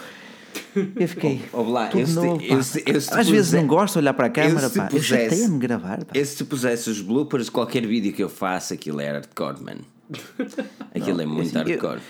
Eu 0.97 1.09
fiquei. 1.09 1.41
Eu 1.95 2.07
se- 2.07 2.15
novo, 2.15 2.43
eu 2.43 2.57
pá. 2.57 2.63
se- 2.63 2.83
eu 2.87 3.01
se 3.01 3.15
Às 3.15 3.29
vezes 3.29 3.47
puser- 3.49 3.61
não 3.61 3.69
gosto 3.69 3.93
de 3.95 3.99
olhar 4.01 4.15
para 4.15 4.27
a 4.27 4.31
câmara, 4.31 4.67
eu 4.67 4.71
se 4.71 4.79
pá. 4.79 4.85
Eu 4.85 4.89
pusesse- 4.91 5.31
chateia-me 5.31 5.59
gravar, 5.59 5.99
pá. 6.05 6.13
Eu 6.15 6.25
se 6.25 6.37
tu 6.37 6.47
pusesse 6.47 6.91
os 6.91 7.01
bloopers 7.01 7.45
de 7.47 7.51
qualquer 7.51 7.87
vídeo 7.87 8.13
que 8.13 8.23
eu 8.23 8.29
faço, 8.29 8.75
aquilo 8.75 9.01
é 9.01 9.11
hardcore, 9.11 9.63
man. 9.63 9.77
Aquilo 10.95 11.21
é 11.21 11.27
muito 11.27 11.59
assim, 11.59 11.71
eu- 11.71 11.79
hardcore. 11.79 12.01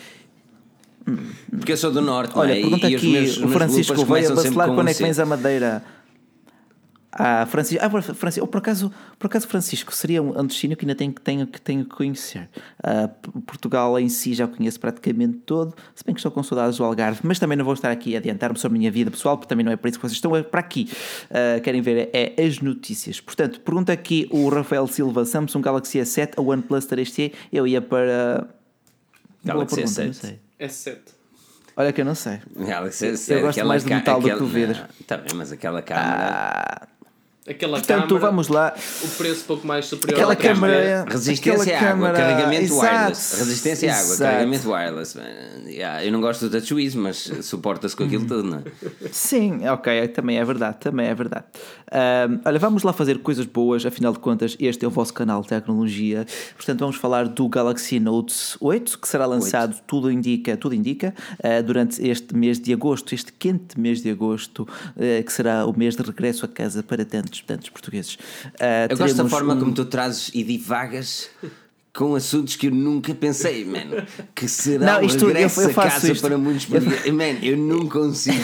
Porque 1.51 1.73
eu 1.73 1.77
sou 1.77 1.91
do 1.91 2.01
norte, 2.01 2.33
Olha, 2.37 2.49
não 2.55 2.55
é? 2.59 2.61
pergunta 2.61 2.91
E- 2.91 2.95
aqui 2.97 3.13
meus- 3.13 3.37
o 3.39 3.49
Francisco 3.49 4.05
veio 4.05 4.33
a 4.33 4.35
com 4.69 4.75
quando 4.75 4.89
é 4.89 4.95
que 4.95 5.03
vens 5.03 5.19
à 5.19 5.27
Madeira. 5.27 5.83
Ah, 7.11 7.47
Francisco, 7.47 7.83
ah, 7.85 8.03
Francisco, 8.15 8.45
oh, 8.45 8.47
por 8.49 8.59
acaso, 8.59 8.93
por 9.19 9.27
acaso 9.29 9.49
Francisco 9.49 9.93
seria 9.95 10.23
um 10.23 10.47
destino 10.47 10.77
que 10.77 10.85
ainda 10.85 10.95
tenho, 10.95 11.11
que- 11.13 11.21
tenho, 11.23 11.47
que 11.47 11.61
tenho 11.61 11.83
que 11.85 11.91
conhecer. 11.97 12.49
Ah, 12.85 13.09
Portugal 13.47 13.99
em 13.99 14.09
si 14.11 14.35
já 14.35 14.47
conheço 14.47 14.79
praticamente 14.79 15.39
todo, 15.39 15.75
se 15.95 16.05
bem 16.05 16.15
que 16.15 16.19
estou 16.21 16.31
com 16.31 16.43
saudades 16.43 16.77
do 16.77 16.85
Algarve, 16.85 17.21
mas 17.25 17.39
também 17.39 17.57
não 17.57 17.65
vou 17.65 17.73
estar 17.75 17.91
aqui 17.91 18.15
a 18.15 18.19
adiantar-me 18.19 18.59
sobre 18.59 18.77
a 18.77 18.79
minha 18.79 18.91
vida 18.93 19.11
pessoal, 19.11 19.37
porque 19.39 19.49
também 19.49 19.65
não 19.65 19.73
é 19.73 19.77
para 19.77 19.89
isso 19.89 19.99
que 19.99 20.03
vocês 20.07 20.17
estão 20.17 20.37
é 20.37 20.43
para 20.43 20.61
aqui. 20.61 20.89
Ah, 21.31 21.59
querem 21.61 21.81
ver 21.81 22.11
é, 22.13 22.35
as 22.45 22.61
notícias. 22.61 23.21
Portanto, 23.21 23.59
pergunta 23.63 23.91
aqui 23.91 24.29
o 24.31 24.49
Rafael 24.51 24.87
Silva: 24.87 25.25
Samsung 25.25 25.63
Galaxy 25.63 25.99
S7 25.99 26.35
ou 26.37 26.51
OnePlus 26.53 26.85
3T? 26.87 27.33
Eu 27.51 27.67
ia 27.67 27.81
para. 27.81 28.47
Galaxy 29.45 29.77
pergunta, 29.77 30.05
não 30.05 30.11
S7. 30.11 30.35
Sei. 30.59 30.69
S7. 30.95 30.99
Olha 31.77 31.93
que 31.93 32.01
eu 32.01 32.05
não 32.05 32.15
sei. 32.15 32.41
S7, 32.57 33.31
Eu 33.37 33.41
gosto 33.43 33.65
mais 33.65 33.85
de 33.85 33.95
metal 33.95 34.17
do 34.21 34.25
que 34.25 34.31
aquela- 34.31 34.47
do 34.47 34.53
vidro. 34.53 34.79
Não, 34.81 34.89
Tá 35.07 35.17
bem, 35.17 35.35
mas 35.35 35.53
aquela 35.53 35.81
câmera. 35.83 36.89
Aquela 37.49 37.79
Portanto, 37.79 38.09
câmara, 38.09 38.27
vamos 38.27 38.49
lá. 38.49 38.75
o 39.03 39.09
preço 39.09 39.45
pouco 39.45 39.67
mais 39.67 39.87
superior 39.87 40.17
Aquela 40.19 40.33
ao 40.33 40.37
que 40.37 40.47
é. 40.47 40.53
câmara. 40.53 41.05
Resistência 41.09 41.53
aquela 41.53 41.65
à 41.65 41.79
água, 41.93 42.09
câmara- 42.09 42.19
carregamento 42.19 42.63
Exato, 42.65 42.85
wireless. 42.95 43.37
Resistência 43.39 43.91
à 43.93 43.95
água, 43.97 44.05
exato. 44.15 44.23
carregamento 44.31 44.71
wireless. 44.71 45.19
Yeah, 45.67 46.05
eu 46.05 46.13
não 46.13 46.21
gosto 46.21 46.49
do 46.49 46.51
TouchWiz, 46.51 46.95
mas 46.95 47.17
suporta-se 47.43 47.97
com 47.97 48.05
aquilo 48.05 48.27
tudo, 48.27 48.43
não 48.45 48.59
é? 48.59 48.63
Sim, 49.13 49.67
ok, 49.69 50.09
também 50.09 50.39
é 50.39 50.45
verdade, 50.45 50.77
também 50.81 51.07
é 51.07 51.15
verdade. 51.15 51.45
Ahm, 51.91 52.41
olha, 52.45 52.59
vamos 52.59 52.83
lá 52.83 52.93
fazer 52.93 53.19
coisas 53.21 53.47
boas, 53.47 53.85
afinal 53.87 54.13
de 54.13 54.19
contas, 54.19 54.57
este 54.61 54.85
é 54.85 54.89
o 54.89 54.91
vosso 54.91 55.15
canal 55.15 55.41
de 55.43 55.49
tecnologia. 55.49 56.27
Portanto, 56.57 56.81
vamos 56.81 56.97
falar 56.97 57.27
do 57.29 57.49
Galaxy 57.49 57.99
Note 57.99 58.35
8, 58.61 58.99
que 58.99 59.09
será 59.09 59.25
lançado, 59.27 59.77
tudo 59.87 60.11
indica, 60.11 60.57
tudo 60.57 60.75
indica, 60.75 61.15
ah, 61.43 61.63
durante 61.63 62.07
este 62.07 62.35
mês 62.37 62.59
de 62.61 62.73
agosto, 62.73 63.15
este 63.15 63.33
quente 63.33 63.79
mês 63.81 64.03
de 64.03 64.11
agosto, 64.11 64.67
ah, 64.97 65.23
que 65.23 65.33
será 65.33 65.65
o 65.67 65.77
mês 65.77 65.97
de 65.97 66.03
regresso 66.03 66.45
a 66.45 66.49
casa 66.49 66.83
para 66.83 67.05
tantos, 67.05 67.38
tantos 67.43 67.69
portugueses. 67.71 68.19
Ah, 68.61 68.87
Eu 68.91 68.97
gosto 68.97 69.17
da 69.17 69.29
forma 69.29 69.55
um- 69.55 69.59
como 69.61 69.73
tu 69.73 69.85
trazes 69.85 70.31
e 70.35 70.43
divagas 70.43 71.29
com 71.95 72.15
assuntos 72.15 72.55
que 72.55 72.69
eu 72.69 72.71
nunca 72.71 73.13
pensei, 73.15 73.65
mano. 73.65 74.07
Que 74.35 74.47
será 74.47 75.01
Não, 75.01 75.03
isto- 75.03 75.25
eu- 75.25 75.29
regresso 75.29 75.63
eu 75.63 75.71
faço 75.71 75.91
casa 75.97 76.13
isto. 76.13 76.23
para 76.23 76.39
muitos 76.39 76.67
portugueses. 76.67 77.11
Man, 77.13 77.39
eu 77.43 77.57
não 77.57 77.89
consigo 77.89 78.37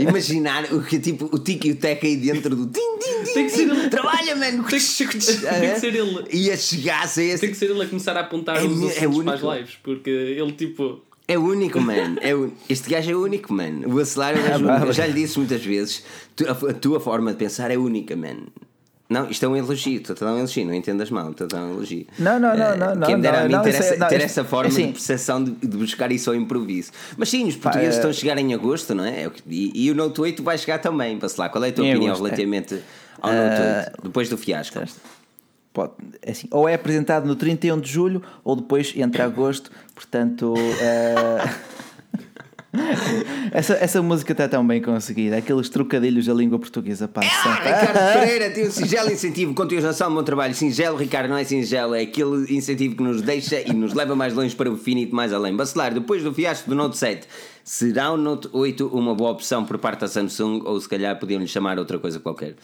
imaginar 0.00 0.72
o 0.72 0.82
que 0.82 0.98
tipo 1.00 1.28
o 1.32 1.38
tic 1.38 1.64
e 1.64 1.70
o 1.72 1.76
tec 1.76 2.04
aí 2.04 2.16
dentro 2.16 2.54
do 2.54 2.66
tim, 2.66 2.80
tim, 2.98 3.24
tim, 3.24 3.32
Tem 3.34 3.44
que 3.46 3.50
ser 3.50 3.62
ele. 3.68 3.88
Trabalha, 3.88 4.36
mano. 4.36 4.64
Tem 4.64 4.78
que- 4.78 5.04
tem 5.08 5.74
que 5.74 5.80
ser 5.80 5.94
ele. 5.94 6.24
E 6.32 6.50
a 6.50 6.56
chegasse 6.56 7.20
a 7.20 7.24
esse. 7.24 7.40
Tem 7.40 7.50
que 7.50 7.56
ser 7.56 7.70
ele 7.70 7.82
a 7.82 7.86
começar 7.86 8.16
a 8.16 8.20
apontar 8.20 8.56
É 8.56 8.64
os 8.64 8.80
é 8.96 8.98
assuntos 8.98 9.24
para 9.24 9.34
as 9.34 9.42
único. 9.42 9.54
lives, 9.56 9.78
porque 9.82 10.10
ele 10.10 10.52
tipo. 10.52 11.02
É 11.26 11.38
único, 11.38 11.80
mano. 11.80 12.18
É 12.20 12.34
un- 12.34 12.50
Este 12.68 12.90
gajo 12.90 13.10
é 13.10 13.16
único, 13.16 13.52
mano. 13.52 13.94
O 13.94 13.98
Acelar 13.98 14.36
é 14.36 14.40
um 14.40 14.42
gajo 14.42 14.64
Ah, 14.68 14.72
único. 14.72 14.80
pá, 14.82 14.86
Eu 14.88 14.92
já 14.92 15.06
lhe 15.06 15.14
disse 15.14 15.38
muitas 15.38 15.64
vezes: 15.64 16.04
tu- 16.36 16.44
a, 16.46 16.52
a 16.70 16.74
tua 16.74 17.00
forma 17.00 17.30
de 17.32 17.38
pensar 17.38 17.70
é 17.70 17.76
única, 17.78 18.14
mano. 18.14 18.46
Não, 19.08 19.30
isto 19.30 19.44
é 19.44 19.48
um 19.48 19.54
elogio, 19.56 20.00
estou 20.00 20.16
a 20.18 20.24
dar 20.24 20.32
um 20.34 20.38
elogio, 20.38 20.64
não 20.66 20.72
entendas 20.74 21.10
mal, 21.10 21.30
estou 21.30 21.44
a 21.44 21.48
dar 21.48 21.62
um 21.62 21.72
elogio. 21.74 22.06
Não, 22.18 22.40
não, 22.40 22.56
não, 22.56 22.64
Eh, 22.72 22.76
não, 22.76 22.94
não, 22.94 23.06
Quem 23.06 23.20
dera 23.20 23.36
não, 23.40 23.44
a 23.44 23.48
mim 23.48 23.54
não, 23.54 23.62
ter, 23.62 23.68
isso 23.70 23.82
é- 23.82 23.86
essa, 23.86 23.96
não, 23.96 24.08
ter 24.08 24.16
isto- 24.16 24.24
essa 24.26 24.44
forma 24.44 24.68
assim- 24.68 24.86
de 24.86 24.92
percepção 24.92 25.44
de, 25.44 25.50
de 25.52 25.76
buscar 25.76 26.10
isso 26.10 26.30
ao 26.30 26.36
improviso. 26.36 26.90
Mas 27.16 27.28
sim, 27.28 27.46
os 27.46 27.54
portugueses 27.56 27.94
eh, 27.94 27.98
estão 27.98 28.10
a 28.10 28.14
chegar 28.14 28.38
em 28.38 28.52
agosto, 28.54 28.94
não 28.94 29.04
é? 29.04 29.24
É 29.24 29.30
E, 29.48 29.84
e 29.86 29.90
o 29.90 29.94
Note 29.94 30.20
8 30.20 30.42
vai 30.42 30.56
chegar 30.58 30.78
também, 30.78 31.18
lá. 31.38 31.48
Qual 31.48 31.62
é 31.64 31.68
a 31.68 31.72
tua 31.72 31.84
opinião 31.84 32.06
agosto, 32.14 32.24
é. 32.26 32.28
relativamente 32.30 32.80
ao 33.20 33.30
Note 33.32 33.60
8, 33.60 34.02
depois 34.04 34.28
do 34.30 34.38
fiasco? 34.38 34.78
Pode, 35.74 35.92
é 36.22 36.30
assim, 36.30 36.46
ou 36.52 36.68
é 36.68 36.74
apresentado 36.74 37.26
no 37.26 37.34
31 37.36 37.80
de 37.80 37.90
julho 37.90 38.22
ou 38.44 38.54
depois 38.56 38.94
entre 38.96 39.20
agosto, 39.20 39.70
portanto. 39.94 40.54
eh, 40.80 41.44
essa, 43.52 43.74
essa 43.74 44.00
música 44.00 44.32
está 44.32 44.48
tão 44.48 44.66
bem 44.66 44.80
conseguida, 44.80 45.36
aqueles 45.36 45.68
trocadilhos 45.68 46.26
da 46.26 46.34
língua 46.34 46.58
portuguesa 46.58 47.06
Ah, 47.06 47.08
passam. 47.08 47.52
Ricardo 47.54 48.12
Pereira 48.20 48.50
tem 48.50 48.68
um 48.68 48.70
singelo 48.70 49.10
incentivo, 49.10 49.52
continuação 49.54 50.10
do 50.10 50.14
bom 50.16 50.22
trabalho. 50.22 50.54
Singelo, 50.54 50.96
Ricardo, 50.96 51.28
não 51.28 51.36
é 51.36 51.44
singelo, 51.44 51.94
é 51.94 52.02
aquele 52.02 52.54
incentivo 52.56 52.96
que 52.96 53.02
nos 53.02 53.20
deixa 53.20 53.60
e 53.60 53.72
nos 53.72 53.94
leva 53.94 54.14
mais 54.14 54.32
longe 54.32 54.54
para 54.54 54.70
o 54.70 54.74
infinito, 54.74 55.14
mais 55.14 55.32
além. 55.32 55.56
Bacelar, 55.56 55.92
depois 55.92 56.22
do 56.22 56.32
fiasco 56.32 56.70
do 56.70 56.76
Note 56.76 56.96
7, 56.96 57.26
será 57.64 58.12
o 58.12 58.16
Note 58.16 58.48
8 58.52 58.86
uma 58.88 59.14
boa 59.14 59.30
opção 59.32 59.64
por 59.64 59.78
parte 59.78 60.00
da 60.02 60.08
Samsung 60.08 60.62
ou 60.64 60.80
se 60.80 60.88
calhar 60.88 61.18
podiam-lhe 61.18 61.48
chamar 61.48 61.78
outra 61.78 61.98
coisa 61.98 62.18
qualquer? 62.20 62.54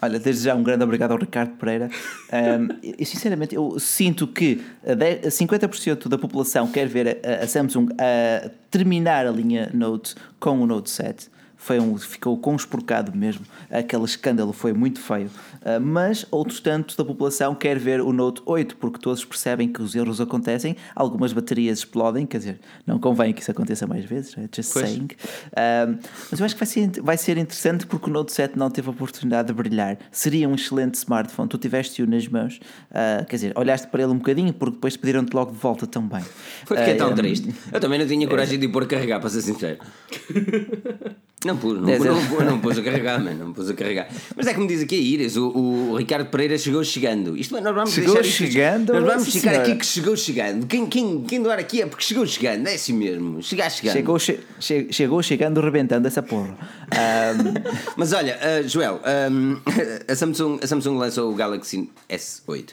Olha, 0.00 0.18
desde 0.18 0.44
já 0.44 0.54
um 0.54 0.62
grande 0.62 0.84
obrigado 0.84 1.10
ao 1.12 1.18
Ricardo 1.18 1.52
Pereira. 1.56 1.90
Um, 2.32 3.04
sinceramente, 3.04 3.54
eu 3.54 3.78
sinto 3.80 4.26
que 4.28 4.62
a 4.86 4.94
de- 4.94 5.26
a 5.26 5.30
50% 5.30 6.08
da 6.08 6.16
população 6.16 6.68
quer 6.68 6.86
ver 6.86 7.18
a, 7.24 7.44
a 7.44 7.48
Samsung 7.48 7.88
a 7.98 8.48
terminar 8.70 9.26
a 9.26 9.30
linha 9.30 9.70
Note 9.74 10.14
com 10.38 10.60
o 10.60 10.66
Note 10.66 10.88
7. 10.90 11.28
Foi 11.58 11.80
um, 11.80 11.98
ficou 11.98 12.38
conspurcado 12.38 13.14
mesmo. 13.14 13.44
Aquele 13.70 14.04
escândalo 14.04 14.52
foi 14.52 14.72
muito 14.72 15.00
feio. 15.00 15.26
Uh, 15.56 15.80
mas 15.80 16.24
outros 16.30 16.60
tantos 16.60 16.94
da 16.94 17.04
população 17.04 17.54
quer 17.54 17.78
ver 17.78 18.00
o 18.00 18.12
Note 18.12 18.40
8, 18.46 18.76
porque 18.76 18.98
todos 18.98 19.24
percebem 19.24 19.68
que 19.68 19.82
os 19.82 19.94
erros 19.94 20.20
acontecem, 20.20 20.76
algumas 20.94 21.32
baterias 21.32 21.80
explodem, 21.80 22.24
quer 22.24 22.38
dizer, 22.38 22.60
não 22.86 22.98
convém 22.98 23.32
que 23.32 23.42
isso 23.42 23.50
aconteça 23.50 23.86
mais 23.86 24.04
vezes, 24.04 24.34
é 24.38 24.48
just 24.54 24.72
pois. 24.72 24.88
saying. 24.88 25.08
Uh, 25.52 25.98
mas 26.30 26.40
eu 26.40 26.46
acho 26.46 26.54
que 26.54 26.60
vai 26.60 26.66
ser, 26.66 27.02
vai 27.02 27.16
ser 27.18 27.36
interessante 27.36 27.86
porque 27.86 28.08
o 28.08 28.12
Note 28.12 28.32
7 28.32 28.56
não 28.56 28.70
teve 28.70 28.88
a 28.88 28.92
oportunidade 28.92 29.48
de 29.48 29.54
brilhar. 29.54 29.98
Seria 30.12 30.48
um 30.48 30.54
excelente 30.54 30.94
smartphone, 30.94 31.48
tu 31.48 31.58
tiveste-o 31.58 32.06
nas 32.06 32.26
mãos, 32.28 32.60
uh, 32.90 33.26
quer 33.26 33.36
dizer, 33.36 33.52
olhaste 33.56 33.88
para 33.88 34.04
ele 34.04 34.12
um 34.12 34.18
bocadinho, 34.18 34.52
porque 34.52 34.76
depois 34.76 34.96
pediram-te 34.96 35.34
logo 35.34 35.50
de 35.50 35.58
volta 35.58 35.86
também. 35.86 36.22
Foi 36.64 36.76
porque 36.76 36.90
é 36.92 36.94
tão 36.94 37.14
triste. 37.14 37.52
Eu 37.72 37.80
também 37.80 37.98
não 37.98 38.06
tinha 38.06 38.26
coragem 38.28 38.58
de 38.58 38.66
ir 38.66 38.68
pôr 38.68 38.86
carregar, 38.86 39.18
para 39.18 39.28
ser 39.28 39.42
sincero. 39.42 39.78
Não 41.44 41.56
pus, 41.56 41.78
não, 41.78 41.86
não, 41.86 42.44
não, 42.44 42.58
pus 42.58 42.76
a 42.78 42.82
carregar, 42.82 43.22
mano, 43.22 43.44
não 43.44 43.52
pus 43.52 43.70
a 43.70 43.74
carregar. 43.74 44.08
Mas 44.34 44.48
é 44.48 44.54
como 44.54 44.66
diz 44.66 44.82
aqui 44.82 44.96
a 44.96 44.98
Iris, 44.98 45.36
o, 45.36 45.48
o 45.50 45.96
Ricardo 45.96 46.28
Pereira 46.30 46.58
chegou 46.58 46.82
chegando. 46.82 47.36
Isto, 47.36 47.54
nós 47.60 47.74
vamos 47.74 47.92
chegou 47.92 48.24
chegando? 48.24 48.92
Nós 48.92 49.04
vamos 49.04 49.32
ficar 49.32 49.54
aqui 49.54 49.76
que 49.76 49.86
chegou 49.86 50.16
chegando. 50.16 50.66
Quem, 50.66 50.86
quem, 50.86 51.22
quem 51.22 51.40
doar 51.40 51.60
aqui 51.60 51.80
é 51.80 51.86
porque 51.86 52.04
chegou 52.04 52.26
chegando, 52.26 52.66
é 52.66 52.74
assim 52.74 52.92
mesmo. 52.92 53.40
Chegar 53.40 53.70
chegando. 53.70 53.92
Chegou, 53.94 54.18
che, 54.18 54.40
che, 54.58 54.88
chegou 54.90 55.22
chegando, 55.22 55.60
rebentando 55.60 56.08
essa 56.08 56.22
porra. 56.22 56.56
Um... 56.88 57.52
Mas 57.98 58.14
olha, 58.14 58.38
uh, 58.38 58.66
Joel, 58.66 58.98
um, 59.30 59.60
a, 60.10 60.16
Samsung, 60.16 60.58
a 60.62 60.66
Samsung 60.66 60.96
lançou 60.96 61.30
o 61.30 61.34
Galaxy 61.34 61.90
S8. 62.08 62.70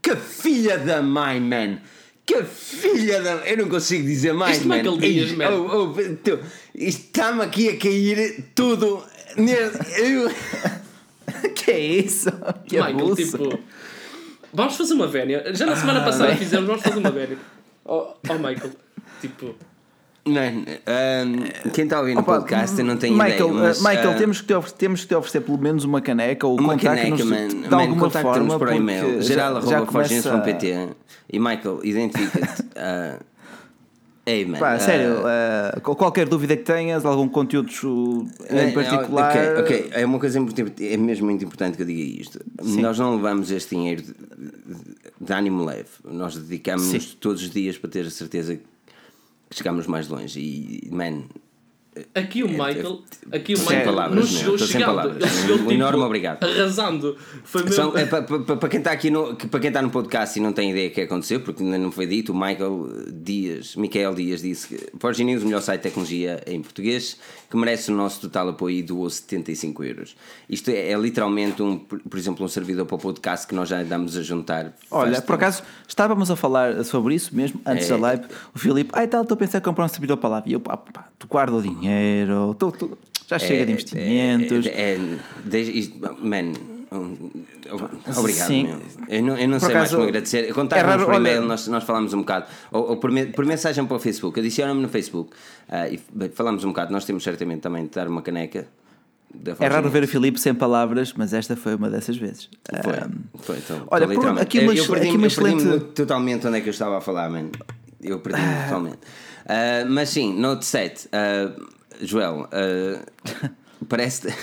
Que 0.00 0.14
filha 0.14 0.78
da 0.78 1.02
mãe, 1.02 1.40
man! 1.40 1.78
Que 2.26 2.42
filha 2.42 3.22
da. 3.22 3.34
Eu 3.46 3.58
não 3.58 3.68
consigo 3.68 4.04
dizer 4.04 4.34
mais, 4.34 4.56
Isto 4.56 4.68
Michael 4.68 4.96
Dias, 4.98 5.30
man. 5.32 5.48
Oh, 5.50 5.82
oh, 5.84 6.16
tu, 6.24 6.40
está-me 6.74 7.42
aqui 7.42 7.68
a 7.68 7.76
cair 7.76 8.46
tudo. 8.52 9.04
Eu... 9.36 10.28
que 11.54 11.70
é 11.70 11.78
isso? 11.78 12.30
Que 12.66 12.78
Michael, 12.78 12.98
abuso. 12.98 13.38
tipo. 13.38 13.58
Vamos 14.52 14.74
fazer 14.74 14.94
uma 14.94 15.06
vénia. 15.06 15.54
Já 15.54 15.66
na 15.66 15.76
semana 15.76 16.00
ah, 16.00 16.04
passada 16.04 16.28
bem. 16.28 16.38
fizemos, 16.38 16.66
vamos 16.66 16.82
fazer 16.82 16.98
uma 16.98 17.10
vénia. 17.10 17.38
Oh, 17.84 18.14
oh 18.28 18.34
Michael, 18.34 18.72
tipo. 19.20 19.54
Não, 20.26 20.42
um, 20.42 21.70
quem 21.70 21.84
está 21.84 22.00
ouvindo 22.00 22.20
o 22.20 22.24
podcast 22.24 22.82
não 22.82 22.96
tem 22.96 23.12
Michael, 23.12 23.34
ideia. 23.34 23.52
Mas, 23.52 23.78
Michael, 23.78 24.10
uh, 24.10 24.18
temos, 24.18 24.40
que 24.40 24.46
te 24.48 24.54
oferecer, 24.54 24.76
temos 24.76 25.00
que 25.02 25.06
te 25.06 25.14
oferecer 25.14 25.40
pelo 25.42 25.58
menos 25.58 25.84
uma 25.84 26.00
caneca 26.00 26.46
ou 26.48 26.58
uma 26.58 26.76
caneca, 26.76 27.24
man, 27.24 27.48
de 27.48 27.68
man, 27.70 27.80
alguma 27.80 28.10
forma. 28.10 28.58
por 28.58 28.72
e-mail 28.72 29.22
geral.forgens.pt 29.22 30.72
começa... 30.72 30.96
e 31.30 31.38
Michael, 31.38 31.80
identifica-te. 31.84 32.62
Uh, 32.62 33.24
Ei, 34.28 34.44
man, 34.44 34.58
Pá, 34.58 34.74
uh, 34.74 34.80
sério, 34.80 35.18
uh, 35.20 35.94
qualquer 35.94 36.28
dúvida 36.28 36.56
que 36.56 36.64
tenhas, 36.64 37.06
algum 37.06 37.28
conteúdo 37.28 37.70
em 38.50 38.72
particular. 38.72 39.30
Ok, 39.30 39.60
ok, 39.60 39.90
é 39.92 40.04
uma 40.04 40.18
coisa 40.18 40.40
importante, 40.40 40.88
é 40.88 40.96
mesmo 40.96 41.26
muito 41.26 41.44
importante 41.44 41.76
que 41.76 41.82
eu 41.82 41.86
diga 41.86 42.20
isto. 42.20 42.40
Sim. 42.60 42.82
Nós 42.82 42.98
não 42.98 43.14
levamos 43.14 43.52
este 43.52 43.76
dinheiro 43.76 44.02
de, 44.02 44.12
de 45.20 45.32
ânimo 45.32 45.64
leve, 45.64 45.86
nós 46.04 46.36
dedicamos-nos 46.36 47.14
todos 47.14 47.42
os 47.42 47.50
dias 47.50 47.78
para 47.78 47.88
ter 47.88 48.04
a 48.04 48.10
certeza 48.10 48.56
que 48.56 48.64
chegamos 49.50 49.86
mais 49.86 50.08
longe. 50.08 50.40
E, 50.40 50.88
man, 50.90 51.24
Aqui 52.14 52.42
o 52.42 52.46
é, 52.46 52.50
Michael, 52.50 53.00
aqui 53.32 53.54
o 53.54 53.58
Michael 53.58 53.84
palavras, 53.84 54.20
nos 54.20 54.38
chegou 54.38 54.58
chegando. 54.58 55.16
Ele 55.16 55.28
chegou 55.28 55.56
tipo, 55.58 55.72
enorme 55.72 56.02
obrigado. 56.02 56.44
arrasando. 56.44 57.16
Foi 57.42 57.62
mesmo... 57.62 57.74
São, 57.74 57.96
é, 57.96 58.04
para, 58.04 58.22
para, 58.22 58.56
para, 58.56 58.68
quem 58.68 58.78
está 58.78 58.92
aqui 58.92 59.08
no, 59.08 59.34
para 59.34 59.60
quem 59.60 59.68
está 59.68 59.80
no 59.80 59.88
podcast 59.88 60.38
e 60.38 60.42
não 60.42 60.52
tem 60.52 60.72
ideia 60.72 60.90
do 60.90 60.94
que 60.94 61.00
aconteceu, 61.00 61.40
porque 61.40 61.62
ainda 61.62 61.78
não 61.78 61.90
foi 61.90 62.06
dito, 62.06 62.32
o 62.32 62.34
Michael 62.34 62.90
Dias, 63.10 63.76
Michael 63.76 64.14
Dias 64.14 64.42
disse 64.42 64.68
que 64.68 64.90
Forge 64.98 65.24
News, 65.24 65.42
o 65.42 65.46
melhor 65.46 65.62
site 65.62 65.78
de 65.78 65.82
tecnologia 65.84 66.42
em 66.46 66.60
português, 66.60 67.16
que 67.48 67.56
merece 67.56 67.90
o 67.90 67.94
nosso 67.94 68.20
total 68.20 68.50
apoio 68.50 68.78
e 68.78 68.82
doou 68.82 69.08
75 69.08 69.84
euros. 69.84 70.16
Isto 70.48 70.70
é, 70.70 70.90
é, 70.90 70.98
literalmente, 70.98 71.62
um, 71.62 71.78
por 71.78 72.18
exemplo, 72.18 72.44
um 72.44 72.48
servidor 72.48 72.86
para 72.86 72.96
o 72.96 72.98
podcast 72.98 73.46
que 73.46 73.54
nós 73.54 73.68
já 73.68 73.80
andamos 73.80 74.16
a 74.16 74.22
juntar. 74.22 74.72
Olha, 74.90 75.22
por 75.22 75.36
acaso, 75.36 75.62
estávamos 75.86 76.30
a 76.30 76.36
falar 76.36 76.84
sobre 76.84 77.14
isso 77.14 77.34
mesmo 77.34 77.60
antes 77.64 77.86
é. 77.86 77.90
da 77.90 77.96
live. 77.96 78.24
O 78.54 78.58
Filipe, 78.58 78.90
ai 78.92 79.06
tal, 79.06 79.22
estou 79.22 79.34
a 79.34 79.38
pensar 79.38 79.58
em 79.58 79.62
comprar 79.62 79.84
um 79.84 79.88
servidor 79.88 80.16
para 80.16 80.28
lá. 80.28 80.42
E 80.44 80.52
eu, 80.52 80.60
pá, 80.60 80.76
pá, 80.76 81.08
tu 81.18 81.26
guarda 81.26 81.54
o 81.54 81.62
dinheiro 81.62 81.86
dinheiro, 82.26 82.54
tu, 82.58 82.72
tu, 82.72 82.98
já 83.26 83.38
chega 83.38 83.64
de 83.64 83.70
é, 83.70 83.74
investimentos. 83.74 84.66
É, 84.66 84.94
é, 84.94 84.98
man, 86.20 86.52
obrigado. 88.16 88.46
Sim. 88.46 88.68
Eu 89.08 89.22
não, 89.22 89.38
eu 89.38 89.48
não 89.48 89.60
sei 89.60 89.74
mais 89.74 89.90
como 89.90 90.04
agradecer. 90.04 90.52
Contar-nos 90.52 91.02
é 91.02 91.04
por 91.04 91.14
e-mail, 91.14 91.42
nós, 91.42 91.66
nós 91.68 91.84
falamos 91.84 92.12
um 92.14 92.18
bocado. 92.18 92.46
Ou, 92.70 92.90
ou 92.90 92.96
por, 92.96 93.10
por, 93.34 93.44
mensagem 93.44 93.84
para 93.84 93.96
o 93.96 94.00
Facebook, 94.00 94.38
adiciona-me 94.38 94.80
no 94.80 94.88
Facebook 94.88 95.34
uh, 95.68 95.92
e 95.92 96.28
falamos 96.30 96.64
um 96.64 96.68
bocado. 96.68 96.92
Nós 96.92 97.04
temos 97.04 97.22
certamente 97.22 97.60
também 97.60 97.84
de 97.84 97.90
dar 97.90 98.08
uma 98.08 98.22
caneca. 98.22 98.66
É 99.60 99.66
raro 99.66 99.90
ver 99.90 100.04
o 100.04 100.08
Filipe 100.08 100.40
sem 100.40 100.54
palavras, 100.54 101.12
mas 101.14 101.32
esta 101.32 101.56
foi 101.56 101.74
uma 101.74 101.90
dessas 101.90 102.16
vezes. 102.16 102.48
Foi, 102.82 102.92
um, 102.92 103.40
foi 103.42 103.56
então, 103.58 103.86
olha, 103.90 104.06
por, 104.06 104.38
aqui 104.38 104.60
uma, 104.60 104.74
eu 104.74 104.86
perdi, 104.86 105.08
aqui 105.08 105.16
uma 105.16 105.26
excelente... 105.26 105.64
perdi 105.64 105.84
totalmente 105.86 106.46
onde 106.46 106.58
é 106.58 106.60
que 106.60 106.68
eu 106.68 106.72
estava 106.72 106.98
a 106.98 107.00
falar, 107.00 107.28
man. 107.28 107.50
Eu 108.02 108.20
perdi-me 108.20 108.46
ah. 108.46 108.62
totalmente. 108.64 108.98
Uh, 108.98 109.88
mas 109.88 110.08
sim, 110.08 110.32
Note 110.38 110.64
7. 110.64 111.08
Uh, 111.08 111.66
Joel, 112.00 112.48
uh, 112.52 113.84
parece. 113.88 114.34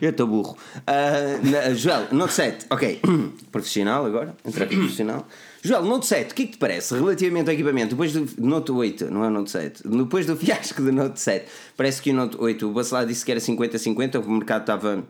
Eu 0.00 0.10
estou 0.10 0.26
burro. 0.26 0.56
Uh, 0.80 1.74
Joel, 1.74 2.08
Note 2.12 2.32
7, 2.32 2.66
ok. 2.70 3.00
profissional 3.50 4.04
agora, 4.04 4.34
entrar 4.44 4.64
aqui 4.64 4.76
profissional. 4.76 5.26
Joel, 5.62 5.82
Note 5.82 6.06
7, 6.06 6.32
o 6.32 6.34
que 6.34 6.42
é 6.42 6.46
que 6.46 6.52
te 6.52 6.58
parece 6.58 6.94
relativamente 6.94 7.48
ao 7.48 7.54
equipamento? 7.54 7.90
Depois 7.90 8.12
do 8.12 8.26
Note 8.38 8.70
8, 8.70 9.10
não 9.10 9.24
é 9.24 9.30
Note 9.30 9.50
7, 9.50 9.88
depois 9.88 10.26
do 10.26 10.36
fiasco 10.36 10.82
do 10.82 10.92
Note 10.92 11.18
7, 11.20 11.46
parece 11.76 12.02
que 12.02 12.10
o 12.10 12.14
Note 12.14 12.36
8, 12.38 12.68
o 12.68 12.72
Bacelar 12.72 13.06
disse 13.06 13.24
que 13.24 13.30
era 13.30 13.40
50-50, 13.40 14.24
o 14.24 14.30
mercado 14.30 14.60
estava 14.60 15.04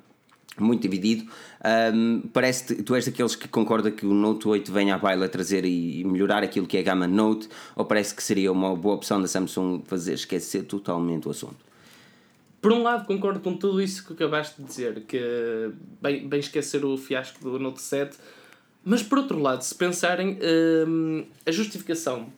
muito 0.58 0.82
dividido. 0.82 1.28
Um, 1.92 2.22
parece 2.32 2.82
tu 2.82 2.94
és 2.94 3.04
daqueles 3.04 3.34
que 3.34 3.48
concorda 3.48 3.90
que 3.90 4.06
o 4.06 4.14
Note 4.14 4.46
8 4.46 4.72
venha 4.72 4.94
à 4.94 4.98
baila 4.98 5.28
trazer 5.28 5.64
e 5.64 6.04
melhorar 6.04 6.42
aquilo 6.42 6.66
que 6.66 6.76
é 6.76 6.80
a 6.80 6.82
gama 6.82 7.06
Note, 7.06 7.48
ou 7.74 7.84
parece 7.84 8.14
que 8.14 8.22
seria 8.22 8.52
uma 8.52 8.74
boa 8.76 8.94
opção 8.94 9.20
da 9.20 9.26
Samsung 9.26 9.82
fazer 9.86 10.14
esquecer 10.14 10.64
totalmente 10.64 11.26
o 11.26 11.30
assunto? 11.30 11.56
Por 12.64 12.72
um 12.72 12.82
lado, 12.82 13.04
concordo 13.04 13.40
com 13.40 13.54
tudo 13.54 13.82
isso 13.82 14.06
que 14.06 14.14
acabaste 14.14 14.62
de 14.62 14.66
dizer, 14.66 15.02
que 15.02 15.20
bem, 16.00 16.26
bem 16.26 16.40
esquecer 16.40 16.82
o 16.82 16.96
fiasco 16.96 17.38
do 17.44 17.58
Note 17.58 17.82
7, 17.82 18.16
mas 18.82 19.02
por 19.02 19.18
outro 19.18 19.38
lado, 19.38 19.60
se 19.60 19.74
pensarem 19.74 20.38
um, 20.88 21.26
a 21.44 21.52
justificação 21.52 22.32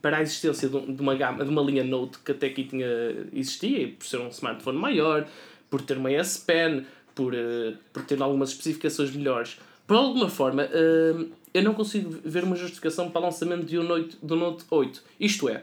para 0.00 0.16
a 0.16 0.22
existência 0.22 0.70
de 0.70 1.02
uma 1.02 1.14
gama, 1.14 1.44
de 1.44 1.50
uma 1.50 1.60
linha 1.60 1.84
Note 1.84 2.18
que 2.20 2.32
até 2.32 2.46
aqui 2.46 2.64
tinha, 2.64 2.86
existia, 3.30 3.88
por 3.88 4.06
ser 4.06 4.16
um 4.20 4.28
smartphone 4.28 4.78
maior, 4.78 5.28
por 5.68 5.82
ter 5.82 5.98
uma 5.98 6.10
S 6.12 6.40
Pen, 6.40 6.86
por, 7.14 7.34
uh, 7.34 7.76
por 7.92 8.02
ter 8.06 8.22
algumas 8.22 8.48
especificações 8.48 9.14
melhores, 9.14 9.58
por 9.86 9.98
alguma 9.98 10.30
forma, 10.30 10.62
uh, 10.64 11.30
eu 11.52 11.62
não 11.62 11.74
consigo 11.74 12.18
ver 12.24 12.42
uma 12.42 12.56
justificação 12.56 13.10
para 13.10 13.20
o 13.20 13.24
lançamento 13.24 13.66
de 13.66 13.78
um 13.78 13.82
Note, 13.82 14.16
do 14.22 14.34
Note 14.34 14.64
8. 14.70 15.02
Isto 15.20 15.46
é, 15.50 15.62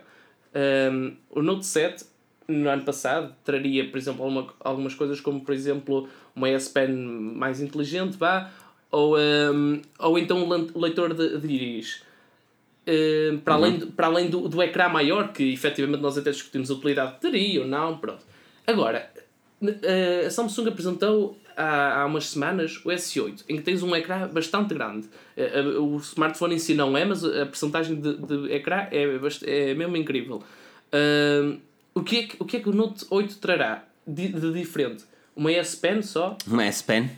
um, 0.92 1.16
o 1.32 1.42
Note 1.42 1.66
7 1.66 2.14
no 2.48 2.70
ano 2.70 2.84
passado 2.84 3.36
traria, 3.44 3.90
por 3.90 3.98
exemplo, 3.98 4.24
alguma, 4.24 4.54
algumas 4.60 4.94
coisas 4.94 5.20
como, 5.20 5.42
por 5.42 5.54
exemplo, 5.54 6.08
uma 6.36 6.50
S 6.50 6.70
Pen 6.70 6.92
mais 6.92 7.62
inteligente, 7.62 8.18
vá, 8.18 8.52
ou, 8.92 9.18
um, 9.18 9.82
ou 10.00 10.18
então 10.20 10.38
um 10.44 10.80
leitor 10.80 11.14
de, 11.14 11.38
de 11.38 11.48
íris. 11.54 12.04
Uh, 12.88 13.40
para, 13.40 13.58
uhum. 13.58 13.64
além, 13.64 13.80
para 13.80 14.08
além 14.08 14.30
do, 14.30 14.48
do 14.48 14.62
ecrã 14.62 14.88
maior, 14.88 15.34
que 15.34 15.52
efetivamente 15.52 16.02
nós 16.02 16.18
até 16.18 16.30
discutimos 16.30 16.70
a 16.70 16.76
utilidade 16.76 17.20
teria 17.20 17.62
ou 17.62 17.68
não, 17.68 17.98
pronto. 17.98 18.24
Agora, 18.68 19.12
a 20.26 20.30
Samsung 20.30 20.70
apresentou 20.70 21.38
há, 21.56 22.02
há 22.02 22.06
umas 22.06 22.28
semanas 22.28 22.78
o 22.84 22.90
S8, 22.90 23.44
em 23.48 23.58
que 23.58 23.64
tens 23.64 23.82
um 23.82 23.96
ecrã 23.96 24.28
bastante 24.28 24.74
grande. 24.74 25.08
Eh, 25.36 25.52
eh, 25.60 25.62
o 25.62 25.98
smartphone 25.98 26.56
em 26.56 26.60
si 26.60 26.74
não 26.74 26.98
é, 26.98 27.06
mas 27.06 27.24
a 27.24 27.46
porcentagem 27.46 27.96
de, 28.00 28.18
de 28.18 28.54
ecrã 28.54 28.88
é, 28.92 29.04
é 29.46 29.74
mesmo 29.74 29.98
incrível. 29.98 30.44
Uh, 30.94 31.60
o, 31.96 32.04
que 32.04 32.18
é 32.18 32.24
que, 32.28 32.36
o 32.40 32.46
que 32.46 32.58
é 32.58 32.60
que 32.60 32.70
o 32.70 32.74
Note 32.74 33.06
8 33.10 33.38
trará 33.38 33.86
de, 34.06 34.28
de 34.28 34.54
diferente? 34.54 35.06
Uma 35.36 35.52
S 35.52 35.76
Pen 35.76 36.02
só? 36.02 36.38
Uma 36.46 36.66
S 36.66 36.84
Pen? 36.84 37.10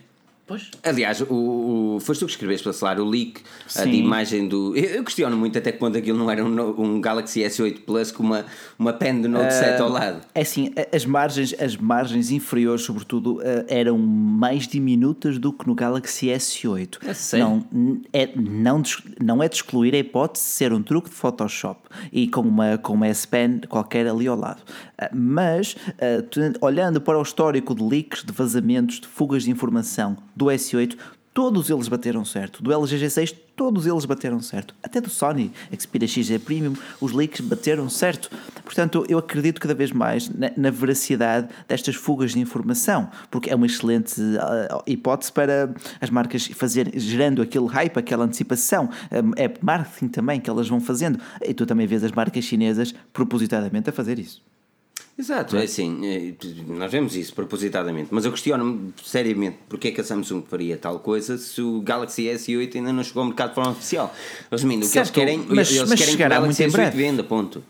Pois. 0.48 0.72
Aliás, 0.82 1.20
o, 1.20 1.96
o, 1.96 2.00
foste 2.00 2.22
tu 2.22 2.26
que 2.26 2.32
escreveste 2.32 2.64
para 2.64 2.72
celular 2.72 3.02
o 3.02 3.06
leak 3.06 3.42
a 3.76 3.84
de 3.84 3.98
imagem 3.98 4.48
do. 4.48 4.74
Eu, 4.78 4.96
eu, 4.96 5.04
questiono 5.04 5.36
muito 5.36 5.58
até 5.58 5.74
quando 5.74 5.98
aquilo 5.98 6.18
não 6.18 6.32
era 6.32 6.42
um, 6.42 6.82
um 6.82 7.02
Galaxy 7.02 7.42
S8 7.42 7.82
Plus 7.82 8.14
com 8.14 8.24
uma, 8.24 8.46
uma 8.80 8.94
pen 8.94 9.20
do 9.20 9.28
Note 9.28 9.48
uh, 9.48 9.60
7 9.60 9.82
ao 9.82 9.90
lado. 9.90 10.22
É 10.34 10.42
assim, 10.42 10.74
as 10.94 11.06
margens, 11.06 11.54
as 11.60 11.76
margens 11.76 12.32
inferiores, 12.32 12.84
sobretudo, 12.84 13.40
uh, 13.40 13.66
eram 13.68 13.98
mais 13.98 14.70
diminutas 14.70 15.38
do 15.38 15.52
que 15.52 15.68
no 15.68 15.76
Galaxy 15.76 16.28
S8. 16.28 17.00
É 17.06 17.14
sério? 17.14 17.66
Não, 17.70 18.02
é, 18.14 18.30
não, 18.34 18.82
não 19.22 19.44
é 19.44 19.50
de 19.50 19.56
excluir 19.56 19.94
a 19.96 19.98
hipótese 19.98 20.46
de 20.46 20.52
ser 20.52 20.72
um 20.72 20.82
truque 20.82 21.10
de 21.10 21.16
Photoshop 21.16 21.82
e 22.10 22.26
com 22.30 22.40
uma, 22.40 22.78
com 22.78 22.94
uma 22.94 23.08
S 23.08 23.28
Pen 23.28 23.60
qualquer 23.68 24.08
ali 24.08 24.28
ao 24.28 24.38
lado. 24.38 24.62
Uh, 24.62 25.10
mas, 25.14 25.76
olhando 26.62 27.02
para 27.02 27.20
o 27.20 27.22
histórico 27.22 27.76
de 27.76 27.84
leaks, 27.84 28.24
de 28.24 28.32
vazamentos, 28.32 29.02
de 29.02 29.08
fugas 29.08 29.44
de 29.44 29.52
informação 29.52 30.16
do 30.38 30.46
S8, 30.46 30.96
todos 31.34 31.70
eles 31.70 31.88
bateram 31.88 32.24
certo. 32.24 32.62
Do 32.62 32.72
LG 32.72 32.98
G6, 32.98 33.36
todos 33.56 33.88
eles 33.88 34.06
bateram 34.06 34.40
certo. 34.40 34.76
Até 34.84 35.02
do 35.02 35.10
Sony 35.10 35.52
Xperia 35.78 36.08
XZ 36.08 36.38
Premium, 36.44 36.74
os 37.02 37.12
leaks 37.12 37.42
bateram 37.42 37.90
certo. 37.90 38.30
Portanto, 38.64 39.04
eu 39.10 39.18
acredito 39.18 39.60
cada 39.60 39.74
vez 39.74 39.92
mais 39.92 40.30
na, 40.30 40.52
na 40.56 40.70
veracidade 40.70 41.48
destas 41.68 41.96
fugas 41.96 42.34
de 42.34 42.40
informação, 42.40 43.10
porque 43.32 43.50
é 43.50 43.56
uma 43.56 43.66
excelente 43.66 44.20
uh, 44.22 44.84
hipótese 44.86 45.32
para 45.32 45.74
as 46.00 46.10
marcas 46.10 46.46
fazerem, 46.48 47.00
gerando 47.00 47.42
aquele 47.42 47.68
hype, 47.68 47.98
aquela 47.98 48.26
antecipação. 48.26 48.90
Um, 49.12 49.32
é 49.36 49.52
marketing 49.62 50.08
também 50.08 50.40
que 50.40 50.50
elas 50.50 50.68
vão 50.68 50.80
fazendo. 50.80 51.20
E 51.42 51.54
tu 51.54 51.66
também 51.66 51.88
vês 51.88 52.04
as 52.04 52.12
marcas 52.12 52.44
chinesas 52.46 52.94
propositadamente 53.12 53.90
a 53.90 53.94
fazer 53.94 54.20
isso. 54.20 54.42
Exato, 55.18 55.58
é 55.58 55.64
assim, 55.64 56.06
é, 56.06 56.34
nós 56.68 56.92
vemos 56.92 57.16
isso 57.16 57.34
propositadamente, 57.34 58.10
mas 58.12 58.24
eu 58.24 58.32
questiono-me 58.32 58.94
seriamente 59.04 59.58
porque 59.68 59.88
é 59.88 59.92
que 59.92 60.00
a 60.00 60.04
Samsung 60.04 60.44
faria 60.48 60.78
tal 60.78 61.00
coisa 61.00 61.40
se 61.40 61.60
o 61.60 61.82
Galaxy 61.82 62.26
S8 62.26 62.76
ainda 62.76 62.94
não 62.94 63.04
chegou 63.04 63.22
ao 63.22 63.28
mercado 63.28 63.50
de 63.50 63.56
forma 63.56 63.72
oficial. 63.72 64.16
Resumindo, 64.52 64.86
o 64.86 64.90
que 64.90 64.98
eles 64.98 65.10
querem, 65.10 65.40
mas, 65.50 65.72
eles 65.72 65.90
mas 65.90 66.00
querem 66.00 66.16
que 66.16 66.24
o 66.24 66.30
Galaxy 66.30 66.46
muito 66.46 66.62
em 66.62 66.68
S8 66.68 66.72
breve. 66.72 66.98
venda, 66.98 67.24
ponto. 67.24 67.64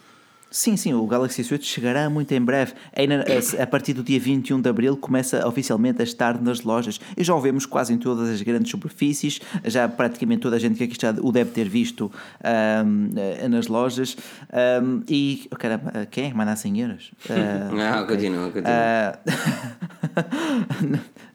Sim, 0.50 0.78
sim, 0.78 0.94
o 0.94 1.06
Galaxy 1.06 1.42
S8 1.42 1.62
chegará 1.64 2.10
muito 2.10 2.32
em 2.34 2.42
breve. 2.42 2.74
Ainda, 2.96 3.26
a, 3.60 3.64
a 3.64 3.68
partir 3.68 3.94
do 3.94 4.02
dia 4.02 4.20
21 4.20 4.62
de 4.62 4.70
abril 4.70 4.96
começa 4.96 5.46
oficialmente 5.48 6.02
a 6.02 6.04
estar 6.04 6.42
nas 6.42 6.62
lojas. 6.62 7.00
E 7.18 7.24
já 7.24 7.36
o 7.36 7.42
vemos 7.42 7.66
quase 7.66 7.94
em 7.94 7.98
todas 7.98 8.30
as 8.30 8.42
grandes 8.42 8.72
superfícies. 8.72 9.42
Já 9.66 9.88
praticamente 9.90 10.42
toda 10.42 10.56
a 10.56 10.60
gente 10.60 10.78
que 10.78 10.84
aqui 10.86 10.94
está 10.94 11.14
o 11.22 11.32
deve 11.32 11.52
ter 11.52 11.68
visto 11.68 12.10
ahm, 12.44 13.10
eh, 13.18 13.48
nas 13.50 13.68
lojas. 13.68 14.16
Ahm, 14.52 15.02
e, 15.10 15.48
oh, 15.52 15.56
caramba, 15.58 16.08
quem 16.10 16.26
é 16.26 16.30
que 16.30 16.36
manda 16.38 16.54
a 16.54 16.56
100 16.56 16.80
euros? 16.82 17.12
Ah, 17.38 17.70
Não, 17.72 18.04
ok. 18.04 18.16
continua, 18.16 18.46
continua. 18.46 18.72
Ah, 18.72 19.20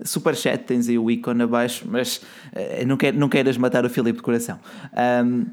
Superchat, 0.05 0.65
tens 0.65 0.89
aí 0.89 0.99
o 0.99 1.11
ícone 1.11 1.43
abaixo, 1.43 1.85
mas 1.89 2.21
eh, 2.55 2.85
não, 2.85 2.97
quer, 2.97 3.13
não 3.13 3.29
queiras 3.29 3.57
matar 3.57 3.85
o 3.85 3.91
Filipe 3.91 4.17
de 4.17 4.23
coração. 4.23 4.59
Ahm, 4.97 5.45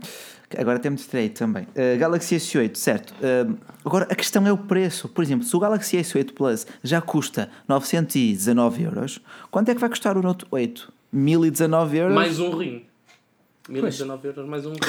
agora 0.57 0.79
temos 0.79 1.05
direito 1.05 1.39
também. 1.39 1.67
Ah, 1.75 1.97
Galaxy 1.97 2.35
S8, 2.35 2.75
certo. 2.75 3.13
Ahm, 3.23 3.55
agora 3.85 4.07
a 4.09 4.15
questão 4.15 4.45
é 4.47 4.51
o 4.51 4.57
preço. 4.57 5.07
Por 5.09 5.23
exemplo, 5.23 5.45
se 5.45 5.55
o 5.55 5.59
Galaxy 5.59 5.97
S8 5.97 6.33
Plus 6.33 6.67
já 6.83 7.01
custa 7.01 7.49
919 7.67 8.83
euros, 8.83 9.19
quanto 9.51 9.69
é 9.69 9.75
que 9.75 9.81
vai 9.81 9.89
custar 9.89 10.17
o 10.17 10.21
Note 10.21 10.45
8? 10.49 10.91
1019 11.11 11.97
euros? 11.97 12.15
Mais 12.15 12.39
um 12.39 12.55
rim. 12.55 12.85
1019 13.67 14.27
euros 14.27 14.47
mais 14.47 14.65
um 14.65 14.71
rim. 14.71 14.79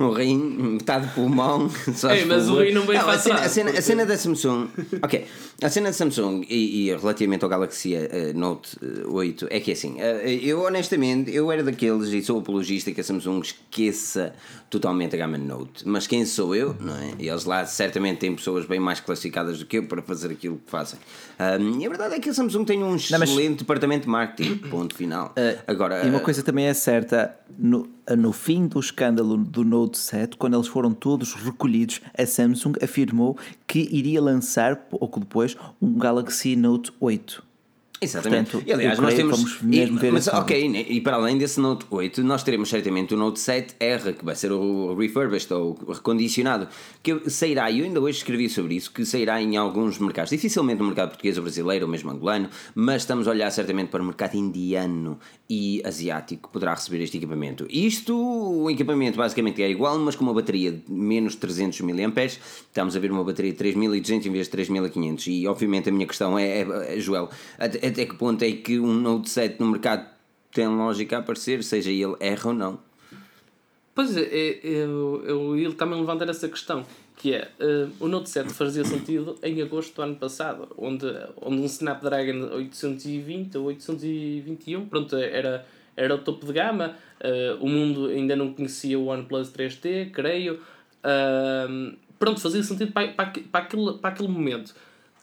Um 0.00 0.10
rim, 0.14 0.38
metade 0.74 1.06
de 1.06 1.12
pulmão. 1.14 1.68
Só 1.94 2.10
Ei, 2.12 2.24
mas 2.24 2.48
o 2.48 2.58
rim 2.60 2.72
não 2.72 2.82
vem 2.82 2.96
a 2.96 3.04
para 3.04 3.18
cena, 3.18 3.40
a, 3.40 3.48
cena, 3.48 3.70
a 3.70 3.82
cena 3.82 4.06
da 4.06 4.16
Samsung. 4.16 4.68
Ok, 5.02 5.24
a 5.62 5.68
cena 5.68 5.88
da 5.88 5.92
Samsung 5.92 6.44
e, 6.48 6.88
e 6.88 6.96
relativamente 6.96 7.44
ao 7.44 7.48
Galaxy 7.50 7.94
eh, 7.94 8.32
Note 8.34 8.76
eh, 8.82 9.06
8 9.06 9.48
é 9.50 9.60
que 9.60 9.72
assim, 9.72 9.96
eh, 9.98 10.38
eu 10.42 10.62
honestamente, 10.62 11.34
eu 11.34 11.50
era 11.50 11.62
daqueles 11.62 12.08
e 12.12 12.22
sou 12.22 12.38
apologista 12.38 12.90
que 12.92 13.00
a 13.00 13.04
Samsung 13.04 13.40
esqueça 13.40 14.34
totalmente 14.70 15.14
a 15.14 15.18
gama 15.18 15.38
Note. 15.38 15.86
Mas 15.86 16.06
quem 16.06 16.24
sou 16.26 16.54
eu, 16.54 16.74
não 16.80 16.94
é? 16.96 17.12
E 17.18 17.28
eles 17.28 17.44
lá 17.44 17.64
certamente 17.66 18.18
têm 18.18 18.34
pessoas 18.34 18.66
bem 18.66 18.80
mais 18.80 19.00
classificadas 19.00 19.58
do 19.58 19.66
que 19.66 19.78
eu 19.78 19.84
para 19.86 20.02
fazer 20.02 20.30
aquilo 20.30 20.56
que 20.64 20.70
fazem. 20.70 20.98
Ahm, 21.38 21.80
e 21.80 21.86
a 21.86 21.88
verdade 21.88 22.14
é 22.14 22.20
que 22.20 22.28
a 22.30 22.34
Samsung 22.34 22.64
tem 22.64 22.82
um 22.82 22.92
mas- 22.92 23.10
Eh, 23.12 23.16
excelente 23.24 23.58
departamento 23.60 24.04
de 24.04 24.08
marketing. 24.10 24.56
Ponto 24.68 24.94
final. 24.94 25.34
Agora, 25.66 26.04
E 26.04 26.08
uma 26.08 26.18
eh, 26.18 26.22
coisa 26.22 26.42
também 26.42 26.66
é 26.66 26.74
certa, 26.74 27.34
no, 27.58 27.88
no 28.14 28.32
fim 28.32 28.66
do 28.66 28.78
escândalo 28.78 29.36
do 29.38 29.64
Note 29.64 29.98
7, 29.98 30.36
quando 30.36 30.54
eles 30.54 30.68
foram 30.68 30.92
todos 30.92 31.32
recolhidos, 31.34 32.00
a 32.16 32.26
Samsung 32.26 32.74
afirmou 32.82 33.36
que 33.66 33.88
iria 33.90 34.20
lançar, 34.20 34.76
pouco 34.76 35.20
depois, 35.20 35.56
um 35.80 35.94
Galaxy 35.94 36.54
Note 36.54 36.92
8. 37.00 37.45
Exatamente. 38.00 38.50
Portanto, 38.50 38.68
e 38.68 38.72
aliás, 38.72 38.98
nós 38.98 39.14
temos. 39.14 39.58
e, 39.70 40.10
mas 40.10 40.28
ok, 40.28 40.86
e 40.88 41.00
para 41.00 41.16
além 41.16 41.38
desse 41.38 41.58
Note 41.58 41.86
8, 41.88 42.22
nós 42.22 42.42
teremos 42.42 42.68
certamente 42.68 43.14
o 43.14 43.16
Note 43.16 43.40
7R, 43.40 44.14
que 44.14 44.24
vai 44.24 44.34
ser 44.34 44.52
o 44.52 44.94
refurbished 44.94 45.52
ou 45.54 45.74
recondicionado, 45.88 46.68
que 47.02 47.30
sairá, 47.30 47.70
e 47.70 47.80
eu 47.80 47.86
ainda 47.86 48.00
hoje 48.00 48.18
escrevi 48.18 48.48
sobre 48.50 48.74
isso, 48.74 48.90
que 48.90 49.04
sairá 49.04 49.40
em 49.40 49.56
alguns 49.56 49.98
mercados, 49.98 50.30
dificilmente 50.30 50.80
no 50.80 50.86
mercado 50.86 51.08
português 51.08 51.38
ou 51.38 51.42
brasileiro 51.42 51.86
ou 51.86 51.90
mesmo 51.90 52.10
angolano, 52.10 52.50
mas 52.74 53.02
estamos 53.02 53.26
a 53.26 53.30
olhar 53.30 53.50
certamente 53.50 53.88
para 53.88 54.02
o 54.02 54.04
mercado 54.04 54.34
indiano 54.34 55.18
e 55.48 55.80
asiático 55.84 56.48
que 56.48 56.52
poderá 56.52 56.74
receber 56.74 57.02
este 57.02 57.16
equipamento. 57.16 57.66
Isto, 57.70 58.14
o 58.16 58.70
equipamento 58.70 59.16
basicamente 59.16 59.62
é 59.62 59.70
igual, 59.70 59.98
mas 59.98 60.16
com 60.16 60.24
uma 60.24 60.34
bateria 60.34 60.72
de 60.72 60.82
menos 60.92 61.34
300 61.36 61.80
mAh, 61.80 62.24
estamos 62.26 62.96
a 62.96 62.98
ver 62.98 63.10
uma 63.10 63.24
bateria 63.24 63.52
de 63.52 63.58
3200 63.58 64.26
em 64.26 64.30
vez 64.32 64.46
de 64.46 64.50
3500, 64.50 65.26
e 65.28 65.46
obviamente 65.46 65.88
a 65.88 65.92
minha 65.92 66.06
questão 66.06 66.38
é, 66.38 66.62
é, 66.62 66.96
é 66.96 67.00
Joel, 67.00 67.30
até, 67.86 68.06
que 68.06 68.14
ponto 68.14 68.42
é 68.42 68.52
que 68.52 68.78
um 68.78 68.92
Note 68.92 69.28
7 69.30 69.60
no 69.60 69.70
mercado 69.70 70.06
tem 70.52 70.66
lógica 70.66 71.16
a 71.16 71.18
aparecer, 71.20 71.62
seja 71.62 71.90
ele 71.90 72.16
R 72.20 72.40
ou 72.44 72.54
não? 72.54 72.78
Pois 73.94 74.16
é, 74.16 74.22
é, 74.22 74.60
eu, 74.62 75.22
eu 75.24 75.58
ia 75.58 75.72
também 75.72 75.98
levantar 75.98 76.28
essa 76.28 76.48
questão, 76.48 76.84
que 77.16 77.34
é, 77.34 77.50
eh, 77.58 77.88
o 77.98 78.08
Note 78.08 78.28
7 78.28 78.52
fazia 78.52 78.84
sentido 78.84 79.36
em 79.42 79.62
agosto 79.62 79.94
do 79.96 80.02
ano 80.02 80.16
passado, 80.16 80.68
onde, 80.76 81.06
onde 81.40 81.62
um 81.62 81.64
Snapdragon 81.64 82.54
820 82.54 83.56
ou 83.56 83.64
821, 83.64 84.86
pronto, 84.86 85.16
era, 85.16 85.66
era 85.96 86.14
o 86.14 86.18
topo 86.18 86.44
de 86.44 86.52
gama, 86.52 86.94
eh, 87.20 87.56
o 87.58 87.68
mundo 87.68 88.06
ainda 88.06 88.36
não 88.36 88.52
conhecia 88.52 88.98
o 88.98 89.06
OnePlus 89.06 89.50
3T, 89.50 90.10
creio, 90.10 90.60
Ahm, 91.06 91.94
pronto, 92.18 92.40
fazia 92.40 92.62
sentido 92.64 92.90
para, 92.90 93.08
para, 93.08 93.32
para, 93.52 93.64
aquele, 93.64 93.92
para 93.94 94.10
aquele 94.10 94.28
momento. 94.28 94.74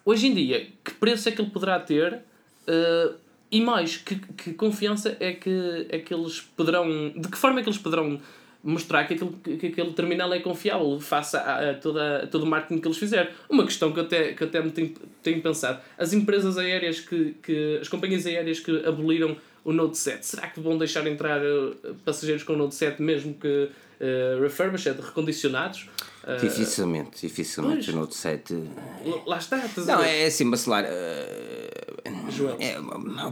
Hoje 0.05 0.28
em 0.28 0.34
dia, 0.34 0.68
que 0.84 0.93
preço 0.93 1.28
é 1.28 1.32
que 1.32 1.41
ele 1.41 1.49
poderá 1.49 1.78
ter? 1.78 2.22
Uh, 2.68 3.16
e 3.51 3.61
mais, 3.61 3.97
que, 3.97 4.16
que 4.16 4.53
confiança 4.53 5.16
é 5.20 5.34
que, 5.34 5.86
é 5.89 5.99
que 5.99 6.11
eles 6.11 6.41
poderão. 6.41 7.09
De 7.16 7.28
que 7.28 7.38
forma 7.38 7.59
é 7.59 7.64
que 7.64 7.70
eles 7.70 7.80
poderão 7.80 8.20
mostrar 8.64 9.03
que 9.03 9.14
aquele, 9.14 9.57
que 9.57 9.68
aquele 9.68 9.93
terminal 9.93 10.34
é 10.34 10.39
confiável 10.39 10.99
face 10.99 11.36
a, 11.38 11.70
a 11.70 11.74
toda, 11.76 12.24
a 12.24 12.28
todo 12.28 12.43
o 12.43 12.47
marketing 12.47 12.82
que 12.82 12.88
eles 12.88 12.97
fizerem? 12.97 13.32
Uma 13.47 13.64
questão 13.66 13.91
que 13.91 13.99
eu 13.99 14.05
até, 14.05 14.34
que 14.34 14.43
até 14.43 14.59
me 14.59 14.72
tenho, 14.72 14.93
tenho 15.22 15.41
pensado: 15.41 15.80
as 15.97 16.14
empresas 16.14 16.57
aéreas 16.57 16.99
que, 16.99 17.36
que. 17.43 17.78
as 17.80 17.88
companhias 17.88 18.26
aéreas 18.26 18.59
que 18.59 18.86
aboliram 18.88 19.38
o 19.64 19.72
Note 19.72 19.97
7, 19.97 20.26
será 20.26 20.47
que 20.47 20.59
vão 20.59 20.78
deixar 20.78 21.05
entrar 21.05 21.39
uh, 21.41 21.95
passageiros 22.03 22.43
com 22.43 22.53
o 22.53 22.57
Note 22.57 22.76
7 22.76 23.01
mesmo 23.01 23.36
que 23.36 23.47
uh, 23.70 24.41
refurbished, 24.41 24.99
recondicionados? 24.99 25.88
Uh, 26.26 26.38
Dificilmente, 26.40 27.22
dificilmente 27.22 27.86
pois. 27.86 27.96
o 27.96 28.00
Note 28.00 28.16
7. 28.16 28.70
lá 29.26 29.38
está, 29.38 29.58
estás 29.66 29.86
Não, 29.86 30.02
é 30.02 30.26
assim, 30.26 30.50
bacelar. 30.50 30.86
eh, 30.88 31.70
Joel. 32.30 32.56
É, 32.60 32.78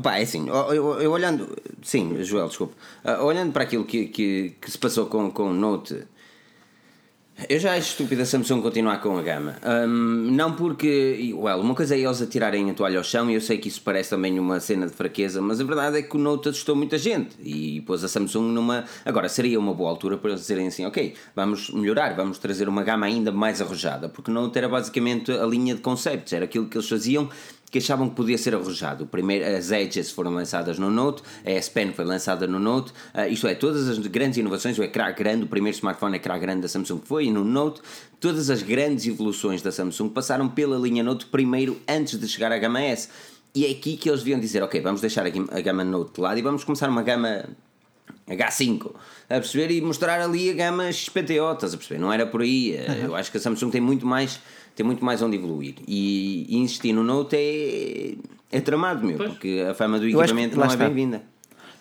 pá, 0.03 0.17
é 0.17 0.23
assim, 0.23 0.47
eu, 0.49 0.55
eu- 0.73 1.01
eu 1.01 1.11
olhando. 1.11 1.47
Sim, 1.81 2.21
Joel, 2.23 2.47
desculpa. 2.49 2.73
Ah, 3.03 3.23
olhando 3.23 3.53
para 3.53 3.63
aquilo 3.63 3.85
que, 3.85 4.07
que, 4.07 4.55
que 4.59 4.69
se 4.71 4.77
passou 4.77 5.05
com, 5.05 5.31
com 5.31 5.51
o 5.51 5.53
Note. 5.53 6.03
Eu 7.49 7.59
já 7.59 7.73
acho 7.75 7.91
estúpido 7.91 8.21
a 8.21 8.25
Samsung 8.25 8.61
continuar 8.61 9.01
com 9.01 9.17
a 9.17 9.21
gama. 9.21 9.55
Ahm, 9.63 10.31
não 10.31 10.53
porque. 10.53 11.33
Well, 11.35 11.59
uma 11.59 11.73
coisa 11.73 11.95
é 11.95 11.99
eles 11.99 12.21
atirarem 12.21 12.69
a 12.69 12.73
toalha 12.73 12.97
ao 12.97 13.03
chão 13.03 13.31
e 13.31 13.33
eu 13.33 13.41
sei 13.41 13.57
que 13.57 13.67
isso 13.67 13.81
parece 13.81 14.11
também 14.11 14.37
uma 14.39 14.59
cena 14.59 14.85
de 14.85 14.93
fraqueza, 14.93 15.41
mas 15.41 15.59
a 15.59 15.63
verdade 15.63 15.97
é 15.97 16.01
que 16.01 16.15
o 16.15 16.19
Note 16.19 16.49
assustou 16.49 16.75
muita 16.75 16.97
gente 16.97 17.35
e 17.41 17.81
pôs 17.81 18.03
a 18.03 18.07
Samsung 18.07 18.51
numa. 18.51 18.85
Agora, 19.03 19.27
seria 19.27 19.59
uma 19.59 19.73
boa 19.73 19.89
altura 19.89 20.17
para 20.17 20.31
eles 20.31 20.41
dizerem 20.41 20.67
assim: 20.67 20.85
ok, 20.85 21.15
vamos 21.35 21.71
melhorar, 21.71 22.15
vamos 22.15 22.37
trazer 22.37 22.69
uma 22.69 22.83
gama 22.83 23.05
ainda 23.05 23.31
mais 23.31 23.61
arrojada, 23.61 24.07
porque 24.07 24.29
o 24.29 24.33
Note 24.33 24.57
era 24.57 24.69
basicamente 24.69 25.31
a 25.31 25.45
linha 25.45 25.73
de 25.73 25.81
conceitos, 25.81 26.31
era 26.33 26.45
aquilo 26.45 26.67
que 26.67 26.77
eles 26.77 26.87
faziam 26.87 27.29
que 27.71 27.77
achavam 27.77 28.09
que 28.09 28.15
podia 28.15 28.37
ser 28.37 28.53
arrojado. 28.53 29.05
Primeiro, 29.07 29.45
as 29.45 29.71
Edges 29.71 30.11
foram 30.11 30.31
lançadas 30.31 30.77
no 30.77 30.89
Note, 30.91 31.23
a 31.45 31.51
S 31.51 31.71
Pen 31.71 31.93
foi 31.93 32.03
lançada 32.03 32.45
no 32.45 32.59
Note, 32.59 32.91
ah, 33.13 33.27
isto 33.29 33.47
é, 33.47 33.55
todas 33.55 33.87
as 33.87 33.97
grandes 33.97 34.37
inovações, 34.37 34.77
o 34.77 34.83
ecrã 34.83 35.09
grande, 35.13 35.45
o 35.45 35.47
primeiro 35.47 35.75
smartphone 35.77 36.17
ecrã 36.17 36.37
grande 36.37 36.61
da 36.61 36.67
Samsung 36.67 36.99
foi 37.05 37.31
no 37.31 37.45
Note, 37.45 37.81
todas 38.19 38.49
as 38.49 38.61
grandes 38.61 39.07
evoluções 39.07 39.61
da 39.61 39.71
Samsung 39.71 40.09
passaram 40.09 40.49
pela 40.49 40.77
linha 40.77 41.01
Note 41.01 41.25
primeiro 41.27 41.79
antes 41.87 42.19
de 42.19 42.27
chegar 42.27 42.51
à 42.51 42.57
gama 42.57 42.81
S. 42.81 43.07
E 43.55 43.65
é 43.65 43.71
aqui 43.71 43.95
que 43.97 44.09
eles 44.09 44.19
deviam 44.21 44.39
dizer, 44.39 44.61
ok, 44.63 44.79
vamos 44.81 44.99
deixar 45.01 45.25
a 45.25 45.61
gama 45.61 45.83
Note 45.85 46.13
de 46.15 46.21
lado 46.21 46.37
e 46.37 46.41
vamos 46.41 46.63
começar 46.65 46.89
uma 46.89 47.03
gama 47.03 47.45
H5 48.27 48.91
a 49.29 49.33
perceber 49.35 49.71
e 49.71 49.81
mostrar 49.81 50.21
ali 50.21 50.49
a 50.49 50.53
gama 50.53 50.91
XPTO, 50.91 51.53
estás 51.53 51.73
a 51.73 51.77
perceber? 51.77 51.99
Não 51.99 52.11
era 52.11 52.25
por 52.25 52.41
aí. 52.41 52.73
Eh, 52.75 53.01
Eu 53.05 53.15
acho 53.15 53.31
que 53.31 53.37
a 53.37 53.41
Samsung 53.41 53.69
tem 53.69 53.81
muito 53.81 54.05
mais, 54.05 54.39
tem 54.75 54.85
muito 54.85 55.03
mais 55.03 55.21
onde 55.21 55.37
evoluir. 55.37 55.75
E, 55.87 56.45
e 56.49 56.57
insistir 56.57 56.93
no 56.93 57.03
Note 57.03 57.35
é, 57.35 58.15
é 58.51 58.59
tramado, 58.61 59.05
meu, 59.05 59.17
Pois. 59.17 59.29
porque 59.31 59.65
a 59.69 59.73
fama 59.73 59.99
do 59.99 60.07
equipamento 60.07 60.57
não 60.57 60.65
é 60.71 60.75
bem-vinda. 60.75 61.23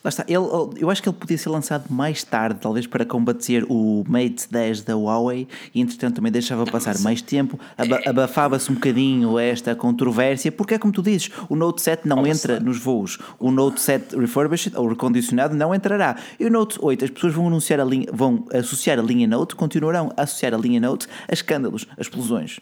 Lá 0.03 0.09
está, 0.09 0.25
ele, 0.27 0.47
eu 0.79 0.89
acho 0.89 1.03
que 1.03 1.11
ele 1.11 1.17
podia 1.19 1.37
ser 1.37 1.51
lançado 1.51 1.85
mais 1.93 2.25
tarde, 2.25 2.59
talvez 2.59 2.87
para 2.87 3.05
combater 3.05 3.67
o 3.69 4.03
Mate 4.09 4.47
10 4.51 4.81
da 4.81 4.97
Huawei, 4.97 5.47
e 5.75 5.81
entretanto 5.83 6.15
também 6.15 6.33
deixava 6.33 6.65
passar 6.65 6.99
mais 7.01 7.21
tempo, 7.21 7.61
aba- 7.77 8.01
abafava-se 8.07 8.71
um 8.73 8.77
bocadinho 8.77 9.39
esta 9.39 9.75
controvérsia, 9.75 10.51
porque 10.51 10.73
é 10.73 10.79
como 10.79 10.91
tu 10.91 11.03
dizes, 11.03 11.31
o 11.51 11.55
Note 11.55 11.83
7 11.83 12.09
não 12.09 12.27
entra 12.27 12.59
nos 12.59 12.79
voos, 12.79 13.19
o 13.39 13.51
Note 13.51 13.79
7 13.79 14.17
refurbished 14.17 14.75
ou 14.75 14.89
recondicionado 14.89 15.55
não 15.55 15.75
entrará, 15.75 16.17
e 16.39 16.47
o 16.47 16.51
Note 16.51 16.79
8, 16.81 17.05
as 17.05 17.11
pessoas 17.11 17.35
vão 17.35 17.49
anunciar 17.49 17.79
a 17.79 17.85
linha, 17.85 18.07
vão 18.11 18.47
associar 18.55 18.99
a 18.99 19.03
linha 19.03 19.27
Note, 19.29 19.55
continuarão 19.55 20.11
a 20.17 20.23
associar 20.23 20.55
a 20.55 20.57
linha 20.57 20.81
Note 20.81 21.09
a 21.29 21.35
escândalos, 21.35 21.87
a 21.99 22.01
explosões. 22.01 22.59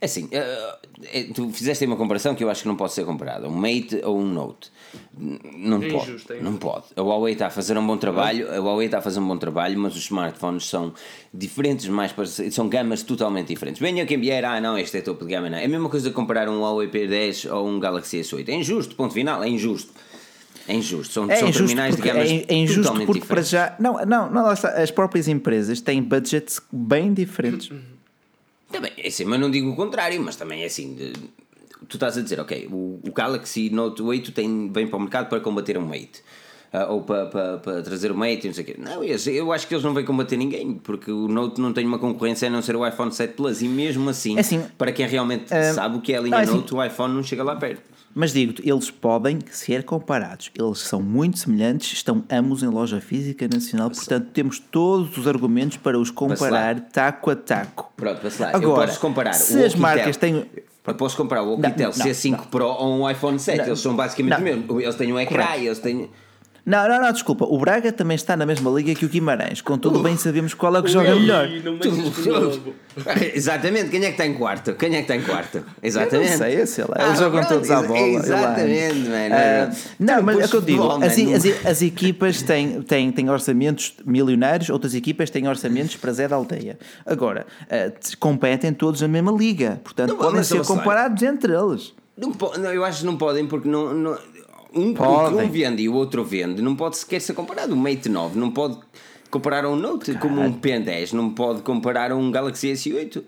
É 0.00 0.06
assim, 0.06 0.28
eh, 0.32 0.78
eh, 1.12 1.26
tu 1.34 1.48
fizeste 1.50 1.84
aí 1.84 1.88
uma 1.88 1.96
comparação 1.96 2.34
que 2.34 2.44
eu 2.44 2.50
acho 2.50 2.62
que 2.62 2.68
não 2.68 2.76
pode 2.76 2.92
ser 2.92 3.04
comparada. 3.04 3.48
Um 3.48 3.54
Mate 3.54 4.00
ou 4.04 4.18
um 4.18 4.26
Note. 4.26 4.70
Não 5.16 5.82
É 5.82 5.88
pode. 5.90 6.10
injusto, 6.10 6.32
é 6.32 6.40
não 6.40 6.56
pode. 6.56 6.84
A 6.96 7.00
Huawei 7.02 7.32
está 7.32 7.46
a 7.46 7.50
fazer 7.50 7.76
um 7.78 7.86
bom 7.86 7.96
trabalho, 7.96 8.50
a 8.52 8.58
Huawei 8.58 8.86
está 8.86 8.98
a 8.98 9.02
fazer 9.02 9.20
um 9.20 9.26
bom 9.26 9.36
trabalho, 9.36 9.78
mas 9.78 9.94
os 9.96 10.04
smartphones 10.04 10.66
são 10.68 10.92
diferentes, 11.32 11.86
mais 11.88 12.12
parecidos, 12.12 12.54
são 12.54 12.68
gamas 12.68 13.02
totalmente 13.02 13.48
diferentes. 13.48 13.80
Venha 13.80 14.04
quem 14.06 14.20
vier, 14.20 14.44
ah 14.44 14.60
não, 14.60 14.76
este 14.78 14.98
é 14.98 15.00
topo 15.00 15.24
de 15.24 15.32
gama, 15.32 15.48
não. 15.48 15.58
É 15.58 15.64
a 15.64 15.68
mesma 15.68 15.88
coisa 15.88 16.08
de 16.08 16.14
comparar 16.14 16.48
um 16.48 16.60
Huawei 16.60 16.88
P10 16.88 17.50
ou 17.52 17.66
um 17.68 17.80
Galaxy 17.80 18.20
S8. 18.20 18.48
É 18.48 18.54
injusto, 18.54 18.94
ponto 18.96 19.14
final, 19.14 19.42
é 19.42 19.48
injusto. 19.48 19.92
É 20.66 20.74
injusto. 20.74 21.12
São, 21.12 21.30
É 21.30 21.36
são 21.36 21.48
injusto 21.48 21.66
terminais 21.66 21.96
de 21.96 22.02
gamas 22.02 22.30
é, 22.30 22.44
é 22.48 22.54
injusto 22.54 22.82
totalmente 22.82 23.06
porque 23.06 23.26
para 23.26 23.40
diferentes. 23.42 23.50
já. 23.50 23.76
Não, 23.78 24.04
não, 24.06 24.30
não, 24.30 24.46
as 24.48 24.90
próprias 24.90 25.28
empresas 25.28 25.80
têm 25.80 26.02
budgets 26.02 26.60
bem 26.72 27.12
diferentes. 27.12 27.70
Também, 28.70 28.92
é 28.96 29.08
assim, 29.08 29.24
mas 29.24 29.40
não 29.40 29.50
digo 29.50 29.70
o 29.70 29.76
contrário, 29.76 30.20
mas 30.22 30.36
também 30.36 30.62
é 30.62 30.66
assim. 30.66 30.94
De, 30.94 31.12
tu 31.88 31.96
estás 31.96 32.16
a 32.16 32.22
dizer, 32.22 32.40
ok, 32.40 32.68
o, 32.70 33.00
o 33.06 33.12
Galaxy 33.12 33.70
Note 33.70 34.02
8 34.02 34.32
tem, 34.32 34.70
vem 34.72 34.86
para 34.86 34.96
o 34.96 35.00
mercado 35.00 35.28
para 35.28 35.40
combater 35.40 35.78
um 35.78 35.86
Mate 35.86 36.22
ou 36.88 37.02
para, 37.02 37.26
para, 37.26 37.58
para 37.58 37.82
trazer 37.82 38.10
o 38.10 38.16
Mate 38.16 38.40
e 38.44 38.46
não 38.48 38.54
sei 38.54 38.64
o 38.64 38.66
quê. 38.66 38.76
Não, 38.78 39.04
eu, 39.04 39.16
eu 39.32 39.52
acho 39.52 39.66
que 39.66 39.74
eles 39.74 39.84
não 39.84 39.94
vêm 39.94 40.04
combater 40.04 40.36
ninguém, 40.36 40.74
porque 40.74 41.10
o 41.10 41.28
Note 41.28 41.60
não 41.60 41.72
tem 41.72 41.86
uma 41.86 41.98
concorrência 41.98 42.48
a 42.48 42.50
não 42.50 42.60
ser 42.62 42.74
o 42.76 42.86
iPhone 42.86 43.12
7 43.12 43.34
Plus. 43.34 43.62
E 43.62 43.68
mesmo 43.68 44.08
assim, 44.10 44.36
É 44.36 44.40
assim, 44.40 44.62
para 44.76 44.90
quem 44.92 45.06
realmente 45.06 45.52
ah, 45.54 45.72
sabe 45.72 45.98
o 45.98 46.00
que 46.00 46.12
é 46.12 46.18
a 46.18 46.20
linha 46.20 46.36
é 46.36 46.40
assim- 46.40 46.54
Note, 46.56 46.74
o 46.74 46.84
iPhone 46.84 47.14
não 47.14 47.22
chega 47.22 47.42
lá 47.44 47.56
perto. 47.56 47.82
Mas 48.16 48.32
digo-te, 48.32 48.62
eles 48.68 48.90
podem 48.92 49.40
ser 49.50 49.82
comparados. 49.82 50.50
Eles 50.56 50.78
são 50.78 51.02
muito 51.02 51.36
semelhantes, 51.38 51.92
estão 51.94 52.22
ambos 52.30 52.62
em 52.62 52.68
loja 52.68 53.00
física 53.00 53.48
nacional, 53.52 53.90
portanto 53.90 54.28
temos 54.32 54.60
todos 54.60 55.18
os 55.18 55.26
argumentos 55.26 55.78
para 55.78 55.98
os 55.98 56.12
comparar 56.12 56.78
taco 56.92 57.30
a 57.30 57.36
taco. 57.36 57.92
Pronto, 57.96 58.20
para 58.20 58.30
lá. 58.46 58.52
eu 58.52 58.56
Agora, 58.56 58.86
posso 58.86 59.00
comparar 59.00 59.32
se 59.32 59.62
as 59.64 59.74
marcas 59.74 60.16
têm. 60.16 60.46
Eu 60.86 60.94
posso 60.94 61.16
comparar 61.16 61.42
o 61.42 61.46
Não, 61.46 61.52
Oukitel 61.54 61.90
não, 61.96 62.06
C5 62.06 62.46
Pro 62.50 62.66
ou 62.66 63.00
um 63.00 63.10
iPhone 63.10 63.38
7. 63.38 63.58
Não. 63.58 63.66
eles 63.66 63.80
são 63.80 63.96
basicamente 63.96 64.32
Não. 64.32 64.38
o 64.38 64.42
mesmo. 64.42 64.80
Eles 64.80 64.94
têm 64.94 65.12
um 65.12 65.18
ecrã, 65.18 65.42
Correto. 65.44 65.64
eles 65.64 65.78
têm. 65.80 66.10
Não, 66.66 66.88
não, 66.88 66.98
não, 67.00 67.12
desculpa. 67.12 67.44
O 67.44 67.58
Braga 67.58 67.92
também 67.92 68.14
está 68.14 68.34
na 68.36 68.46
mesma 68.46 68.70
liga 68.70 68.94
que 68.94 69.04
o 69.04 69.08
Guimarães. 69.08 69.60
Contudo, 69.60 70.02
bem 70.02 70.16
sabemos 70.16 70.54
qual 70.54 70.74
é 70.76 70.82
que 70.82 70.88
joga 70.88 71.14
melhor. 71.14 71.46
Exatamente, 73.34 73.90
quem 73.90 74.00
é 74.02 74.06
que 74.06 74.10
está 74.12 74.26
em 74.26 74.34
quarto? 74.34 74.74
Quem 74.74 74.90
é 74.94 75.02
que 75.02 75.12
está 75.12 75.16
em 75.16 75.22
quarto? 75.22 75.62
Exatamente. 75.82 76.24
Eu 76.24 76.30
não 76.30 76.38
sei, 76.38 76.66
sei 76.66 76.84
lá. 76.84 76.94
Ah, 76.98 77.06
Eles 77.08 77.18
jogam 77.18 77.40
pronto, 77.40 77.52
todos 77.54 77.70
à 77.70 77.82
bola. 77.82 77.98
eu 77.98 78.18
Exatamente, 78.18 78.98
mano. 79.08 79.34
Ah, 79.34 79.70
não, 79.98 80.22
mas 80.22 80.38
é 80.40 80.44
o 80.44 80.48
que 80.48 80.56
eu 80.56 80.60
digo. 80.60 80.90
As, 80.90 81.02
as- 81.18 81.66
as 81.66 81.82
equipas 81.82 82.42
têm, 82.42 82.82
têm, 82.82 83.12
têm 83.12 83.28
orçamentos 83.30 83.94
milionários, 84.04 84.70
outras 84.70 84.94
equipas 84.94 85.30
têm 85.30 85.46
orçamentos 85.48 85.96
para 85.96 86.12
Zé 86.12 86.28
da 86.28 86.36
Aldeia. 86.36 86.78
Agora, 87.04 87.46
ah, 87.70 87.92
competem 88.18 88.72
todos 88.72 89.00
na 89.00 89.08
mesma 89.08 89.32
liga. 89.32 89.80
Portanto, 89.84 90.10
Não, 90.10 90.16
podem 90.16 90.42
ser 90.42 90.64
comparados 90.64 91.22
entre 91.22 91.52
eles. 91.52 91.92
Não, 92.16 92.72
eu 92.72 92.84
acho 92.84 93.00
que 93.00 93.06
não 93.06 93.16
podem 93.16 93.44
porque 93.46 93.68
não, 93.68 93.92
não- 93.92 94.18
um, 94.74 94.94
que 94.94 95.02
um 95.02 95.50
vende 95.50 95.82
e 95.82 95.88
o 95.88 95.94
outro 95.94 96.24
vende 96.24 96.60
não 96.62 96.74
pode 96.74 96.96
sequer 96.96 97.20
ser 97.20 97.34
comparado. 97.34 97.74
O 97.74 97.76
Mate 97.76 98.08
9 98.08 98.38
não 98.38 98.50
pode 98.50 98.78
comparar 99.34 99.66
um 99.66 99.76
Note 99.76 100.14
como 100.14 100.40
um 100.40 100.52
P10, 100.52 101.12
não 101.12 101.30
pode 101.30 101.62
comparar 101.62 102.12
um 102.12 102.30
Galaxy 102.30 102.68
S8. 102.72 103.22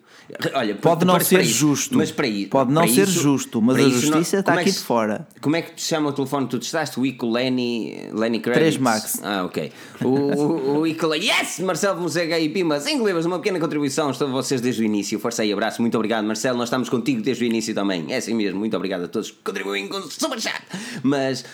Olha, 0.55 0.75
Pode 0.77 1.05
não 1.05 1.19
ser 1.21 1.41
isso- 1.41 1.53
justo. 1.59 1.97
Mas 1.99 2.11
para 2.11 2.27
isso, 2.27 2.49
Pode 2.49 2.73
não 2.73 2.83
para 2.83 2.93
ser 2.93 3.03
isso- 3.03 3.21
justo, 3.21 3.61
mas 3.61 3.77
a 3.77 3.81
justiça 3.89 4.39
está 4.39 4.43
como 4.53 4.59
é 4.59 4.63
aqui 4.63 4.71
que 4.73 4.79
de 4.79 4.85
fora. 4.85 5.29
Como 5.41 5.57
é 5.57 5.63
que 5.63 5.75
te 5.75 5.83
chama 5.83 6.09
o 6.11 6.13
telefone 6.13 6.47
que 6.47 6.51
tu 6.53 6.59
testaste? 6.59 6.99
O 7.01 7.05
Ico 7.07 7.29
Lenny, 7.31 8.09
Lenny 8.13 8.41
Credits? 8.41 8.77
3 8.77 8.79
Max. 8.79 9.21
Ah, 9.23 9.45
ok. 9.45 9.73
O, 10.03 10.09
o, 10.09 10.79
o 10.81 10.87
Ico 10.87 11.07
Lenny. 11.07 11.27
Yes! 11.27 11.59
Marcelo 11.61 12.01
Mosega 12.01 12.39
e 12.39 12.49
Pima, 12.49 12.79
sem 12.81 12.99
Libras, 13.05 13.27
uma 13.27 13.39
pequena 13.39 13.59
contribuição. 13.59 14.11
Estou 14.11 14.29
a 14.29 14.31
vocês 14.31 14.61
desde 14.61 14.83
o 14.83 14.85
início. 14.85 15.19
Força 15.19 15.43
aí, 15.43 15.53
abraço. 15.53 15.81
Muito 15.83 15.95
obrigado, 15.97 16.25
Marcelo. 16.25 16.57
Nós 16.59 16.69
estamos 16.69 16.89
contigo 16.89 17.21
desde 17.23 17.45
o 17.45 17.47
início 17.47 17.75
também. 17.75 18.07
É 18.09 18.17
assim 18.19 18.35
mesmo. 18.35 18.59
Muito 18.59 18.77
obrigado 18.77 19.05
a 19.05 19.09
todos 19.09 19.31
que 19.31 19.39
contribuem 19.45 19.89
com 19.89 19.97
o 19.99 20.11
super 20.11 20.41
chat. 20.41 20.63
Mas. 21.03 21.45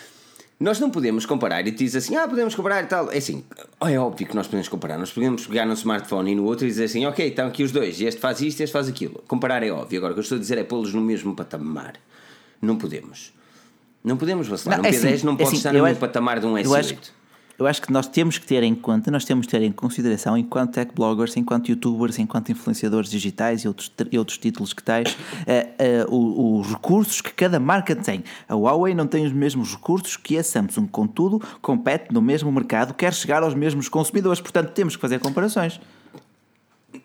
Nós 0.62 0.78
não 0.78 0.90
podemos 0.90 1.26
comparar 1.26 1.66
e 1.66 1.72
diz 1.72 1.96
assim, 1.96 2.14
ah, 2.14 2.28
podemos 2.28 2.54
comparar 2.54 2.84
e 2.84 2.86
tal. 2.86 3.10
É 3.10 3.18
assim, 3.18 3.44
é 3.80 3.98
óbvio 3.98 4.28
que 4.28 4.36
nós 4.36 4.46
podemos 4.46 4.68
comparar. 4.68 4.96
Nós 4.96 5.10
podemos 5.10 5.44
pegar 5.44 5.66
no 5.66 5.72
smartphone 5.72 6.30
e 6.30 6.34
no 6.36 6.44
outro 6.44 6.64
e 6.64 6.68
dizer 6.68 6.84
assim, 6.84 7.04
ok, 7.04 7.26
estão 7.26 7.48
aqui 7.48 7.64
os 7.64 7.72
dois, 7.72 8.00
este 8.00 8.20
faz 8.20 8.40
isto, 8.40 8.60
este 8.60 8.72
faz 8.72 8.86
aquilo. 8.86 9.22
Comparar 9.26 9.64
é 9.64 9.72
óbvio. 9.72 9.98
Agora, 9.98 10.12
o 10.12 10.14
que 10.14 10.20
eu 10.20 10.22
estou 10.22 10.36
a 10.36 10.40
dizer 10.40 10.58
é 10.58 10.62
pô-los 10.62 10.94
no 10.94 11.00
mesmo 11.00 11.34
patamar. 11.34 11.94
Não 12.60 12.76
podemos. 12.76 13.32
Não 14.04 14.16
podemos 14.16 14.46
vacilar. 14.46 14.78
Não, 14.78 14.84
um 14.84 14.88
é 14.88 14.92
P10 14.92 15.14
assim, 15.14 15.26
não 15.26 15.32
é 15.32 15.36
pode 15.36 15.48
assim, 15.48 15.56
estar 15.56 15.72
no 15.72 15.82
mesmo 15.82 15.98
patamar 15.98 16.38
de 16.38 16.46
um 16.46 16.54
S8. 16.54 17.10
Eu 17.58 17.66
acho, 17.66 17.80
que 17.82 17.92
nós 17.92 18.08
temos 18.08 18.38
que 18.38 18.46
ter 18.46 18.62
em 18.62 18.74
conta, 18.74 19.10
nós 19.10 19.24
temos 19.24 19.46
que 19.46 19.52
ter 19.52 19.62
em 19.62 19.70
consideração, 19.70 20.36
enquanto 20.36 20.72
tech 20.72 20.90
bloggers, 20.94 21.36
enquanto 21.36 21.68
youtubers, 21.68 22.18
enquanto 22.18 22.50
influenciadores 22.50 23.10
digitais 23.10 23.62
e 23.62 23.68
outros, 23.68 23.92
e 24.10 24.18
outros 24.18 24.38
títulos 24.38 24.72
que 24.72 24.82
tais, 24.82 25.16
eh, 25.46 25.68
eh, 25.78 26.06
o- 26.08 26.58
os 26.60 26.68
recursos 26.68 27.20
que 27.20 27.30
cada 27.32 27.60
marca 27.60 27.94
tem. 27.94 28.24
A 28.48 28.54
Huawei 28.56 28.94
não 28.94 29.06
tem 29.06 29.24
os 29.24 29.32
mesmos 29.32 29.72
recursos 29.72 30.16
que 30.16 30.36
a 30.38 30.42
Samsung, 30.42 30.86
contudo, 30.88 31.40
compete 31.60 32.12
no 32.12 32.20
mesmo 32.22 32.50
mercado, 32.50 32.94
quer 32.94 33.12
chegar 33.14 33.42
aos 33.42 33.54
mesmos 33.54 33.88
consumidores, 33.88 34.40
portanto 34.40 34.70
temos 34.72 34.96
que 34.96 35.00
fazer 35.02 35.20
comparações. 35.20 35.78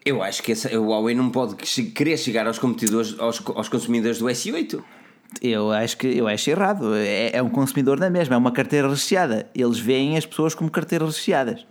Eu 0.03 0.23
acho 0.23 0.41
que 0.41 0.53
essa, 0.53 0.69
o 0.79 0.87
Huawei 0.87 1.13
não 1.13 1.29
pode 1.29 1.55
querer 1.55 2.17
chegar 2.17 2.47
aos 2.47 2.57
competidores, 2.57 3.15
aos, 3.19 3.41
aos 3.53 3.69
consumidores 3.69 4.17
do 4.19 4.25
S8. 4.25 4.81
Eu 5.41 5.71
acho 5.71 5.97
que 5.97 6.07
eu 6.07 6.27
acho 6.27 6.49
errado. 6.49 6.95
É, 6.95 7.35
é 7.37 7.43
um 7.43 7.49
consumidor 7.49 7.99
na 7.99 8.09
mesma, 8.09 8.35
é 8.35 8.37
uma 8.37 8.51
carteira 8.51 8.89
recheada. 8.89 9.47
Eles 9.53 9.77
veem 9.79 10.17
as 10.17 10.25
pessoas 10.25 10.55
como 10.55 10.69
carteiras 10.71 11.15
recheadas. 11.15 11.65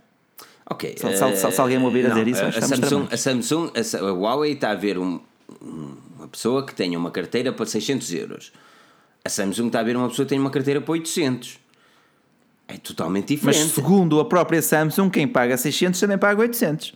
Ok. 0.69 0.95
Se- 0.97 1.17
se- 1.37 1.51
se- 1.51 1.61
alguém 1.61 1.77
me 1.79 1.85
ouvir 1.85 2.05
a 2.05 2.09
não, 2.09 2.15
dizer 2.15 2.27
isso, 2.29 2.43
a, 2.43 2.47
a 2.49 2.61
Samsung, 2.61 3.07
a 3.11 3.17
Samsung, 3.17 3.71
a, 3.75 4.11
Huawei 4.11 4.51
está 4.53 4.71
a 4.71 4.75
ver 4.75 4.97
um- 4.97 5.19
um- 5.61 5.95
uma 6.17 6.27
pessoa 6.27 6.65
que 6.65 6.73
tenha 6.75 6.97
uma 6.99 7.09
carteira 7.11 7.51
para 7.53 7.65
600 7.65 8.13
euros. 8.13 8.51
A 9.23 9.29
Samsung 9.29 9.67
está 9.67 9.79
a 9.79 9.83
ver 9.83 9.95
uma 9.97 10.07
pessoa 10.09 10.25
que 10.25 10.29
tem 10.29 10.39
uma 10.39 10.49
carteira 10.49 10.79
para 10.81 10.91
800. 10.91 11.57
É 12.67 12.77
totalmente 12.77 13.39
Mas 13.43 13.55
diferente. 13.55 13.73
segundo 13.75 14.19
a 14.19 14.25
própria 14.25 14.61
Samsung, 14.61 15.09
quem 15.09 15.27
paga 15.27 15.55
600 15.57 15.99
também 15.99 16.17
paga 16.17 16.41
800. 16.41 16.93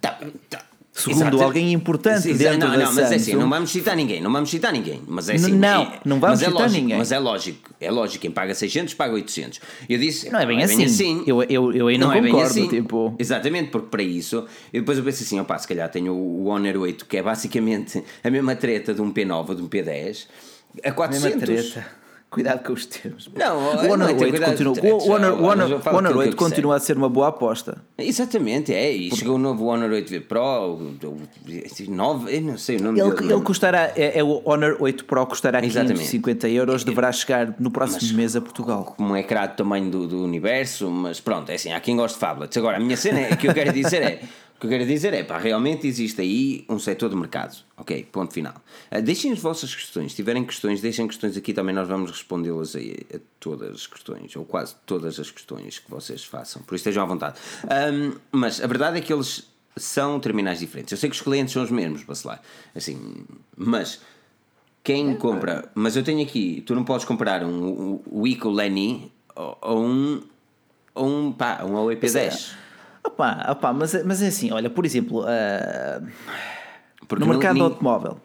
Tá- 0.00 0.18
tá. 0.50 0.64
Segundo 0.96 1.22
Exato. 1.22 1.42
alguém 1.42 1.72
importante 1.72 2.30
Exa- 2.30 2.50
dentro 2.52 2.68
não, 2.68 2.78
da 2.78 2.84
não, 2.84 2.92
mas 2.94 2.98
é 3.10 3.16
assim, 3.16 3.24
Samsung. 3.32 3.40
não 3.40 3.50
vamos 3.50 3.70
citar 3.72 3.96
ninguém, 3.96 4.20
não 4.20 4.30
vamos 4.32 4.48
citar 4.48 4.72
ninguém. 4.72 5.02
Mas 5.08 5.28
é 5.28 5.34
assim, 5.34 5.50
não, 5.52 5.82
é- 5.82 6.00
não 6.04 6.20
vamos 6.20 6.40
é 6.40 6.44
citar 6.46 6.60
lógico, 6.62 6.80
ninguém. 6.80 6.98
Mas 6.98 7.10
é 7.10 7.18
lógico, 7.18 7.70
é 7.80 7.90
lógico, 7.90 8.22
quem 8.22 8.30
paga 8.30 8.54
600 8.54 8.94
paga 8.94 9.12
800. 9.12 9.60
Eu 9.88 9.98
disse, 9.98 10.30
Não 10.30 10.38
é 10.38 10.46
bem 10.46 10.62
assim. 10.62 11.24
Eu- 11.26 11.42
eu- 11.42 11.72
eu 11.72 11.88
aí 11.88 11.98
não 11.98 12.12
é 12.12 12.20
bem 12.20 12.30
concordo, 12.30 12.68
tipo- 12.68 13.12
Exatamente, 13.18 13.70
porque 13.70 13.88
para 13.88 14.04
isso, 14.04 14.46
eu 14.72 14.82
depois 14.82 14.96
eu 14.96 15.02
penso 15.02 15.24
assim, 15.24 15.40
opá, 15.40 15.58
se 15.58 15.66
calhar 15.66 15.88
tenho 15.90 16.12
o 16.14 16.46
Honor 16.46 16.76
8, 16.76 17.06
que 17.06 17.16
é 17.16 17.22
basicamente 17.24 18.00
a 18.22 18.30
mesma 18.30 18.54
treta 18.54 18.94
de 18.94 19.02
um 19.02 19.10
P9 19.12 19.48
ou 19.48 19.54
de 19.56 19.62
um 19.62 19.68
P10, 19.68 20.28
a 20.84 20.92
400. 20.92 21.34
Mesma 21.34 21.40
treta. 21.72 22.03
Cuidado 22.34 22.64
com 22.64 22.72
os 22.72 22.84
termos. 22.84 23.30
Não, 23.32 23.56
o 23.56 23.92
Honor 23.92 24.10
é 24.10 24.14
ter 24.14 24.24
8 24.24 24.30
cuidado 24.30 24.50
continua, 24.50 24.94
o 24.94 25.10
Honor, 25.10 25.40
o 25.40 25.44
Honor, 25.44 25.56
mas 25.56 25.86
o 25.86 25.96
Honor 25.96 25.98
aquilo 25.98 26.02
que 26.02 26.18
8 26.18 26.18
eu 26.18 26.18
quiser. 26.18 26.36
continua 26.36 26.76
a 26.76 26.80
ser 26.80 26.96
uma 26.96 27.08
boa 27.08 27.28
aposta. 27.28 27.78
Exatamente, 27.96 28.74
é. 28.74 28.90
E 28.90 29.14
chegou 29.14 29.36
o 29.36 29.38
novo 29.38 29.66
Honor 29.66 29.90
8V 29.90 30.22
Pro, 30.22 30.40
o, 30.40 30.96
o, 31.04 31.08
o 31.12 31.90
9, 31.90 32.36
eu 32.36 32.40
não 32.42 32.58
sei 32.58 32.76
o 32.76 32.82
nome 32.82 33.00
Ele, 33.00 33.10
dele. 33.14 33.32
ele 33.34 33.42
custará, 33.42 33.92
é, 33.94 34.18
é 34.18 34.24
o 34.24 34.42
Honor 34.44 34.76
8 34.80 35.04
Pro 35.04 35.24
custará 35.26 35.64
Exatamente. 35.64 36.00
550 36.00 36.48
euros, 36.48 36.82
deverá 36.82 37.12
chegar 37.12 37.54
no 37.60 37.70
próximo 37.70 38.16
mês 38.16 38.34
a 38.34 38.40
Portugal. 38.40 38.94
como 38.96 39.12
um 39.12 39.16
ecrã 39.16 39.46
do 39.46 39.54
tamanho 39.54 39.88
do, 39.88 40.08
do 40.08 40.24
universo, 40.24 40.90
mas 40.90 41.20
pronto, 41.20 41.50
é 41.50 41.54
assim, 41.54 41.72
há 41.72 41.78
quem 41.78 41.96
goste 41.96 42.16
de 42.16 42.20
phablets. 42.20 42.56
Agora, 42.58 42.78
a 42.78 42.80
minha 42.80 42.96
cena 42.96 43.20
é, 43.20 43.32
o 43.32 43.36
que 43.36 43.46
eu 43.46 43.54
quero 43.54 43.72
dizer 43.72 44.02
é, 44.02 44.20
o 44.56 44.60
que 44.60 44.66
eu 44.66 44.70
quero 44.70 44.86
dizer 44.86 45.12
é, 45.12 45.24
pá, 45.24 45.38
realmente 45.38 45.86
existe 45.86 46.20
aí 46.20 46.64
um 46.68 46.78
setor 46.78 47.10
de 47.10 47.16
mercado. 47.16 47.56
Ok, 47.76 48.06
ponto 48.10 48.32
final. 48.32 48.54
Ah, 48.90 49.00
deixem 49.00 49.32
as 49.32 49.38
vossas 49.40 49.74
questões, 49.74 50.12
se 50.12 50.16
tiverem 50.16 50.44
questões, 50.44 50.80
deixem 50.80 51.06
questões 51.08 51.36
aqui 51.36 51.52
também, 51.52 51.74
nós 51.74 51.88
vamos 51.88 52.10
respondê-las 52.10 52.76
aí 52.76 52.96
a 53.12 53.18
todas 53.40 53.74
as 53.74 53.86
questões, 53.86 54.34
ou 54.36 54.44
quase 54.44 54.76
todas 54.86 55.18
as 55.18 55.30
questões 55.30 55.78
que 55.80 55.90
vocês 55.90 56.24
façam, 56.24 56.62
por 56.62 56.74
isso 56.74 56.82
estejam 56.82 57.02
à 57.02 57.06
vontade. 57.06 57.38
Ahm, 57.64 58.16
mas 58.30 58.62
a 58.62 58.66
verdade 58.66 58.98
é 58.98 59.00
que 59.00 59.12
eles 59.12 59.48
são 59.76 60.20
terminais 60.20 60.60
diferentes. 60.60 60.92
Eu 60.92 60.98
sei 60.98 61.10
que 61.10 61.16
os 61.16 61.22
clientes 61.22 61.52
são 61.52 61.62
os 61.62 61.70
mesmos, 61.70 62.04
Bacelar, 62.04 62.40
assim, 62.74 63.26
mas 63.56 64.00
quem 64.84 65.16
compra, 65.16 65.70
mas 65.74 65.96
eu 65.96 66.04
tenho 66.04 66.22
aqui, 66.22 66.62
tu 66.64 66.74
não 66.74 66.84
podes 66.84 67.04
comprar 67.04 67.42
um, 67.42 67.48
um, 67.48 68.00
o 68.06 68.26
Ico 68.26 68.50
Lenny 68.50 69.10
ou, 69.34 69.58
ou 69.60 69.84
um, 69.84 70.22
ou 70.94 71.08
um, 71.08 71.32
pá, 71.32 71.64
um 71.64 71.72
Huawei 71.72 71.96
P10. 71.96 72.63
Opa, 73.04 73.46
opa, 73.50 73.72
mas, 73.72 73.94
é- 73.94 74.02
mas 74.02 74.22
é 74.22 74.28
assim, 74.28 74.50
olha, 74.52 74.70
por 74.70 74.84
exemplo, 74.86 75.24
Porque 77.06 77.24
no 77.24 77.30
mercado 77.30 77.62
automóvel. 77.62 78.18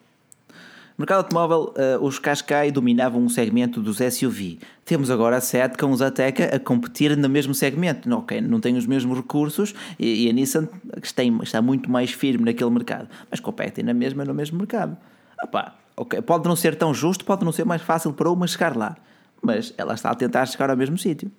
No 0.98 1.04
mercado 1.04 1.20
automóvel, 1.20 1.74
ah, 1.78 1.98
os 2.02 2.20
Qashqai 2.20 2.72
dominavam 2.72 3.22
um 3.22 3.30
segmento 3.30 3.82
dos 3.82 4.00
SUV. 4.02 4.60
Temos 4.84 5.10
agora 5.10 5.38
a 5.38 5.42
Seat 5.42 5.78
com 5.78 5.92
os 5.92 6.02
Ateca 6.02 6.54
a 6.56 6.60
competir 6.60 7.16
no 7.16 7.30
mesmo 7.30 7.54
segmento. 7.54 8.10
Não, 8.10 8.20
ok, 8.20 8.42
não 8.42 8.60
tem 8.60 8.76
os 8.76 8.86
mesmos 8.86 9.18
recursos 9.18 9.74
e, 9.98 10.26
e 10.26 10.30
a 10.30 10.34
Nissan 10.34 10.68
está, 11.02 11.24
está 11.44 11.62
muito 11.62 11.90
mais 11.90 12.12
firme 12.12 12.46
naquele 12.46 12.70
mercado. 12.70 13.08
Mas 13.32 13.40
competem 13.40 13.84
na 13.84 13.94
mesma 13.94 14.26
no 14.26 14.34
mesmo 14.34 14.58
mercado. 14.58 14.98
Opa, 15.42 15.74
ok, 15.96 16.22
pode 16.22 16.48
não 16.50 16.56
ser 16.56 16.76
tão 16.76 16.94
justo, 16.94 17.24
pode 17.24 17.46
não 17.46 17.52
ser 17.54 17.66
mais 17.66 17.82
fácil 17.82 18.12
para 18.12 18.30
uma 18.30 18.46
chegar 18.48 18.76
lá. 18.76 18.98
Mas 19.42 19.74
ela 19.78 19.94
está 19.94 20.10
a 20.10 20.16
tentar 20.16 20.46
chegar 20.48 20.70
ao 20.70 20.76
mesmo 20.76 20.98
sítio. 20.98 21.32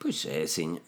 Pois 0.00 0.26
é, 0.28 0.42
assim. 0.42 0.78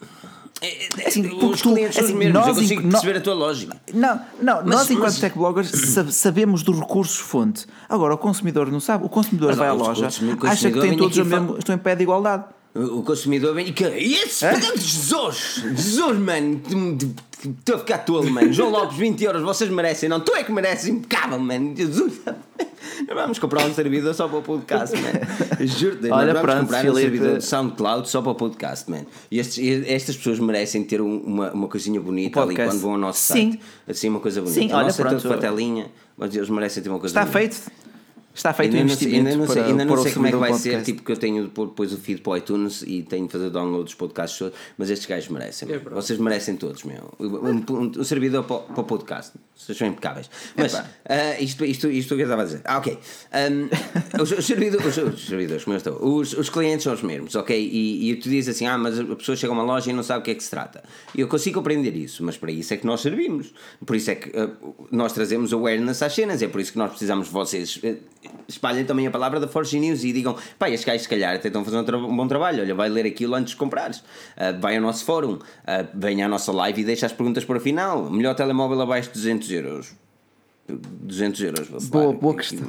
É, 0.61 0.85
é, 1.03 1.09
Assim, 1.09 1.27
os 1.27 1.61
clientes 1.61 1.95
são 1.97 2.05
os 2.05 2.11
assim, 2.11 2.19
mesmos, 2.19 2.41
eu 2.41 2.47
nós 2.47 2.57
consigo 2.59 2.81
em- 2.83 2.89
perceber 2.91 3.19
a 3.19 3.21
tua 3.21 3.35
lógica. 3.35 3.77
Não, 3.93 4.21
não, 4.41 4.55
Mas- 4.57 4.65
nós 4.65 4.91
enquanto 4.91 5.05
mas- 5.11 5.19
tech 5.21 5.37
bloggers 5.37 5.71
sa- 5.71 6.11
sabemos 6.11 6.63
dos 6.63 6.79
recursos-fonte. 6.79 7.67
Agora, 7.89 8.15
o 8.15 8.19
consumidor 8.19 8.71
não 8.71 8.81
sabe. 8.81 9.05
O 9.05 9.09
consumidor 9.09 9.49
Mas, 9.51 9.59
vai 9.59 9.69
à 9.69 9.73
loja, 9.73 10.05
consumidor 10.07 10.49
acha 10.49 10.71
que 10.71 10.81
tem 10.81 10.91
vem 10.91 10.99
todos 10.99 11.19
o 11.19 11.25
mesmo, 11.25 11.59
estão 11.59 11.75
em 11.75 11.79
pé 11.79 11.95
de 11.95 12.03
igualdade. 12.05 12.45
O 12.74 13.03
consumidor 13.03 13.55
vem 13.55 13.69
e 13.69 13.73
que 13.73 13.85
esse 13.85 14.47
pagando 14.47 14.78
Jesus! 14.78 15.62
Jesus, 15.77 16.19
mano! 16.19 16.61
Estou 17.44 17.74
a 17.74 17.78
ficar 17.81 17.99
tolo, 17.99 18.31
mano. 18.31 18.51
João 18.53 18.70
Lopes, 18.70 18.97
20 18.97 19.24
euros, 19.24 19.43
vocês 19.43 19.69
merecem, 19.70 20.09
não? 20.09 20.20
Tu 20.20 20.35
é 20.35 20.43
que 20.43 20.51
mereces, 20.53 20.86
impecável, 20.89 21.39
mano. 21.39 21.77
Jesus! 21.77 22.20
Nós 22.24 23.09
vamos 23.15 23.39
comprar 23.39 23.66
um 23.66 23.74
servidor 23.74 24.15
só 24.15 24.27
para 24.27 24.39
o 24.39 24.43
podcast, 24.43 24.97
man. 24.97 25.66
Juro-te, 25.66 26.07
nós 26.09 26.24
vamos 26.27 26.40
pronto, 26.40 26.61
comprar 26.61 26.86
um 26.86 26.94
servidor 26.94 27.39
de 27.39 27.44
SoundCloud 27.44 28.09
só 28.09 28.23
para 28.23 28.32
o 28.32 28.35
podcast, 28.36 28.90
man. 28.90 29.05
E 29.31 29.39
estes- 29.39 29.59
e 29.59 29.93
estas 29.93 30.16
pessoas 30.16 30.39
merecem 30.39 30.82
ter 30.82 31.03
um- 31.03 31.19
uma, 31.19 31.53
uma 31.53 31.69
coisinha 31.69 32.01
bonita 32.01 32.40
ali 32.40 32.55
quando 32.57 32.78
vão 32.78 32.93
ao 32.93 32.99
nosso 32.99 33.20
Sim. 33.20 33.51
site. 33.53 33.61
Assim, 33.86 34.09
uma 34.09 34.20
coisa 34.20 34.40
bonita. 34.40 34.59
Sim, 34.61 34.73
A 34.73 34.77
olha, 34.77 34.86
nossa 34.86 35.03
é 35.03 35.05
pronto. 35.05 35.28
patelinha, 35.28 35.90
mas 36.16 36.35
eles 36.35 36.49
merecem 36.49 36.82
ter 36.82 36.89
uma 36.89 36.99
coisa 37.01 37.20
Está 37.20 37.31
bonita. 37.31 37.55
feito. 37.55 37.82
Está 38.35 38.53
feito 38.55 38.73
o 38.73 38.77
Ainda 38.77 38.85
investimento 38.93 39.17
ainda 39.29 39.37
não 39.37 39.47
sei, 39.47 39.55
para, 39.57 39.67
ainda 39.67 39.85
não 39.85 39.93
para 39.93 40.01
o 40.01 40.03
sei 40.05 40.13
como 40.15 40.27
é 40.27 40.31
que 40.31 40.37
vai 40.37 40.49
servidor 40.53 40.63
ser, 40.63 40.71
podcast. 40.71 40.93
tipo 40.93 41.05
que 41.05 41.13
eu 41.13 41.17
tenho 41.17 41.45
de 41.45 41.51
pôr 41.51 41.67
depois 41.67 41.93
o 41.93 41.99
feed 41.99 42.21
para 42.23 42.33
o 42.33 42.37
iTunes 42.39 42.83
e 42.87 43.03
tenho 43.03 43.27
de 43.27 43.33
fazer 43.33 43.51
download 43.51 43.85
dos 43.85 43.95
podcasts 43.95 44.39
todos, 44.39 44.59
mas 44.79 44.89
estes 44.91 45.07
gajos 45.07 45.29
merecem. 45.29 45.71
É. 45.71 45.79
Vocês 45.79 46.19
merecem 46.19 46.57
todos, 46.57 46.83
meu. 46.85 47.13
Um, 47.21 47.27
um- 47.27 47.93
um 47.99 48.05
servidor 48.05 48.45
para, 48.45 48.57
o- 48.57 48.61
para 48.61 48.81
o 48.81 48.85
podcast. 48.85 49.33
Vocês 49.55 49.77
são 49.79 49.87
impecáveis. 49.87 50.29
Mas 50.57 50.75
ah, 50.75 50.85
isto, 51.39 51.65
isto, 51.65 51.89
isto 51.89 52.17
que 52.17 52.23
eu 52.23 52.25
estava 52.25 52.43
a 52.43 52.45
dizer. 52.47 52.63
Ah, 52.65 52.79
ok. 52.79 52.99
Um, 52.99 54.23
os, 54.23 54.33
os 54.33 54.45
servidores, 54.47 54.87
os, 54.97 55.15
os 55.15 55.27
servidores, 55.27 55.63
como 55.65 55.75
eu 55.75 55.79
estou, 55.79 56.03
os, 56.19 56.33
os 56.33 56.49
clientes 56.51 56.83
são 56.85 56.93
os 56.95 57.03
mesmos, 57.03 57.35
ok? 57.37 57.57
E, 57.57 58.11
e 58.11 58.17
tu 58.17 58.29
dizes 58.29 58.57
assim, 58.57 58.67
ah, 58.67 58.77
mas 58.79 58.99
a 58.99 59.05
pessoa 59.15 59.37
chega 59.37 59.53
a 59.53 59.55
uma 59.55 59.63
loja 59.63 59.91
e 59.91 59.93
não 59.93 60.03
sabe 60.03 60.21
o 60.21 60.23
que 60.25 60.31
é 60.33 60.35
que 60.35 60.43
se 60.43 60.51
trata. 60.51 60.83
E 61.15 61.21
eu 61.21 61.29
consigo 61.29 61.57
compreender 61.61 61.95
isso, 61.95 62.25
mas 62.25 62.37
para 62.37 62.51
isso 62.51 62.75
é 62.75 62.77
que 62.77 62.87
nós 62.87 63.03
servimos. 63.03 63.53
Por 63.87 63.95
isso 63.95 64.11
é 64.11 64.15
que 64.17 64.37
ah, 64.37 64.51
nós 64.91 65.13
trazemos 65.13 65.53
awareness 65.53 66.03
às 66.03 66.13
cenas, 66.15 66.43
é 66.43 66.49
por 66.49 66.61
isso 66.61 66.73
que 66.73 66.79
nós 66.79 66.91
precisamos 66.91 67.27
de 67.29 67.33
vocês. 67.33 67.79
eh, 67.85 67.97
espalhem 68.49 68.85
também 68.85 69.07
a 69.07 69.11
palavra 69.11 69.40
da 69.40 69.49
Forge 69.49 69.78
News 69.78 70.05
e 70.05 70.12
digam, 70.12 70.36
pá, 70.59 70.69
estes 70.70 70.85
gajos 70.86 71.03
se 71.03 71.09
calhar 71.09 71.35
até 71.35 71.49
estão 71.49 71.62
a 71.62 71.65
fazer 71.65 71.77
um, 71.78 71.85
tra- 71.85 71.97
um 71.99 72.16
bom 72.16 72.27
trabalho, 72.28 72.62
olha, 72.62 72.74
vai 72.74 72.89
ler 72.89 73.07
aquilo 73.07 73.35
antes 73.35 73.53
de 73.53 73.57
comprares, 73.57 74.03
Ah, 74.36 74.53
vai 74.53 74.77
ao 74.77 74.82
nosso 74.82 75.05
fórum, 75.05 75.39
ah, 75.66 75.85
venha 75.94 76.27
à 76.27 76.28
nossa 76.28 76.53
live 76.53 76.81
e 76.81 76.85
deixa 76.85 77.07
as 77.07 77.12
perguntas 77.12 77.44
para 77.44 77.57
o 77.57 77.61
final. 77.61 78.11
Melhor 78.11 78.35
telemóvel 78.35 78.81
abaixo 78.81 79.09
de 79.09 79.15
200 79.15 79.51
euros. 79.51 79.93
200 80.69 81.40
euros, 81.43 81.69
vou 81.69 81.81
falar. 81.81 82.05
Boa- 82.05 82.15
boa 82.15 82.35
questão. 82.36 82.69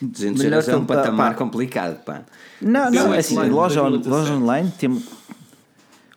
200 0.00 0.42
Melhor 0.42 0.56
euros 0.56 0.68
é 0.68 0.76
um 0.76 0.84
patamar 0.84 1.32
pá. 1.32 1.38
complicado, 1.38 2.02
pá. 2.04 2.22
Não, 2.60 2.84
não, 2.90 3.02
Pelo 3.02 3.14
é 3.14 3.18
assim, 3.18 3.34
online, 3.36 3.54
loja, 3.54 3.82
on- 3.82 3.90
2017. 3.90 4.08
loja 4.30 4.32
online 4.44 4.72
temos. 4.78 5.04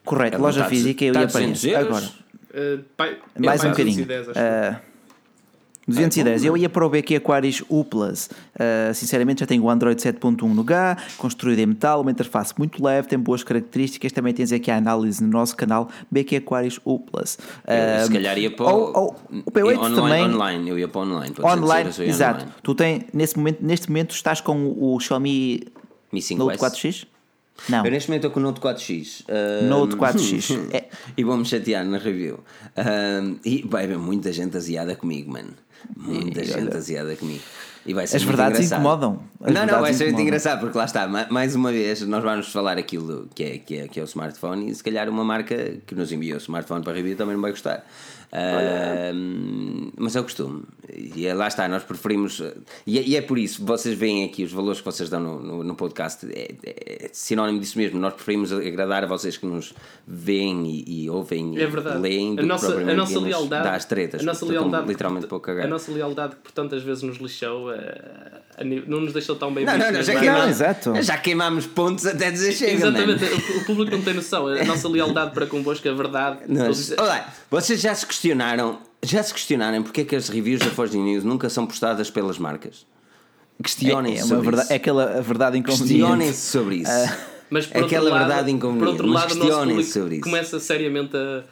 Correto, 0.04 0.36
Ela 0.38 0.44
loja 0.46 0.66
física 0.66 1.04
eu 1.04 1.08
ia 1.14 1.14
para 1.14 1.26
200 1.26 1.58
isso. 1.64 1.68
euros? 1.70 1.88
Agora, 1.88 2.26
Uh, 2.58 2.82
pai, 2.96 3.18
mais 3.38 3.62
é 3.62 3.68
um 3.68 3.72
bocadinho. 3.72 4.06
210, 4.06 4.78
acho. 5.88 6.00
Ah, 6.00 6.08
210. 6.08 6.44
Eu 6.46 6.58
ia 6.58 6.70
para 6.70 6.86
o 6.86 6.90
BQ 6.90 7.16
Aquarius 7.18 7.64
U 7.70 7.84
Plus. 7.84 8.30
Ah, 8.58 8.94
sinceramente, 8.94 9.40
já 9.42 9.46
tenho 9.46 9.64
o 9.64 9.70
Android 9.70 10.02
7.1 10.02 10.54
no 10.54 10.64
GA, 10.64 10.98
construído 11.18 11.60
em 11.60 11.66
metal, 11.68 12.02
uma 12.02 12.12
interface 12.12 12.54
muito 12.58 12.84
leve, 12.84 13.08
tem 13.08 13.20
boas 13.20 13.44
características. 13.44 14.12
Também 14.12 14.34
tens 14.34 14.52
aqui 14.52 14.72
a 14.72 14.78
análise 14.78 15.24
no 15.24 15.30
nosso 15.30 15.56
canal 15.56 15.90
BQ 16.12 16.38
Aquarius 16.38 16.80
U 16.86 17.00
Plus. 17.00 17.38
Eu, 17.68 17.74
Ah, 18.02 18.06
se 18.06 18.12
calhar 18.12 18.38
ia 18.38 18.52
para 18.52 18.66
ou- 18.66 18.98
ou 18.98 19.16
o 19.46 19.52
P8 19.52 19.78
online, 19.78 19.96
também. 19.96 20.24
online, 20.36 20.70
eu 20.70 20.80
ia 20.80 20.88
para 20.88 21.02
online. 21.02 21.34
para 21.34 21.56
200 21.56 21.64
Online, 22.00 22.10
exato. 22.10 22.40
online. 22.42 22.52
Tu 22.64 22.76
tem, 22.76 23.06
nesse 23.14 23.38
momento, 23.38 23.58
neste 23.62 23.88
momento 23.90 24.12
estás 24.16 24.42
com 24.42 24.76
o 24.80 25.00
Xiaomi 25.00 25.62
Mi 26.12 26.22
5S. 26.22 26.38
Note 26.38 26.58
4X? 26.58 27.08
Não. 27.70 27.86
Eu 27.86 27.92
neste 27.92 28.10
momento 28.10 28.26
estou 28.28 28.32
com 28.32 28.40
o 28.40 28.44
Note 28.44 28.60
4X. 28.60 29.24
Ah, 29.30 29.66
Note 29.66 29.96
4X. 29.96 30.50
É. 30.74 30.86
e 31.18 31.24
vou-me 31.24 31.46
chatear 31.46 31.86
na 31.86 31.98
review. 31.98 32.40
Ah, 32.76 33.22
e 33.46 33.64
vai 33.68 33.86
haver 33.86 33.98
muita 33.98 34.32
gente 34.34 34.58
asiada 34.58 34.96
comigo, 34.96 35.32
mano. 35.32 35.54
Muita 35.96 36.42
E, 36.42 36.46
gente 36.46 36.58
olha, 36.68 36.78
asiada 36.78 37.16
comigo. 37.16 37.42
E 37.88 37.94
vai 37.94 38.08
ser 38.08 38.18
as 38.18 38.24
verdades 38.24 38.58
engraçado. 38.60 38.80
incomodam. 38.80 39.20
As 39.44 39.54
não, 39.54 39.66
não, 39.68 39.80
vai 39.82 39.94
ser 39.94 40.06
muito 40.06 40.22
engraçado 40.22 40.60
porque 40.60 40.76
lá 40.78 40.86
está, 40.86 41.08
ma- 41.08 41.28
mais 41.30 41.54
uma 41.56 41.72
vez, 41.72 42.02
nós 42.02 42.24
vamos 42.24 42.52
falar 42.52 42.78
aquilo 42.80 43.28
que 43.36 43.44
é, 43.44 43.58
que 43.60 43.78
é, 43.78 43.88
que 43.88 44.00
é 44.00 44.04
o 44.04 44.06
smartphone 44.06 44.72
e 44.72 44.74
se 44.76 44.84
calhar 44.84 45.08
uma 45.08 45.24
marca 45.24 45.56
que 45.86 45.94
nos 45.94 46.12
enviou 46.12 46.36
o 46.38 46.42
smartphone 46.42 46.84
para 46.84 46.94
a 46.94 46.96
review 46.96 47.16
também 47.16 47.36
não 47.36 47.42
vai 47.44 47.52
gostar. 47.52 47.86
Mas 49.98 50.16
é 50.16 50.20
o 50.20 50.24
costume. 50.24 50.64
E 51.16 51.26
é- 51.26 51.34
lá 51.34 51.48
está, 51.48 51.68
nós 51.68 51.84
preferimos. 51.84 52.42
E 52.86 53.00
é, 53.00 53.02
e 53.04 53.16
é 53.16 53.22
por 53.22 53.38
isso, 53.38 53.66
vocês 53.66 53.98
veem 53.98 54.24
aqui 54.26 54.44
os 54.44 54.52
valores 54.52 54.80
que 54.80 54.86
vocês 54.86 55.10
dão 55.10 55.20
no, 55.20 55.40
no, 55.42 55.64
no 55.64 55.76
podcast, 55.76 56.26
é, 56.32 56.56
é 56.64 57.10
sinónimo 57.12 57.60
disso 57.60 57.78
mesmo. 57.78 58.00
Nós 58.00 58.14
preferimos 58.14 58.52
agradar 58.52 59.04
a 59.04 59.08
vocês 59.08 59.38
que 59.38 59.46
nos 59.46 59.74
veem 60.08 60.66
e, 60.68 61.04
e 61.06 61.10
ouvem 61.10 61.58
É 61.58 61.64
e 61.64 61.98
leem 62.00 62.36
do 62.36 62.42
a 62.42 62.46
nossa, 62.46 62.76
a 62.78 62.94
nossa 62.94 63.20
lealdade. 63.20 63.64
dá 63.64 63.76
as 63.76 63.86
tretas. 63.86 64.22
A 64.22 64.24
nossa 64.26 64.46
estão 64.46 64.50
lealdade. 64.62 64.88
literalmente 64.88 65.28
pouco 65.28 65.50
a 65.52 65.64
A 65.64 65.68
nossa 65.68 65.92
lealdade 65.92 66.36
que 66.36 66.42
por 66.42 66.52
tantas 66.52 66.84
vezes 66.84 67.04
nos 67.04 67.18
lixou. 67.18 67.72
eh, 67.74 68.42
não 68.88 69.02
nos 69.02 69.12
deixou 69.14 69.36
tão 69.36 69.54
bem 69.54 69.66
Não, 69.66 69.78
não, 69.78 69.92
não, 69.92 70.02
já, 70.04 70.14
nas 70.14 70.22
queima- 70.22 70.38
marcas. 70.38 70.44
Não, 70.46 70.50
exato. 70.50 71.02
já 71.02 71.18
queimámos 71.18 71.66
pontos 71.66 72.06
até 72.06 72.32
dizer 72.32 72.54
chega. 72.54 72.74
Exatamente, 72.74 73.24
o, 73.26 73.58
o 73.60 73.66
público 73.66 73.92
não 73.96 74.02
tem 74.02 74.14
noção. 74.14 74.48
A 74.48 74.64
nossa 74.64 74.88
lealdade 74.88 75.32
para 75.34 75.46
convosco, 75.46 75.88
a 75.90 75.94
verdade. 75.94 76.40
Nós, 76.48 76.92
olá, 76.98 77.34
vocês 77.52 77.82
já 77.82 77.94
se 77.94 78.06
questionaram, 78.06 78.80
já 79.04 79.22
se 79.24 79.34
questionaram 79.34 79.84
porque 79.84 80.02
é 80.02 80.06
que 80.06 80.16
as 80.16 80.30
reviews 80.30 80.60
da 80.62 80.72
Forge 80.72 80.98
News 80.98 81.24
nunca 81.24 81.50
são 81.50 81.66
postadas 81.66 82.10
pelas 82.10 82.38
marcas? 82.38 82.86
Questionem-se 83.64 84.22
É, 84.22 84.26
é, 84.26 84.28
sobre 84.28 84.44
verdade, 84.46 84.64
isso. 84.66 84.74
é 84.74 84.76
aquela 84.76 85.22
verdade 85.22 85.58
inconveniente. 85.58 85.94
Questionem-se 86.00 86.52
sobre 86.52 86.76
isso. 86.78 86.92
Mas 87.50 87.66
por 87.68 87.78
É 87.78 87.82
outro 87.82 87.96
aquela 87.98 88.10
lado, 88.10 88.28
verdade 88.28 88.52
inconveniente, 88.52 88.86
Por 88.86 88.92
outro 88.92 89.08
lado, 89.08 89.28
questionem-se 89.36 89.92
sobre 89.94 90.16
isso. 90.16 90.24
começa 90.24 90.60
seriamente 90.60 91.16
a, 91.16 91.44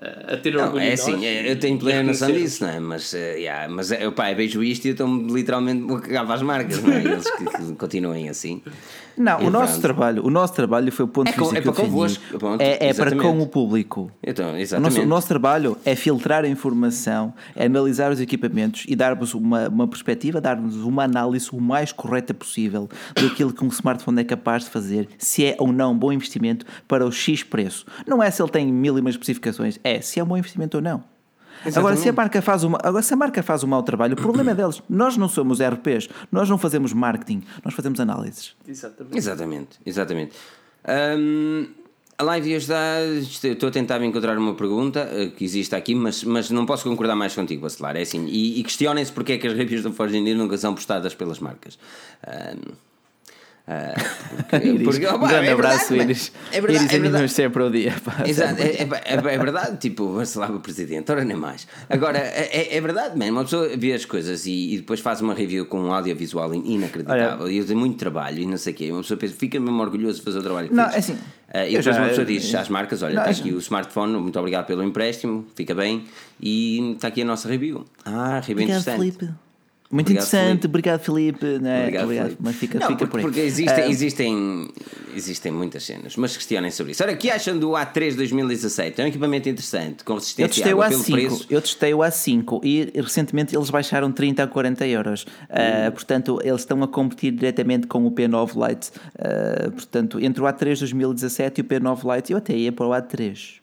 a- 0.00 0.36
ter 0.36 0.52
Não, 0.52 0.64
orgulho 0.64 0.82
é 0.82 0.92
assim, 0.92 1.24
é- 1.24 1.50
eu 1.50 1.58
tenho 1.58 1.78
plena 1.78 2.02
noção 2.02 2.30
disso, 2.30 2.64
não 2.64 2.70
é? 2.70 2.78
Mas, 2.80 3.14
eh, 3.14 3.38
yeah, 3.38 3.68
mas 3.68 3.90
eh, 3.90 4.10
pá, 4.10 4.30
eu 4.30 4.36
vejo 4.36 4.62
isto 4.62 4.84
e 4.84 4.88
eu 4.88 4.92
estou 4.92 5.08
literalmente 5.28 5.90
a 5.92 6.00
cagar 6.00 6.26
para 6.26 6.34
as 6.34 6.42
marcas, 6.42 6.82
não 6.82 6.92
é? 6.92 7.02
Eles 7.02 7.30
que, 7.30 7.44
que 7.44 7.72
continuem 7.76 8.28
assim. 8.28 8.62
Não, 9.18 9.40
E 9.40 9.46
o 9.46 9.50
nosso 9.50 9.80
trabalho, 9.80 10.24
o 10.26 10.30
nosso 10.30 10.52
trabalho 10.52 10.92
foi 10.92 11.04
o 11.04 11.08
ponto 11.08 11.28
É 11.28 11.32
de 11.32 11.38
com- 11.38 11.44
vista 11.44 11.58
é 11.58 11.60
para 11.62 11.70
defendi. 11.72 11.90
convosco, 11.90 12.38
pronto, 12.38 12.60
é, 12.60 12.72
é 12.74 12.76
para 12.78 12.86
exatamente. 12.88 13.22
com 13.22 13.40
o 13.40 13.46
público. 13.46 14.10
Então, 14.22 14.44
O 14.46 14.48
nosso, 14.50 14.60
exatamente. 14.62 15.00
o 15.00 15.06
nosso 15.06 15.28
trabalho 15.28 15.76
é 15.84 15.96
filtrar 15.96 16.44
a 16.44 16.48
informação, 16.48 17.32
é 17.54 17.66
analisar 17.66 18.10
os 18.12 18.20
equipamentos 18.20 18.84
e 18.86 18.94
dar-vos 18.94 19.32
uma, 19.34 19.68
uma 19.68 19.88
perspectiva, 19.88 20.40
dar-vos 20.40 20.76
uma 20.76 21.04
análise 21.04 21.48
o 21.52 21.60
mais 21.60 21.92
correta 21.92 22.34
possível 22.34 22.88
daquilo 23.14 23.52
que 23.52 23.64
um 23.64 23.68
smartphone 23.68 24.20
é 24.20 24.24
capaz 24.24 24.64
de 24.64 24.70
fazer, 24.70 25.08
se 25.18 25.44
é 25.44 25.56
ou 25.58 25.72
não 25.72 25.92
um 25.92 25.98
bom 25.98 26.12
investimento 26.12 26.66
para 26.86 27.06
o 27.06 27.10
X 27.12 27.42
preço. 27.42 27.86
Não 28.06 28.22
é 28.22 28.30
se 28.30 28.42
ele 28.42 28.50
tem 28.50 28.66
mil 28.72 28.96
e 28.98 29.00
uma 29.00 29.10
especificações, 29.10 29.78
é 29.82 30.00
se 30.00 30.20
é 30.20 30.24
um 30.24 30.26
bom 30.26 30.36
investimento 30.36 30.76
ou 30.76 30.82
não. 30.82 31.15
Agora, 31.74 31.96
se 31.96 32.08
a 32.08 32.12
marca 32.12 32.40
faz 32.42 32.62
uma, 32.64 32.78
agora, 32.82 33.02
se 33.02 33.12
a 33.14 33.16
marca 33.16 33.42
faz 33.42 33.64
um 33.64 33.66
mau 33.66 33.82
trabalho, 33.82 34.14
o 34.14 34.16
problema 34.16 34.50
é 34.50 34.54
deles. 34.54 34.82
Nós 34.88 35.16
não 35.16 35.28
somos 35.28 35.60
RPs, 35.60 36.08
nós 36.30 36.48
não 36.48 36.58
fazemos 36.58 36.92
marketing, 36.92 37.42
nós 37.64 37.74
fazemos 37.74 37.98
análises. 38.00 38.54
Exatamente. 38.66 39.16
Exatamente, 39.18 39.78
exatamente. 39.84 40.32
Hum, 41.18 41.66
a 42.18 42.22
live 42.22 42.48
de 42.48 42.56
hoje 42.56 42.68
dá. 42.68 43.02
isto- 43.20 43.46
eu 43.46 43.52
Estou 43.54 43.68
a 43.68 43.72
tentar 43.72 44.02
encontrar 44.02 44.38
uma 44.38 44.54
pergunta 44.54 45.00
eh, 45.12 45.26
que 45.36 45.44
existe 45.44 45.74
aqui, 45.74 45.94
mas, 45.94 46.24
mas 46.24 46.50
não 46.50 46.64
posso 46.64 46.84
concordar 46.88 47.14
mais 47.16 47.34
contigo, 47.34 47.62
Bacelar. 47.62 47.96
É 47.96 48.02
assim. 48.02 48.24
E, 48.26 48.58
e 48.60 48.62
questionem-se 48.62 49.12
porque 49.12 49.32
é 49.32 49.38
que 49.38 49.46
as 49.46 49.52
reviews 49.54 49.82
da 49.82 49.90
Forge 49.90 50.18
News 50.20 50.38
nunca 50.38 50.56
são 50.56 50.74
postadas 50.74 51.14
pelas 51.14 51.38
marcas. 51.40 51.78
Hum, 52.26 52.72
porque, 54.48 54.66
Iris, 54.68 54.82
porque- 54.84 55.06
um 55.08 55.18
grande 55.18 55.48
é 55.48 55.52
abraço, 55.52 55.88
verdade, 55.88 56.10
Iris. 56.10 56.32
É 56.52 56.60
verdade, 56.60 56.72
Iris, 56.72 56.82
é 56.82 56.88
verdade. 56.88 57.06
animamos 57.08 57.32
sempre 57.32 57.62
ao 57.64 57.70
dia. 57.70 57.94
pá. 58.04 58.22
Exato, 58.24 58.62
é, 58.62 58.66
é, 58.66 58.82
é- 58.82 59.34
é 59.34 59.38
verdade, 59.38 59.76
tipo, 59.78 60.14
Barcelona 60.14 60.60
presidente, 60.60 61.10
ora 61.10 61.24
nem 61.24 61.36
mais. 61.36 61.66
Agora, 61.90 62.18
é, 62.18 62.48
é- 62.52 62.76
é 62.76 62.80
verdade, 62.80 63.18
man, 63.18 63.26
uma 63.32 63.42
pessoa 63.44 63.68
vê 63.76 63.92
as 63.92 64.04
coisas 64.04 64.46
e, 64.46 64.74
e 64.74 64.76
depois 64.78 65.00
faz 65.00 65.20
uma 65.20 65.34
review 65.34 65.66
com 65.66 65.80
um 65.80 65.92
audiovisual 65.92 66.54
inacreditável 66.54 67.50
e 67.50 67.58
eu 67.58 67.66
tenho 67.66 67.78
muito 67.78 67.96
trabalho 67.98 68.38
e 68.40 68.46
não 68.46 68.56
sei 68.56 68.72
o 68.72 68.76
quê. 68.76 68.92
Uma 68.92 69.00
pessoa 69.02 69.18
pensa, 69.18 69.34
fica 69.36 69.58
mesmo 69.58 69.80
orgulhoso 69.82 70.18
de 70.18 70.24
fazer 70.24 70.38
o 70.38 70.42
trabalho 70.42 70.68
que 70.68 70.74
Não, 70.74 70.84
fez. 70.84 70.94
é 70.94 70.98
assim, 70.98 71.18
Ah, 71.52 71.64
e 71.66 71.76
depois 71.76 71.84
já- 71.84 71.98
uma 72.00 72.08
pessoa 72.08 72.24
diz 72.26 72.54
às 72.54 72.68
marcas: 72.68 73.02
olha, 73.02 73.18
está 73.18 73.26
é 73.28 73.30
aqui 73.32 73.52
o 73.52 73.58
smartphone, 73.58 74.12
muito 74.18 74.38
obrigado 74.38 74.66
pelo 74.66 74.82
empréstimo, 74.84 75.44
fica 75.56 75.74
bem, 75.74 76.04
e 76.40 76.92
está 76.92 77.08
aqui 77.08 77.22
a 77.22 77.24
nossa 77.24 77.48
review. 77.48 77.84
Ah, 78.04 78.40
review 78.44 78.64
interessante. 78.64 78.98
Felipe. 78.98 79.28
Muito 79.90 80.06
Obrigado, 80.08 80.24
interessante, 80.26 80.48
Filipe. 80.48 80.66
obrigado, 80.66 81.00
Felipe. 81.00 81.46
Não 81.60 81.70
é? 81.70 81.78
Obrigado, 81.80 82.02
Obrigado, 82.04 82.24
Filipe. 82.26 82.42
mas 82.42 82.56
fica, 82.56 82.78
Não, 82.78 82.86
fica 82.88 82.98
porque, 82.98 83.10
por 83.10 83.18
aí. 83.18 83.22
porque 83.24 83.40
existem, 83.40 83.84
Ah, 83.84 83.88
existem, 83.88 84.68
existem 85.14 85.52
muitas 85.52 85.84
cenas, 85.84 86.16
mas 86.16 86.36
questionem 86.36 86.70
sobre 86.72 86.92
isso. 86.92 87.02
Ora, 87.02 87.12
o 87.12 87.16
que 87.16 87.30
acham 87.30 87.56
do 87.58 87.70
A3 87.70 88.16
2017? 88.16 89.00
É 89.00 89.04
um 89.04 89.06
equipamento 89.06 89.48
interessante, 89.48 90.02
com 90.04 90.12
eu 90.14 90.16
resistência 90.18 90.66
o 90.76 90.82
água 90.82 90.88
pelo 90.88 91.02
A5, 91.04 91.10
preço. 91.12 91.46
eu 91.48 91.60
testei 91.62 91.94
o 91.94 91.98
A5 91.98 92.60
e 92.64 92.90
recentemente 93.00 93.54
eles 93.56 93.70
baixaram 93.70 94.10
30 94.10 94.42
a 94.42 94.46
40 94.46 94.86
euros. 94.88 95.24
Ah, 95.48 95.90
portanto, 95.92 96.40
eles 96.42 96.62
estão 96.62 96.82
a 96.82 96.88
competir 96.88 97.32
diretamente 97.32 97.86
com 97.86 98.04
o 98.06 98.10
P9 98.10 98.68
Lite. 98.68 98.90
Ah, 99.18 99.70
portanto, 99.70 100.18
entre 100.20 100.42
o 100.42 100.46
A3 100.46 100.80
2017 100.80 101.60
e 101.60 101.62
o 101.62 101.64
P9 101.64 102.14
Lite, 102.16 102.32
eu 102.32 102.38
até 102.38 102.54
ia 102.56 102.72
para 102.72 102.86
o 102.86 102.90
A3. 102.90 103.60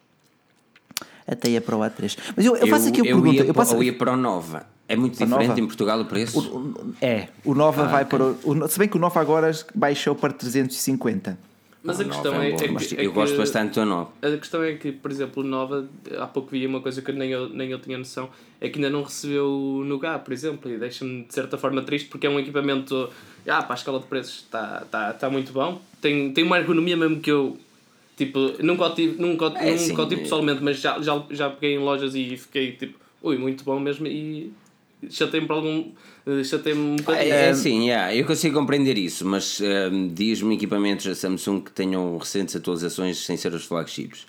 Até 1.26 1.48
ia 1.50 1.60
para 1.60 1.76
o 1.76 1.80
A3. 1.80 2.18
Mas 2.36 2.44
eu, 2.44 2.56
eu 2.56 2.66
faço 2.66 2.88
aqui 2.88 3.00
a 3.00 3.04
eu 3.04 3.16
pergunta. 3.16 3.42
Ia, 3.42 3.48
eu 3.48 3.54
passo, 3.54 3.74
eu 3.74 3.82
ia 3.82 3.92
para 3.92 4.12
o 4.12 4.16
Nova. 4.16 4.66
É 4.86 4.94
muito 4.94 5.14
o 5.14 5.24
diferente 5.24 5.48
Nova? 5.48 5.60
em 5.60 5.66
Portugal 5.66 6.00
o 6.00 6.04
preço? 6.04 6.74
É, 7.00 7.28
o 7.44 7.54
Nova 7.54 7.84
Ah, 7.84 7.88
vai 7.88 8.02
ok. 8.04 8.18
para 8.18 8.24
o, 8.26 8.64
o. 8.64 8.68
Se 8.68 8.78
bem 8.78 8.86
que 8.88 8.96
o 8.96 9.00
Nova 9.00 9.18
agora 9.20 9.50
baixou 9.74 10.14
para 10.14 10.32
350. 10.32 11.38
Mas 11.86 12.00
a 12.00 12.02
O 12.02 12.06
questão 12.08 12.32
9 12.32 12.46
é, 12.46 12.48
é 12.50 12.56
que, 12.56 12.96
é 12.96 13.06
eu 13.06 13.12
gosto 13.12 13.32
que- 13.32 13.38
bastante 13.38 13.74
do 13.78 13.84
9. 13.84 14.10
A 14.22 14.36
questão 14.38 14.62
é 14.62 14.72
que, 14.72 14.90
por 14.90 15.10
exemplo, 15.10 15.42
o 15.42 15.46
Nova, 15.46 15.86
há 16.18 16.26
pouco 16.26 16.48
vi 16.50 16.66
uma 16.66 16.80
coisa 16.80 17.02
que 17.02 17.12
nem 17.12 17.30
eu, 17.30 17.50
nem 17.50 17.70
eu 17.70 17.78
tinha 17.78 17.98
noção, 17.98 18.30
é 18.58 18.70
que 18.70 18.78
ainda 18.78 18.88
não 18.88 19.02
recebeu 19.02 19.46
o 19.46 19.84
Nugá, 19.84 20.18
por 20.18 20.32
exemplo, 20.32 20.70
e 20.70 20.78
deixa-me 20.78 21.24
de 21.24 21.34
certa 21.34 21.58
forma 21.58 21.82
triste 21.82 22.08
porque 22.08 22.26
é 22.26 22.30
um 22.30 22.38
equipamento, 22.40 23.10
ah, 23.46 23.62
para 23.62 23.74
a 23.74 23.76
escala 23.76 24.00
de 24.00 24.06
preços 24.06 24.36
está 24.36 24.84
tá, 24.90 25.12
tá 25.12 25.28
muito 25.28 25.52
bom, 25.52 25.78
tem, 26.00 26.32
tem 26.32 26.42
uma 26.42 26.58
ergonomia 26.58 26.96
mesmo 26.96 27.20
que 27.20 27.30
eu, 27.30 27.58
tipo, 28.16 28.54
nunca 28.62 28.86
o 28.86 28.94
tive, 28.94 29.20
nunca, 29.20 29.46
É, 29.56 29.70
nunca 29.70 29.78
sim. 29.78 29.92
o 29.92 30.06
tive 30.06 30.22
pessoalmente, 30.22 30.62
mas 30.62 30.80
já, 30.80 31.00
já, 31.00 31.24
já 31.30 31.50
peguei 31.50 31.76
em 31.76 31.78
lojas 31.78 32.14
e 32.14 32.36
fiquei 32.36 32.72
tipo, 32.72 32.98
ui, 33.22 33.36
muito 33.38 33.64
bom 33.64 33.78
mesmo, 33.80 34.06
e 34.06 34.52
chatei-me 35.10 35.46
para 35.46 35.56
algum, 35.56 35.90
eh, 36.26 36.44
chatei-me 36.44 36.80
um 36.80 36.96
bocadinho. 36.96 37.32
É, 37.32 37.46
é 37.46 37.50
assim, 37.50 37.88
yeah, 37.88 38.14
eu 38.14 38.24
consigo 38.26 38.58
compreender 38.58 38.96
isso, 38.98 39.26
mas 39.26 39.60
ehm, 39.60 40.08
diz-me 40.08 40.54
equipamentos 40.54 41.06
da 41.06 41.14
Samsung 41.14 41.60
que 41.60 41.70
tenham 41.72 42.16
recentes 42.18 42.54
atualizações 42.56 43.18
sem 43.18 43.36
ser 43.36 43.52
os 43.52 43.64
flagships. 43.64 44.26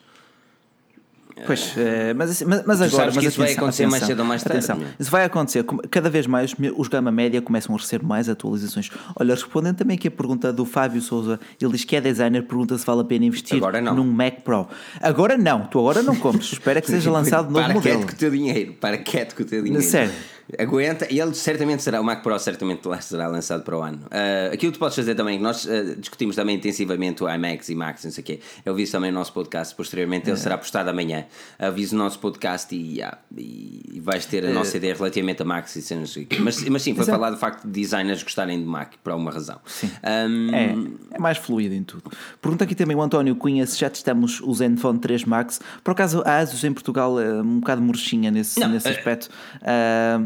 Pois, 1.46 1.74
eh, 1.78 2.14
mas, 2.14 2.30
assim- 2.32 2.46
mas, 2.46 2.64
mas 2.66 2.82
agora. 2.82 3.12
mas 3.14 3.24
isso 3.26 3.38
vai 3.38 3.48
atenção, 3.48 3.64
acontecer 3.64 3.84
mais 3.88 3.94
atenção, 4.04 4.08
cedo 4.08 4.20
ou 4.22 4.26
mais 4.26 4.44
tarde, 4.44 4.58
atenção. 4.58 4.78
é? 4.82 4.90
Isso 4.98 5.12
vai 5.12 5.26
acontecer. 5.26 5.66
Cada 5.92 6.10
vez 6.10 6.28
mais 6.28 6.56
os 6.78 6.88
gama 6.88 7.12
média 7.12 7.42
começam 7.42 7.76
a 7.76 7.78
receber 7.78 8.06
mais 8.06 8.30
atualizações. 8.30 8.90
Olha, 9.20 9.34
respondendo 9.36 9.76
também 9.76 9.96
aqui 9.98 10.08
a 10.08 10.12
pergunta 10.12 10.54
do 10.54 10.64
Fábio 10.66 11.02
Souza, 11.02 11.40
ele 11.62 11.72
diz 11.74 11.84
que 11.84 11.96
é 11.96 12.00
designer, 12.02 12.44
pergunta 12.44 12.78
se 12.78 12.86
vale 12.86 13.02
a 13.02 13.04
pena 13.04 13.26
investir 13.26 13.58
Agora 13.58 13.82
não. 13.82 13.96
num 13.96 14.06
Mac 14.12 14.42
Pro. 14.44 14.68
Agora 15.02 15.38
não, 15.38 15.66
tu 15.66 15.80
agora 15.80 16.02
não 16.02 16.16
compres. 16.16 16.54
Espera 16.54 16.80
que 16.80 16.88
seja 16.88 17.12
lançado 17.12 17.52
novo 17.52 17.66
para 17.66 17.74
modelo. 17.74 17.98
quieto 18.00 18.08
com 18.10 18.16
o 18.16 18.18
teu 18.20 18.32
dinheiro, 18.32 18.74
para 18.80 18.98
quieto 18.98 19.36
com 19.36 19.44
o 19.44 19.46
teu 19.46 19.62
dinheiro. 19.62 19.84
Sério. 19.84 20.14
Aguenta, 20.60 21.08
e 21.12 21.20
ele 21.20 21.34
certamente 21.34 21.82
será, 21.82 22.00
o 22.00 22.04
Mac 22.04 22.22
Pro 22.22 22.38
certamente 22.38 22.88
lá 22.88 23.02
será 23.02 23.28
lançado 23.28 23.64
para 23.64 23.78
o 23.78 23.82
ano. 23.82 24.02
Ah, 24.12 24.54
aquilo 24.54 24.72
que 24.72 24.78
tu 24.78 24.80
podes 24.80 24.96
fazer 24.96 25.16
também, 25.16 25.40
nós 25.40 25.68
ah, 25.68 25.96
discutimos 25.98 26.36
também 26.36 26.56
intensivamente 26.56 27.24
o 27.24 27.30
iMacs 27.30 27.70
e 27.70 27.76
Macs, 27.76 28.04
não 28.06 28.12
sei 28.12 28.22
o 28.22 28.26
quê. 28.26 28.40
Eu 28.64 28.76
vi 28.76 28.86
também 28.88 29.10
o 29.10 29.14
nosso 29.14 29.34
podcast 29.34 29.74
posteriormente, 29.76 30.28
É. 30.28 30.32
ele 30.32 30.38
será 30.40 30.58
postado 30.58 30.90
amanhã. 30.90 31.26
Aviso 31.58 31.96
o 31.96 32.00
nosso 32.00 32.20
podcast 32.20 32.76
e, 32.76 33.02
ah, 33.02 33.18
e 33.36 34.00
vais 34.04 34.26
ter 34.28 34.46
a 34.46 34.50
nossa 34.52 34.78
ideia 34.78 34.94
relativamente 34.94 35.42
a 35.42 35.46
Macs 35.46 35.76
e 35.78 35.82
cenas. 35.82 36.16
aqui. 36.16 36.40
Mas, 36.40 36.62
mas 36.70 36.82
sim, 36.84 36.94
foi 36.94 37.04
Exato. 37.04 37.18
falar 37.18 37.32
do 37.32 37.38
facto 37.38 37.64
de 37.66 37.72
designers 37.72 38.22
gostarem 38.22 38.60
de 38.60 38.66
Mac 38.66 38.94
por 39.04 39.12
alguma 39.12 39.32
razão. 39.32 39.60
Sim. 39.66 39.90
É, 40.04 41.16
é 41.16 41.20
mais 41.20 41.38
fluido 41.40 41.74
em 41.74 41.84
tudo. 41.84 42.04
Pergunta 42.42 42.64
aqui 42.64 42.76
também 42.76 42.96
o 42.96 43.02
António 43.02 43.36
Cunha 43.36 43.66
se 43.66 43.80
já 43.80 43.90
testamos 43.90 44.40
o 44.42 44.54
Zenfone 44.54 45.00
3 45.00 45.26
Max. 45.26 45.60
Por 45.84 45.92
acaso 45.92 46.22
a 46.26 46.38
Asus 46.38 46.64
em 46.64 46.72
Portugal 46.72 47.20
é 47.20 47.42
um 47.42 47.60
bocado 47.60 47.82
murchinha 47.82 48.30
nesse, 48.30 48.60
Não, 48.60 48.70
nesse 48.70 48.88
é- 48.88 48.92
aspecto. 48.92 49.30
Ah, 49.64 50.22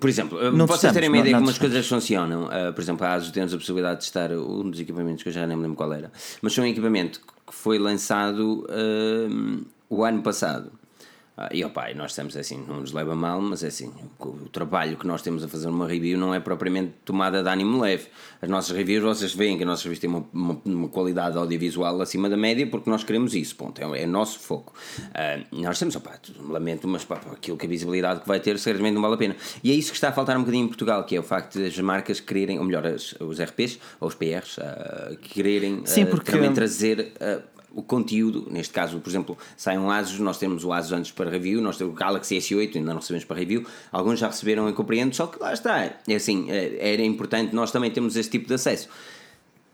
Por 0.00 0.08
exemplo, 0.08 0.38
uh, 0.38 0.50
Não 0.52 0.66
vocês 0.66 0.92
terem 0.92 1.08
uma 1.08 1.16
não- 1.16 1.20
ideia 1.22 1.32
não 1.34 1.40
como 1.40 1.50
as 1.50 1.58
coisas 1.58 1.86
funcionam. 1.86 2.44
Uh, 2.46 2.72
por 2.72 2.80
exemplo, 2.82 3.06
a 3.06 3.12
ASUS 3.14 3.30
temos 3.30 3.54
a 3.54 3.56
possibilidade 3.56 4.00
de 4.00 4.00
testar 4.00 4.32
um 4.32 4.68
dos 4.70 4.80
equipamentos 4.80 5.22
que 5.22 5.28
eu 5.28 5.32
já 5.32 5.46
nem 5.46 5.56
me 5.56 5.62
lembro 5.62 5.76
qual 5.76 5.92
era, 5.92 6.10
mas 6.42 6.54
foi 6.54 6.64
um 6.64 6.66
equipamento 6.66 7.20
que 7.46 7.54
foi 7.54 7.78
lançado 7.78 8.66
uh, 8.68 9.64
o 9.88 10.04
ano 10.04 10.22
passado. 10.22 10.72
Ah, 11.36 11.48
e 11.52 11.62
e 11.62 11.94
nós 11.96 12.12
estamos 12.12 12.36
assim, 12.36 12.64
não 12.68 12.80
nos 12.80 12.92
leva 12.92 13.14
mal, 13.16 13.40
mas 13.40 13.64
é 13.64 13.66
assim, 13.66 13.92
o, 14.20 14.48
trabalho 14.52 14.96
que 14.96 15.04
nós 15.04 15.20
temos 15.20 15.42
a 15.42 15.48
fazer 15.48 15.66
uma 15.68 15.86
review 15.88 16.16
não 16.16 16.32
é 16.32 16.38
propriamente 16.38 16.92
tomada 17.04 17.42
de 17.42 17.48
ânimo 17.48 17.80
leve. 17.80 18.06
As 18.40 18.48
nossas 18.48 18.76
reviews, 18.76 19.02
vocês 19.02 19.34
veem 19.34 19.56
que 19.56 19.64
as 19.64 19.68
nossas 19.68 19.82
reviews 19.84 19.98
têm 19.98 20.08
uma, 20.10 20.24
uma, 20.32 20.60
uma 20.64 20.88
qualidade 20.88 21.36
audiovisual 21.36 22.00
acima 22.00 22.28
da 22.30 22.36
média 22.36 22.64
porque 22.68 22.88
nós 22.88 23.02
queremos 23.02 23.34
isso, 23.34 23.56
ponto, 23.56 23.80
é, 23.80 24.02
é 24.02 24.04
o 24.04 24.08
nosso 24.08 24.38
foco. 24.38 24.72
Ah, 25.12 25.40
nós 25.50 25.76
temos, 25.76 25.96
opa, 25.96 26.12
lamento, 26.48 26.86
mas 26.86 27.04
pá, 27.04 27.20
aquilo 27.32 27.56
que 27.56 27.66
a 27.66 27.68
visibilidade 27.68 28.20
que 28.20 28.28
vai 28.28 28.38
ter, 28.38 28.56
seguramente 28.58 28.94
não 28.94 29.02
vale 29.02 29.14
a 29.14 29.18
pena. 29.18 29.36
E 29.64 29.72
é 29.72 29.74
isso 29.74 29.90
que 29.90 29.96
está 29.96 30.10
a 30.10 30.12
faltar 30.12 30.36
um 30.36 30.40
bocadinho 30.40 30.66
em 30.66 30.68
Portugal, 30.68 31.02
que 31.04 31.16
é 31.16 31.18
o 31.18 31.22
facto 31.24 31.58
das 31.58 31.76
marcas 31.80 32.20
quererem, 32.20 32.60
ou 32.60 32.64
melhor, 32.64 32.86
as- 32.86 33.12
os 33.20 33.40
RPs 33.40 33.80
ou 34.00 34.06
os 34.06 34.14
PRs, 34.14 34.60
ah, 34.60 35.16
quererem 35.20 35.84
Sim, 35.84 36.04
ah, 36.04 36.06
porque- 36.06 36.30
também 36.30 36.52
trazer 36.52 37.12
ah, 37.20 37.40
o 37.74 37.82
conteúdo, 37.82 38.46
neste 38.50 38.72
caso, 38.72 38.98
por 39.00 39.10
exemplo, 39.10 39.36
sai 39.56 39.76
um 39.76 39.90
Asus, 39.90 40.18
nós 40.20 40.38
temos 40.38 40.64
o 40.64 40.72
Asus 40.72 40.92
antes 40.92 41.10
para 41.10 41.28
review, 41.30 41.60
nós 41.60 41.76
temos 41.76 41.92
o 41.92 41.96
Galaxy 41.96 42.36
S8, 42.36 42.76
ainda 42.76 42.92
não 42.92 43.00
recebemos 43.00 43.24
para 43.24 43.36
review, 43.36 43.66
alguns 43.90 44.18
já 44.18 44.28
receberam, 44.28 44.66
eu 44.68 44.74
compreendo, 44.74 45.14
só 45.14 45.26
que 45.26 45.40
lá 45.40 45.52
está, 45.52 45.84
é 46.06 46.14
assim, 46.14 46.46
eh, 46.50 46.76
era 46.92 47.02
importante 47.02 47.54
nós 47.54 47.70
também 47.72 47.90
termos 47.90 48.16
esse 48.16 48.30
tipo 48.30 48.46
de 48.46 48.54
acesso. 48.54 48.88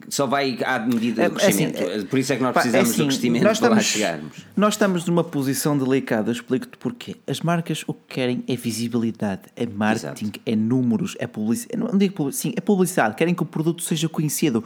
Só 0.09 0.27
vai 0.27 0.59
à 0.65 0.79
medida 0.79 1.29
do 1.29 1.39
É, 1.39 1.45
é 1.45 1.49
assim, 1.49 1.71
crescimento, 1.71 1.83
é- 1.83 2.05
por 2.05 2.19
isso 2.19 2.33
é 2.33 2.37
que 2.37 2.43
nós 2.43 2.53
precisamos 2.55 2.89
é 2.89 2.91
assim, 2.91 3.03
do 3.03 3.07
crescimento 3.09 3.43
nós 3.43 3.59
para 3.59 3.69
lá 3.69 3.77
estamos, 3.77 3.93
chegarmos. 3.93 4.37
Nós 4.57 4.75
estamos 4.75 5.05
numa 5.05 5.23
posição 5.23 5.77
delicada, 5.77 6.33
explico-te 6.33 6.79
porquê. 6.79 7.17
As 7.27 7.43
marcas 7.43 7.85
o 7.87 7.93
que 7.93 8.15
querem 8.15 8.43
é 8.49 8.57
visibilidade, 8.57 9.43
é 9.55 9.67
marketing, 9.67 10.33
é 10.47 10.57
números, 10.57 11.17
é 11.19 11.27
publicidade. 11.27 11.79
Não 11.79 11.99
digo 11.99 12.15
publicidade, 12.15 12.55
sim, 12.55 12.55
é 12.57 12.61
publicidade. 12.63 13.15
Querem 13.15 13.35
que 13.35 13.43
o 13.43 13.47
produto 13.47 13.83
seja 13.83 14.09
conhecido. 14.09 14.65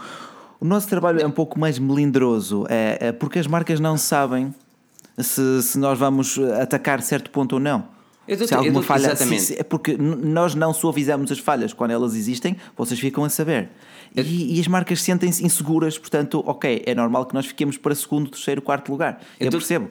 O 0.65 0.67
nosso 0.67 0.89
trabalho 0.89 1.21
é 1.21 1.27
um 1.27 1.31
pouco 1.31 1.59
mais 1.61 1.79
melindroso, 1.79 2.65
é, 2.71 2.97
é 3.09 3.13
porque 3.13 3.39
as 3.39 3.47
marcas 3.47 3.79
não 3.81 3.99
sabem 3.99 4.55
se, 5.19 5.63
se 5.63 5.79
nós 5.79 5.99
vamos 5.99 6.39
atacar 6.39 7.03
certo 7.03 7.31
ponto 7.31 7.53
ou 7.57 7.61
não. 7.61 7.87
Eu 8.27 8.39
se 8.49 8.55
alguma 8.55 8.79
eu 8.79 8.83
falha, 8.83 9.09
exatamente. 9.09 9.43
se- 9.43 9.47
se- 9.49 9.61
é 9.61 9.63
porque 9.63 9.95
nós 9.99 10.55
não 10.55 10.73
suavizamos 10.73 11.31
as 11.31 11.39
falhas 11.39 11.75
quando 11.75 11.91
elas 11.91 12.15
existem, 12.15 12.57
vocês 12.75 12.99
ficam 12.99 13.23
a 13.25 13.29
saber. 13.29 13.69
E, 14.17 14.57
e 14.57 14.59
as 14.59 14.67
marcas 14.67 15.03
sentem-se 15.03 15.45
inseguras, 15.45 15.99
portanto, 15.99 16.43
ok, 16.47 16.83
é 16.87 16.95
normal 16.95 17.27
que 17.27 17.35
nós 17.35 17.45
fiquemos 17.45 17.77
para 17.77 17.95
segundo, 17.95 18.31
terceiro, 18.31 18.63
quarto 18.63 18.91
lugar. 18.91 19.21
Eu, 19.39 19.45
Eu 19.45 19.51
dou- 19.51 19.61
percebo. 19.61 19.91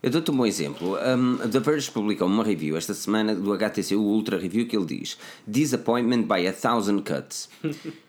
Eu 0.00 0.10
dou-te 0.12 0.30
um 0.30 0.36
bom 0.36 0.46
exemplo. 0.46 0.96
Um, 0.96 1.38
The 1.48 1.58
Verge 1.58 1.90
publicou 1.90 2.28
uma 2.28 2.44
review 2.44 2.76
esta 2.76 2.94
semana 2.94 3.34
do 3.34 3.52
HTC, 3.52 3.96
o 3.96 4.02
Ultra 4.02 4.38
Review, 4.38 4.68
que 4.68 4.76
ele 4.76 4.84
diz: 4.86 5.18
Disappointment 5.44 6.22
by 6.22 6.46
a 6.46 6.52
thousand 6.52 7.00
cuts. 7.02 7.48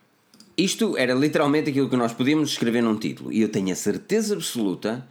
Isto 0.58 0.98
era 0.98 1.14
literalmente 1.14 1.70
aquilo 1.70 1.90
que 1.90 1.98
nós 1.98 2.14
podíamos 2.14 2.52
escrever 2.52 2.82
num 2.82 2.96
título, 2.96 3.32
e 3.32 3.42
eu 3.42 3.50
tenho 3.50 3.72
a 3.72 3.76
certeza 3.76 4.36
absoluta 4.36 5.06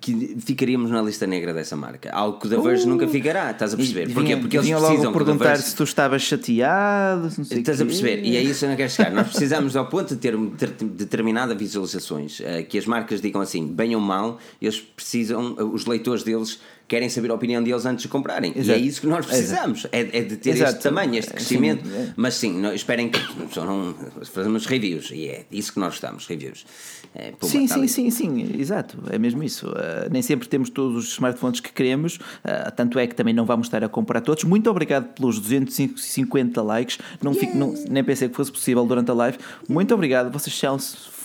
que 0.00 0.34
ficaríamos 0.40 0.90
na 0.90 1.02
lista 1.02 1.26
negra 1.26 1.52
dessa 1.52 1.76
marca. 1.76 2.10
Algo 2.10 2.38
que 2.38 2.46
o 2.46 2.50
The 2.50 2.56
Verge 2.56 2.86
nunca 2.86 3.06
ficará, 3.06 3.50
estás 3.50 3.74
a 3.74 3.76
perceber? 3.76 4.06
Uh! 4.06 4.10
E 4.10 4.14
Porquê? 4.14 4.28
vinha- 4.28 4.40
Porque 4.40 4.56
eles 4.56 4.66
vinha 4.66 4.78
precisam 4.78 5.04
logo 5.04 5.12
que 5.18 5.24
perguntar 5.24 5.44
Verge- 5.50 5.62
se 5.64 5.76
tu 5.76 5.82
estavas 5.84 6.22
chateado, 6.22 7.30
se 7.30 7.38
não 7.38 7.44
sei 7.44 7.58
Estás 7.58 7.80
a 7.80 7.84
quê. 7.84 7.90
perceber? 7.90 8.24
E 8.24 8.34
é 8.36 8.42
isso 8.42 8.60
que 8.60 8.64
eu 8.64 8.68
não 8.70 8.76
quero 8.76 8.90
chegar. 8.90 9.10
Nós 9.12 9.28
precisamos 9.28 9.76
ao 9.76 9.86
ponto 9.88 10.14
de 10.14 10.20
ter 10.20 10.34
ter 10.56 10.70
determinadas 10.70 11.56
visualizações, 11.58 12.40
eh, 12.40 12.62
que 12.62 12.78
as 12.78 12.86
marcas 12.86 13.20
digam 13.20 13.42
assim, 13.42 13.66
bem 13.66 13.94
ou 13.94 14.00
mal, 14.00 14.38
eles 14.60 14.80
precisam, 14.80 15.54
eh, 15.58 15.62
os 15.64 15.84
leitores 15.84 16.22
deles 16.22 16.60
querem 16.90 17.08
saber 17.08 17.30
a 17.30 17.34
opinião 17.34 17.62
deles 17.62 17.86
antes 17.86 18.02
de 18.02 18.08
comprarem. 18.08 18.50
E 18.52 18.58
é 18.58 18.60
Exato. 18.62 18.80
isso 18.80 19.00
que 19.00 19.06
nós 19.06 19.24
precisamos, 19.24 19.86
é, 19.92 20.00
é 20.00 20.22
de 20.22 20.36
ter 20.36 20.50
Exato. 20.50 20.72
este 20.72 20.82
tamanho, 20.82 21.14
este 21.14 21.28
Sim, 21.28 21.34
crescimento. 21.36 21.88
é. 21.88 22.12
Mas 22.16 22.34
sim, 22.34 22.52
não, 22.60 22.74
esperem 22.74 23.08
que 23.08 23.20
não, 23.56 23.94
fazemos 24.24 24.66
reviews, 24.66 25.08
e 25.12 25.28
é 25.28 25.44
isso 25.52 25.72
que 25.72 25.78
nós 25.78 25.94
estamos, 25.94 26.26
reviews. 26.26 26.66
É, 27.14 27.32
Sim, 27.42 27.68
sim, 27.68 27.86
sim, 27.86 28.10
sim, 28.10 28.56
exato, 28.58 28.98
é 29.08 29.18
mesmo 29.18 29.42
isso. 29.44 29.68
Uh, 29.68 30.10
nem 30.10 30.20
sempre 30.20 30.48
temos 30.48 30.68
todos 30.68 30.96
os 30.96 31.12
smartphones 31.12 31.60
que 31.60 31.72
queremos, 31.72 32.16
uh, 32.16 32.70
tanto 32.74 32.98
é 32.98 33.06
que 33.06 33.14
também 33.14 33.32
não 33.34 33.44
vamos 33.46 33.68
estar 33.68 33.84
a 33.84 33.88
comprar 33.88 34.20
todos. 34.20 34.42
Muito 34.42 34.68
obrigado 34.68 35.12
pelos 35.14 35.38
250 35.38 36.60
likes, 36.60 36.98
não 37.22 37.34
fico, 37.34 37.56
não- 37.56 37.72
nem 37.88 38.02
pensei 38.02 38.28
que 38.28 38.34
fosse 38.34 38.50
possível 38.50 38.84
durante 38.84 39.10
a 39.12 39.14
live. 39.14 39.38
Muito 39.68 39.94
obrigado, 39.94 40.30
vocês 40.32 40.56
são 40.56 40.76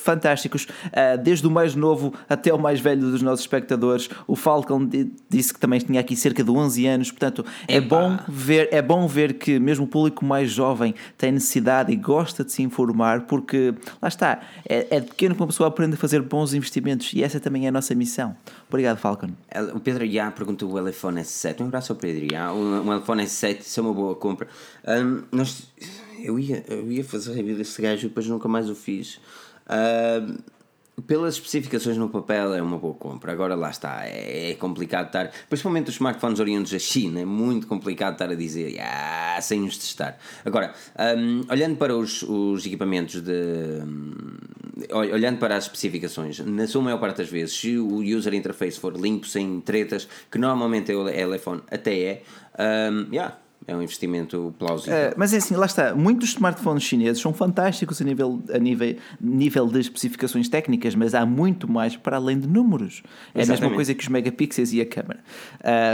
fantásticos, 0.06 0.64
uh, 0.66 1.18
desde 1.22 1.46
o 1.48 1.52
mais 1.52 1.74
novo 1.76 2.14
até 2.30 2.54
o 2.54 2.58
mais 2.60 2.80
velho 2.80 3.02
dos 3.02 3.22
nossos 3.22 3.42
espectadores. 3.42 4.08
O 4.28 4.36
Falcon 4.36 4.86
di- 4.86 5.12
disse 5.30 5.54
que 5.54 5.60
também 5.60 5.80
tinha 5.80 6.00
aqui 6.00 6.16
cerca 6.16 6.44
de 6.44 6.52
11 6.52 6.86
anos, 6.86 7.12
portanto 7.12 7.44
é 7.68 7.82
bom 7.82 8.18
ver, 8.28 8.70
é 8.72 8.82
bom 8.82 9.08
ver 9.08 9.34
que 9.34 9.60
mesmo 9.60 9.86
o 9.86 9.88
público 9.88 10.24
mais 10.24 10.52
jovem 10.52 10.94
tem 11.18 11.32
necessidade 11.32 11.92
e 11.92 11.96
gosta 11.96 12.44
de 12.46 12.52
se 12.52 12.62
informar, 12.62 13.22
porque 13.22 13.74
lá 14.02 14.08
está, 14.08 14.40
é, 14.70 14.88
é 14.98 15.00
de 15.00 15.08
pequeno 15.08 15.34
que 15.36 15.42
uma 15.42 15.48
pessoa 15.48 15.68
aprende 15.70 15.96
a 15.96 15.98
fazer 15.98 16.22
bons 16.22 16.54
investimentos 16.54 17.12
e 17.14 17.24
essa 17.24 17.40
também 17.40 17.66
é 17.66 17.70
a 17.70 17.72
nossa 17.72 17.96
missão. 17.96 18.36
Obrigado, 18.70 18.98
Falcon. 18.98 19.30
O 19.74 19.80
Pedro 19.80 20.06
Iá 20.06 20.30
perguntou 20.32 20.72
o 20.72 20.88
iPhone 20.88 21.20
S7. 21.22 21.62
Um 21.62 21.66
abraço 21.66 21.92
ao 21.94 21.98
Pedro 21.98 22.32
Iá. 22.32 22.54
Um, 22.54 22.96
iPhone 22.98 23.24
S7, 23.24 23.62
isso 23.62 23.80
é 23.80 23.84
uma 23.84 23.94
boa 23.94 24.14
compra. 24.16 24.48
Um, 24.88 25.22
nós, 25.32 25.68
eu, 26.22 26.38
ia, 26.38 26.64
eu 26.68 26.92
ia 26.92 27.04
fazer 27.04 27.34
review 27.34 27.56
desse 27.58 27.82
gajo 27.82 28.06
e 28.06 28.10
depois 28.10 28.28
nunca 28.28 28.48
mais 28.48 28.70
o 28.70 28.76
fiz. 28.76 29.20
Um, 29.70 30.38
pelas 31.08 31.34
especificações 31.36 31.98
no 31.98 32.08
papel 32.08 32.54
é 32.54 32.62
uma 32.62 32.78
boa 32.78 32.94
compra. 32.94 33.32
Agora 33.34 33.54
lá 33.54 33.70
está, 33.70 34.06
é, 34.08 34.52
é 34.52 34.54
complicado 34.56 35.08
estar, 35.08 35.30
principalmente 35.50 35.90
os 35.90 35.96
smartphones 35.96 36.40
oriundos 36.40 36.72
da 36.72 36.80
China, 36.80 37.20
é 37.20 37.26
muito 37.26 37.68
complicado 37.68 38.14
estar 38.14 38.30
a 38.30 38.36
dizer 38.36 38.80
ah, 38.80 39.38
sem 39.42 39.66
os 39.66 39.78
testar. 39.78 40.18
Agora, 40.46 40.74
um, 41.18 41.42
olhando 41.52 41.76
para 41.76 41.96
os, 41.96 42.24
os 42.24 42.66
equipamentos 42.66 43.22
de. 43.22 43.82
ol- 44.90 45.12
olhando 45.14 45.38
para 45.38 45.58
as 45.58 45.66
especificações, 45.66 46.40
na 46.40 46.66
sua 46.66 46.82
maior 46.82 46.98
parte 47.00 47.18
das 47.18 47.30
vezes, 47.30 47.58
se 47.58 47.78
o 47.78 47.98
user 47.98 48.34
interface 48.34 48.80
for 48.80 48.96
limpo, 48.98 49.28
sem 49.28 49.60
tretas, 49.60 50.08
que 50.32 50.38
normalmente 50.38 50.94
é 50.94 50.96
o 50.96 51.10
é 51.10 51.28
o 51.28 51.36
iPhone, 51.36 51.62
até 51.70 52.00
é, 52.00 52.24
um, 52.90 53.14
yeah, 53.14 53.36
é 53.68 53.76
um 53.76 53.82
investimento 53.82 54.54
plausível. 54.60 55.10
Uh, 55.10 55.14
mas 55.18 55.34
é 55.34 55.38
assim, 55.38 55.56
lá 55.56 55.66
está, 55.66 55.96
muitos 55.96 56.30
smartphones 56.30 56.84
chineses 56.84 57.22
são 57.22 57.34
fantásticos 57.34 58.02
a 58.02 58.06
nível, 58.06 58.42
a 58.54 58.60
nível, 58.60 58.96
nível 59.20 59.68
de 59.68 59.80
especificações 59.80 60.48
técnicas, 60.48 60.94
mas 60.94 61.16
há 61.16 61.26
muito 61.26 61.70
mais 61.70 61.96
para 61.96 62.18
além 62.18 62.40
de 62.40 62.48
números. 62.48 63.02
É 63.34 63.38
a 63.38 63.40
mesma 63.40 63.54
Exatamente. 63.56 63.76
coisa 63.76 63.94
que 63.94 64.04
os 64.04 64.10
megapixels 64.10 64.72
e 64.74 64.82
a 64.82 64.86
câmera. 64.86 65.20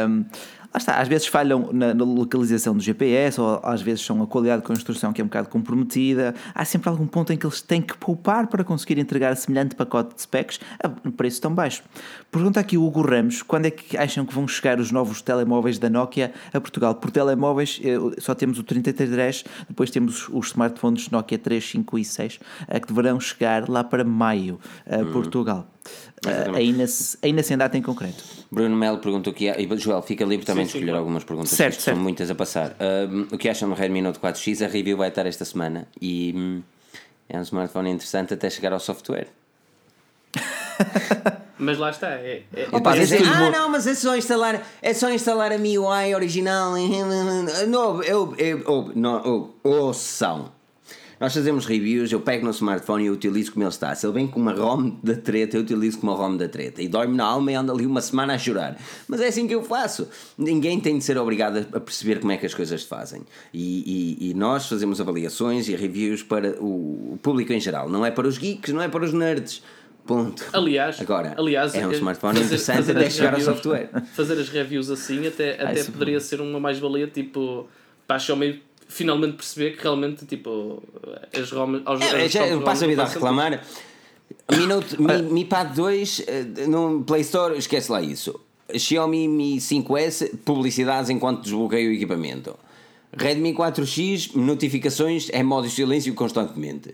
Um, 0.09 0.25
Lá 0.73 0.77
está, 0.77 1.01
às 1.01 1.07
vezes 1.07 1.27
falham 1.27 1.69
na, 1.73 1.93
na 1.93 2.05
localização 2.05 2.75
do 2.75 2.81
GPS, 2.81 3.41
ou 3.41 3.59
às 3.61 3.81
vezes 3.81 4.05
são 4.05 4.23
a 4.23 4.27
qualidade 4.27 4.61
de 4.61 4.67
construção 4.67 5.11
que 5.11 5.19
é 5.19 5.23
um 5.23 5.27
bocado 5.27 5.49
comprometida. 5.49 6.33
Há 6.55 6.63
sempre 6.63 6.87
algum 6.87 7.05
ponto 7.05 7.33
em 7.33 7.37
que 7.37 7.45
eles 7.45 7.61
têm 7.61 7.81
que 7.81 7.97
poupar 7.97 8.47
para 8.47 8.63
conseguir 8.63 8.97
entregar 8.97 9.35
semelhante 9.35 9.75
pacote 9.75 10.15
de 10.15 10.21
specs 10.21 10.61
a 10.81 10.87
preço 11.11 11.41
tão 11.41 11.53
baixo. 11.53 11.83
Pergunta 12.31 12.59
aqui 12.59 12.77
o 12.77 12.85
Hugo 12.85 13.01
Ramos: 13.01 13.41
quando 13.41 13.65
é 13.65 13.71
que 13.71 13.97
acham 13.97 14.25
que 14.25 14.33
vão 14.33 14.47
chegar 14.47 14.79
os 14.79 14.91
novos 14.91 15.21
telemóveis 15.21 15.77
da 15.77 15.89
Nokia 15.89 16.31
a 16.53 16.61
Portugal? 16.61 16.95
Por 16.95 17.11
telemóveis 17.11 17.81
eh, 17.83 17.97
só 18.19 18.33
temos 18.33 18.57
o 18.57 18.63
3310, 18.63 19.43
depois 19.67 19.91
temos 19.91 20.29
os 20.29 20.47
smartphones 20.47 21.09
Nokia 21.09 21.37
3, 21.37 21.69
5 21.69 21.99
e 21.99 22.05
6 22.05 22.39
eh, 22.69 22.79
que 22.79 22.87
deverão 22.87 23.19
chegar 23.19 23.67
lá 23.67 23.83
para 23.83 24.05
maio 24.05 24.57
a 24.89 24.99
hum. 24.99 25.11
Portugal. 25.11 25.67
Uh, 26.23 26.55
ainda, 26.55 26.85
ainda 27.23 27.41
sem 27.41 27.57
data 27.57 27.75
em 27.75 27.81
concreto. 27.81 28.23
Bruno 28.51 28.75
Melo 28.75 28.99
perguntou 28.99 29.33
que 29.33 29.49
e 29.49 29.77
Joel 29.77 30.03
fica 30.03 30.23
livre 30.23 30.45
também 30.45 30.65
sim, 30.65 30.73
de 30.73 30.77
escolher 30.77 30.91
sim, 30.91 30.97
algumas 30.97 31.23
perguntas, 31.23 31.49
certo, 31.49 31.81
certo. 31.81 31.95
são 31.95 32.03
muitas 32.03 32.29
a 32.29 32.35
passar. 32.35 32.71
Uh, 32.71 33.33
o 33.33 33.37
que 33.39 33.49
acham 33.49 33.67
do 33.67 33.73
Redmi 33.73 34.03
Note 34.03 34.19
4X? 34.19 34.63
A 34.63 34.67
review 34.67 34.97
vai 34.97 35.09
estar 35.09 35.25
esta 35.25 35.43
semana 35.45 35.87
e 35.99 36.31
hum, 36.35 36.61
é 37.27 37.39
um 37.39 37.41
smartphone 37.41 37.89
interessante 37.89 38.35
até 38.35 38.51
chegar 38.51 38.71
ao 38.71 38.79
software. 38.79 39.29
mas 41.57 41.79
lá 41.79 41.89
está. 41.89 42.11
É, 42.11 42.43
é, 42.53 42.67
Opa, 42.71 42.95
é, 42.95 43.03
é, 43.03 43.23
ah, 43.25 43.49
não, 43.49 43.69
mas 43.69 43.87
é 43.87 43.95
só 43.95 44.15
instalar, 44.15 44.61
é 44.79 44.93
só 44.93 45.09
instalar 45.09 45.51
a 45.51 45.57
MIUI 45.57 46.13
original. 46.13 46.73
Não, 47.67 48.03
eu, 48.03 48.35
eu, 48.37 48.59
eu, 48.59 48.91
não, 48.93 49.53
ouçam 49.63 50.51
nós 51.21 51.35
fazemos 51.35 51.67
reviews, 51.67 52.11
eu 52.11 52.19
pego 52.19 52.45
no 52.45 52.49
smartphone 52.49 53.03
e 53.03 53.05
eu 53.05 53.13
utilizo 53.13 53.51
como 53.51 53.63
ele 53.63 53.69
está. 53.69 53.93
Se 53.93 54.07
ele 54.07 54.13
vem 54.13 54.27
com 54.27 54.39
uma 54.39 54.53
ROM 54.53 54.89
da 55.03 55.15
treta, 55.15 55.55
eu 55.55 55.61
utilizo 55.61 55.99
como 55.99 56.11
uma 56.11 56.17
ROM 56.17 56.35
da 56.35 56.47
treta. 56.47 56.81
E 56.81 56.87
dói-me 56.87 57.15
na 57.15 57.25
alma 57.25 57.51
e 57.51 57.53
ando 57.53 57.71
ali 57.71 57.85
uma 57.85 58.01
semana 58.01 58.33
a 58.33 58.39
chorar. 58.39 58.75
Mas 59.07 59.21
é 59.21 59.27
assim 59.27 59.47
que 59.47 59.53
eu 59.53 59.61
faço. 59.61 60.09
Ninguém 60.35 60.79
tem 60.79 60.97
de 60.97 61.03
ser 61.03 61.19
obrigado 61.19 61.67
a 61.73 61.79
perceber 61.79 62.19
como 62.19 62.31
é 62.31 62.37
que 62.37 62.47
as 62.47 62.55
coisas 62.55 62.81
se 62.81 62.87
fazem. 62.87 63.21
E, 63.53 64.17
e, 64.19 64.31
e 64.31 64.33
nós 64.33 64.67
fazemos 64.67 64.99
avaliações 64.99 65.69
e 65.69 65.75
reviews 65.75 66.23
para 66.23 66.55
o 66.59 67.19
público 67.21 67.53
em 67.53 67.59
geral. 67.59 67.87
Não 67.87 68.03
é 68.03 68.09
para 68.09 68.27
os 68.27 68.39
geeks, 68.39 68.73
não 68.73 68.81
é 68.81 68.87
para 68.87 69.05
os 69.05 69.13
nerds. 69.13 69.61
Ponto. 70.07 70.43
Aliás, 70.51 70.99
Agora, 70.99 71.35
aliás, 71.37 71.75
é 71.75 71.85
um 71.85 71.91
smartphone 71.91 72.33
fazer, 72.33 72.45
interessante 72.47 72.77
fazer 72.77 72.97
até 72.97 73.09
chegar 73.11 73.29
reviews, 73.29 73.47
ao 73.47 73.53
software. 73.53 73.89
Fazer 74.15 74.39
as 74.39 74.49
reviews 74.49 74.89
assim 74.89 75.27
até, 75.27 75.61
até 75.63 75.83
poderia 75.83 76.19
ser 76.19 76.41
uma 76.41 76.59
mais-valia, 76.59 77.05
tipo, 77.05 77.67
para 78.07 78.15
achar 78.15 78.35
meio 78.35 78.59
finalmente 78.91 79.37
perceber 79.37 79.75
que 79.75 79.83
realmente 79.83 80.25
tipo 80.25 80.83
as 81.33 81.51
ROMs 81.51 81.81
aos, 81.85 82.01
é, 82.01 82.27
já, 82.27 82.45
eu 82.47 82.61
passo 82.61 82.83
a 82.83 82.87
vida 82.87 83.03
a 83.03 83.07
reclamar 83.07 83.63
Mi, 84.51 84.67
Note, 84.67 85.01
Mi, 85.01 85.21
Mi 85.23 85.45
Pad 85.45 85.73
2 85.73 86.23
eh, 86.27 86.67
no 86.67 87.03
Play 87.03 87.21
Store 87.21 87.57
esquece 87.57 87.91
lá 87.91 88.01
isso 88.01 88.39
Xiaomi 88.73 89.27
Mi 89.27 89.57
5S 89.57 90.39
publicidades 90.43 91.09
enquanto 91.09 91.43
desbloqueio 91.43 91.89
o 91.89 91.93
equipamento 91.93 92.57
Redmi 93.17 93.53
4X 93.53 94.35
notificações 94.35 95.29
é 95.31 95.41
modo 95.41 95.67
de 95.67 95.73
silêncio 95.73 96.13
constantemente 96.13 96.93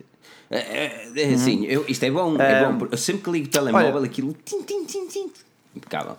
é, 0.50 0.58
é, 0.58 1.12
é 1.16 1.34
assim, 1.34 1.60
uhum. 1.60 1.66
eu, 1.66 1.86
isto 1.90 2.04
é 2.06 2.10
bom, 2.12 2.38
é 2.38 2.66
bom. 2.66 2.88
Eu 2.90 2.98
sempre 2.98 3.24
que 3.24 3.32
ligo 3.32 3.48
o 3.48 3.50
telemóvel, 3.50 3.96
Olha, 3.96 4.06
aquilo 4.06 4.34
tim, 4.46 4.62
tim, 4.62 4.86
tim, 4.86 5.06
tim, 5.08 5.30
impecável. 5.76 6.18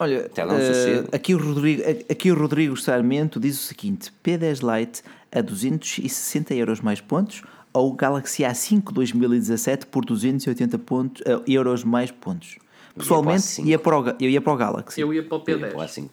Olha, 0.00 0.30
uh, 0.30 1.14
aqui, 1.14 1.34
o 1.34 1.38
Rodrigo, 1.38 1.82
aqui 2.10 2.32
o 2.32 2.34
Rodrigo 2.34 2.74
Sarmento 2.74 3.38
diz 3.38 3.60
o 3.60 3.62
seguinte: 3.62 4.10
P10 4.24 4.60
Lite 4.62 5.02
a 5.30 5.42
260 5.42 6.54
euros 6.54 6.80
mais 6.80 7.02
pontos 7.02 7.42
ou 7.70 7.92
Galaxy 7.92 8.42
A5 8.42 8.92
2017 8.92 9.84
por 9.84 10.06
280 10.06 10.78
pontos, 10.78 11.20
uh, 11.20 11.42
euros 11.46 11.84
mais 11.84 12.10
pontos. 12.10 12.56
Pessoalmente, 12.96 13.60
ia 13.60 13.78
para, 13.78 14.00
o, 14.00 14.08
eu 14.18 14.30
ia 14.30 14.40
para 14.40 14.52
o 14.54 14.56
Galaxy. 14.56 14.98
Eu 14.98 15.12
ia 15.12 15.22
para 15.22 15.36
o 15.36 15.44
P10. 15.44 16.08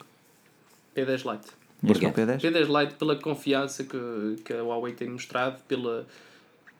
P10 0.94 1.32
Lite. 1.32 1.48
Porquê? 1.86 2.08
P10? 2.08 2.40
P10 2.42 2.80
Lite 2.80 2.94
pela 2.96 3.16
confiança 3.16 3.84
que, 3.84 4.42
que 4.44 4.52
a 4.52 4.62
Huawei 4.62 4.92
tem 4.92 5.08
mostrado, 5.08 5.62
pela 5.66 6.06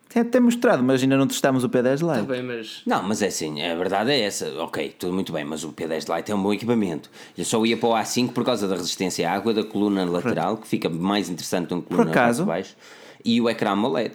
tem, 0.09 0.25
tem 0.25 0.41
mostrado, 0.41 0.83
mas 0.83 1.03
ainda 1.03 1.17
não 1.17 1.27
testámos 1.27 1.65
o 1.65 1.69
P10 1.69 2.01
Lite. 2.01 2.27
Tá 2.27 2.33
bem, 2.33 2.43
mas... 2.43 2.83
Não, 2.87 3.03
mas 3.03 3.21
é 3.21 3.27
assim, 3.27 3.63
a 3.63 3.75
verdade 3.75 4.11
é 4.11 4.21
essa. 4.21 4.51
Ok, 4.63 4.95
tudo 4.99 5.13
muito 5.13 5.33
bem, 5.33 5.45
mas 5.45 5.65
o 5.65 5.73
P10 5.73 6.17
Lite 6.17 6.33
é 6.33 6.35
um 6.35 6.43
bom 6.43 6.53
equipamento. 6.53 7.11
Eu 7.37 7.45
só 7.45 7.65
ia 7.67 7.77
para 7.77 7.89
o 7.89 7.93
A5 7.93 8.33
por 8.33 8.45
causa 8.45 8.67
da 8.67 8.75
resistência 8.75 9.29
à 9.29 9.35
água, 9.35 9.53
da 9.53 9.63
coluna 9.63 10.05
lateral, 10.07 10.57
que 10.57 10.67
fica 10.67 10.89
mais 10.89 11.29
interessante 11.29 11.69
do 11.69 11.83
que 11.83 11.89
coluna 11.89 12.07
por 12.07 12.11
acaso, 12.11 12.47
baixo, 12.47 12.75
e 13.23 13.41
o 13.41 13.51
ecrã 13.51 13.73
AMOLED. 13.73 14.15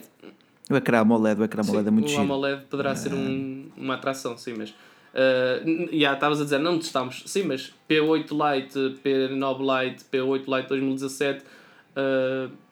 O 0.70 0.76
ecrã 0.76 1.02
AMOLED, 1.02 1.41
o 1.41 1.44
ecrã 1.44 1.61
AMOLED 1.61 1.84
sim, 1.84 1.88
é 1.88 1.91
muito 1.91 2.11
O 2.11 2.20
AMOLED 2.20 2.61
poderá 2.70 2.95
ser 2.95 3.14
um, 3.14 3.68
uma 3.78 3.94
atração, 3.94 4.38
sim, 4.38 4.56
mas... 4.57 4.72
Uh, 5.14 5.95
já 5.95 6.14
estavas 6.14 6.41
a 6.41 6.44
dizer, 6.44 6.57
não 6.57 6.80
testámos, 6.80 7.22
sim, 7.28 7.44
mas 7.44 7.72
P8 7.88 8.30
Lite, 8.32 8.99
P9 9.06 9.86
Lite, 9.86 10.06
P8 10.11 10.57
Lite 10.57 10.70
2017... 10.70 11.45
Uh, 11.95 12.62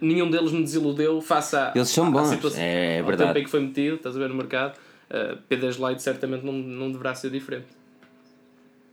nenhum 0.00 0.30
deles 0.30 0.52
me 0.52 0.62
desiludeu 0.62 1.20
face 1.20 1.56
à, 1.56 1.72
Eles 1.74 1.88
são 1.88 2.10
bons, 2.10 2.28
situação, 2.28 2.60
é, 2.60 2.98
é 2.98 3.02
verdade. 3.02 3.28
tempo 3.28 3.38
em 3.38 3.44
que 3.44 3.50
foi 3.50 3.60
metido, 3.60 3.96
estás 3.96 4.16
a 4.16 4.18
ver 4.18 4.28
no 4.28 4.34
mercado. 4.34 4.76
Uh, 5.10 5.38
P10 5.48 5.88
Lite 5.88 6.02
certamente 6.02 6.44
não, 6.44 6.52
não 6.52 6.90
deverá 6.90 7.14
ser 7.14 7.30
diferente. 7.30 7.66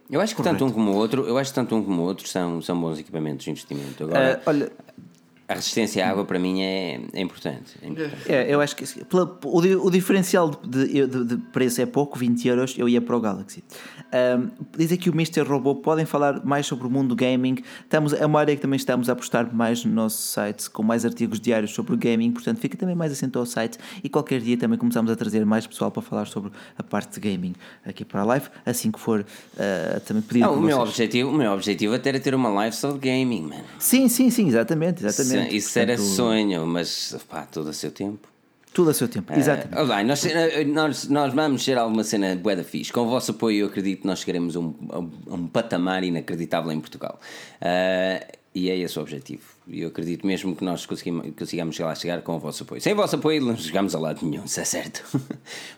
Eu 0.09 0.21
acho 0.21 0.35
que 0.35 0.41
Correto. 0.41 0.59
tanto 0.59 0.69
um 0.69 0.73
como 0.73 0.91
o 0.91 0.95
outro, 0.95 1.25
eu 1.25 1.37
acho 1.37 1.49
que 1.49 1.55
tanto 1.55 1.75
um 1.75 1.83
como 1.83 2.01
o 2.01 2.05
outro 2.05 2.27
são, 2.27 2.61
são 2.61 2.79
bons 2.79 2.99
equipamentos 2.99 3.45
de 3.45 3.51
investimento. 3.51 4.03
Agora, 4.03 4.37
uh, 4.37 4.49
olha, 4.49 4.71
a 5.47 5.55
resistência 5.55 6.05
à 6.05 6.09
água 6.09 6.23
para 6.23 6.39
mim 6.39 6.61
é, 6.61 7.01
é 7.13 7.21
importante. 7.21 7.75
É, 7.81 7.87
importante. 7.87 8.31
é 8.31 8.53
eu 8.53 8.61
acho 8.61 8.75
que 8.75 8.85
pela, 9.05 9.37
o, 9.43 9.57
o 9.57 9.91
diferencial 9.91 10.49
de, 10.49 11.05
de, 11.05 11.25
de, 11.25 11.37
preço 11.51 11.81
é 11.81 11.85
pouco, 11.85 12.17
20 12.17 12.47
euros, 12.47 12.75
eu 12.77 12.87
ia 12.87 13.01
para 13.01 13.15
o 13.15 13.19
Galaxy. 13.19 13.63
Um, 14.13 14.49
diz 14.77 14.91
aqui 14.91 15.09
o 15.09 15.13
Mr. 15.13 15.41
Robô, 15.41 15.75
podem 15.75 16.05
falar 16.05 16.45
mais 16.45 16.65
sobre 16.65 16.87
o 16.87 16.89
mundo 16.89 17.13
gaming. 17.15 17.57
Estamos, 17.81 18.13
é 18.13 18.25
uma 18.25 18.39
área 18.39 18.55
que 18.55 18.61
também 18.61 18.77
estamos 18.77 19.09
a 19.09 19.13
apostar 19.13 19.53
mais 19.53 19.83
no 19.83 19.93
nosso 19.93 20.21
site, 20.21 20.69
com 20.69 20.81
mais 20.81 21.03
artigos 21.05 21.39
diários 21.39 21.71
sobre 21.71 21.93
o 21.93 21.97
gaming, 21.97 22.31
portanto 22.31 22.59
fica 22.59 22.77
também 22.77 22.95
mais 22.95 23.11
atento 23.11 23.37
ao 23.37 23.45
site 23.45 23.77
e 24.01 24.07
qualquer 24.07 24.39
dia 24.39 24.57
também 24.57 24.77
começamos 24.77 25.11
a 25.11 25.15
trazer 25.15 25.45
mais 25.45 25.67
pessoal 25.67 25.91
para 25.91 26.01
falar 26.01 26.25
sobre 26.25 26.51
a 26.77 26.83
parte 26.83 27.19
de 27.19 27.29
gaming 27.29 27.53
aqui 27.85 28.05
para 28.05 28.21
a 28.21 28.23
live, 28.23 28.47
assim 28.65 28.91
que 28.91 28.99
for 28.99 29.21
uh, 29.21 29.99
também 30.01 30.23
pedido. 30.23 30.45
Não, 30.45 30.55
o, 30.55 30.61
meu 30.61 30.79
objetivo, 30.79 31.29
o 31.31 31.33
meu 31.33 31.51
objetivo 31.51 31.95
até 31.95 32.09
era 32.09 32.19
ter 32.19 32.33
uma 32.33 32.49
live 32.49 32.75
só 32.75 32.91
de 32.91 32.99
gaming, 32.99 33.41
mano. 33.41 33.63
Sim, 33.77 34.07
sim, 34.07 34.29
sim, 34.29 34.47
exatamente, 34.47 35.03
exatamente 35.03 35.32
isso 35.39 35.73
Portanto, 35.73 35.89
era 35.89 35.97
sonho, 35.97 36.65
mas 36.65 37.15
pá, 37.29 37.45
todo 37.45 37.69
a 37.69 37.73
seu 37.73 37.91
tempo. 37.91 38.27
Tudo 38.73 38.89
a 38.89 38.93
seu 38.93 39.07
tempo, 39.07 39.31
uh, 39.31 39.37
exatamente. 39.37 39.79
Olá, 39.79 40.03
nós, 40.03 40.25
nós, 40.65 41.07
nós 41.07 41.33
vamos 41.33 41.63
ser 41.63 41.77
alguma 41.77 42.03
cena 42.03 42.35
bué 42.35 42.55
da 42.55 42.63
fixe. 42.63 42.91
Com 42.91 43.01
o 43.01 43.07
vosso 43.07 43.31
apoio, 43.31 43.59
eu 43.59 43.67
acredito 43.67 44.01
que 44.01 44.07
nós 44.07 44.19
chegaremos 44.19 44.55
a 44.55 44.59
um, 44.59 44.73
a 45.29 45.35
um 45.35 45.47
patamar 45.47 46.03
inacreditável 46.03 46.71
em 46.71 46.79
Portugal. 46.79 47.19
Uh, 47.61 48.43
e 48.55 48.69
é 48.69 48.77
esse 48.77 48.99
o 48.99 49.01
objetivo. 49.01 49.41
E 49.67 49.81
eu 49.81 49.87
acredito 49.87 50.27
mesmo 50.27 50.55
que 50.55 50.63
nós 50.63 50.85
consigamos, 50.85 51.79
lá 51.79 51.95
chegar 51.95 52.21
com 52.21 52.35
o 52.35 52.39
vosso 52.39 52.63
apoio. 52.63 52.79
Sem 52.79 52.93
o 52.93 52.95
vosso 52.95 53.15
apoio, 53.15 53.41
não 53.43 53.57
chegamos 53.57 53.95
a 53.95 53.99
lado 53.99 54.23
nenhum, 54.23 54.45
se 54.45 54.61
é 54.61 54.65
certo. 54.65 55.03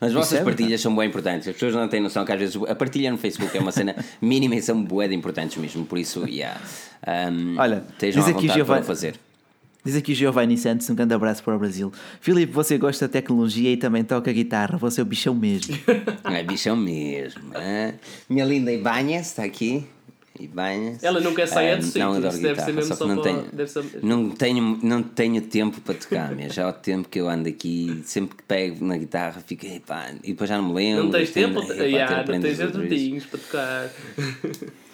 Mas 0.01 0.09
as 0.09 0.13
vossas 0.13 0.39
é 0.39 0.43
partilhas 0.43 0.81
são 0.81 0.93
bem 0.93 1.07
importantes. 1.07 1.47
As 1.47 1.53
pessoas 1.53 1.73
não 1.73 1.87
têm 1.87 2.01
noção 2.01 2.25
que 2.25 2.33
às 2.33 2.39
vezes 2.39 2.55
a 2.67 2.75
partilha 2.75 3.11
no 3.11 3.17
Facebook 3.17 3.57
é 3.57 3.61
uma 3.61 3.71
cena 3.71 3.95
mínima 4.21 4.55
e 4.55 4.61
são 4.61 4.83
bué 4.83 5.07
de 5.07 5.15
importantes 5.15 5.55
mesmo. 5.57 5.85
Por 5.85 5.97
isso, 5.97 6.27
yeah. 6.27 6.59
Um, 7.07 7.57
Olha, 7.57 7.77
à 7.77 8.21
vontade 8.21 8.63
para 8.63 8.83
fazer. 8.83 9.19
Diz 9.85 9.95
aqui 9.95 10.15
Giovanni 10.15 10.57
Santos, 10.57 10.89
um 10.89 10.95
grande 10.95 11.13
abraço 11.13 11.43
para 11.43 11.55
o 11.55 11.59
Brasil. 11.59 11.93
Filipe, 12.19 12.51
você 12.51 12.75
gosta 12.75 13.05
de 13.05 13.11
tecnologia 13.13 13.71
e 13.71 13.77
também 13.77 14.03
toca 14.03 14.33
guitarra, 14.33 14.79
você 14.79 14.99
é 14.99 15.03
o 15.03 15.05
bichão 15.05 15.35
mesmo. 15.35 15.77
é 16.25 16.41
bichão 16.41 16.75
mesmo. 16.75 17.55
É? 17.55 17.93
Minha 18.27 18.45
linda 18.45 18.73
Ibanhas 18.73 19.27
está 19.27 19.43
aqui. 19.43 19.85
Ibanhas. 20.39 21.03
Ela 21.03 21.21
nunca 21.21 21.45
sai 21.45 21.75
um, 21.75 21.79
de 21.79 21.99
Não 21.99 22.13
adoro 22.13 22.35
guitarra, 22.35 22.81
só 22.81 22.95
que 22.95 23.03
não, 23.03 23.21
tenho, 23.21 23.45
não, 24.01 24.29
tenho, 24.31 24.79
não 24.81 25.03
tenho 25.03 25.41
tempo 25.43 25.79
para 25.79 25.93
tocar, 25.93 26.35
mesmo. 26.35 26.51
já 26.51 26.65
há 26.65 26.69
o 26.69 26.73
tempo 26.73 27.07
que 27.07 27.21
eu 27.21 27.29
ando 27.29 27.47
aqui, 27.47 28.01
sempre 28.05 28.37
que 28.37 28.43
pego 28.43 28.83
na 28.83 28.97
guitarra, 28.97 29.39
fico, 29.45 29.67
epá, 29.67 30.09
e 30.23 30.31
depois 30.31 30.49
já 30.49 30.57
não 30.57 30.69
me 30.69 30.73
lembro. 30.73 31.03
Não 31.03 31.11
tens 31.11 31.29
tempo, 31.29 31.61
epá, 31.61 31.73
yeah, 31.83 32.25
não 32.27 32.41
tens 32.41 33.25
para 33.27 33.39
tocar. 33.39 33.89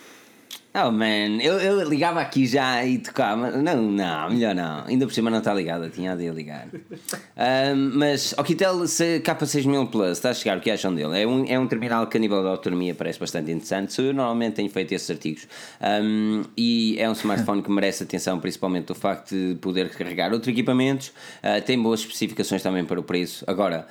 Oh 0.73 0.89
man, 0.89 1.41
eu, 1.41 1.59
eu 1.59 1.83
ligava 1.83 2.21
aqui 2.21 2.45
já 2.45 2.85
e 2.85 2.97
tocava. 2.97 3.51
Não, 3.51 3.81
não, 3.81 4.29
melhor 4.29 4.55
não. 4.55 4.85
Ainda 4.85 5.05
por 5.05 5.13
cima 5.13 5.29
não 5.29 5.39
está 5.39 5.53
ligada, 5.53 5.89
tinha 5.89 6.15
de 6.15 6.29
ligar. 6.29 6.65
um, 6.71 7.91
mas 7.97 8.33
Oquitel 8.37 8.79
K6000 8.79 9.89
Plus 9.89 10.11
está 10.11 10.29
a 10.29 10.33
chegar, 10.33 10.57
o 10.57 10.61
que 10.61 10.71
acham 10.71 10.95
dele? 10.95 11.21
É 11.21 11.27
um, 11.27 11.45
é 11.45 11.59
um 11.59 11.67
terminal 11.67 12.07
que 12.07 12.15
a 12.15 12.19
nível 12.21 12.41
de 12.41 12.47
autonomia 12.47 12.95
parece 12.95 13.19
bastante 13.19 13.51
interessante. 13.51 14.01
Eu 14.01 14.13
normalmente 14.13 14.53
tenho 14.53 14.69
feito 14.69 14.93
esses 14.93 15.11
artigos. 15.11 15.45
Um, 15.81 16.43
e 16.55 16.95
é 16.97 17.09
um 17.09 17.13
smartphone 17.13 17.61
que 17.61 17.69
merece 17.69 18.03
atenção, 18.03 18.39
principalmente 18.39 18.85
do 18.85 18.95
facto 18.95 19.35
de 19.35 19.55
poder 19.55 19.89
carregar 19.89 20.31
outros 20.31 20.47
equipamentos. 20.53 21.09
Uh, 21.43 21.61
tem 21.65 21.81
boas 21.81 21.99
especificações 21.99 22.63
também 22.63 22.85
para 22.85 22.97
o 22.97 23.03
preço. 23.03 23.43
Agora. 23.45 23.87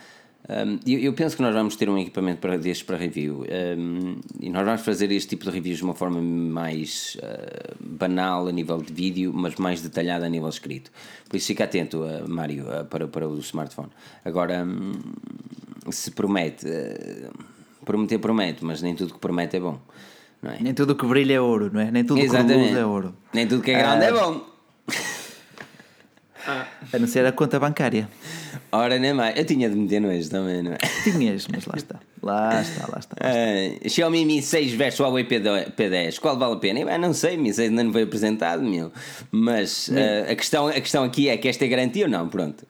Um, 0.51 0.81
eu, 0.85 0.98
eu, 0.98 1.12
penso 1.12 1.36
que 1.36 1.43
nós 1.43 1.55
vamos 1.55 1.77
ter 1.77 1.89
um 1.89 1.97
equipamento 1.97 2.40
para, 2.40 2.59
destes 2.59 2.82
para 2.82 2.97
review 2.97 3.44
um, 3.78 4.16
e 4.40 4.51
nós 4.51 4.64
vamos 4.64 4.81
fazer 4.81 5.12
este 5.12 5.28
tipo 5.28 5.44
de 5.44 5.51
reviews 5.52 5.78
de 5.78 5.85
uma 5.85 5.94
forma 5.94 6.20
mais 6.20 7.16
uh, 7.22 7.77
banal 7.78 8.48
a 8.48 8.51
nível 8.51 8.78
de 8.78 8.93
vídeo, 8.93 9.32
mas 9.32 9.55
mais 9.55 9.81
detalhada 9.81 10.27
a 10.27 10.28
nível 10.28 10.48
escrito. 10.48 10.90
Por 11.28 11.36
isso 11.36 11.47
fica 11.47 11.62
atento, 11.62 12.02
uh, 12.02 12.28
Mário, 12.28 12.64
uh, 12.64 12.85
para, 12.85 13.06
para 13.06 13.28
o 13.28 13.39
smartphone. 13.39 13.90
Agora, 14.24 14.64
um, 14.64 14.90
se 15.93 16.10
promete, 16.10 16.66
prometer 17.85 18.18
promete, 18.18 18.64
mas 18.64 18.82
nem 18.82 18.97
tudo 18.97 19.14
que 19.14 19.20
promete 19.20 19.56
é 19.56 19.60
bom. 19.60 19.78
é? 20.43 20.60
Nem 20.60 20.74
tudo 20.74 20.97
que 20.97 21.06
brilha 21.06 21.35
é 21.35 21.40
ouro, 21.40 21.70
não 21.72 21.81
é? 21.81 21.93
Nem 21.93 22.02
tudo 22.02 22.16
o 22.16 22.20
que 22.22 22.27
Exatamente. 22.27 22.59
reluz 22.59 22.77
é 22.77 22.85
ouro. 22.85 23.14
Nem 23.32 23.47
tudo 23.47 23.62
que 23.62 23.70
é 23.70 23.78
grande 23.78 24.05
é 24.05 24.12
bom. 24.12 24.44
Ah, 26.44 26.66
A 26.93 26.98
não 26.98 27.06
ser 27.06 27.24
a 27.24 27.31
conta 27.31 27.60
bancária. 27.60 28.09
Ora, 28.72 28.98
nem 28.98 29.12
mais. 29.12 29.36
Eu 29.36 29.44
tinha 29.44 29.68
de 29.68 29.77
meter 29.77 30.01
nojo 30.01 30.31
também, 30.31 30.62
não 30.62 30.72
é? 30.72 30.78
Tinhas, 31.05 31.47
mas 31.48 31.66
lá 31.66 31.74
está. 31.77 32.01
Lá 32.22 32.60
está, 32.60 32.86
lá 32.86 32.98
está. 32.98 33.16
Ah, 33.20 33.89
Xiaomi 33.89 34.24
Mi 34.24 34.43
6 34.43 34.72
versus 34.72 35.01
Huawei 35.01 35.24
P10, 35.24 35.72
P10, 35.72 36.18
qual 36.18 36.39
vale 36.39 36.55
a 36.55 36.56
pena? 36.56 36.81
Eu, 36.81 36.98
não 36.98 37.12
sei, 37.12 37.36
Mi 37.36 37.52
6 37.52 37.70
ainda 37.70 37.82
não 37.85 37.93
foi 37.93 38.02
apresentado, 38.02 38.62
meu. 38.62 38.93
Mas 39.31 39.90
ah, 39.90 40.31
a, 40.31 40.35
questão, 40.35 40.68
a 40.68 40.81
questão 40.81 41.05
aqui 41.05 41.28
é 41.28 41.36
que 41.36 41.48
esta 41.48 41.64
é 41.64 41.68
garantia 41.68 42.05
ou 42.05 42.10
não? 42.10 42.28
Pronto. 42.28 42.66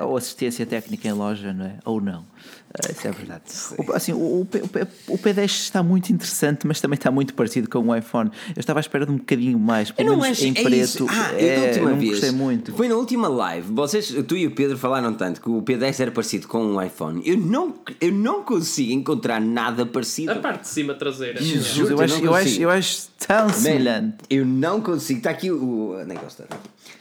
Ou 0.00 0.16
assistência 0.16 0.66
técnica 0.66 1.08
em 1.08 1.12
loja, 1.12 1.52
não 1.52 1.66
é? 1.66 1.78
Ou 1.84 2.00
não. 2.00 2.24
Ah, 2.72 2.92
Isso 2.92 3.08
é 3.08 3.10
verdade. 3.10 3.42
O, 3.78 3.92
assim, 3.92 4.12
o, 4.12 4.42
o, 4.42 4.46
P- 4.46 4.58
o 4.62 4.68
P- 4.68 4.86
o 5.08 5.18
P10 5.18 5.44
está 5.44 5.82
muito 5.82 6.10
interessante, 6.12 6.64
mas 6.68 6.80
também 6.80 6.94
está 6.96 7.10
muito 7.10 7.34
parecido 7.34 7.68
com 7.68 7.80
o 7.80 7.96
iPhone. 7.96 8.30
Eu 8.54 8.60
estava 8.60 8.78
à 8.78 8.82
espera 8.82 9.04
de 9.04 9.10
um 9.10 9.16
bocadinho 9.16 9.58
mais, 9.58 9.90
pelo 9.90 10.16
menos 10.16 10.40
em 10.40 10.52
é 10.52 10.62
preto. 10.62 10.74
isso. 10.76 11.06
Ah, 11.10 11.32
eu 11.32 11.38
da 11.38 11.44
é, 11.66 11.66
última 11.68 11.90
não 11.90 11.98
vez. 11.98 12.10
gostei 12.12 12.30
muito. 12.30 12.72
Foi 12.72 12.88
na 12.88 12.94
última 12.94 13.26
live. 13.26 13.72
Vocês, 13.72 14.14
tu 14.28 14.36
e 14.36 14.46
o 14.46 14.52
Pedro 14.52 14.78
falaram 14.78 15.12
tanto 15.14 15.40
que 15.40 15.48
o 15.50 15.60
P10 15.62 15.98
era 15.98 16.10
parecido 16.12 16.46
com 16.46 16.64
um 16.64 16.80
iPhone. 16.80 17.20
Eu 17.26 17.36
não, 17.38 17.74
eu 18.00 18.12
não 18.12 18.44
consigo 18.44 18.92
encontrar 18.92 19.40
nada 19.40 19.84
parecido. 19.84 20.30
a 20.30 20.36
parte 20.36 20.60
de 20.62 20.68
cima 20.68 20.94
traseira. 20.94 21.42
Jesus, 21.42 21.90
eu, 21.90 21.96
eu 21.96 22.00
acho, 22.04 22.24
eu, 22.24 22.34
acho, 22.34 22.60
eu 22.62 22.70
acho 22.70 23.08
tão 23.26 23.46
Man, 23.48 23.52
semelhante. 23.52 24.16
eu 24.30 24.46
não 24.46 24.80
consigo. 24.80 25.18
Está 25.18 25.30
aqui 25.30 25.50
o. 25.50 25.98
É 25.98 26.04
que 26.04 26.10
ele 26.12 26.20
está? 26.26 26.44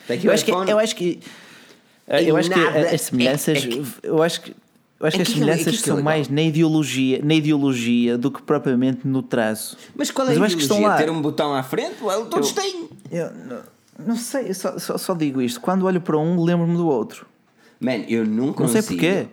Está 0.02 0.14
aqui 0.16 0.26
Eu 0.26 0.32
o 0.32 0.34
acho 0.34 0.46
que, 0.46 0.52
iPhone. 0.52 0.72
eu 0.72 0.80
acho 0.80 0.96
que, 0.96 1.20
eu 2.26 2.36
acho 2.38 2.50
que 2.50 2.60
as 2.60 3.02
semelhanças, 3.02 3.58
É- 3.58 3.60
é 3.60 3.68
que- 3.68 3.84
eu 4.02 4.24
acho 4.24 4.42
que, 4.42 4.56
eu 5.00 5.08
acho 5.08 5.16
é 5.16 5.18
que 5.18 5.22
as 5.22 5.28
que- 5.30 5.34
é 5.34 5.38
semelhanças 5.40 5.74
é 5.74 5.78
são 5.78 5.96
legal. 5.98 6.04
mais 6.04 6.28
na 6.30 6.42
ideologia, 6.42 7.22
na 7.24 7.34
ideologia 7.34 8.18
do 8.18 8.30
que 8.32 8.42
propriamente 8.42 9.08
no 9.08 9.22
traço. 9.24 9.78
Mas 9.96 10.12
qual 10.12 10.28
é 10.28 10.36
Mas 10.38 10.54
a 10.54 10.56
eu 10.56 10.60
ideologia? 10.62 10.98
Ter 10.98 11.10
um 11.10 11.22
botão 11.22 11.54
à 11.54 11.64
frente? 11.64 11.96
Well, 12.04 12.26
todos 12.26 12.52
têm. 12.52 12.90
Eu 13.12 13.32
não, 13.34 13.62
não 14.08 14.16
sei, 14.16 14.50
eu 14.50 14.56
só, 14.56 14.78
só, 14.78 14.98
só 14.98 15.14
digo 15.14 15.42
isto. 15.42 15.60
Quando 15.62 15.86
olho 15.86 16.02
para 16.02 16.18
um, 16.18 16.44
lembro-me 16.44 16.76
do 16.76 16.88
outro. 16.88 17.26
Man, 17.80 18.04
eu 18.10 18.26
não 18.26 18.48
Não 18.48 18.54
consigo. 18.54 18.82
sei 18.84 18.98
porquê. 18.98 19.28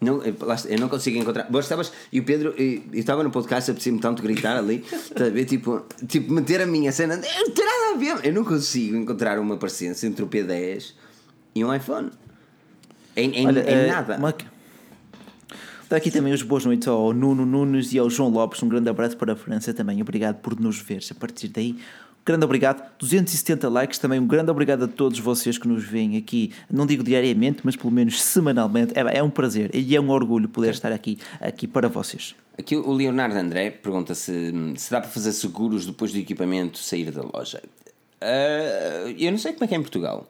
Não, 0.00 0.20
eu, 0.24 0.34
está, 0.34 0.68
eu 0.68 0.80
não 0.80 0.88
consigo 0.88 1.16
encontrar. 1.16 1.46
Vós 1.48 1.64
estavas. 1.66 1.92
E 2.12 2.18
o 2.18 2.24
Pedro, 2.24 2.52
eu 2.58 2.82
eu 2.92 2.98
estava 2.98 3.22
no 3.22 3.30
podcast, 3.30 3.70
apetecia-me 3.70 4.00
tanto 4.00 4.20
gritar 4.20 4.56
ali, 4.56 4.84
estás 4.92 5.22
a 5.30 5.30
ver? 5.32 5.44
Tipo, 5.44 5.82
tipo, 6.08 6.32
meter 6.32 6.60
a 6.60 6.66
minha 6.66 6.90
cena. 6.90 7.14
Não 7.14 7.22
tem 7.50 7.64
nada 7.64 7.94
a 7.94 7.96
ver. 7.96 8.26
Eu 8.26 8.32
não 8.32 8.42
consigo 8.44 8.96
encontrar 8.96 9.38
uma 9.38 9.56
parecência 9.56 10.08
entre 10.08 10.24
o 10.24 10.26
P10 10.26 10.94
e 11.54 11.64
um 11.64 11.72
iPhone. 11.72 12.10
Em, 13.16 13.30
em, 13.30 13.46
Olha, 13.46 13.60
em 13.60 13.64
eh, 13.74 13.86
nada. 13.86 14.16
uma- 14.16 14.34
Dá 15.92 15.98
aqui 15.98 16.10
também 16.10 16.32
os 16.32 16.40
boas 16.40 16.64
noites 16.64 16.88
ao 16.88 17.12
Nuno 17.12 17.44
Nunes 17.44 17.92
e 17.92 17.98
ao 17.98 18.08
João 18.08 18.30
Lopes. 18.30 18.62
Um 18.62 18.68
grande 18.70 18.88
abraço 18.88 19.14
para 19.14 19.34
a 19.34 19.36
França 19.36 19.74
também. 19.74 20.00
Obrigado 20.00 20.36
por 20.36 20.58
nos 20.58 20.80
ver. 20.80 21.04
A 21.10 21.14
partir 21.14 21.48
daí, 21.48 21.72
um 21.72 22.24
grande 22.24 22.46
obrigado. 22.46 22.82
270 22.98 23.68
likes 23.68 23.98
também. 23.98 24.18
Um 24.18 24.26
grande 24.26 24.50
obrigado 24.50 24.84
a 24.84 24.88
todos 24.88 25.18
vocês 25.18 25.58
que 25.58 25.68
nos 25.68 25.84
veem 25.84 26.16
aqui. 26.16 26.50
Não 26.70 26.86
digo 26.86 27.02
diariamente, 27.04 27.60
mas 27.62 27.76
pelo 27.76 27.90
menos 27.90 28.22
semanalmente. 28.22 28.94
É, 28.98 29.18
é 29.18 29.22
um 29.22 29.28
prazer 29.28 29.70
e 29.74 29.94
é 29.94 30.00
um 30.00 30.08
orgulho 30.08 30.48
poder 30.48 30.70
estar 30.70 30.92
aqui, 30.92 31.18
aqui 31.38 31.66
para 31.66 31.90
vocês. 31.90 32.34
Aqui 32.58 32.74
o 32.74 32.90
Leonardo 32.90 33.36
André 33.36 33.68
pergunta 33.70 34.14
se, 34.14 34.50
se 34.78 34.90
dá 34.90 34.98
para 34.98 35.10
fazer 35.10 35.32
seguros 35.32 35.84
depois 35.84 36.10
do 36.10 36.18
equipamento 36.18 36.78
sair 36.78 37.10
da 37.10 37.20
loja. 37.20 37.62
Ah, 38.18 39.12
eu 39.18 39.30
não 39.30 39.36
sei 39.36 39.52
como 39.52 39.64
é 39.64 39.68
que 39.68 39.74
é 39.74 39.76
em 39.76 39.82
Portugal. 39.82 40.26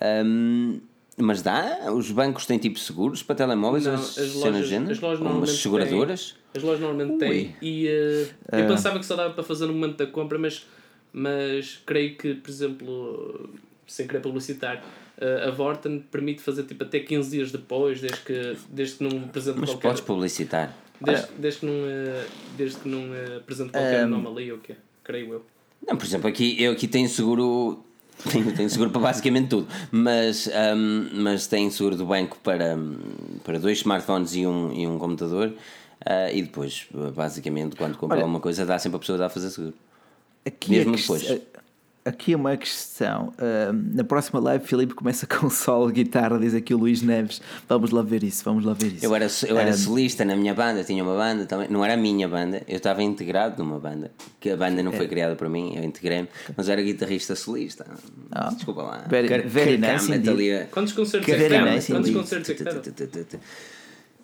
Ahm, 0.00 0.80
mas 1.16 1.42
dá? 1.42 1.92
Os 1.92 2.10
bancos 2.10 2.46
têm 2.46 2.58
tipo 2.58 2.78
seguros 2.78 3.22
para 3.22 3.36
telemóveis? 3.36 3.84
Não, 3.84 3.94
as, 3.94 4.18
as 4.18 4.34
lojas, 4.34 4.66
género? 4.68 4.92
as 4.92 5.00
lojas 5.00 5.20
umas 5.20 5.30
normalmente 5.30 5.60
seguradoras? 5.60 6.30
têm. 6.30 6.42
As 6.54 6.62
lojas 6.62 6.80
normalmente 6.80 7.18
têm. 7.18 7.56
E 7.60 7.86
eh, 7.86 8.28
eu 8.52 8.66
pensava 8.66 8.98
que 8.98 9.06
só 9.06 9.16
dava 9.16 9.34
para 9.34 9.42
fazer 9.42 9.66
no 9.66 9.72
momento 9.74 9.96
da 9.96 10.06
compra, 10.06 10.38
mas, 10.38 10.66
mas 11.12 11.80
creio 11.84 12.16
que, 12.16 12.34
por 12.34 12.50
exemplo, 12.50 13.50
sem 13.86 14.06
querer 14.06 14.20
publicitar, 14.20 14.82
eh, 15.18 15.44
a 15.48 15.50
Vorten 15.50 16.00
permite 16.10 16.40
fazer 16.40 16.64
tipo 16.64 16.82
até 16.84 17.00
15 17.00 17.30
dias 17.30 17.52
depois, 17.52 18.00
desde 18.00 18.20
que, 18.20 18.56
desde 18.70 18.96
que 18.96 19.04
não 19.04 19.24
apresente 19.24 19.58
Mas 19.58 19.70
qualquer. 19.70 19.88
podes 19.88 20.00
publicitar. 20.02 20.76
Desde, 21.00 21.26
desde 21.36 21.60
que 21.60 21.66
não, 21.66 21.86
eh, 21.86 22.26
desde 22.56 22.78
que 22.78 22.88
não 22.88 23.02
apresente 23.36 23.70
qualquer 23.70 24.04
anomalia 24.04 24.54
ou 24.54 24.58
o 24.58 24.62
quê? 24.62 24.76
Creio 25.04 25.32
eu. 25.32 25.46
Não, 25.86 25.96
por 25.96 26.06
exemplo, 26.06 26.28
aqui, 26.28 26.62
eu 26.62 26.72
aqui 26.72 26.86
tenho 26.86 27.08
seguro. 27.08 27.84
Tenho, 28.30 28.70
seguro 28.70 28.90
para 28.90 29.00
basicamente 29.00 29.48
tudo, 29.48 29.66
mas, 29.90 30.48
ahm, 30.48 31.08
mas 31.14 31.46
tenho 31.46 31.70
seguro 31.70 31.96
do 31.96 32.06
banco 32.06 32.38
para, 32.42 32.76
para 33.42 33.58
dois 33.58 33.78
smartphones 33.78 34.34
e 34.34 34.46
um, 34.46 34.72
e 34.72 34.86
um 34.86 34.98
computador. 34.98 35.52
ah, 36.04 36.30
e 36.32 36.42
depois, 36.42 36.86
basicamente, 37.14 37.74
quando 37.76 37.96
compro 37.96 38.14
Olha- 38.16 38.22
alguma 38.24 38.40
coisa, 38.40 38.64
dá 38.64 38.78
sempre 38.78 38.96
a 38.96 39.00
pessoa 39.00 39.26
a 39.26 39.28
fazer 39.28 39.50
seguro. 39.50 39.74
Aqui 40.44 40.70
Mesmo 40.70 40.96
depois. 40.96 41.22
Aqui 42.04 42.32
é 42.32 42.36
uma 42.36 42.56
questão. 42.56 43.32
Ahm, 43.38 43.94
na 43.94 44.02
próxima 44.02 44.40
live, 44.40 44.64
Filipe 44.66 44.92
começa 44.92 45.24
com 45.28 45.48
solo, 45.48 45.88
guitarra, 45.88 46.36
diz 46.36 46.52
aqui 46.52 46.74
o 46.74 46.78
Luís 46.78 47.00
Neves. 47.00 47.40
Vamos 47.68 47.92
lá 47.92 48.02
ver 48.02 48.24
isso, 48.24 48.42
vamos 48.44 48.64
lá 48.64 48.72
ver 48.72 48.88
isso. 48.94 49.06
Eu 49.06 49.14
era, 49.14 49.28
eu 49.46 49.56
era 49.56 49.70
Ahm, 49.70 49.74
solista 49.76 50.24
na 50.24 50.34
minha 50.34 50.52
banda, 50.52 50.82
tinha 50.82 51.00
uma 51.04 51.14
banda 51.14 51.46
também. 51.46 51.68
Não 51.70 51.84
era 51.84 51.94
a 51.94 51.96
minha 51.96 52.28
banda, 52.28 52.60
eu 52.66 52.76
estava 52.78 53.04
integrado 53.04 53.62
numa 53.62 53.78
banda. 53.78 54.10
Que 54.40 54.50
a 54.50 54.56
banda 54.56 54.82
não 54.82 54.92
É. 54.92 54.96
foi 54.96 55.06
criada 55.06 55.36
por 55.36 55.48
mim, 55.48 55.74
eu 55.76 55.84
integrei-me, 55.84 56.28
mas 56.56 56.66
eu 56.66 56.72
era 56.72 56.82
guitarrista 56.82 57.36
solista. 57.36 57.86
Ah, 58.32 58.50
Desculpa 58.52 58.82
lá. 58.82 59.04
very- 59.08 59.28
very 59.46 59.78
nice 59.78 60.08
Quantos 60.72 60.92
concertos 60.92 61.28
é 61.30 61.36
que 61.36 61.88
Quantos 61.92 62.10
concertos 62.10 62.50
é 62.50 62.54
que 62.54 62.64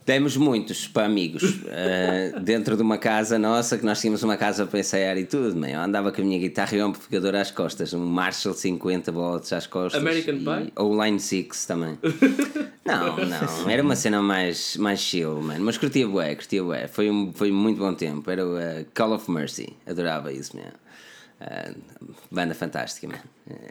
deram? 0.09 0.19
Temos 0.19 0.37
muitos 0.37 0.89
para 0.89 1.05
amigos 1.05 1.43
uh, 1.43 2.41
dentro 2.43 2.77
de 2.77 2.83
uma 2.83 2.97
casa 2.97 3.39
nossa, 3.39 3.77
que 3.77 3.85
nós 3.85 4.01
tínhamos 4.01 4.23
uma 4.23 4.37
casa 4.37 4.67
para 4.67 4.81
ensaiar 4.81 5.17
e 5.19 5.25
tudo. 5.25 5.55
Man. 5.55 5.69
Eu 5.69 5.81
andava 5.81 6.11
com 6.11 6.23
a 6.23 6.25
minha 6.25 6.39
guitarra 6.39 6.77
e 6.77 6.81
o 6.81 6.87
amplificador 6.87 7.35
às 7.35 7.51
costas, 7.51 7.93
um 7.93 8.05
Marshall 8.05 8.55
50 8.55 9.13
volts 9.13 9.53
às 9.53 9.67
costas. 9.67 10.01
American 10.01 10.35
e, 10.35 10.39
Pie? 10.39 10.73
Ou 10.77 11.05
Line 11.05 11.21
6 11.21 11.67
também. 11.67 11.99
não, 12.85 13.17
não, 13.17 13.71
era 13.71 13.83
uma 13.83 13.95
cena 13.95 14.23
mais, 14.23 14.77
mais 14.77 14.99
chill, 14.99 15.41
man. 15.43 15.59
mas 15.61 15.77
curtia 15.77 16.09
bué, 16.09 16.35
curtia 16.35 16.65
bué. 16.65 16.89
Foi, 16.89 17.11
um, 17.11 17.33
foi 17.33 17.53
muito 17.53 17.79
bom 17.79 17.95
tempo. 17.95 18.29
Era 18.31 18.47
o 18.47 18.57
uh, 18.57 18.87
Call 18.95 19.13
of 19.13 19.31
Mercy, 19.31 19.77
adorava 19.87 20.33
isso, 20.33 20.57
man. 20.57 20.73
Uh, 21.41 21.77
banda 22.31 22.55
fantástica, 22.55 23.07
man. 23.07 23.21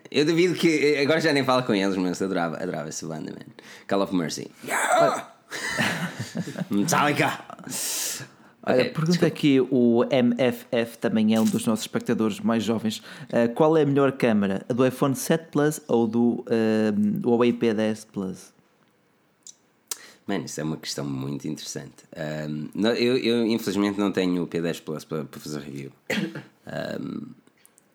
Eu 0.09 0.23
duvido 0.23 0.53
que. 0.53 0.97
Agora 0.97 1.19
já 1.19 1.33
nem 1.33 1.43
falo 1.43 1.63
com 1.63 1.73
eles, 1.73 1.97
mas 1.97 2.21
adorava, 2.21 2.55
adorava 2.55 2.87
essa 2.87 3.05
banda, 3.05 3.31
man. 3.31 3.45
Call 3.87 4.01
of 4.01 4.15
Mercy. 4.15 4.49
Metallica! 6.69 7.39
Olha, 8.69 8.91
pergunta 8.91 9.25
aqui 9.25 9.61
o 9.61 10.03
MFF, 10.11 10.97
também 10.97 11.33
é 11.33 11.39
um 11.39 11.45
dos 11.45 11.65
nossos 11.65 11.85
espectadores 11.85 12.39
mais 12.41 12.63
jovens. 12.63 13.01
Ah, 13.31 13.47
qual 13.47 13.77
é 13.77 13.83
a 13.83 13.85
melhor 13.85 14.11
câmara? 14.11 14.65
A 14.67 14.73
do 14.73 14.85
iPhone 14.85 15.15
7 15.15 15.47
Plus 15.51 15.79
ou 15.87 16.05
do 16.05 16.43
ahm, 16.49 17.21
Huawei 17.25 17.53
P10 17.53 18.05
Plus? 18.11 18.51
Mano, 20.25 20.43
isso 20.43 20.59
é 20.59 20.63
uma 20.65 20.75
questão 20.75 21.05
muito 21.05 21.47
interessante. 21.47 22.03
Um, 22.49 22.67
não- 22.75 22.91
eu, 22.91 23.15
eu, 23.17 23.45
infelizmente, 23.47 23.97
não 23.97 24.11
tenho 24.11 24.43
o 24.43 24.47
P10 24.47 24.81
Plus 24.81 25.05
para, 25.05 25.23
para 25.23 25.39
fazer 25.39 25.61
review. 25.61 25.91
Um, 26.99 27.27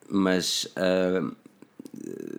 mas, 0.09 0.67
um, 1.23 1.33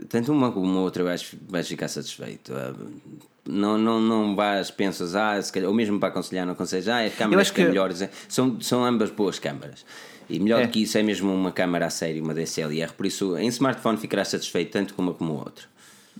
tanto 0.09 0.31
uma 0.31 0.51
como 0.51 0.79
outra, 0.79 1.03
que 1.17 1.37
vais 1.49 1.67
ficar 1.67 1.87
satisfeito. 1.87 2.51
Um, 2.53 3.19
não, 3.45 3.77
não, 3.77 3.99
não 3.99 4.35
vais, 4.35 4.71
pensas, 4.71 5.15
ah, 5.15 5.41
se 5.41 5.51
calhar, 5.51 5.67
ou 5.69 5.75
mesmo 5.75 5.99
para 5.99 6.09
aconselhar, 6.09 6.45
não 6.45 6.53
aconselhas, 6.53 6.87
ah, 6.87 7.03
as 7.03 7.13
câmaras 7.13 7.49
que... 7.51 7.61
que- 7.61 7.67
melhores. 7.67 8.07
São, 8.29 8.59
são 8.61 8.85
ambas 8.85 9.09
boas 9.11 9.37
câmaras. 9.39 9.85
E 10.29 10.39
melhor 10.39 10.61
É. 10.61 10.65
do 10.65 10.71
que 10.71 10.81
isso 10.83 10.97
é 10.97 11.03
mesmo 11.03 11.33
uma 11.33 11.51
câmara 11.51 11.85
a 11.87 11.89
sério, 11.89 12.23
uma 12.23 12.33
DSLR. 12.33 12.93
Por 12.93 13.05
isso, 13.05 13.37
em 13.37 13.47
smartphone 13.47 13.97
ficarás 13.97 14.29
satisfeito 14.29 14.71
tanto 14.71 14.93
com 14.93 15.01
uma 15.01 15.13
como 15.13 15.33
a 15.33 15.35
outra. 15.39 15.65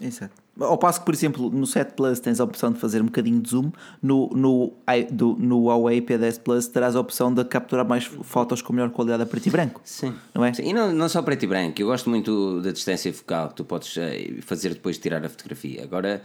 Exato. 0.01 0.42
Ao 0.59 0.77
passo 0.77 0.99
que, 0.99 1.05
por 1.05 1.13
exemplo, 1.15 1.49
no 1.49 1.65
7 1.65 1.93
Plus 1.93 2.19
tens 2.19 2.39
a 2.39 2.43
opção 2.43 2.71
de 2.71 2.79
fazer 2.79 3.01
um 3.01 3.05
bocadinho 3.05 3.41
de 3.41 3.49
zoom, 3.49 3.71
no, 4.01 4.29
no, 4.29 4.73
do, 5.11 5.35
no 5.39 5.65
Huawei 5.65 5.99
P10 5.99 6.39
Plus 6.41 6.67
terás 6.67 6.95
a 6.95 6.99
opção 6.99 7.33
de 7.33 7.43
capturar 7.43 7.87
mais 7.87 8.05
fotos 8.05 8.61
com 8.61 8.71
melhor 8.71 8.91
qualidade 8.91 9.23
a 9.23 9.25
preto 9.25 9.47
e 9.47 9.49
branco. 9.49 9.81
Sim. 9.83 10.13
Não 10.33 10.45
é? 10.45 10.53
Sim, 10.53 10.69
E 10.69 10.73
não, 10.73 10.93
não 10.93 11.09
só 11.09 11.23
preto 11.23 11.43
e 11.43 11.47
branco, 11.47 11.81
eu 11.81 11.87
gosto 11.87 12.07
muito 12.07 12.61
da 12.61 12.71
distância 12.71 13.11
focal 13.11 13.49
que 13.49 13.55
tu 13.55 13.65
podes 13.65 13.97
eh, 13.97 14.35
fazer 14.41 14.69
depois 14.69 14.97
de 14.97 15.01
tirar 15.01 15.25
a 15.25 15.29
fotografia. 15.29 15.83
Agora, 15.83 16.21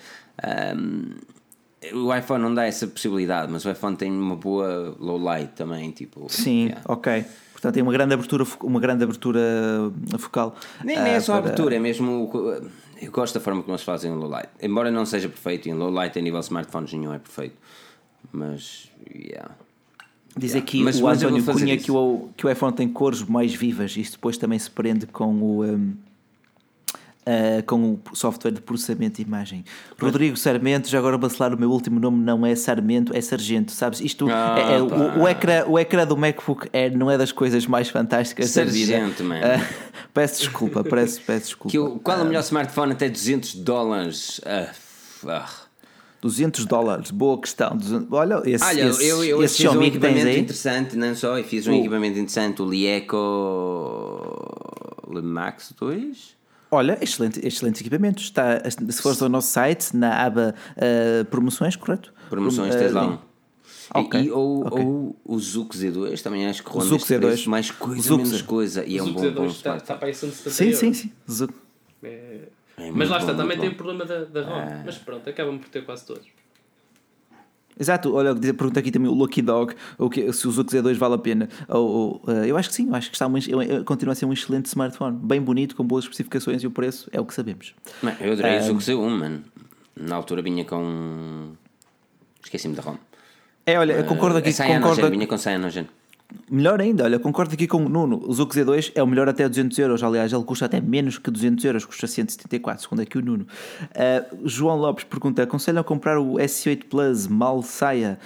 o 1.95 2.15
iPhone 2.15 2.43
não 2.43 2.55
dá 2.55 2.67
essa 2.67 2.87
possibilidade, 2.87 3.51
mas 3.51 3.65
o 3.65 3.71
iPhone 3.71 3.97
tem 3.97 4.11
uma 4.11 4.37
boa 4.37 4.95
low 4.99 5.19
light 5.19 5.53
também, 5.55 5.91
tipo. 5.91 6.27
Sim, 6.29 6.67
yeah. 6.67 6.83
ok. 6.87 7.25
Portanto, 7.53 7.75
tem 7.75 7.83
uma 7.83 7.93
grande 7.93 8.15
abertura, 8.15 8.45
uma 8.63 8.79
grande 8.79 9.03
abertura 9.03 9.41
focal. 10.19 10.55
Nem, 10.85 10.97
nem 10.97 11.15
é 11.15 11.17
ah, 11.17 11.21
só 11.21 11.33
para- 11.33 11.47
abertura, 11.47 11.75
é 11.75 11.79
mesmo. 11.81 12.31
Eu 13.01 13.11
gosto 13.13 13.35
da 13.35 13.41
forma 13.41 13.63
como 13.63 13.73
eles 13.75 13.83
fazem 13.85 14.11
o 14.11 14.15
low 14.17 14.29
light. 14.29 14.49
Embora 14.61 14.91
não 14.91 15.07
seja 15.07 15.29
perfeito, 15.29 15.69
e 15.69 15.71
em 15.71 15.75
low 15.75 15.91
light 15.91 16.19
a 16.19 16.23
nível 16.23 16.41
smartphones 16.41 16.93
nenhum 16.93 17.13
é 17.15 17.19
perfeito. 17.19 17.57
Mas, 18.33 18.91
yeah. 19.15 19.51
Diz 20.37 20.51
Yeah. 20.53 20.59
aqui 20.59 20.83
Mas- 20.83 21.01
o 21.01 21.05
mas 21.05 21.23
António 21.23 21.45
Cunha 21.45 21.77
que 21.77 21.91
o, 21.91 22.29
que 22.37 22.47
o 22.47 22.51
iPhone 22.51 22.73
tem 22.75 22.89
cores 22.89 23.23
mais 23.23 23.55
vivas. 23.55 23.97
Isto 23.97 24.13
depois 24.15 24.37
também 24.37 24.59
se 24.59 24.71
prende 24.71 25.07
com 25.07 25.33
o. 25.41 25.65
um, 25.65 25.95
uh, 27.29 27.63
com 27.65 27.99
o 28.11 28.17
software 28.17 28.53
de 28.53 28.61
processamento 28.61 29.17
de 29.17 29.23
imagem. 29.23 29.65
Rodrigo 30.01 30.37
Sarmento, 30.37 30.89
já 30.89 30.99
agora 30.99 31.19
bacelar 31.19 31.55
o 31.55 31.59
meu 31.59 31.71
último 31.71 32.01
nome 32.01 32.23
não 32.25 32.45
é 32.47 32.55
Sarmento, 32.57 33.15
é 33.15 33.21
Sargento, 33.21 33.73
sabes? 33.73 34.01
Isto 34.01 34.29
Ah, 34.31 34.57
é, 34.59 34.77
é- 34.77 34.83
o, 34.83 35.23
o, 35.23 35.29
ecrã, 35.29 35.65
o 35.67 35.79
ecrã 35.79 36.07
do 36.07 36.17
MacBook 36.17 36.69
Air 36.73 36.97
não 36.97 37.11
é 37.11 37.19
das 37.19 37.33
coisas 37.33 37.67
mais 37.67 37.89
fantásticas 37.89 38.53
da 38.55 38.65
vida. 38.65 38.93
Sargento, 38.93 39.25
man. 39.25 39.41
Uh, 39.41 39.65
peço 40.15 40.41
desculpa, 40.41 40.83
peço, 40.83 41.21
peço 41.27 41.45
desculpa. 41.47 41.71
Que 41.71 41.79
o- 41.79 41.99
qual 41.99 42.19
é 42.19 42.23
o 42.23 42.27
melhor 42.27 42.41
smartphone 42.41 42.93
até 42.93 43.09
200 43.09 43.55
dólares? 43.57 44.41
Ah, 44.47 44.71
ah. 45.27 45.49
200 46.21 46.67
dólares, 46.67 47.13
boa 47.13 47.41
questão. 47.41 47.77
200 47.77 48.09
Olha, 48.11 48.43
esse, 48.45 48.65
Olha, 48.65 48.89
esse, 48.89 49.07
eu, 49.07 49.23
eu 49.25 49.41
esse 49.45 49.59
fiz 49.63 49.73
um 49.73 49.83
equipamento 49.85 50.27
interessante, 50.29 50.97
não 50.97 51.15
só, 51.15 51.39
eu 51.39 51.45
fiz 51.45 51.65
um 51.69 51.73
O- 51.73 51.77
equipamento 51.79 52.19
interessante, 52.19 52.61
o 52.61 52.69
Lieco 52.69 53.17
Le 55.09 55.23
Max 55.23 55.73
2. 55.79 56.37
Olha, 56.71 56.99
excelente, 57.01 57.41
excelente 57.47 57.81
equipamento. 57.81 58.21
Está, 58.23 58.61
se 58.71 59.03
fores 59.03 59.23
ao 59.23 59.29
nosso 59.29 59.49
site, 59.49 59.97
na 59.97 60.25
aba 60.25 60.55
uh, 60.77 61.25
promoções, 61.27 61.77
correto? 61.77 62.13
Promoções, 62.29 62.75
Uh, 62.75 62.79
tens 62.79 62.93
lá 62.93 63.07
um. 63.07 63.19
Ok, 63.95 64.21
E, 64.21 64.25
e- 64.27 64.31
ou, 64.31 64.67
ok. 64.67 64.85
ou 64.85 65.17
o 65.25 65.39
Zuc 65.39 65.75
Z2, 65.75 66.21
também 66.23 66.47
acho 66.47 66.63
que 66.63 66.69
ronda 66.71 66.95
este 66.97 67.15
Z2. 67.15 67.21
preço, 67.21 67.49
mais 67.51 67.71
coisa, 67.71 68.03
Zuc 68.03 68.17
menos 68.23 68.43
coisa, 68.43 68.85
e 68.85 68.99
é 68.99 69.03
o 69.03 69.07
um 69.07 69.13
bom, 69.15 69.21
Z2 69.23 69.33
bom 69.33 69.47
está, 69.47 69.77
está 69.79 69.95
para 69.95 70.09
aí 70.09 70.15
170 70.15 70.51
Sim, 70.51 70.65
euros. 70.65 70.79
sim, 70.81 70.93
sim. 70.93 71.13
Zuc. 71.31 71.55
É- 72.03 72.49
É 72.77 72.91
Mas 72.93 73.09
lá 73.09 73.17
está, 73.19 73.33
bom, 73.33 73.39
também 73.39 73.57
muito 73.57 73.61
tem 73.61 73.71
bom. 73.71 73.75
o 73.75 73.77
problema 73.79 74.05
da, 74.05 74.25
da 74.25 74.43
ROM. 74.43 74.59
Ah. 74.61 74.83
Mas 74.85 74.99
pronto, 74.99 75.29
acabam 75.29 75.59
por 75.59 75.69
ter 75.69 75.85
quase 75.85 76.05
todos. 76.07 76.27
Exato, 77.79 78.15
olha, 78.15 78.35
pergunta 78.35 78.81
aqui 78.81 78.91
também 78.91 79.09
o 79.09 79.15
Lucky 79.15 79.41
Dog 79.43 79.75
o 79.97 80.11
que, 80.11 80.33
se 80.33 80.49
o 80.49 80.51
Zuc 80.51 80.71
Z2 80.71 80.97
vale 80.97 81.15
a 81.15 81.19
pena. 81.19 81.49
Ou, 81.69 81.89
ou, 81.89 82.23
uh, 82.27 82.45
eu 82.45 82.57
acho 82.57 82.69
que 82.69 82.75
sim, 82.75 82.89
eu 82.89 82.95
acho 82.95 83.11
que 83.11 83.17
está 83.17 83.27
um, 83.27 83.37
uh, 83.37 83.85
continua 83.85 84.13
a 84.13 84.15
ser 84.15 84.27
um 84.27 84.33
excelente 84.33 84.67
smartphone, 84.67 85.17
bem 85.23 85.41
bonito, 85.41 85.77
com 85.77 85.85
boas 85.85 86.05
especificações 86.05 86.63
e 86.63 86.67
o 86.67 86.71
preço 86.71 87.09
é 87.13 87.21
o 87.21 87.25
que 87.25 87.35
sabemos. 87.35 87.75
Não, 88.03 88.13
eu 88.21 88.33
adorei 88.33 88.59
Ah. 88.59 88.61
o 88.61 88.65
Zuc 88.65 88.81
Z1, 88.81 89.11
mano. 89.11 89.45
Na 89.97 90.17
altura 90.17 90.43
vinha 90.43 90.65
com. 90.65 91.53
Esqueci-me 92.43 92.75
da 92.75 92.83
ROM. 92.83 92.97
É, 93.67 93.79
olha, 93.79 94.03
concordo 94.05 94.39
aqui, 94.39 94.51
é 94.51 94.79
concordo, 94.79 95.11
vinha 95.11 95.27
com 95.27 95.37
Cyanogen. 95.37 95.87
Melhor 96.51 96.81
ainda, 96.81 97.05
olha, 97.05 97.19
concordo 97.19 97.55
aqui 97.55 97.67
com 97.67 97.85
o 97.85 97.89
Nuno, 97.89 98.23
o 98.27 98.33
Zuc 98.33 98.55
Z2 98.55 98.93
é 98.95 99.03
o 99.03 99.07
melhor 99.07 99.29
até 99.29 99.49
200 99.49 99.79
euros, 99.79 100.03
aliás, 100.03 100.33
ele 100.33 100.45
custa 100.45 100.67
até 100.67 100.81
menos 100.81 101.19
que 101.19 101.31
200 101.31 101.65
euros, 101.65 101.85
custa 101.85 102.07
174, 102.07 102.83
segundo 102.83 103.01
aqui 103.01 103.19
o 103.19 103.23
Nuno. 103.23 103.47
Uh, 103.83 104.49
João 104.49 104.77
Lopes 104.77 105.05
pergunta, 105.05 105.43
aconselham 105.43 105.81
a 105.81 105.85
comprar 105.85 106.19
o 106.19 106.35
S8 106.35 106.85
Plus, 106.85 107.27
mal 107.27 107.63
saia? 107.63 108.19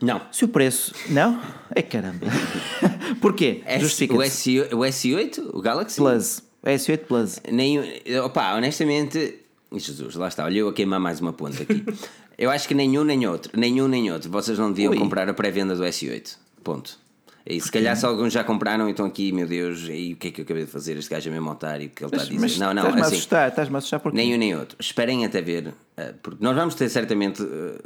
Não. 0.00 0.20
Se 0.32 0.44
o 0.44 0.48
preço, 0.48 0.94
não? 1.10 1.40
É 1.74 1.82
caramba. 1.82 2.26
Porquê? 3.20 3.62
O. 4.10 4.22
S, 4.22 4.60
o 4.72 4.78
S8, 4.78 5.50
o 5.52 5.60
Galaxy? 5.60 5.96
Plus, 5.96 6.42
S8 6.64 6.98
Plus. 7.00 7.40
Nem, 7.50 7.78
opa, 8.24 8.54
honestamente, 8.54 9.40
Jesus, 9.72 10.14
lá 10.14 10.28
está, 10.28 10.44
olha 10.44 10.58
eu 10.58 10.68
a 10.68 10.72
queimar 10.72 10.98
mais 10.98 11.20
uma 11.20 11.32
ponta 11.32 11.62
aqui. 11.62 11.84
eu 12.38 12.50
acho 12.50 12.66
que 12.66 12.74
nenhum 12.74 13.04
nem 13.04 13.26
outro, 13.26 13.52
nenhum 13.58 13.88
nem 13.88 14.10
outro. 14.10 14.30
Vocês 14.30 14.58
não 14.58 14.72
deviam 14.72 14.92
Ui. 14.92 14.98
comprar 14.98 15.28
a 15.28 15.34
pré-venda 15.34 15.74
do 15.74 15.82
S8. 15.84 16.36
Ponto. 16.64 16.98
E 17.46 17.60
se 17.60 17.72
calhar 17.72 17.96
se 17.96 18.04
alguns 18.04 18.32
já 18.32 18.44
compraram, 18.44 18.88
então 18.88 19.06
aqui, 19.06 19.32
meu 19.32 19.46
Deus, 19.46 19.88
e 19.88 20.12
o 20.12 20.16
que 20.16 20.28
é 20.28 20.30
que 20.30 20.40
eu 20.40 20.44
acabei 20.44 20.64
de 20.64 20.70
fazer? 20.70 20.96
Este 20.96 21.10
gajo 21.10 21.28
é 21.28 21.32
mesmo 21.32 21.50
otário, 21.50 21.86
o 21.86 21.90
que 21.90 22.04
ele 22.04 22.14
está 22.14 22.22
a 22.22 22.26
dizer. 22.26 22.40
Mas 22.40 22.58
não, 22.58 22.74
não, 22.74 22.82
estás-me 22.82 23.00
a 23.00 23.04
assim, 23.04 23.14
assustar, 23.14 23.48
estás-me 23.48 23.74
a 23.74 23.78
assustar 23.78 24.00
porque 24.00 24.16
nem 24.16 24.34
um 24.34 24.38
nem 24.38 24.54
outro. 24.54 24.76
Esperem 24.78 25.24
até 25.24 25.40
ver, 25.40 25.74
eh, 25.96 26.14
porque 26.22 26.44
nós 26.44 26.54
vamos 26.54 26.74
ter 26.74 26.88
certamente 26.90 27.42
eh, 27.42 27.78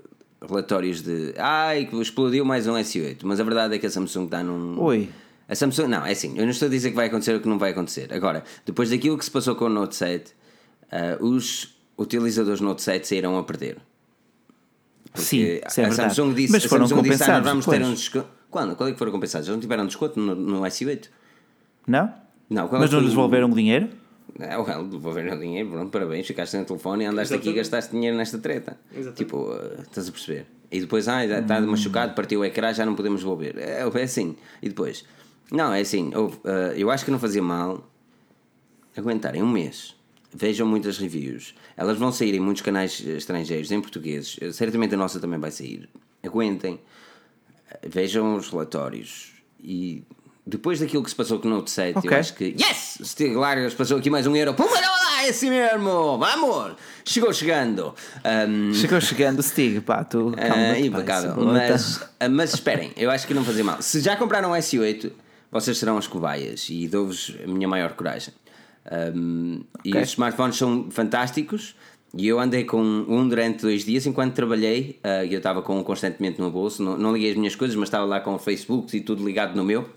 relatórios 0.47 1.03
de 1.03 1.35
ai, 1.39 1.87
que 1.87 1.97
explodiu 2.01 2.45
mais 2.45 2.67
um 2.67 2.75
S8, 2.75 3.19
mas 3.23 3.39
a 3.39 3.45
verdade 3.45 3.77
é 3.77 3.79
que 3.79 3.87
a 3.87 3.91
Samsung 3.91 4.25
está 4.25 4.43
num. 4.43 4.81
Oi. 4.81 5.09
A 5.49 5.55
Samsung, 5.55 5.89
não, 5.89 6.05
é 6.05 6.13
assim, 6.13 6.37
eu 6.37 6.45
não 6.45 6.51
estou 6.51 6.67
a 6.67 6.71
dizer 6.71 6.91
que 6.91 6.97
vai 6.97 7.07
acontecer 7.07 7.35
o 7.35 7.41
que 7.41 7.49
não 7.49 7.59
vai 7.59 7.71
acontecer. 7.71 8.13
Agora, 8.13 8.43
depois 8.67 8.91
daquilo 8.91 9.17
que 9.17 9.25
se 9.25 9.31
passou 9.31 9.55
com 9.55 9.67
o 9.67 9.69
Note 9.69 9.95
7, 9.95 10.33
eh, 10.91 11.19
os 11.21 11.75
utilizadores 11.99 12.61
Note 12.61 12.83
7 12.83 13.07
sairão 13.07 13.39
a 13.39 13.45
perder. 13.45 13.77
Porque 15.13 15.27
Sim, 15.27 15.61
isso 15.67 15.81
é 15.81 15.85
a. 15.85 15.93
Samsung 15.93 16.35
disse, 16.35 16.53
Mas 16.53 16.65
a 16.65 16.69
foram 16.69 16.89
Samsung 16.89 17.03
disse, 17.09 17.23
ah, 17.23 17.27
nós 17.27 17.37
compensados 17.37 17.49
vamos 17.49 17.67
ter 17.67 17.83
um 17.83 17.95
desconto. 17.95 18.29
Quando? 18.55 18.77
Quando 18.77 18.91
é 18.91 18.93
que 18.93 18.99
foram 19.01 19.11
compensados? 19.11 19.49
Eles 19.49 19.57
não 19.57 19.61
tiveram 19.61 19.85
desconto 19.85 20.21
no, 20.21 20.33
no 20.37 20.61
S8? 20.63 21.09
Não? 21.89 22.15
Não, 22.49 22.69
qual 22.69 22.81
Mas 22.81 22.89
não 22.93 23.01
o- 23.01 23.03
lhes 23.03 23.11
devolveram 23.11 23.51
o 23.51 23.55
dinheiro? 23.55 23.89
é, 24.39 24.57
well, 24.57 24.85
devolver 24.87 25.33
o 25.33 25.37
dinheiro, 25.41 25.71
pronto, 25.71 25.91
parabéns, 25.91 26.25
ficaste 26.25 26.53
sem 26.53 26.65
telefone 26.65 27.03
e 27.03 27.07
andaste 27.09 27.35
aqui 27.35 27.49
e 27.51 27.53
gastaste 27.53 27.91
dinheiro 27.91 28.17
nesta 28.17 28.39
treta. 28.39 28.79
Exatamente. 28.93 29.17
Tipo, 29.17 29.39
uh, 29.51 29.83
estás 29.83 30.09
a 30.09 30.13
perceber? 30.13 30.47
E 30.71 30.81
depois, 30.81 31.09
ah, 31.09 31.25
está 31.25 31.61
machucado, 31.61 32.15
partiu 32.15 32.41
o 32.41 32.45
ecrã, 32.45 32.73
já 32.73 32.87
não 32.87 32.95
podemos 32.95 33.21
devolver. 33.23 33.59
É, 33.59 33.81
é 33.83 34.03
assim. 34.03 34.37
E 34.63 34.69
depois? 34.69 35.05
Não, 35.51 35.73
é 35.73 35.81
assim, 35.81 36.13
houve, 36.15 36.37
uh, 36.45 36.73
eu 36.77 36.93
acho 36.93 37.05
que 37.05 37.11
não 37.11 37.19
fazia 37.19 37.43
mal 37.43 37.85
aguentarem 38.97 39.43
um 39.43 39.51
mês. 39.51 39.95
Vejam 40.33 40.67
muitas 40.67 40.99
reviews. 40.99 41.55
Elas 41.77 41.99
vão 41.99 42.11
sair 42.13 42.35
em 42.35 42.41
muitos 42.41 42.63
canais 42.63 43.03
eh, 43.07 43.11
estrangeiros, 43.17 43.71
em 43.71 43.81
português. 43.81 44.37
Eh, 44.41 44.51
Certamente 44.53 44.95
a 44.95 44.97
nossa 44.97 45.21
também 45.21 45.39
vai 45.39 45.51
sair. 45.51 45.89
Aguentem. 46.25 46.81
Vejam 47.87 48.35
os 48.37 48.49
relatórios. 48.51 49.33
E 49.63 50.03
depois 50.47 50.81
daquilo 50.81 51.03
que 51.03 51.11
se 51.11 51.17
passou 51.17 51.39
com 51.39 51.49
o 51.49 51.51
Note 51.51 51.71
7, 51.71 51.99
Ok. 51.99 52.11
eu 52.11 52.19
acho 52.19 52.35
que. 52.35 52.55
Yes! 52.61 52.99
Steve 53.03 53.35
Largas 53.35 53.75
passou 53.75 53.99
aqui 53.99 54.11
mais 54.11 54.27
um 54.27 54.37
euro. 54.37 54.55
Lá, 54.59 55.25
é 55.27 55.31
assim 55.31 55.49
mesmo! 55.51 56.19
Vamos! 56.19 56.75
Chegou 57.05 57.33
chegando. 57.33 57.95
Um, 58.49 58.75
Chegou 58.75 59.01
chegando 59.01 59.39
o 59.39 59.43
Stig, 59.43 59.81
pá, 59.81 60.05
tu 60.05 60.33
calma, 60.37 60.55
pá, 60.75 60.79
impecável. 60.79 61.35
Mas, 61.45 62.01
ah, 62.21 62.29
mas 62.29 62.53
esperem, 62.55 62.93
eu 62.97 63.11
acho 63.11 63.27
que 63.27 63.33
não 63.35 63.45
fazia 63.45 63.65
mal. 63.65 63.81
Se 63.81 64.01
já 64.01 64.17
compraram 64.17 64.51
o 64.51 64.55
S8, 64.55 65.11
vocês 65.51 65.79
serão 65.79 65.97
as 65.97 66.07
cobaias 66.07 66.67
e 66.69 66.87
dou-vos 66.89 67.35
a 67.43 67.47
minha 67.47 67.67
maior 67.69 67.93
coragem. 67.95 68.35
Um, 69.17 69.63
E 69.85 69.91
Ok. 69.91 70.03
os 70.03 70.09
smartphones 70.11 70.57
são 70.57 70.91
fantásticos. 70.91 71.75
E 72.17 72.29
eu 72.29 72.39
andei 72.39 72.65
com 72.65 72.81
um 72.81 73.29
durante 73.29 73.63
dois 73.63 73.85
dias 73.85 74.07
enquanto 74.07 74.35
trabalhei. 74.35 74.99
ah, 75.03 75.25
e 75.25 75.33
eu 75.33 75.39
estava 75.39 75.63
com 75.63 75.79
um 75.79 75.83
constantemente 75.83 76.41
no 76.41 76.51
bolso. 76.51 76.83
Não, 76.83 76.97
não 76.97 77.13
liguei 77.13 77.31
as 77.33 77.37
minhas 77.37 77.57
coisas, 77.57 77.75
mas 77.77 77.89
estava 77.89 78.05
lá 78.05 78.21
com 78.21 78.35
o 78.35 78.39
Facebook 78.39 78.97
e 78.97 79.01
tudo 79.01 79.25
ligado 79.25 79.57
no 79.57 79.65
meu. 79.65 79.89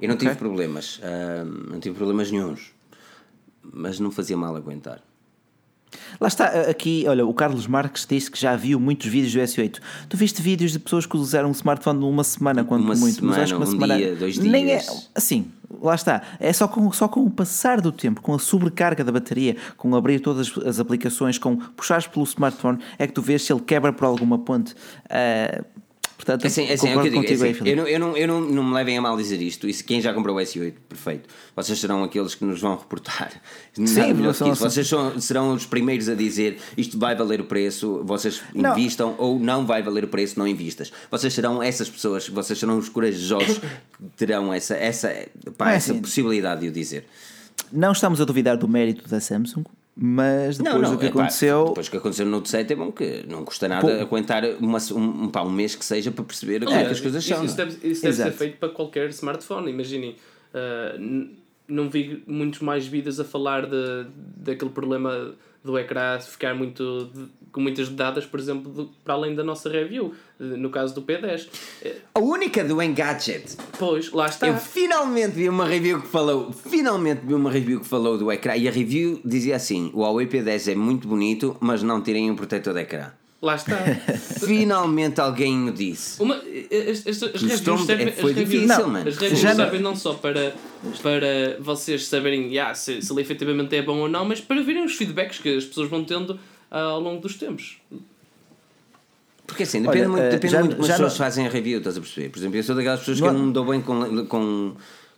E 0.00 0.06
não 0.08 0.16
tive 0.16 0.30
Ok. 0.30 0.38
problemas. 0.38 1.00
ah, 1.02 1.44
não 1.70 1.80
tive 1.80 1.96
problemas 1.96 2.30
nenhuns. 2.30 2.72
Mas 3.72 3.98
não 4.00 4.10
fazia 4.10 4.36
mal 4.36 4.54
aguentar. 4.56 5.02
Lá 6.20 6.28
está, 6.28 6.46
aqui, 6.70 7.04
olha, 7.08 7.26
o 7.26 7.34
Carlos 7.34 7.66
Marques 7.66 8.06
disse 8.08 8.30
que 8.30 8.38
já 8.40 8.54
viu 8.54 8.78
muitos 8.78 9.08
vídeos 9.08 9.32
do 9.32 9.40
S8. 9.40 9.80
Tu 10.08 10.16
viste 10.16 10.40
vídeos 10.40 10.70
de 10.72 10.78
pessoas 10.78 11.04
que 11.04 11.16
usaram 11.16 11.48
um 11.48 11.52
smartphone 11.52 11.98
numa 11.98 12.22
semana, 12.22 12.62
quanto 12.64 12.84
Uma 12.84 12.94
muito, 12.94 13.24
mas 13.24 13.38
acho 13.38 13.54
que 13.54 13.58
uma 13.58 13.66
semana, 13.66 13.94
um 13.94 13.98
semana. 13.98 14.12
dia, 14.12 14.14
dois 14.16 14.38
Nem 14.38 14.70
é, 14.70 14.76
dias. 14.78 15.10
assim, 15.14 15.50
lá 15.80 15.94
está. 15.94 16.22
É 16.38 16.52
só 16.52 16.66
com, 16.66 16.90
só 16.92 17.08
com 17.08 17.24
o 17.24 17.30
passar 17.30 17.80
do 17.80 17.92
tempo, 17.92 18.20
com 18.20 18.34
a 18.34 18.38
sobrecarga 18.38 19.04
da 19.04 19.12
bateria, 19.12 19.56
com 19.76 19.94
abrir 19.94 20.20
todas 20.20 20.52
as, 20.66 20.80
aplicações, 20.80 21.38
com 21.38 21.56
puxares 21.56 22.06
pelo 22.06 22.24
smartphone, 22.24 22.78
é 22.98 23.06
que 23.06 23.12
tu 23.12 23.22
vês 23.22 23.42
se 23.42 23.52
ele 23.52 23.60
quebra 23.60 23.92
por 23.92 24.04
alguma 24.04 24.38
ponte. 24.38 24.74
Ah, 25.08 25.64
portanto, 26.20 26.46
Assim, 26.46 26.70
assim, 26.70 26.88
é 26.88 26.96
o 26.96 27.00
que 27.00 27.08
eu 27.08 27.10
digo, 27.12 27.22
contigo 27.22 27.44
é 27.44 27.46
aí, 27.46 27.52
assim, 27.52 27.68
eu, 27.68 27.76
não, 27.76 27.86
eu, 27.88 27.98
não, 27.98 28.16
eu 28.16 28.28
não, 28.28 28.40
não 28.40 28.64
me 28.64 28.74
levem 28.74 28.98
a 28.98 29.00
mal 29.00 29.16
dizer 29.16 29.40
isto. 29.40 29.66
Isso, 29.68 29.82
quem 29.84 30.00
já 30.00 30.12
comprou 30.12 30.36
o 30.36 30.38
S8, 30.38 30.74
perfeito. 30.88 31.28
Vocês 31.56 31.78
serão 31.78 32.04
aqueles 32.04 32.34
que 32.34 32.44
nos 32.44 32.60
vão 32.60 32.76
reportar. 32.76 33.32
Nada 33.76 34.14
melhor 34.14 34.34
que 34.34 34.42
isso. 34.42 34.44
assim. 34.44 34.54
Vocês 34.54 34.86
são- 34.86 35.18
serão 35.20 35.54
os 35.54 35.64
primeiros 35.66 36.08
a 36.08 36.14
dizer 36.14 36.58
isto 36.76 36.98
vai 36.98 37.14
valer 37.16 37.40
o 37.40 37.44
preço, 37.44 38.02
vocês 38.04 38.42
Não. 38.54 38.72
invistam 38.72 39.14
ou 39.18 39.38
não 39.38 39.64
vai 39.66 39.82
valer 39.82 40.04
o 40.04 40.08
preço, 40.08 40.38
não 40.38 40.46
invistas. 40.46 40.92
Vocês 41.10 41.32
serão 41.32 41.62
essas 41.62 41.88
pessoas, 41.88 42.28
vocês 42.28 42.58
serão 42.58 42.76
os 42.78 42.88
corajosos 42.88 43.58
que 43.58 43.66
terão 44.16 44.52
essa, 44.52 44.74
essa, 44.74 45.08
pá, 45.56 45.72
é 45.72 45.76
essa 45.76 45.92
assim. 45.92 46.00
possibilidade 46.00 46.60
de 46.60 46.68
o 46.68 46.72
dizer. 46.72 47.06
Não 47.72 47.92
estamos 47.92 48.20
a 48.20 48.24
duvidar 48.24 48.56
do 48.56 48.66
mérito 48.68 49.08
da 49.08 49.20
Samsung, 49.20 49.64
mas 49.96 50.56
depois 50.58 50.90
do 50.90 50.98
que 50.98 51.06
epá, 51.06 51.20
aconteceu. 51.20 51.64
Depois 51.68 51.86
do 51.86 51.90
que 51.90 51.96
aconteceu 51.96 52.26
no 52.26 52.44
7 52.46 52.72
é 52.72 52.76
bom 52.76 52.90
que 52.92 53.24
não 53.28 53.44
custa 53.44 53.68
nada 53.68 53.86
Pô. 53.86 54.02
aguentar 54.02 54.44
uma, 54.60 54.78
um, 54.94 55.28
pá, 55.28 55.42
um 55.42 55.50
mês 55.50 55.74
que 55.74 55.84
seja 55.84 56.10
para 56.10 56.24
perceber 56.24 56.64
como 56.64 56.76
é 56.76 56.84
que 56.84 56.90
as 56.92 57.00
coisas 57.00 57.22
isso, 57.24 57.34
são. 57.34 57.44
isso 57.44 57.56
não 57.56 57.64
é? 57.64 57.66
deve, 57.68 57.88
isso 57.88 58.02
deve 58.02 58.16
ser 58.16 58.30
feito 58.32 58.56
para 58.58 58.68
qualquer 58.70 59.08
smartphone. 59.10 59.70
Imaginem, 59.70 60.16
n- 60.98 61.36
não 61.68 61.88
vi 61.90 62.22
muitos 62.26 62.60
mais 62.60 62.86
vídeos 62.86 63.20
a 63.20 63.24
falar 63.24 63.66
de, 63.66 64.06
daquele 64.36 64.70
problema 64.70 65.34
do 65.62 65.78
ecrã 65.78 66.18
ficar 66.18 66.54
muito 66.54 67.10
de- 67.14 67.28
com 67.52 67.60
muitas 67.60 67.88
dadas, 67.88 68.24
por 68.24 68.40
exemplo, 68.40 68.72
do- 68.72 68.86
para 69.04 69.14
além 69.14 69.34
da 69.34 69.44
nossa 69.44 69.68
review, 69.68 70.14
no 70.40 70.70
caso 70.70 70.94
do 70.94 71.02
P10. 71.02 71.48
Eh, 71.82 71.96
A 72.14 72.18
única 72.20 72.64
do 72.64 72.80
Engadget 72.82 73.56
Pois, 73.78 74.10
lá 74.10 74.26
está. 74.26 74.48
Eu 74.48 74.56
finalmente 74.56 75.32
vi 75.32 75.48
uma 75.48 75.66
review 75.66 76.00
que 76.00 76.08
falou, 76.08 76.50
finalmente 76.52 77.20
vi 77.24 77.34
uma 77.34 77.50
review 77.50 77.80
que 77.80 77.86
falou 77.86 78.16
do 78.16 78.32
ecrã 78.32 78.56
e 78.56 78.66
a 78.66 78.70
review 78.70 79.20
dizia 79.24 79.56
assim: 79.56 79.90
o 79.94 80.00
Huawei 80.00 80.26
P10 80.26 80.72
é 80.72 80.74
muito 80.74 81.06
bonito, 81.06 81.56
mas 81.60 81.82
não 81.82 82.00
tirem 82.02 82.30
um 82.30 82.34
protetor 82.36 82.72
de 82.74 82.80
ecrã. 82.80 83.12
Lá 83.42 83.54
está. 83.56 83.74
Finalmente 84.44 85.18
alguém 85.20 85.56
me 85.56 85.70
disse. 85.72 86.20
Uma, 86.22 86.36
este- 86.70 87.08
este- 87.10 87.24
as 87.24 87.42
reviews 87.42 87.86
servem, 87.86 88.08
é, 88.08 88.12
foi 88.12 88.30
as 88.32 88.36
reviews, 88.36 88.62
difícil, 88.64 88.82
não, 88.84 88.90
mano. 88.92 89.08
as 89.08 89.16
reviews 89.16 89.40
Já 89.40 89.48
não- 89.50 89.56
servem 89.56 89.80
não 89.80 89.96
só 89.96 90.12
para, 90.14 90.54
para 91.02 91.56
vocês 91.58 92.06
saberem 92.06 92.48
yeah, 92.48 92.74
se, 92.74 93.00
se 93.00 93.12
ele 93.12 93.22
efetivamente 93.22 93.74
é 93.74 93.82
bom 93.82 93.96
ou 93.98 94.08
não, 94.08 94.24
mas 94.26 94.40
para 94.40 94.60
verem 94.62 94.84
os 94.84 94.94
feedbacks 94.94 95.38
que 95.38 95.56
as 95.56 95.64
pessoas 95.64 95.88
vão 95.88 96.04
tendo 96.04 96.38
ah, 96.70 96.80
ao 96.82 97.00
longo 97.00 97.20
dos 97.22 97.34
tempos. 97.36 97.78
Porque 99.50 99.64
assim, 99.64 99.82
depende 99.82 100.00
Olha, 100.00 100.08
muito, 100.08 100.22
eh, 100.24 100.30
depende 100.30 100.52
já- 100.52 100.60
muito 100.60 100.76
como 100.76 100.86
as 100.86 100.92
pessoas 100.92 101.12
não- 101.12 101.18
fazem 101.18 101.46
a 101.46 101.50
review, 101.50 101.78
estás 101.78 101.96
a 101.96 102.00
perceber? 102.00 102.28
Por 102.30 102.38
exemplo, 102.38 102.56
eu 102.56 102.62
sou 102.62 102.74
daquelas 102.74 103.00
pessoas 103.00 103.18
que 103.18 103.26
Não- 103.26 103.32
eu 103.32 103.38
não 103.38 103.46
me 103.46 103.52
dou 103.52 103.64
bem 103.64 103.80
com, 103.80 104.26
com, 104.26 104.74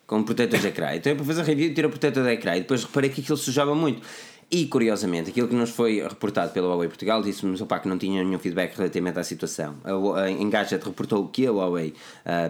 com 0.07 0.23
protetores 0.23 0.63
de 0.63 0.69
ecrã. 0.69 0.95
Então 0.95 1.13
é 1.13 1.15
para 1.15 1.25
fazer 1.25 1.43
review 1.43 1.67
e 1.71 1.75
tirar 1.75 1.89
o 1.89 1.91
protetor 1.91 2.25
de 2.25 2.31
ecrã. 2.31 2.57
E 2.57 2.61
depois 2.61 2.83
reparei 2.85 3.11
que 3.11 3.21
aquilo 3.21 3.37
sujava 3.37 3.75
muito. 3.75 4.01
E 4.55 4.67
curiosamente, 4.67 5.31
aquilo 5.31 5.49
que 5.49 5.55
nos 5.55 5.71
foi 5.71 6.03
reportado 6.03 6.53
pela 6.53 6.69
Huawei 6.69 6.87
Portugal 6.87 7.23
disse-nos 7.23 7.63
opa, 7.63 7.79
que 7.79 7.89
não 7.89 7.97
tinha 7.97 8.23
nenhum 8.23 8.39
feedback 8.39 8.77
relativamente 8.77 9.19
à 9.19 9.25
situação. 9.25 9.77
A, 9.83 10.25
a 10.25 10.31
Engadget 10.31 10.85
reportou 10.85 11.27
que 11.29 11.47
a 11.47 11.51
Huawei, 11.51 11.95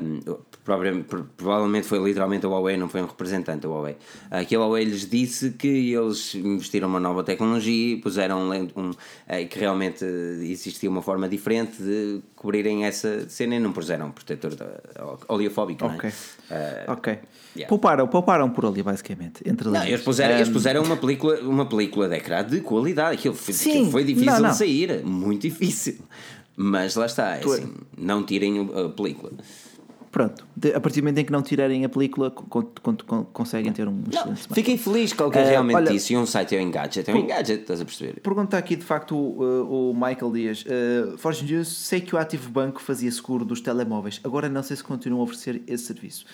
um, 0.02 0.36
provavelmente 0.64 1.86
foi 1.86 2.00
literalmente 2.00 2.44
a 2.44 2.48
Huawei, 2.48 2.76
não 2.76 2.88
foi 2.88 3.02
um 3.02 3.06
representante 3.06 3.60
da 3.60 3.68
Huawei, 3.68 3.92
uh, 4.32 4.44
que 4.44 4.56
a 4.56 4.58
Huawei 4.58 4.84
lhes 4.84 5.08
disse 5.08 5.52
que 5.52 5.94
eles 5.94 6.34
investiram 6.34 6.88
uma 6.88 6.98
nova 6.98 7.22
tecnologia 7.22 7.94
e 7.94 7.96
puseram 8.00 8.50
um, 8.50 8.52
um, 8.52 8.90
uh, 8.90 9.48
que 9.48 9.60
realmente 9.60 10.04
existia 10.04 10.90
uma 10.90 11.02
forma 11.02 11.28
diferente 11.28 11.80
de 11.80 12.20
cobrirem 12.42 12.84
essa 12.84 13.28
cena 13.28 13.54
e 13.54 13.60
não 13.60 13.72
puseram 13.72 14.10
protetor 14.10 14.52
oleofóbico. 15.28 15.86
Ok. 15.86 16.12
Não 16.50 16.56
é? 16.56 16.86
Uh, 16.88 16.92
ok. 16.92 17.18
Yeah. 17.54 17.68
Pouparam, 17.68 18.08
pouparam 18.08 18.50
por 18.50 18.66
ali, 18.66 18.82
basicamente. 18.82 19.48
Entre 19.48 19.68
não, 19.68 19.84
eles 19.84 20.02
puseram, 20.02 20.34
um... 20.34 20.38
eles 20.38 20.48
puseram 20.48 20.82
uma, 20.82 20.96
película, 20.96 21.38
uma 21.40 21.66
película 21.66 22.08
de 22.08 22.16
ecrã 22.16 22.44
de 22.44 22.60
qualidade. 22.60 23.14
Aquilo 23.14 23.34
foi, 23.34 23.54
Sim, 23.54 23.70
aquilo 23.70 23.90
foi 23.92 24.04
difícil 24.04 24.32
não, 24.32 24.40
não. 24.40 24.50
de 24.50 24.56
sair, 24.56 25.04
muito 25.04 25.42
difícil. 25.48 25.98
Mas 26.56 26.96
lá 26.96 27.06
está, 27.06 27.36
é 27.36 27.44
assim, 27.44 27.72
não 27.96 28.24
tirem 28.24 28.68
a 28.74 28.88
película. 28.88 29.32
Pronto, 30.12 30.46
a 30.74 30.78
partir 30.78 31.00
do 31.00 31.04
momento 31.04 31.18
em 31.20 31.24
que 31.24 31.32
não 31.32 31.40
tirarem 31.40 31.86
a 31.86 31.88
película, 31.88 32.30
conseguem 33.32 33.72
ter 33.72 33.88
um 33.88 34.04
não, 34.12 34.36
Fiquem 34.36 34.76
felizes 34.76 35.14
com 35.14 35.24
o 35.24 35.30
que 35.30 35.38
é 35.38 35.48
realmente 35.48 35.74
olha, 35.74 35.90
disse. 35.90 36.12
E 36.12 36.18
um 36.18 36.26
site 36.26 36.54
é 36.54 36.58
um 36.58 36.64
Engadget, 36.64 37.10
é 37.10 37.14
um 37.14 37.16
Engadget, 37.16 37.62
estás 37.62 37.80
a 37.80 37.84
perceber? 37.86 38.20
Pergunta 38.20 38.58
aqui 38.58 38.76
de 38.76 38.84
facto 38.84 39.16
o, 39.16 39.90
o 39.90 39.94
Michael 39.94 40.30
Dias. 40.30 40.66
Uh, 40.66 41.16
Forge 41.16 41.50
News, 41.50 41.66
sei 41.66 42.02
que 42.02 42.14
o 42.14 42.18
Ativo 42.18 42.50
Banco 42.50 42.82
fazia 42.82 43.10
seguro 43.10 43.42
dos 43.42 43.62
telemóveis, 43.62 44.20
agora 44.22 44.50
não 44.50 44.62
sei 44.62 44.76
se 44.76 44.84
continuam 44.84 45.22
a 45.22 45.24
oferecer 45.24 45.62
esse 45.66 45.84
serviço. 45.84 46.26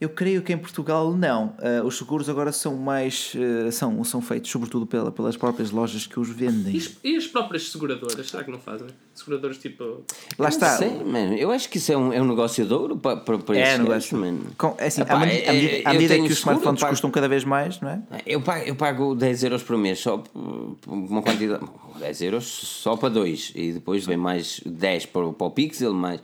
Eu 0.00 0.08
creio 0.08 0.42
que 0.42 0.52
em 0.52 0.58
Portugal 0.58 1.12
não. 1.12 1.56
Uh, 1.58 1.84
os 1.84 1.98
seguros 1.98 2.28
agora 2.28 2.52
são 2.52 2.76
mais. 2.76 3.34
Uh, 3.34 3.72
são, 3.72 4.04
são 4.04 4.20
feitos 4.20 4.48
sobretudo 4.48 4.86
pela, 4.86 5.10
pelas 5.10 5.36
próprias 5.36 5.72
lojas 5.72 6.06
que 6.06 6.20
os 6.20 6.28
vendem. 6.28 6.76
E, 6.76 7.12
e, 7.12 7.16
as 7.16 7.26
próprias 7.26 7.68
seguradoras? 7.72 8.30
Será 8.30 8.44
que 8.44 8.50
não 8.50 8.60
fazem? 8.60 8.86
Seguradoras 9.12 9.58
tipo. 9.58 10.04
Lá 10.38 10.50
está. 10.50 10.76
Sei, 10.76 11.02
man. 11.02 11.34
Eu 11.34 11.50
acho 11.50 11.68
que 11.68 11.78
isso 11.78 11.90
é 11.90 11.96
um, 11.96 12.12
é 12.12 12.22
um 12.22 12.28
negócio 12.28 12.64
de 12.64 12.72
ouro 12.72 12.96
para, 12.96 13.16
para, 13.16 13.38
para 13.38 13.58
é, 13.58 13.76
negócio. 13.76 14.16
mano. 14.16 14.46
Com, 14.56 14.76
é 14.78 14.86
assim, 14.86 15.00
Epá, 15.00 15.14
à, 15.14 15.18
medida, 15.18 15.42
é, 15.50 15.82
à 15.84 15.92
medida 15.92 16.14
que 16.14 16.32
os 16.32 16.38
smartphones 16.38 16.80
pago, 16.80 16.92
custam 16.92 17.10
cada 17.10 17.28
vez 17.28 17.42
mais, 17.42 17.80
não 17.80 17.90
é? 17.90 18.02
Eu 18.24 18.40
pago, 18.40 18.64
eu 18.64 18.76
pago 18.76 19.16
10 19.16 19.42
euros 19.42 19.64
por 19.64 19.76
mês 19.76 19.98
só 19.98 20.18
por 20.18 20.78
uma 20.86 21.22
quantidade. 21.22 21.64
10 21.98 22.22
euros 22.22 22.44
só 22.46 22.96
para 22.96 23.08
dois. 23.08 23.52
E 23.56 23.72
depois 23.72 24.06
vem 24.06 24.16
mais 24.16 24.60
10 24.64 25.06
para, 25.06 25.32
para 25.32 25.46
o 25.48 25.50
Pixel, 25.50 25.92
mais. 25.92 26.20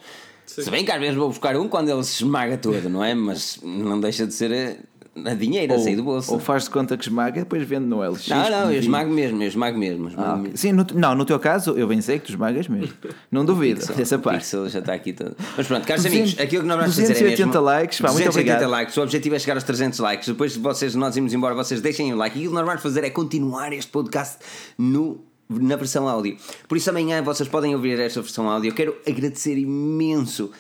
Sim. 0.47 0.63
Se 0.63 0.71
bem 0.71 0.85
que 0.85 0.93
às 0.93 1.01
vezes 1.01 1.17
vou 1.17 1.29
buscar 1.29 1.57
um 1.57 1.69
quando 1.69 1.89
ele 1.89 2.03
se 2.05 2.23
esmaga 2.23 2.57
todo, 2.57 2.89
não 2.89 3.03
é? 3.03 3.15
Mas 3.15 3.59
não 3.63 3.99
deixa 3.99 4.27
de 4.27 4.35
ser 4.35 4.53
a, 4.53 5.31
a 5.31 5.35
dinheiro 5.35 5.73
ou, 5.73 5.79
a 5.79 5.83
sair 5.83 5.97
do 5.97 6.03
bolso. 6.03 6.33
Ou 6.33 6.39
faz 6.39 6.65
de 6.65 6.71
conta 6.71 6.97
que 6.97 7.05
esmaga 7.05 7.39
e 7.39 7.43
depois 7.43 7.67
vende 7.67 7.87
no 7.87 8.03
LX. 8.03 8.29
Não, 8.29 8.51
não, 8.51 8.73
eu 8.73 8.79
esmago 8.79 9.11
mesmo, 9.11 9.43
eu 9.43 9.49
esmago 9.49 9.79
mesmo. 9.79 10.09
Esmago 10.09 10.31
ah, 10.31 10.37
mesmo. 10.37 10.57
Sim, 10.57 10.73
no, 10.73 10.87
não, 10.95 11.15
no 11.15 11.25
teu 11.25 11.39
caso 11.39 11.73
eu 11.73 11.87
bem 11.87 12.01
sei 12.01 12.19
que 12.19 12.27
tu 12.27 12.33
esmagas 12.33 12.69
mesmo. 12.69 12.93
Não 13.31 13.45
duvido 13.47 13.81
pixel, 13.81 13.97
dessa 13.97 14.19
parte. 14.19 14.41
Pixel 14.41 14.69
já 14.69 14.81
está 14.81 14.93
aqui 14.93 15.13
todo. 15.13 15.37
Mas 15.57 15.67
pronto, 15.67 15.87
caros 15.87 16.05
amigos, 16.05 16.37
aquilo 16.39 16.63
que 16.63 16.69
nós 16.69 16.79
vamos 16.79 16.97
fazer 16.97 17.17
é 17.17 17.31
mesmo... 17.31 17.61
likes, 17.61 18.01
pá, 18.01 18.13
muito 18.13 18.29
obrigado. 18.29 18.69
likes, 18.69 18.97
o 18.97 19.03
objetivo 19.03 19.37
é 19.37 19.39
chegar 19.39 19.55
aos 19.55 19.65
300 19.65 19.99
likes. 19.99 20.29
Depois 20.29 20.53
de 20.53 20.59
vocês, 20.59 20.95
nós 20.95 21.17
irmos 21.17 21.33
embora, 21.33 21.55
vocês 21.55 21.81
deixem 21.81 22.13
o 22.13 22.17
like. 22.17 22.37
E 22.37 22.41
aquilo 22.41 22.53
que 22.53 22.59
nós 22.59 22.67
vamos 22.67 22.83
fazer 22.83 23.05
é 23.05 23.11
continuar 23.11 23.73
este 23.73 23.91
podcast 23.91 24.39
no 24.77 25.25
na 25.49 25.77
versão 25.77 26.09
áudio. 26.09 26.37
Por 26.69 26.77
isso 26.77 26.91
amanhã 26.91 27.23
vocês 27.23 27.49
podem 27.49 27.75
ouvir 27.75 27.99
esta 27.99 28.21
versão 28.21 28.49
áudio. 28.49 28.71
Eu 28.71 28.75
quero 28.75 28.97
agradecer 29.07 29.57
imenso 29.57 30.51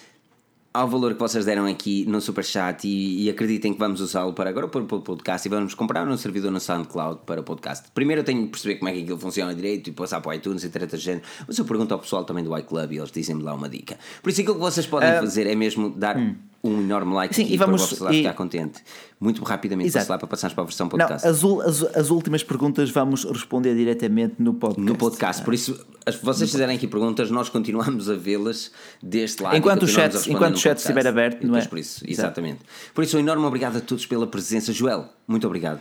ao 0.75 0.89
valor 0.89 1.15
que 1.15 1.21
vocês 1.21 1.45
deram 1.45 1.67
aqui 1.67 2.05
no 2.07 2.21
Superchat 2.21 2.85
e, 2.85 3.23
e 3.23 3.31
acreditem 3.31 3.73
que 3.73 3.79
vamos 3.79 4.01
usá-lo 4.01 4.33
para 4.33 4.51
agora 4.51 4.67
para 4.67 4.83
o 4.83 5.01
podcast 5.01 5.47
e 5.47 5.49
vamos 5.49 5.73
comprar 5.73 6.07
um 6.09 6.17
servidor 6.17 6.51
no 6.51 6.59
SoundCloud 6.59 7.21
para 7.25 7.41
o 7.41 7.45
podcast. 7.45 7.87
Primeiro 7.95 8.23
eu 8.23 8.25
tenho 8.25 8.43
de 8.43 8.49
perceber 8.49 8.75
como 8.77 8.89
é 8.89 8.93
que 8.93 9.03
aquilo 9.03 9.19
funciona 9.19 9.55
direito 9.55 9.89
e 9.89 9.93
passar 9.93 10.21
para 10.21 10.31
o 10.31 10.35
iTunes 10.35 10.65
e 10.65 10.69
treta 10.69 10.97
de 10.97 11.05
género, 11.05 11.25
mas 11.47 11.57
eu 11.57 11.65
pergunto 11.65 11.95
ao 11.95 12.01
pessoal 12.01 12.25
também 12.25 12.43
do 12.43 12.59
iClub 12.59 12.93
e 12.93 12.99
eles 12.99 13.13
dizem-me 13.13 13.45
lá 13.45 13.55
uma 13.55 13.69
dica. 13.69 13.97
Por 14.21 14.31
isso 14.31 14.41
aquilo 14.41 14.57
que 14.57 14.61
vocês 14.61 14.85
podem 14.85 15.17
uh, 15.17 15.21
fazer 15.21 15.47
é 15.47 15.55
mesmo 15.55 15.91
dar. 15.91 16.17
Hum 16.17 16.35
um 16.65 16.81
enorme 16.81 17.15
like 17.15 17.37
Sim, 17.37 17.45
aqui 17.45 17.55
e 17.55 17.57
vamos, 17.59 17.87
para 17.87 17.97
você 17.97 18.05
lá 18.05 18.11
ficar 18.11 18.33
contente. 18.33 18.83
Muito 19.21 19.45
rapidamente, 19.45 19.89
Exato. 19.89 20.11
lá 20.11 20.19
para 20.19 20.27
passarmos 20.27 20.55
para 20.55 20.63
a 20.63 20.67
versão 20.67 20.89
podcast. 20.89 21.27
Não, 21.27 21.61
as, 21.61 21.83
as, 21.83 21.97
as, 21.97 22.11
últimas 22.11 22.43
perguntas 22.43 22.91
vamos 22.91 23.25
responder 23.25 23.75
diretamente 23.75 24.37
no 24.39 24.55
podcast. 24.55 24.91
No 24.91 24.97
podcast, 24.97 25.45
por 25.45 25.53
isso, 25.53 25.87
se 26.11 26.25
vocês 26.25 26.51
fizerem 26.51 26.75
aqui 26.75 26.87
perguntas, 26.87 27.31
nós 27.31 27.51
continuamos 27.51 28.09
a 28.09 28.15
vê-las 28.15 28.73
deste 29.03 29.43
lado. 29.43 29.57
Enquanto 29.57 29.83
o 29.83 29.89
chat, 29.89 30.31
enquanto 30.31 30.57
o 30.57 30.59
chat 30.59 30.79
estiver 30.79 31.07
aberto, 31.07 31.47
não 31.47 31.57
é? 31.57 31.65
Por 31.67 31.79
isso, 31.79 32.03
exatamente. 32.09 32.61
Por 32.95 33.05
isso, 33.05 33.19
um 33.19 33.21
enorme 33.21 33.45
obrigado 33.45 33.77
a 33.77 33.81
todos 33.81 34.07
pela 34.07 34.27
presença. 34.27 34.73
Joel, 34.73 35.11
muito 35.29 35.47
obrigado. 35.47 35.81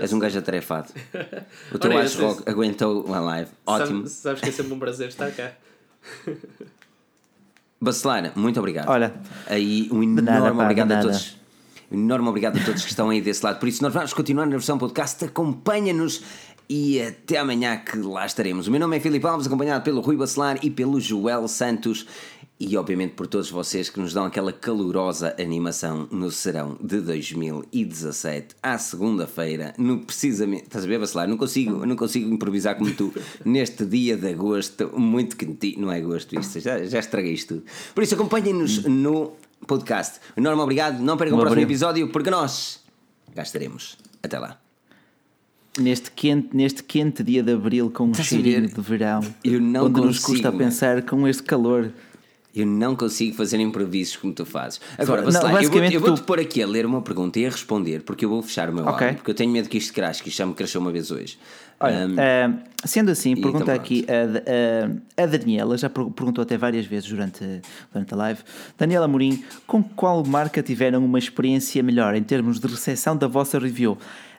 És 0.00 0.12
um 0.12 0.18
gajo 0.18 0.38
atarefado. 0.38 0.92
O 1.72 1.78
teu 1.78 1.98
Ash 1.98 2.14
Rock 2.14 2.48
aguentou 2.48 3.04
uma 3.04 3.20
live. 3.20 3.50
Ótimo. 3.66 4.06
Sabes, 4.06 4.12
sabes 4.12 4.40
que 4.40 4.48
é 4.48 4.52
sempre 4.52 4.72
um 4.72 4.78
prazer 4.78 5.08
estar 5.08 5.30
cá. 5.32 5.52
Bacelar, 7.84 8.32
muito 8.34 8.58
obrigado. 8.58 8.88
Olha, 8.88 9.14
aí 9.46 9.88
um 9.92 10.02
enorme 10.02 10.22
nada, 10.22 10.52
obrigado 10.52 10.92
a 10.92 11.00
todos. 11.00 11.36
Um 11.90 12.00
enorme 12.00 12.28
obrigado 12.28 12.58
a 12.58 12.64
todos 12.64 12.82
que 12.82 12.90
estão 12.90 13.10
aí 13.10 13.20
desse 13.20 13.44
lado. 13.44 13.60
Por 13.60 13.68
isso, 13.68 13.82
nós 13.82 13.92
vamos 13.92 14.12
continuar 14.12 14.46
na 14.46 14.52
versão 14.52 14.76
podcast. 14.76 15.24
Acompanha-nos 15.24 16.22
e 16.68 17.00
até 17.00 17.38
amanhã 17.38 17.76
que 17.76 17.96
lá 17.98 18.26
estaremos. 18.26 18.66
O 18.66 18.70
meu 18.70 18.80
nome 18.80 18.96
é 18.96 19.00
Filipe 19.00 19.26
Alves, 19.26 19.46
acompanhado 19.46 19.84
pelo 19.84 20.00
Rui 20.00 20.16
Bacelar 20.16 20.58
e 20.62 20.70
pelo 20.70 21.00
Joel 21.00 21.46
Santos 21.46 22.06
e 22.66 22.76
obviamente 22.78 23.12
por 23.12 23.26
todos 23.26 23.50
vocês 23.50 23.90
que 23.90 24.00
nos 24.00 24.14
dão 24.14 24.24
aquela 24.24 24.52
calorosa 24.52 25.36
animação 25.38 26.08
no 26.10 26.30
serão 26.30 26.78
de 26.82 27.00
2017 27.00 28.56
à 28.62 28.78
segunda-feira, 28.78 29.74
no 29.76 29.98
precisamente, 29.98 30.64
estás 30.64 30.84
a 30.84 30.88
ver, 30.88 30.98
Bacelar? 30.98 31.28
Não 31.28 31.36
consigo, 31.36 31.84
não 31.84 31.94
consigo 31.94 32.32
improvisar 32.32 32.76
como 32.76 32.90
tu 32.92 33.12
neste 33.44 33.84
dia 33.84 34.16
de 34.16 34.28
agosto, 34.28 34.90
muito 34.98 35.36
quentinho, 35.36 35.82
não 35.82 35.92
é 35.92 35.98
agosto 35.98 36.38
isto, 36.38 36.58
já, 36.58 36.82
já 36.84 36.98
estraguei 36.98 37.32
isto 37.32 37.56
tudo. 37.56 37.66
Por 37.94 38.02
isso 38.02 38.14
acompanhem-nos 38.14 38.84
no 38.84 39.32
podcast. 39.66 40.20
Enorme 40.34 40.62
obrigado, 40.62 41.00
não 41.00 41.16
percam 41.18 41.36
o 41.36 41.40
próximo 41.40 41.62
episódio 41.62 42.08
porque 42.08 42.30
nós 42.30 42.80
cá 43.34 43.42
estaremos. 43.42 43.98
Até 44.22 44.38
lá 44.38 44.58
neste 45.78 46.10
quente, 46.12 46.56
neste 46.56 46.84
quente 46.84 47.22
dia 47.24 47.42
de 47.42 47.52
abril 47.52 47.90
com 47.90 48.04
um 48.04 48.14
cheirinho 48.14 48.68
de 48.68 48.80
verão, 48.80 49.20
eu 49.42 49.60
não 49.60 49.86
onde 49.86 49.94
consigo, 49.94 50.06
nos 50.06 50.18
custa 50.20 50.52
pensar 50.52 51.02
com 51.02 51.26
este 51.26 51.42
calor. 51.42 51.92
Eu 52.54 52.66
não 52.66 52.94
consigo 52.94 53.34
fazer 53.34 53.58
improvisos 53.58 54.16
como 54.16 54.32
tu 54.32 54.46
fazes. 54.46 54.80
Agora, 54.96 55.22
não, 55.22 55.42
lá, 55.42 55.62
eu 55.62 55.70
vou-te 55.70 55.98
vou, 55.98 56.14
tu... 56.14 56.22
pôr 56.22 56.38
aqui 56.38 56.62
a 56.62 56.66
ler 56.66 56.86
uma 56.86 57.02
pergunta 57.02 57.38
e 57.40 57.46
a 57.46 57.50
responder, 57.50 58.02
porque 58.02 58.24
eu 58.24 58.28
vou 58.28 58.42
fechar 58.42 58.70
o 58.70 58.72
meu 58.72 58.86
okay. 58.86 59.08
áudio, 59.08 59.16
porque 59.16 59.30
eu 59.30 59.34
tenho 59.34 59.50
medo 59.50 59.68
que 59.68 59.78
isto 59.78 59.92
crash, 59.92 60.20
que 60.20 60.28
isto 60.28 60.38
já 60.38 60.46
me 60.46 60.54
crashou 60.54 60.80
uma 60.80 60.92
vez 60.92 61.10
hoje. 61.10 61.36
Olha, 61.80 62.06
um, 62.06 62.14
uh, 62.14 62.62
sendo 62.84 63.10
assim, 63.10 63.34
pergunta 63.34 63.64
então, 63.64 63.74
aqui 63.74 64.06
a, 64.08 65.20
a, 65.20 65.24
a, 65.24 65.26
Daniela, 65.26 65.76
já 65.76 65.90
perguntou 65.90 66.42
até 66.42 66.56
várias 66.56 66.86
vezes 66.86 67.08
durante, 67.08 67.60
durante 67.92 68.14
a 68.14 68.16
live. 68.16 68.40
Daniela 68.78 69.08
Morim, 69.08 69.42
com 69.66 69.82
qual 69.82 70.24
marca 70.24 70.62
tiveram 70.62 71.04
uma 71.04 71.18
experiência 71.18 71.82
melhor 71.82 72.14
em 72.14 72.22
termos 72.22 72.60
de 72.60 72.66
recepção 72.68 73.16
da 73.16 73.26
vossa 73.26 73.58
review? 73.58 73.98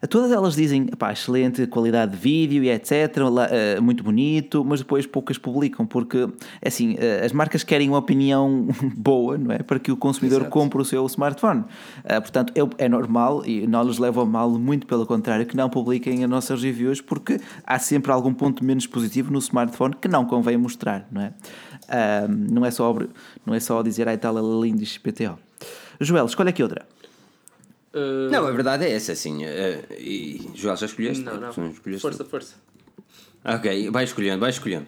Todas 0.10 0.32
elas 0.32 0.56
dizem, 0.56 0.88
pá, 0.88 1.12
excelente 1.12 1.66
qualidade 1.68 2.12
de 2.12 2.18
vídeo 2.18 2.64
e 2.64 2.70
etc, 2.70 3.18
uh, 3.18 3.82
muito 3.82 4.04
bonito, 4.04 4.64
mas 4.64 4.80
depois 4.80 5.06
poucas 5.06 5.38
publicam, 5.38 5.86
porque, 5.86 6.28
assim, 6.64 6.94
uh, 6.94 7.26
as 7.26 7.32
marcas 7.32 7.64
querem 7.64 7.90
uma 7.90 7.98
opinião 7.98 8.68
boa, 8.96 9.38
não 9.38 9.52
é? 9.52 9.60
Para 9.60 9.80
que 9.80 9.92
o 9.92 9.98
consumidor 9.98 10.42
Exato. 10.42 10.52
compre 10.52 10.82
o 10.82 10.86
seu 10.86 11.06
smartphone. 11.06 11.62
Uh, 11.62 12.22
portanto, 12.22 12.54
é, 12.56 12.86
é 12.86 12.90
normal, 12.90 13.46
e 13.46 13.66
não 13.68 13.84
lhes 13.84 13.98
leva 13.98 14.22
a 14.22 14.26
mal, 14.26 14.50
muito 14.52 14.86
pelo 14.86 15.06
contrário, 15.06 15.46
que 15.46 15.56
não 15.56 15.70
publiquem 15.70 16.24
as 16.24 16.30
nossas 16.30 16.62
reviews, 16.62 17.02
porque 17.02 17.40
há 17.66 17.80
sempre 17.80 18.12
algum 18.12 18.34
ponto 18.34 18.64
menos 18.64 18.88
positivo 18.88 19.32
no 19.32 19.40
smartphone 19.40 19.96
que 20.00 20.08
não 20.08 20.26
convém 20.26 20.58
mostrar, 20.58 21.08
não 21.12 21.22
é? 21.22 21.34
não, 22.28 22.66
é 22.66 22.72
só, 22.72 22.96
não 23.46 23.54
é 23.54 23.60
só 23.60 23.82
dizer, 23.82 24.08
ai 24.08 24.18
tal, 24.18 24.38
é 24.38 24.66
lindo 24.66 24.84
XPTO. 24.84 25.38
Joel, 26.00 26.26
escolhe 26.26 26.50
aqui 26.50 26.62
outra. 26.62 26.86
Uh... 27.96 28.30
Não, 28.30 28.46
a 28.46 28.52
verdade 28.52 28.84
é 28.86 28.92
essa, 28.92 29.14
assim. 29.14 29.46
Uh, 29.46 29.86
e 29.98 30.52
Joel, 30.54 30.76
já 30.76 30.86
escolheste? 30.86 31.24
Não, 31.24 31.40
não. 31.40 31.50
Escolheste 31.50 32.02
força, 32.02 32.24
tu? 32.24 32.30
força. 32.30 32.56
Ok, 33.44 33.90
vai 33.90 34.04
escolhendo, 34.04 34.40
vai 34.42 34.50
escolhendo. 34.50 34.88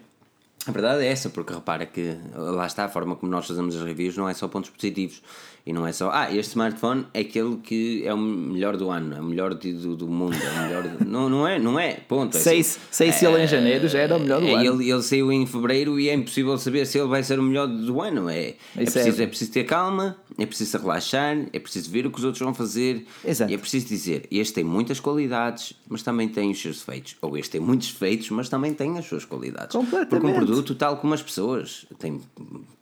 A 0.66 0.70
verdade 0.70 1.02
é 1.02 1.06
essa, 1.06 1.30
porque 1.30 1.54
repara 1.54 1.86
que 1.86 2.18
lá 2.34 2.66
está 2.66 2.84
a 2.84 2.88
forma 2.88 3.16
como 3.16 3.32
nós 3.32 3.46
fazemos 3.46 3.74
as 3.74 3.82
reviews, 3.82 4.16
não 4.16 4.28
é 4.28 4.34
só 4.34 4.46
pontos 4.48 4.68
positivos. 4.68 5.22
E 5.68 5.72
não 5.74 5.86
é 5.86 5.92
só, 5.92 6.10
ah, 6.10 6.34
este 6.34 6.52
smartphone 6.52 7.04
é 7.12 7.20
aquele 7.20 7.58
que 7.58 8.02
é 8.02 8.14
o 8.14 8.16
melhor 8.16 8.74
do 8.78 8.88
ano, 8.88 9.14
é 9.14 9.20
o 9.20 9.22
melhor 9.22 9.52
do, 9.52 9.96
do 9.96 10.08
mundo, 10.08 10.34
é 10.34 10.48
o 10.48 10.62
melhor. 10.62 10.82
Do... 10.82 11.04
não, 11.04 11.28
não 11.28 11.46
é, 11.46 11.58
não 11.58 11.78
é, 11.78 11.92
ponto. 11.92 12.38
É 12.38 12.40
sei, 12.40 12.60
assim, 12.60 12.80
sei 12.90 13.12
se 13.12 13.26
ele 13.26 13.42
em 13.42 13.46
janeiro 13.46 13.86
já 13.86 13.98
era 13.98 14.16
o 14.16 14.18
melhor 14.18 14.40
do 14.40 14.46
é, 14.46 14.54
ano. 14.54 14.80
Ele, 14.80 14.90
ele 14.90 15.02
saiu 15.02 15.30
em 15.30 15.44
fevereiro 15.44 16.00
e 16.00 16.08
é 16.08 16.14
impossível 16.14 16.56
saber 16.56 16.86
se 16.86 16.98
ele 16.98 17.08
vai 17.08 17.22
ser 17.22 17.38
o 17.38 17.42
melhor 17.42 17.66
do 17.66 18.00
ano. 18.00 18.30
É, 18.30 18.54
é, 18.74 18.84
preciso, 18.84 19.20
é... 19.20 19.24
é 19.24 19.26
preciso 19.26 19.52
ter 19.52 19.64
calma, 19.64 20.16
é 20.38 20.46
preciso 20.46 20.78
relaxar, 20.78 21.36
é 21.52 21.58
preciso 21.58 21.90
ver 21.90 22.06
o 22.06 22.10
que 22.10 22.16
os 22.16 22.24
outros 22.24 22.42
vão 22.42 22.54
fazer. 22.54 23.04
Exato. 23.22 23.52
E 23.52 23.54
é 23.54 23.58
preciso 23.58 23.88
dizer, 23.88 24.26
este 24.30 24.54
tem 24.54 24.64
muitas 24.64 24.98
qualidades, 24.98 25.74
mas 25.86 26.02
também 26.02 26.30
tem 26.30 26.50
os 26.50 26.62
seus 26.62 26.78
defeitos. 26.78 27.14
Ou 27.20 27.36
este 27.36 27.50
tem 27.50 27.60
muitos 27.60 27.92
defeitos, 27.92 28.30
mas 28.30 28.48
também 28.48 28.72
tem 28.72 28.96
as 28.96 29.04
suas 29.04 29.26
qualidades. 29.26 29.76
Porque 30.08 30.26
um 30.26 30.32
produto, 30.32 30.74
tal 30.74 30.96
como 30.96 31.12
as 31.12 31.22
pessoas, 31.22 31.84
tem 31.98 32.22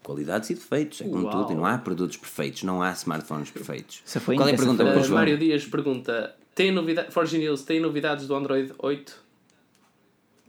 qualidades 0.06 0.50
e 0.50 0.54
defeitos, 0.54 1.00
é 1.00 1.04
como 1.08 1.24
Uau. 1.24 1.32
tudo, 1.42 1.52
e 1.52 1.56
não 1.56 1.66
há 1.66 1.76
produtos 1.78 2.16
perfeitos, 2.16 2.62
não 2.62 2.80
há 2.80 2.92
smartphones 2.92 3.50
perfeitos. 3.50 4.02
Essa 4.06 4.20
foi 4.20 4.36
Qual 4.36 4.48
é 4.48 4.52
a 4.52 4.56
pergunta, 4.56 4.84
foi- 4.84 4.96
Uh, 5.00 5.02
João? 5.04 5.18
Mário 5.18 5.36
Dias 5.36 5.64
pergunta: 5.66 6.34
tem 6.54 6.70
novidade, 6.70 7.10
Forge 7.12 7.36
News, 7.38 7.62
tem 7.64 7.80
novidades 7.80 8.28
do 8.28 8.34
Android 8.36 8.72
8? 8.78 9.24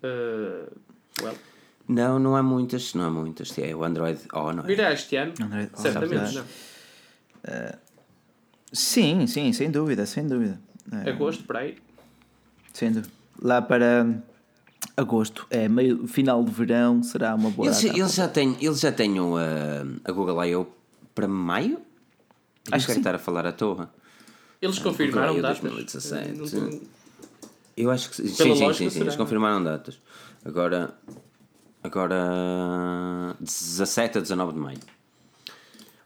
Uh, 0.03 0.71
well, 1.23 1.35
Não, 1.88 2.19
não 2.19 2.35
há 2.35 2.43
muitas, 2.43 2.93
não 2.93 3.05
há 3.05 3.09
muitas. 3.09 3.57
É 3.57 3.75
o 3.75 3.84
Android 3.84 4.19
Oh, 4.31 4.51
não 4.53 4.63
é? 4.63 4.67
virá 4.67 4.93
este 4.93 5.15
ano? 5.15 5.34
Android 5.41 5.71
O, 5.73 5.81
Certamente 5.81 6.35
não. 6.35 6.45
Sim, 8.71 9.25
sim, 9.27 9.53
sem 9.53 9.71
dúvida, 9.71 10.05
sem 10.05 10.27
dúvida. 10.27 10.59
É, 11.05 11.09
Agosto, 11.09 11.43
por 11.45 11.57
aí. 11.57 11.77
sem 12.73 12.91
dúvida. 12.91 13.11
Lá 13.41 13.61
para 13.61 14.05
agosto, 14.98 15.45
é 15.49 15.69
meio 15.69 16.07
final 16.07 16.44
de 16.44 16.52
verão, 16.52 17.02
será 17.03 17.36
uma 17.36 17.49
boa 17.52 17.68
Eles, 17.68 17.82
data. 17.84 17.98
eles 17.99 18.14
já 18.15 18.28
têm, 18.28 18.57
eles 18.60 18.80
já 18.80 18.91
têm 18.91 19.19
o, 19.19 19.36
uh, 19.36 19.40
a 20.03 20.11
Google 20.11 20.44
I.O. 20.44 20.68
para 21.14 21.28
maio? 21.28 21.78
Acho 22.72 22.76
Acho 22.76 22.86
que 22.86 22.91
que 22.91 22.94
sim. 22.95 22.99
estar 22.99 23.15
a 23.15 23.19
falar 23.19 23.45
à 23.45 23.52
toa. 23.52 23.90
Eles 24.61 24.80
confirmaram 24.80 25.36
Google 25.36 25.49
I.O. 25.52 25.53
datas. 25.53 25.61
2017. 25.61 26.32
Não 26.34 26.45
tenho- 26.48 26.82
Eu 27.78 27.91
acho 27.91 28.10
que 28.10 28.15
sim, 28.15 28.28
sim, 28.28 28.34
sim, 28.56 28.56
sim, 28.56 28.74
sim, 28.74 28.84
eles 28.84 28.94
será. 28.94 29.18
confirmaram 29.18 29.64
datas. 29.64 30.02
Agora, 30.44 30.94
agora 31.84 33.36
17 33.40 34.18
a 34.18 34.22
19 34.22 34.53
de 34.53 34.60
maio. 34.60 34.80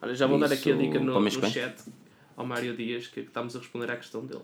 Olha, 0.02 0.14
já 0.16 0.28
vou 0.28 0.38
dar 0.40 0.52
aqui 0.52 0.72
a 0.72 0.76
Isso, 0.76 0.84
dica 0.84 1.00
no, 1.00 1.20
no 1.20 1.32
chat 1.50 1.76
ao 2.36 2.46
Mário 2.46 2.76
Dias 2.76 3.08
que 3.08 3.22
estamos 3.22 3.56
a 3.56 3.60
responder 3.60 3.90
à 3.92 3.96
questão 3.96 4.26
dele. 4.26 4.42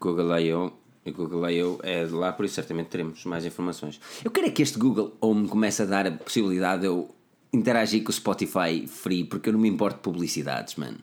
Google 0.00 0.38
I.O. 0.40 0.72
E 1.06 1.10
Google 1.10 1.50
I.O. 1.50 1.78
é 1.82 2.04
de 2.04 2.12
lá, 2.12 2.32
por 2.32 2.44
isso 2.46 2.54
certamente 2.54 2.86
teremos 2.86 3.24
mais 3.24 3.44
informações. 3.44 4.00
Eu 4.24 4.30
quero 4.30 4.46
é 4.46 4.50
que 4.50 4.62
este 4.62 4.78
Google 4.78 5.14
Home 5.20 5.46
comece 5.48 5.82
a 5.82 5.84
dar 5.84 6.06
a 6.06 6.10
possibilidade 6.12 6.80
de 6.82 6.86
eu 6.86 7.14
interagir 7.52 8.02
com 8.02 8.10
o 8.10 8.12
Spotify 8.12 8.86
free, 8.86 9.24
porque 9.24 9.48
eu 9.48 9.52
não 9.52 9.60
me 9.60 9.68
importo 9.68 9.96
de 9.98 10.02
publicidades, 10.02 10.76
mano. 10.76 10.96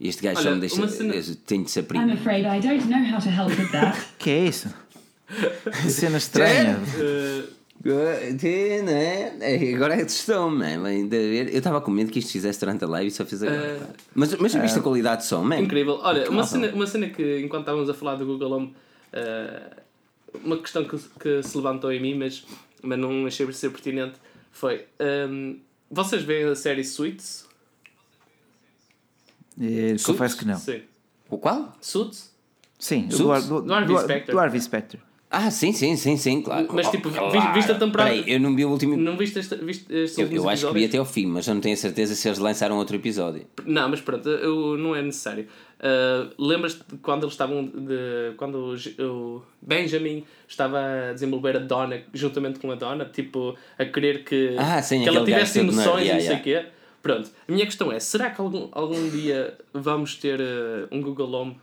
Este 0.00 0.22
gajo 0.22 0.38
Olha, 0.40 0.48
só 0.48 0.54
me 0.54 0.60
deixa. 0.60 0.86
cena- 0.88 1.36
Tenho 1.46 1.64
de 1.64 1.70
ser 1.70 1.80
I'm 1.80 1.86
primo. 1.86 2.12
afraid 2.12 2.44
I 2.46 2.60
don't 2.60 2.86
know 2.88 3.12
how 3.14 3.20
to 3.20 3.28
help 3.28 3.50
with 3.58 3.70
that. 3.72 3.98
Que 4.18 4.30
é 4.30 4.44
isso? 4.46 4.68
Que 5.82 5.90
cena 5.90 6.18
estranha. 6.18 6.78
Uh, 7.84 8.82
Não 8.82 8.92
é? 8.92 9.36
É, 9.40 9.74
Agora 9.74 9.94
assustou-me, 9.94 10.56
man. 10.78 10.86
Ainda 10.88 11.18
ver- 11.18 11.50
Eu 11.52 11.58
estava 11.58 11.82
com 11.82 11.90
medo 11.90 12.10
que 12.10 12.18
isto 12.18 12.32
fizesse 12.32 12.58
durante 12.60 12.82
a 12.82 12.88
live 12.88 13.08
e 13.08 13.10
só 13.10 13.26
fiz 13.26 13.42
agora. 13.42 13.78
Pá. 13.78 13.86
Mas, 14.14 14.34
mas 14.36 14.54
viste 14.54 14.78
a 14.78 14.82
qualidade 14.82 15.20
de 15.22 15.28
som, 15.28 15.42
man? 15.44 15.58
incrível. 15.60 15.98
Olha, 16.02 16.30
uma 16.30 16.44
cena, 16.46 16.68
uma 16.72 16.86
cena 16.86 17.10
que 17.10 17.40
enquanto 17.40 17.62
estávamos 17.64 17.90
a 17.90 17.92
falar 17.92 18.14
do 18.14 18.24
Google 18.24 18.52
Home, 18.52 18.74
uh, 19.14 19.80
uma 20.44 20.58
questão 20.58 20.84
que, 20.84 20.98
que 21.20 21.42
se 21.42 21.56
levantou 21.56 21.92
em 21.92 22.00
mim, 22.00 22.14
mas, 22.14 22.44
mas 22.82 22.98
não 22.98 23.26
achei 23.26 23.46
por 23.46 23.54
ser 23.54 23.70
pertinente, 23.70 24.14
foi. 24.52 24.86
um, 25.28 25.58
vocês 25.90 26.22
veem 26.22 26.44
a 26.48 26.54
série 26.56 26.82
Suits? 26.84 27.46
Eh, 29.60 29.94
Confesso 30.04 30.36
que 30.36 30.44
não. 30.44 30.56
Sim. 30.58 30.82
O 31.30 31.38
qual? 31.38 31.72
Suits? 31.80 32.34
Sim, 32.78 33.08
Suits? 33.10 33.46
do, 33.48 33.60
do, 33.60 33.66
Do 33.66 33.74
Harvey 33.74 34.20
do- 34.20 34.32
do 34.32 34.38
Harvey 34.38 34.60
Specter. 34.60 35.00
Ah, 35.36 35.50
sim, 35.50 35.72
sim, 35.72 35.96
sim, 35.96 36.16
sim, 36.16 36.42
claro. 36.42 36.68
Mas, 36.72 36.88
tipo, 36.90 37.08
vi- 37.08 37.18
Claro. 37.18 37.52
viste 37.54 37.72
a 37.72 37.74
temporada- 37.74 38.10
Peraí, 38.10 38.24
eu 38.32 38.38
não 38.38 38.54
vi 38.54 38.64
o 38.64 38.70
último. 38.70 38.96
Não 38.96 39.16
viste, 39.16 39.38
esta, 39.38 39.56
viste 39.56 39.84
estes 39.92 40.16
Eu, 40.18 40.24
últimos 40.24 40.44
eu 40.44 40.50
acho 40.50 40.66
que 40.68 40.74
vi 40.74 40.84
até 40.84 40.98
ao 40.98 41.04
fim, 41.04 41.26
mas 41.26 41.46
eu 41.48 41.54
não 41.54 41.60
tenho 41.60 41.74
a 41.74 41.76
certeza 41.76 42.14
se 42.14 42.28
eles 42.28 42.38
lançaram 42.38 42.76
outro 42.76 42.94
episódio. 42.96 43.44
Não, 43.66 43.88
mas 43.88 44.00
pronto, 44.00 44.28
eu, 44.28 44.76
não 44.78 44.94
é 44.94 45.02
necessário. 45.02 45.46
Uh, 45.80 46.30
Lembras-te 46.42 46.82
quando 47.02 47.24
eles 47.24 47.34
estavam. 47.34 47.64
De, 47.66 48.34
quando 48.36 48.74
o, 49.00 49.04
o 49.04 49.42
Benjamin 49.60 50.24
estava 50.48 50.78
a 51.10 51.12
desenvolver 51.12 51.56
a 51.56 51.60
Donna 51.60 52.00
juntamente 52.14 52.58
com 52.58 52.70
a 52.70 52.74
Donna, 52.74 53.04
tipo, 53.04 53.56
a 53.78 53.84
querer 53.84 54.24
que, 54.24 54.54
Ah, 54.56 54.80
sim, 54.80 55.02
que 55.02 55.08
ela 55.08 55.24
tivesse 55.24 55.58
nerd, 55.62 55.72
emoções 55.72 56.02
yeah, 56.06 56.12
e 56.12 56.14
não 56.14 56.20
sei 56.20 56.36
o 56.36 56.42
quê. 56.42 56.66
Pronto, 57.02 57.28
a 57.48 57.52
minha 57.52 57.66
questão 57.66 57.92
é: 57.92 57.98
será 58.00 58.30
que 58.30 58.40
algum, 58.40 58.68
algum 58.72 59.10
dia 59.10 59.54
vamos 59.74 60.14
ter 60.14 60.40
uh, 60.40 60.88
um 60.90 61.02
Google 61.02 61.30
Home 61.34 61.56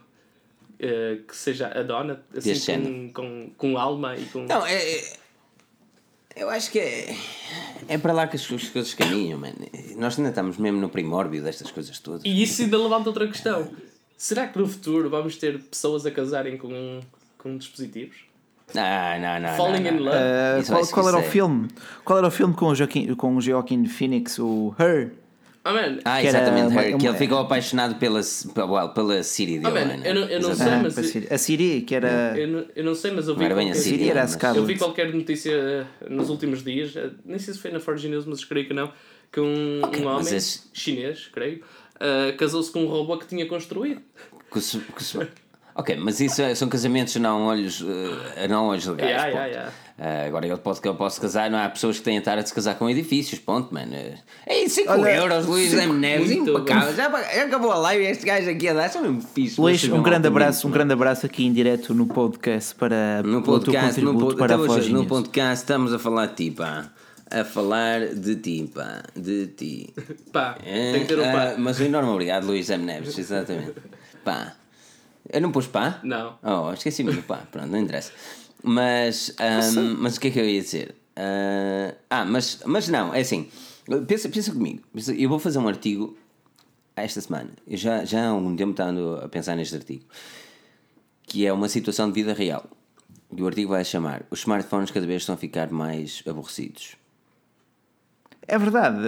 uh, 0.82 1.22
que 1.22 1.36
seja 1.36 1.68
a 1.68 1.82
Donna, 1.82 2.22
assim, 2.36 3.10
com, 3.14 3.22
com, 3.22 3.50
com 3.56 3.78
alma 3.78 4.16
e 4.16 4.24
com. 4.26 4.44
Não, 4.44 4.66
é. 4.66 4.74
é- 4.74 5.22
eu 6.34 6.48
acho 6.48 6.70
que 6.70 6.78
é. 6.78 7.14
É 7.88 7.98
para 7.98 8.12
lá 8.12 8.26
que 8.26 8.36
as, 8.36 8.50
as 8.50 8.68
coisas 8.70 8.94
caminham, 8.94 9.38
mano. 9.38 9.54
Nós 9.96 10.18
ainda 10.18 10.30
estamos 10.30 10.56
mesmo 10.56 10.80
no 10.80 10.88
primórdio 10.88 11.42
destas 11.42 11.70
coisas 11.70 11.98
todas. 11.98 12.22
E 12.24 12.42
isso 12.42 12.62
ainda 12.62 12.78
levanta 12.78 13.10
outra 13.10 13.28
questão: 13.28 13.70
será 14.16 14.46
que 14.48 14.58
no 14.58 14.66
futuro 14.66 15.10
vamos 15.10 15.36
ter 15.36 15.60
pessoas 15.60 16.06
a 16.06 16.10
casarem 16.10 16.56
com, 16.56 17.00
com 17.36 17.56
dispositivos? 17.56 18.16
Não, 18.74 19.20
não, 19.20 19.40
não. 19.40 19.56
Falling 19.56 19.80
não, 19.80 19.90
in 19.90 19.96
não. 19.96 20.04
love. 20.04 20.16
Eh, 20.18 20.58
Isso 20.60 20.72
qual 20.72 20.86
qual 20.86 21.08
era 21.08 21.18
o 21.18 21.22
filme? 21.22 21.68
Qual 22.04 22.18
era 22.18 22.26
o 22.26 22.30
filme 22.30 22.54
com 22.54 22.66
o 22.68 22.74
Joaquim, 22.74 23.14
com 23.14 23.36
o 23.36 23.40
Joaquin 23.40 23.84
Phoenix, 23.84 24.38
o 24.38 24.74
Her? 24.78 25.12
Ah, 25.64 25.72
man, 25.72 25.98
Ah, 26.04 26.20
Que 26.20 26.26
era 26.26 26.38
exatamente, 26.40 26.74
Her, 26.76 26.96
que 26.98 27.06
ele 27.06 27.16
ficou 27.18 27.38
apaixonado 27.38 27.94
pela, 27.94 28.20
pela, 28.52 28.88
pela 28.88 29.22
Siri 29.22 29.60
Ah, 29.62 29.70
dele, 29.70 29.84
man, 29.84 29.90
mano. 29.92 30.04
eu 30.06 30.14
não- 30.14 30.28
eu 30.28 30.40
não 30.40 30.54
sei, 30.56 30.66
mas- 30.82 30.94
Siri. 30.94 31.28
A 31.30 31.38
Siri, 31.38 31.80
que 31.82 31.94
era. 31.94 32.36
eu, 32.36 32.48
não, 32.48 32.64
eu 32.74 32.84
não 32.84 32.94
sei, 32.96 33.12
mas 33.12 33.28
eu 33.28 33.34
vi, 33.34 33.40
Não 33.40 33.46
era 33.46 33.54
bem 33.54 33.66
qualquer, 33.68 33.78
a 33.78 33.82
Siri, 33.82 33.96
Siri 33.98 34.10
era 34.10 34.22
mas- 34.22 34.56
eu 34.56 34.64
vi 34.64 34.76
qualquer 34.76 35.14
notícia 35.14 35.52
eh, 35.52 35.84
nos 36.10 36.30
últimos 36.30 36.64
dias, 36.64 36.96
eh, 36.96 37.10
nem 37.24 37.38
sei 37.38 37.54
se 37.54 37.60
foi 37.60 37.70
na 37.70 37.78
Forge 37.78 38.08
News, 38.08 38.26
mas 38.26 38.44
creio 38.44 38.66
que 38.66 38.74
não, 38.74 38.92
que 39.30 39.38
um, 39.40 39.80
Ok, 39.84 40.02
um 40.04 40.08
homem 40.08 40.34
esse- 40.36 40.62
chinês, 40.72 41.28
creio, 41.32 41.62
eh, 42.00 42.32
casou-se 42.32 42.72
com 42.72 42.80
um 42.84 42.88
robô 42.88 43.16
que 43.18 43.26
tinha 43.28 43.46
construído. 43.46 44.00
Que 44.52 44.60
se- 44.60 44.78
que 44.80 45.02
se- 45.04 45.18
Ok, 45.76 45.96
mas 45.96 46.18
isso 46.20 46.42
é- 46.42 46.54
são 46.56 46.68
casamentos 46.68 47.14
não 47.16 47.44
olhos, 47.46 47.82
não 48.50 48.66
olhos 48.66 48.84
legais. 48.86 49.10
Yeah, 49.10 49.30
ponto. 49.30 49.36
yeah, 49.38 49.52
yeah. 49.52 49.72
Eh, 49.98 50.26
agora 50.26 50.46
ele 50.46 50.56
pode 50.56 50.80
que 50.80 50.88
eu 50.88 50.94
posso 50.94 51.20
casar, 51.20 51.50
não 51.50 51.58
há 51.58 51.68
pessoas 51.68 51.98
que 51.98 52.02
têm 52.04 52.16
a 52.16 52.18
estar 52.18 52.36
a 52.38 52.44
se 52.44 52.52
casar 52.52 52.76
com 52.76 52.88
edifícios, 52.88 53.38
ponto, 53.38 53.72
mano. 53.72 53.92
É 54.46 54.68
5 54.68 54.90
Olha, 54.90 55.14
euros, 55.16 55.46
Luís 55.46 55.72
M. 55.74 55.92
Neves, 55.92 56.30
impecável. 56.30 56.94
Já, 56.94 57.10
já 57.10 57.44
acabou 57.44 57.70
a 57.70 57.76
live 57.76 58.02
e 58.04 58.06
este 58.08 58.24
gajo 58.24 58.50
aqui 58.50 58.68
a 58.68 58.72
dar, 58.74 58.90
só 58.90 59.00
mesmo 59.00 59.20
fixe. 59.20 59.60
Luís, 59.60 59.84
um 59.84 60.02
grande 60.02 60.26
abraço, 60.26 60.66
um 60.66 60.70
grande 60.70 60.92
abraço 60.94 61.26
aqui 61.26 61.44
em 61.46 61.52
direto 61.52 61.94
no 61.94 62.06
podcast 62.06 62.74
para 62.74 63.22
No 63.22 63.38
o 63.38 63.42
teu 63.42 63.52
podcast, 63.52 64.00
no, 64.00 64.12
contributo 64.12 64.36
po- 64.36 64.38
para 64.38 64.54
a 64.56 64.58
estamos 64.58 64.88
no 64.88 65.06
podcast 65.06 65.62
estamos 65.62 65.92
a 65.94 65.98
falar 65.98 66.26
de 66.26 66.34
ti, 66.36 66.50
pá. 66.50 66.90
A 67.30 67.44
falar 67.44 68.00
de 68.08 68.36
ti, 68.36 68.70
pá. 68.74 69.02
De 69.14 69.46
ti. 69.48 69.92
Pá, 70.32 70.56
É, 70.64 70.92
tem 70.92 71.00
que 71.02 71.06
ter 71.08 71.18
um 71.18 71.24
ah, 71.28 71.32
pá. 71.32 71.54
mas 71.58 71.78
um 71.80 71.84
enorme 71.84 72.10
obrigado, 72.10 72.44
Luís 72.46 72.68
M. 72.70 72.84
Neves, 72.84 73.16
exatamente. 73.18 73.74
pá. 74.24 74.54
Eu 75.32 75.40
não 75.40 75.52
pus 75.52 75.66
pá? 75.66 76.00
Não. 76.02 76.34
Oh, 76.42 76.72
esqueci-me 76.72 77.12
do 77.12 77.22
pá, 77.22 77.40
pronto, 77.50 77.68
não 77.68 77.78
interessa. 77.78 78.10
Mas, 78.62 79.34
ahm, 79.38 79.96
mas 79.98 80.16
o 80.16 80.20
que 80.20 80.28
é 80.28 80.30
que 80.30 80.38
eu 80.38 80.48
ia 80.48 80.62
dizer? 80.62 80.94
Ah, 81.16 81.94
ah, 82.10 82.24
mas, 82.24 82.60
mas 82.64 82.88
não, 82.88 83.14
é 83.14 83.20
assim. 83.20 83.48
Pensa, 84.06 84.28
pensa 84.28 84.52
comigo. 84.52 84.82
Eu 85.16 85.28
vou 85.28 85.38
fazer 85.38 85.58
um 85.58 85.68
artigo 85.68 86.16
esta 86.96 87.20
semana. 87.20 87.50
Eu 87.66 87.76
já, 87.76 88.04
já 88.04 88.24
há 88.24 88.28
algum 88.28 88.54
tempo 88.54 88.70
estando 88.72 89.16
a 89.22 89.28
pensar 89.28 89.56
neste 89.56 89.74
artigo. 89.74 90.04
Que 91.24 91.46
é 91.46 91.52
uma 91.52 91.68
situação 91.68 92.08
de 92.08 92.14
vida 92.14 92.32
real. 92.32 92.64
E 93.34 93.42
o 93.42 93.46
artigo 93.46 93.70
vai 93.70 93.84
chamar 93.84 94.24
Os 94.30 94.40
smartphones 94.40 94.90
cada 94.90 95.06
vez 95.06 95.22
estão 95.22 95.34
a 95.34 95.38
ficar 95.38 95.70
mais 95.70 96.22
aborrecidos. 96.26 96.96
É 98.46 98.58
verdade. 98.58 98.98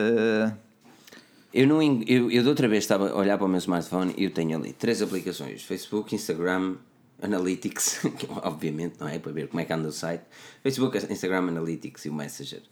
Eu, 1.52 1.66
não, 1.66 1.82
eu, 1.82 2.30
eu 2.30 2.42
de 2.42 2.48
outra 2.48 2.66
vez 2.66 2.84
estava 2.84 3.10
a 3.10 3.16
olhar 3.16 3.36
para 3.36 3.46
o 3.46 3.48
meu 3.48 3.58
smartphone 3.58 4.14
e 4.16 4.24
eu 4.24 4.30
tenho 4.30 4.56
ali 4.56 4.72
três 4.72 5.02
aplicações: 5.02 5.62
Facebook, 5.62 6.14
Instagram, 6.14 6.76
Analytics, 7.24 8.00
obviamente 8.42 8.96
não 9.00 9.08
é 9.08 9.18
para 9.18 9.32
ver 9.32 9.48
como 9.48 9.60
é 9.60 9.64
que 9.64 9.72
anda 9.72 9.88
o 9.88 9.92
site, 9.92 10.24
Facebook, 10.62 10.96
Instagram, 11.10 11.48
Analytics 11.48 12.04
e 12.04 12.10
o 12.10 12.14
Messenger. 12.14 12.62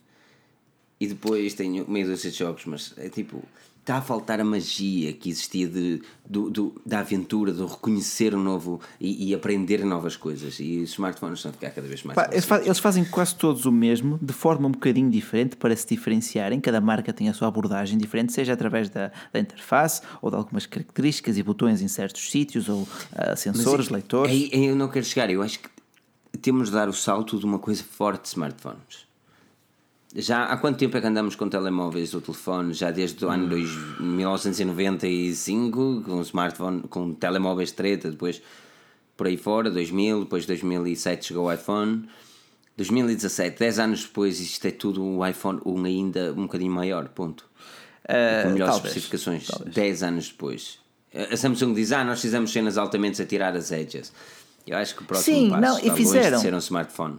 E 1.01 1.07
depois 1.07 1.55
tenho 1.55 1.89
meio 1.89 2.07
dúzia 2.07 2.31
de 2.31 2.37
jogos, 2.37 2.65
mas 2.67 2.95
é 2.97 3.09
tipo, 3.09 3.43
está 3.83 3.97
a 3.97 4.01
faltar 4.01 4.41
a 4.41 4.45
magia 4.45 5.13
que 5.13 5.29
existia 5.29 5.67
de, 5.67 6.01
do, 6.25 6.49
do- 6.49 6.81
da 6.87 7.01
aventura, 7.01 7.53
do 7.53 7.67
reconhecer 7.67 8.33
o 8.33 8.39
novo 8.39 8.81
e, 9.01 9.29
e 9.31 9.35
aprender 9.35 9.85
novas 9.85 10.15
coisas. 10.17 10.61
E 10.61 10.79
os 10.79 10.91
smartphones 10.91 11.41
estão 11.41 11.51
a 11.51 11.53
ficar 11.53 11.71
cada 11.71 11.89
vez 11.89 12.05
mais 12.05 12.15
pá, 12.15 12.29
eles, 12.31 12.45
fa- 12.45 12.55
aborrecidos. 12.55 12.67
eles 12.69 12.79
fazem 12.79 13.05
quase 13.05 13.35
todos 13.35 13.67
o 13.67 13.73
mesmo, 13.73 14.21
de 14.23 14.33
forma 14.33 14.69
um 14.69 14.71
bocadinho 14.71 15.11
diferente 15.11 15.57
para 15.57 15.75
se 15.75 15.85
diferenciarem. 15.89 16.61
Cada 16.61 16.81
marca 16.81 17.13
tem 17.13 17.29
a 17.29 17.35
sua 17.35 17.49
abordagem 17.49 17.99
diferente, 17.99 18.33
seja 18.33 18.53
através 18.53 18.89
da, 18.89 19.11
da 19.33 19.41
interface 19.41 20.01
ou 20.23 20.31
de 20.31 20.37
algumas 20.37 20.65
características 20.65 21.37
e 21.37 21.43
botões 21.43 21.83
em 21.83 21.89
certos 21.89 22.31
sítios 22.31 22.69
ou 22.69 22.87
ah, 23.13 23.35
sensores, 23.35 23.89
leitores. 23.89 24.33
Aí, 24.33 24.49
aí 24.55 24.67
eu 24.67 24.77
não 24.77 24.87
quero 24.89 25.05
chegar, 25.05 25.29
eu 25.29 25.43
acho 25.43 25.59
que 25.59 25.69
temos 26.41 26.69
de 26.69 26.75
dar 26.75 26.89
o 26.89 26.93
salto 26.93 27.37
de 27.37 27.45
uma 27.45 27.59
coisa 27.59 27.83
forte 27.83 28.23
de 28.23 28.29
smartphones. 28.29 29.11
Já 30.15 30.45
há 30.45 30.57
quanto 30.59 30.79
tempo 30.79 30.97
é 30.97 31.01
que 31.01 31.07
andamos 31.07 31.35
com 31.37 31.49
telemóveis 31.49 32.13
ou 32.15 32.21
telefone? 32.21 32.75
Já 32.75 32.91
desde 32.91 33.25
o 33.25 33.29
ano 33.31 33.49
dois- 33.49 33.71
1995, 34.01 36.03
com 36.05 36.21
smartphone, 36.23 36.83
com 36.83 37.15
telemóveis 37.15 37.73
treta, 37.73 38.11
depois 38.11 38.43
por 39.17 39.27
aí 39.27 39.37
fora, 39.37 39.71
2000, 39.71 40.21
depois 40.25 40.47
2007 40.47 41.27
chegou 41.27 41.47
o 41.47 41.53
iPhone. 41.53 42.09
2017, 42.77 43.59
10 43.59 43.79
anos 43.79 44.03
depois, 44.05 44.41
isto 44.41 44.67
é 44.67 44.71
tudo 44.71 45.05
o 45.05 45.27
iPhone 45.27 45.61
1 45.65 45.85
ainda 45.85 46.33
um 46.33 46.43
bocadinho 46.43 46.73
maior, 46.73 47.09
ponto. 47.09 47.45
Ah, 48.09 48.43
com 48.45 48.51
melhores 48.51 48.75
talvez, 48.75 48.97
especificações, 48.97 49.47
talvez. 49.47 49.75
10 49.75 50.03
anos 50.03 50.29
depois. 50.29 50.79
A 51.31 51.37
Samsung 51.37 51.75
diz: 51.75 51.93
Ah, 51.93 52.03
nós 52.05 52.21
fizemos 52.21 52.51
cenas 52.51 52.79
altamente 52.79 53.21
a 53.21 53.27
tirar 53.27 53.55
as 53.55 53.71
edges. 53.71 54.13
Eu 54.67 54.77
acho 54.79 54.97
que 54.97 55.03
o 55.03 55.07
próximo 55.07 55.37
Sim, 55.37 55.51
passo 55.51 55.61
não, 55.63 55.79
e 55.79 55.91
fizeram. 55.97 56.37
de 56.39 56.43
ser 56.43 56.55
um 56.55 56.59
smartphone. 56.59 57.19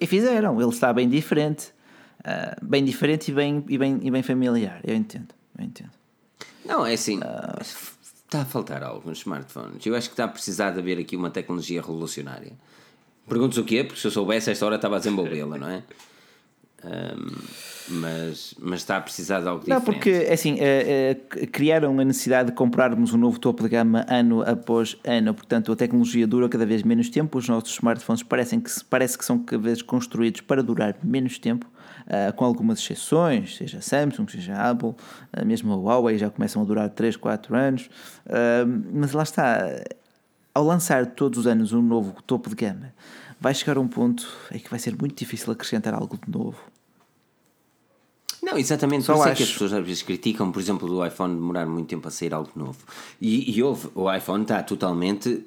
E 0.00 0.06
fizeram, 0.06 0.60
ele 0.60 0.70
está 0.70 0.92
bem 0.92 1.08
diferente. 1.08 1.73
Ah, 2.24 2.56
bem 2.62 2.84
diferente 2.84 3.30
e 3.30 3.34
bem, 3.34 3.64
e, 3.68 3.78
bem, 3.78 4.00
e 4.02 4.10
bem 4.10 4.22
familiar. 4.22 4.80
Eu 4.82 4.94
entendo, 4.94 5.28
eu 5.58 5.64
entendo. 5.64 5.90
Não, 6.64 6.86
é 6.86 6.94
assim. 6.94 7.20
Está 8.24 8.42
a 8.42 8.44
faltar 8.44 8.82
algo 8.82 9.08
nos 9.08 9.18
smartphones. 9.18 9.84
Eu 9.84 9.94
acho 9.94 10.08
que 10.08 10.14
está 10.14 10.24
a 10.24 10.28
precisar 10.28 10.70
de 10.70 10.78
haver 10.78 10.98
aqui 10.98 11.16
uma 11.16 11.30
tecnologia 11.30 11.80
revolucionária. 11.80 12.52
Perguntas 13.28 13.58
o 13.58 13.64
quê? 13.64 13.84
Porque 13.84 14.00
se 14.00 14.06
eu 14.06 14.10
soubesse, 14.10 14.50
esta 14.50 14.64
hora 14.66 14.76
estava 14.76 14.96
a 14.96 14.98
desenvolvê-la, 14.98 15.56
não 15.56 15.68
é? 15.68 15.82
Ahm, 16.84 17.32
mas, 17.88 18.54
mas 18.58 18.80
está 18.80 18.98
a 18.98 19.00
precisar 19.00 19.40
de 19.40 19.48
algo 19.48 19.64
Não, 19.66 19.78
diferente. 19.78 20.02
porque 20.02 20.30
assim, 20.30 20.56
eh, 20.60 21.16
eh, 21.30 21.46
criaram 21.46 21.98
a 21.98 22.04
necessidade 22.04 22.50
de 22.50 22.54
comprarmos 22.54 23.14
um 23.14 23.16
novo 23.16 23.38
topo 23.38 23.62
de 23.62 23.70
gama 23.70 24.04
ano 24.08 24.42
após 24.42 24.96
ano, 25.04 25.32
portanto 25.32 25.72
a 25.72 25.76
tecnologia 25.76 26.26
dura 26.26 26.46
cada 26.48 26.66
vez 26.66 26.82
menos 26.82 27.08
tempo, 27.08 27.38
os 27.38 27.48
nossos 27.48 27.72
smartphones 27.72 28.22
parecem 28.22 28.60
que, 28.60 28.70
parece 28.90 29.16
que 29.16 29.24
são 29.24 29.38
cada 29.38 29.62
vez 29.62 29.80
construídos 29.80 30.42
para 30.42 30.62
durar 30.62 30.96
menos 31.02 31.38
tempo, 31.38 31.66
ah, 31.66 31.73
com 32.36 32.44
algumas 32.44 32.78
exceções, 32.78 33.56
seja 33.56 33.80
Samsung, 33.80 34.28
seja 34.28 34.54
Apple, 34.54 34.94
ah, 35.32 35.44
mesmo 35.44 35.72
a 35.72 35.76
Huawei 35.76 36.18
já 36.18 36.30
começam 36.30 36.60
a 36.62 36.64
durar 36.64 36.88
3, 36.90 37.16
4 37.16 37.56
anos, 37.56 37.88
Ah, 38.28 38.64
mas 38.92 39.12
lá 39.12 39.22
está, 39.22 39.58
ao 40.54 40.64
lançar 40.64 41.06
todos 41.06 41.40
os 41.40 41.46
anos 41.46 41.72
um 41.72 41.82
novo 41.82 42.14
topo 42.22 42.48
de 42.50 42.56
gama, 42.56 42.92
vai 43.40 43.54
chegar 43.54 43.78
um 43.78 43.88
ponto 43.88 44.26
em 44.52 44.58
que 44.58 44.70
vai 44.70 44.78
ser 44.78 44.96
muito 44.98 45.16
difícil 45.16 45.52
acrescentar 45.52 45.94
algo 45.94 46.18
de 46.24 46.30
novo. 46.30 46.58
Não, 48.44 48.58
exatamente. 48.58 49.04
Só 49.04 49.14
Por 49.14 49.20
isso 49.20 49.28
é 49.28 49.34
que 49.34 49.42
acho. 49.42 49.42
as 49.44 49.52
pessoas 49.52 49.72
às 49.72 49.86
vezes 49.86 50.02
criticam, 50.02 50.52
por 50.52 50.60
exemplo, 50.60 50.86
do 50.86 51.04
iPhone 51.04 51.34
demorar 51.34 51.64
muito 51.66 51.88
tempo 51.88 52.06
a 52.06 52.10
sair 52.10 52.34
algo 52.34 52.50
novo. 52.54 52.78
E, 53.20 53.56
e 53.56 53.62
houve, 53.62 53.88
o 53.94 54.12
iPhone 54.12 54.42
está 54.42 54.62
totalmente 54.62 55.46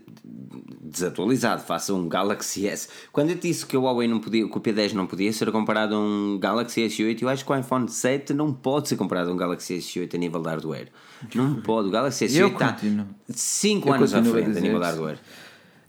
desatualizado. 0.82 1.62
Faça 1.62 1.94
um 1.94 2.10
Galaxy 2.10 2.68
S. 2.68 2.88
Quando 3.12 3.30
eu 3.30 3.36
disse 3.36 3.66
que 3.66 3.78
o 3.78 3.82
Huawei 3.84 4.08
não 4.08 4.20
podia, 4.20 4.48
que 4.48 4.58
o 4.58 4.60
P10 4.62 4.94
não 4.94 5.06
podia 5.06 5.32
ser 5.32 5.52
comparado 5.52 5.94
a 5.96 6.00
um 6.00 6.40
Galaxy 6.40 6.82
S8, 6.82 7.22
eu 7.22 7.30
acho 7.30 7.46
que 7.46 7.52
o 7.52 7.56
iPhone 7.56 7.88
7 7.88 8.34
não 8.34 8.52
pode 8.52 8.90
ser 8.90 8.96
comparado 8.96 9.30
a 9.30 9.34
um 9.34 9.38
Galaxy 9.38 9.78
S8 9.78 10.16
a 10.16 10.18
nível 10.18 10.42
de 10.42 10.50
hardware. 10.50 10.88
Não 11.36 11.62
pode. 11.62 11.90
O 11.90 11.92
Galaxy 11.92 12.26
S8 12.26 12.36
Eu 12.36 12.48
está 12.48 12.74
continuo. 12.74 13.06
5 13.30 13.88
Eu 13.88 13.94
anos 13.94 14.14
à 14.14 14.20
a 14.20 14.24
frente 14.24 14.46
a 14.46 14.48
dizer 14.50 14.62
nível 14.62 14.80
de 14.80 14.86
hardware. 14.86 15.20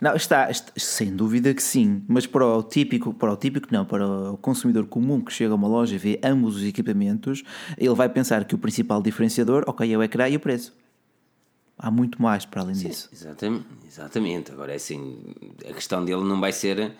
Não, 0.00 0.14
está, 0.14 0.48
está- 0.50 0.72
sem 0.76 1.14
dúvida 1.14 1.52
que 1.52 1.62
sim, 1.62 2.04
mas 2.06 2.24
para 2.26 2.46
o 2.46 2.62
típico, 2.62 3.12
para 3.12 3.32
o 3.32 3.36
típico 3.36 3.66
não, 3.72 3.84
para 3.84 4.06
o 4.06 4.36
consumidor 4.36 4.86
comum 4.86 5.20
que 5.20 5.32
chega 5.32 5.52
a 5.52 5.56
uma 5.56 5.66
loja 5.66 5.94
e 5.96 5.98
vê 5.98 6.20
ambos 6.22 6.56
os 6.56 6.62
equipamentos, 6.64 7.42
ele 7.76 7.94
vai 7.94 8.08
pensar 8.08 8.44
que 8.44 8.54
o 8.54 8.58
principal 8.58 9.02
diferenciador, 9.02 9.64
ok, 9.66 9.92
é 9.92 9.98
o 9.98 10.02
ecrã 10.02 10.28
e 10.28 10.36
o 10.36 10.40
preço. 10.40 10.72
Há 11.76 11.90
muito 11.90 12.20
mais 12.22 12.44
para 12.44 12.62
além 12.62 12.74
disso. 12.74 13.08
Exatamente, 13.12 13.66
exatamente. 13.86 14.52
Agora 14.52 14.72
é 14.72 14.76
assim, 14.76 15.18
a 15.68 15.72
questão 15.72 16.04
dele 16.04 16.22
não 16.24 16.40
vai 16.40 16.52
ser 16.52 16.92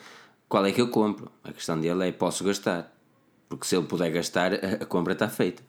qual 0.49 0.65
é 0.67 0.73
que 0.73 0.81
eu 0.81 0.89
compro. 0.91 1.31
A 1.45 1.53
questão 1.53 1.81
dele 1.81 2.09
é 2.09 2.13
posso 2.13 2.45
gastar. 2.45 2.93
Porque 3.49 3.67
se 3.67 3.77
ele 3.77 3.87
puder 3.87 4.11
gastar, 4.11 4.53
a 4.55 4.83
a 4.83 4.87
compra 4.87 5.15
está 5.15 5.29
feita. 5.29 5.63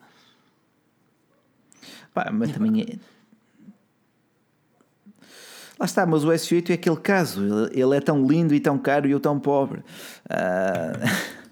Pá, 2.14 2.30
mas 2.32 2.52
também 2.52 2.82
é. 2.82 3.19
Lá 5.80 5.86
está, 5.86 6.06
mas 6.06 6.26
o 6.26 6.28
S8 6.28 6.72
é 6.72 6.74
aquele 6.74 6.98
caso, 6.98 7.42
ele, 7.42 7.82
ele 7.82 7.96
é 7.96 8.02
tão 8.02 8.28
lindo 8.28 8.54
e 8.54 8.60
tão 8.60 8.78
caro 8.78 9.08
e 9.08 9.12
eu 9.12 9.20
tão 9.20 9.40
pobre. 9.40 9.82
Ah, 10.30 10.92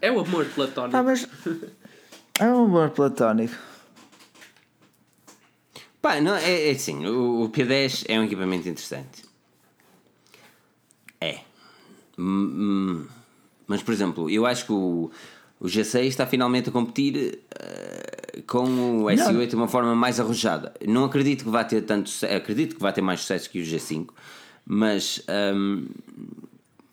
É 0.02 0.12
o 0.12 0.20
amor 0.20 0.46
platónico. 0.46 0.92
pá, 0.92 1.02
mas 1.02 1.28
é 2.40 2.46
um 2.46 2.66
amor 2.66 2.90
platónico. 2.92 3.56
Pá, 6.02 6.22
não, 6.22 6.36
é, 6.36 6.68
é 6.68 6.72
assim, 6.72 7.06
o, 7.06 7.44
o 7.46 7.50
P10 7.50 8.06
é 8.08 8.20
um 8.20 8.24
equipamento 8.26 8.68
interessante. 8.70 9.24
É. 11.20 11.40
Mas, 13.66 13.82
por 13.82 13.94
exemplo, 13.94 14.30
eu 14.30 14.46
acho 14.46 14.66
que 14.66 14.72
o, 14.72 15.10
o 15.60 15.66
G6 15.66 16.04
está 16.06 16.28
finalmente 16.28 16.70
a 16.70 16.72
competir 16.72 17.40
eh, 17.60 17.77
com 18.48 19.04
o 19.04 19.06
S8 19.06 19.48
de 19.48 19.56
uma 19.56 19.68
forma 19.68 19.94
mais 19.94 20.20
arrojada. 20.20 20.74
Não 20.88 21.04
acredito 21.04 21.44
que 21.44 21.50
vá 21.50 21.64
ter 21.64 21.82
tanto 21.82 22.10
acredito 22.26 22.76
que 22.76 22.82
vai 22.82 22.94
ter 22.94 23.02
mais 23.02 23.20
sucesso 23.20 23.50
que 23.50 23.60
o 23.60 23.64
G5, 23.64 24.08
mas 24.66 25.22
hum, 25.54 25.86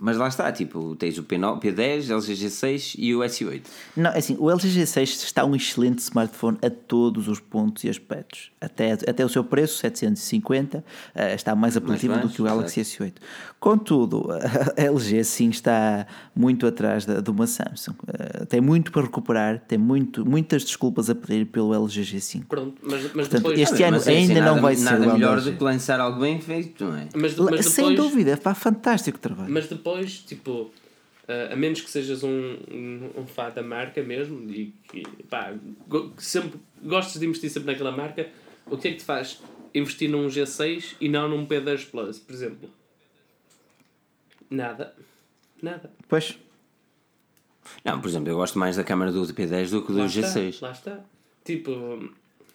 mas 0.05 0.19
lá 0.19 0.29
está, 0.29 0.53
tipo, 0.53 0.95
tens 0.97 1.17
o 1.17 1.23
P9, 1.25 1.61
P10, 1.63 2.11
LG 2.11 2.35
G6 2.35 2.95
e 2.99 3.15
o 3.15 3.21
S8. 3.21 3.63
Não, 3.97 4.11
é 4.11 4.19
assim, 4.19 4.37
o 4.39 4.51
LG 4.51 4.69
G6 4.69 5.03
está 5.25 5.47
um 5.47 5.57
excelente 5.57 6.01
smartphone 6.01 6.59
a 6.63 6.69
todos 6.69 7.27
os 7.27 7.41
pontos 7.41 7.85
e 7.85 7.89
aspectos. 7.89 8.51
Até, 8.61 8.93
até 8.93 9.25
o 9.25 9.29
seu 9.31 9.43
preço, 9.43 9.79
750, 9.79 10.85
eh, 11.15 11.35
está 11.35 11.55
mais 11.57 11.75
apelativo 11.77 12.19
do 12.19 12.29
que 12.29 12.43
o 12.43 12.45
Galaxy 12.45 12.83
S8. 12.83 13.15
Contudo, 13.59 14.29
a 14.77 14.81
LG 14.83 15.25
sim 15.25 15.49
está 15.49 16.07
muito 16.37 16.67
atrás 16.67 17.07
da, 17.07 17.21
de 17.21 17.31
uma 17.31 17.47
Samsung. 17.47 17.95
Eh, 18.09 18.45
Tem 18.45 18.61
muito 18.61 18.93
para 18.93 19.03
recuperar, 19.03 19.59
tem 19.67 19.79
muito, 19.79 20.25
muitas 20.29 20.65
desculpas 20.65 21.09
a 21.09 21.15
pedir 21.15 21.47
pelo 21.47 21.75
LG 21.75 22.03
G5. 22.03 22.45
Pronto, 22.47 22.75
mas, 22.83 23.03
mas 23.05 23.13
Portanto, 23.29 23.43
depois. 23.49 23.59
este 23.59 23.83
ano 23.83 23.93
Mas 23.97 24.07
é 24.07 24.11
assim, 24.13 24.21
ainda 24.29 24.35
não 24.41 24.49
nada- 24.51 24.61
vai 24.61 24.75
ser 24.77 24.85
Nada 24.85 25.13
melhor 25.15 25.41
do 25.41 25.53
que 25.53 25.65
lançar 25.65 25.99
algo 25.99 26.21
bem 26.21 26.41
feito, 26.41 26.85
não 26.85 26.97
é? 26.97 27.09
Mas, 27.15 27.35
mas 27.37 27.67
Sem 27.67 27.91
depois, 27.91 28.11
dúvida, 28.11 28.37
pá, 28.37 28.55
fantástico 28.55 29.19
trabalho. 29.19 29.51
Mas 29.53 29.67
depois, 29.67 29.94
tipo, 30.27 30.73
eh, 31.29 31.51
a 31.53 31.57
menos 31.57 31.81
que 31.81 31.91
sejas 31.91 32.23
um, 32.23 32.31
um, 32.71 33.11
um 33.19 33.27
fã 33.27 33.51
da 33.51 33.63
marca 33.63 34.03
mesmo 34.03 34.51
e 34.51 34.73
que 34.91 35.03
pá, 35.31 35.55
go- 35.89 36.13
sempre 36.19 36.59
gostes 36.83 37.19
de 37.21 37.27
investir 37.27 37.51
sempre 37.51 37.73
naquela 37.73 37.93
marca, 37.93 38.29
o 38.67 38.77
que 38.77 38.89
é 38.89 38.91
que 38.93 38.99
te 38.99 39.05
faz 39.05 39.41
investir 39.75 40.09
num 40.11 40.27
G6 40.29 40.95
e 41.01 41.09
não 41.09 41.29
num 41.29 41.47
P10 41.47 41.91
Plus, 41.91 42.19
por 42.19 42.33
exemplo? 42.33 42.71
Nada. 44.51 44.95
Nada. 45.63 45.91
Pois, 46.09 46.39
Não, 47.85 48.01
por 48.01 48.09
exemplo, 48.09 48.29
eu 48.31 48.37
gosto 48.37 48.59
mais 48.59 48.77
da 48.77 48.85
câmara 48.85 49.11
do 49.11 49.23
P10 49.23 49.71
do 49.71 49.83
que 49.85 49.93
do 49.93 49.99
Lá 49.99 50.07
G6. 50.07 50.49
Está, 50.49 50.67
lá 50.67 50.73
está. 50.73 51.05
Tipo, 51.45 52.11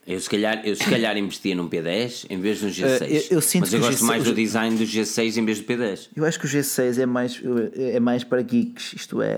Eu 0.07 0.19
se 0.19 0.27
calhar, 0.27 0.61
eu, 0.65 0.75
se 0.75 0.83
calhar 0.89 1.15
investia 1.17 1.53
num 1.53 1.69
P10 1.69 2.25
em 2.31 2.39
vez 2.39 2.57
de 2.59 2.65
um 2.65 2.69
G6. 2.69 3.01
eu- 3.29 3.37
eu 3.37 3.41
sinto 3.41 3.61
mas 3.61 3.73
eu 3.73 3.79
gosto 3.79 3.91
G6 3.99 4.07
mais 4.07 4.23
do 4.23 4.33
design 4.33 4.75
do 4.75 4.83
G6 4.83 5.37
em 5.37 5.45
vez 5.45 5.59
do 5.59 5.65
P10. 5.65 6.09
Eu 6.15 6.25
acho 6.25 6.39
que 6.39 6.45
o 6.47 6.49
G6 6.49 6.97
é 6.97 7.05
mais, 7.05 7.39
é 7.75 7.99
mais 7.99 8.23
para 8.23 8.41
geeks, 8.41 8.93
isto 8.93 9.21
é, 9.21 9.35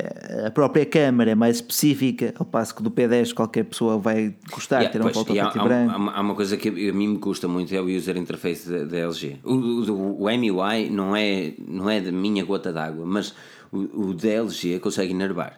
a 0.48 0.52
própria 0.52 0.86
câmara 0.86 1.32
é 1.32 1.36
mais 1.36 1.58
específica, 1.58 2.34
ao 2.40 2.46
passo 2.46 2.74
que 2.74 2.82
do 2.82 2.90
P10 2.90 3.34
qualquer 3.34 3.66
pessoa 3.66 3.98
vai 3.98 4.34
gostar, 4.50 4.78
Yeah, 4.78 4.94
ter 4.94 5.00
um 5.00 5.04
pois, 5.04 5.18
foto 5.18 5.34
e 5.36 5.40
há, 5.42 5.50
preto 5.50 5.60
há- 5.60 5.64
branco. 5.68 5.92
há 5.92 5.98
uma- 5.98 6.12
há 6.14 6.22
uma 6.22 6.36
coisa 6.36 6.56
que 6.56 6.70
a 6.70 6.94
mim 6.94 7.08
me 7.10 7.18
custa 7.20 7.50
muito 7.50 7.76
é 7.76 7.82
o 7.82 7.86
user 7.94 8.16
interface 8.16 8.70
da, 8.70 8.86
da 8.86 8.98
LG. 8.98 9.40
O, 9.44 9.54
o, 9.54 10.24
o 10.24 10.30
MUI 10.30 10.90
não 10.90 11.14
é, 11.14 11.54
não 11.68 11.90
é 11.90 12.00
da 12.00 12.14
minha 12.14 12.46
gota 12.46 12.72
d'água, 12.72 13.06
mas 13.06 13.34
o, 13.74 14.10
o 14.10 14.14
da 14.14 14.30
LG 14.30 14.80
consegue 14.80 15.12
enervar. 15.12 15.58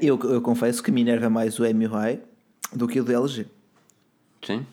Eu, 0.00 0.16
eu 0.22 0.40
confesso 0.40 0.80
que 0.80 0.92
me 0.92 1.00
enerva 1.00 1.28
mais 1.28 1.58
o 1.58 1.64
MUI 1.64 2.20
do 2.72 2.86
que 2.86 3.00
o 3.00 3.04
do 3.04 3.12
LG. 3.12 3.46
Sim. 4.42 4.66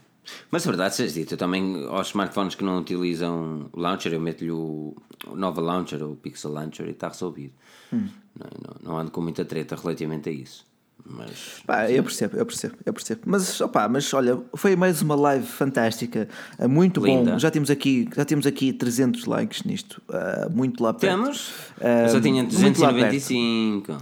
Mas 0.51 0.67
a 0.67 0.71
verdade 0.71 0.95
seja 0.95 1.13
dito, 1.13 1.33
eu 1.33 1.37
também 1.37 1.85
aos 1.87 2.07
smartphones 2.07 2.55
que 2.55 2.63
não 2.63 2.79
utilizam 2.79 3.69
o 3.71 3.79
launcher, 3.79 4.13
eu 4.13 4.19
meto-lhe 4.19 4.51
o, 4.51 4.95
o 5.25 5.35
Nova 5.35 5.61
Launcher 5.61 6.03
ou 6.03 6.11
o 6.11 6.15
Pixel 6.15 6.51
Launcher 6.51 6.87
e 6.87 6.91
está 6.91 7.07
resolvido. 7.07 7.53
Hum. 7.93 8.07
Não, 8.37 8.49
não, 8.61 8.91
não 8.91 8.99
ando 8.99 9.11
com 9.11 9.21
muita 9.21 9.45
treta 9.45 9.75
relativamente 9.75 10.29
a 10.29 10.31
isso. 10.31 10.65
Mas 11.05 11.61
Pá, 11.65 11.89
eu 11.89 12.03
percebo, 12.03 12.37
eu 12.37 12.45
percebo, 12.45 12.75
eu 12.85 12.93
percebo. 12.93 13.21
Mas, 13.25 13.61
opá, 13.61 13.87
mas 13.87 14.13
olha, 14.13 14.41
foi 14.55 14.75
mais 14.75 15.01
uma 15.01 15.15
live 15.15 15.45
fantástica, 15.45 16.27
ah, 16.57 16.67
muito 16.67 17.03
Linda. 17.05 17.33
bom. 17.33 17.39
Já 17.39 17.49
temos 17.49 17.69
aqui, 17.69 18.09
já 18.13 18.25
temos 18.25 18.45
aqui 18.45 18.73
300 18.73 19.25
likes 19.25 19.63
nisto, 19.63 20.01
ah, 20.09 20.49
muito 20.51 20.83
lá 20.83 20.93
perto. 20.93 21.15
temos. 21.17 21.53
Ah, 21.79 22.03
eu 22.03 22.09
só 22.09 22.19
tinha 22.19 22.43
muito 22.43 22.81
lá 22.81 22.93
perto. 22.93 23.11
295. 23.13 23.97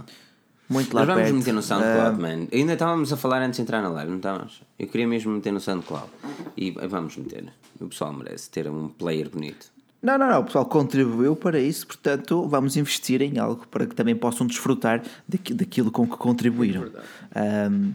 Muito 0.68 0.92
lá 0.94 1.02
Nós 1.06 1.08
vamos 1.14 1.22
perto. 1.22 1.36
meter 1.38 1.52
no 1.52 1.58
Ah, 1.60 1.62
SoundCloud, 1.62 2.20
man. 2.20 2.48
Ainda 2.52 2.72
estávamos 2.72 3.12
a 3.12 3.16
falar 3.16 3.40
antes 3.42 3.56
de 3.56 3.62
entrar 3.62 3.80
na 3.82 3.88
live, 3.88 4.10
não 4.10 4.16
estávamos? 4.18 4.62
Eu 4.78 4.88
queria 4.88 5.06
mesmo 5.06 5.32
meter 5.32 5.52
no 5.52 5.60
SoundCloud. 5.60 6.08
E 6.56 6.70
vamos 6.72 7.16
meter. 7.16 7.44
O 7.80 7.86
pessoal 7.88 8.12
merece 8.12 8.50
ter 8.50 8.68
um 8.68 8.88
player 8.88 9.28
bonito. 9.30 9.66
Não, 10.02 10.18
não, 10.18 10.28
não, 10.28 10.40
o 10.40 10.44
pessoal 10.44 10.64
contribuiu 10.66 11.34
para 11.36 11.58
isso, 11.60 11.86
portanto 11.86 12.46
vamos 12.48 12.76
investir 12.76 13.22
em 13.22 13.38
algo 13.38 13.66
para 13.68 13.86
que 13.86 13.94
também 13.94 14.14
possam 14.14 14.46
desfrutar 14.46 15.02
daqui- 15.28 15.54
daquilo 15.54 15.90
com 15.90 16.06
que 16.06 16.16
contribuíram. 16.16 16.90
Ahm, 17.34 17.92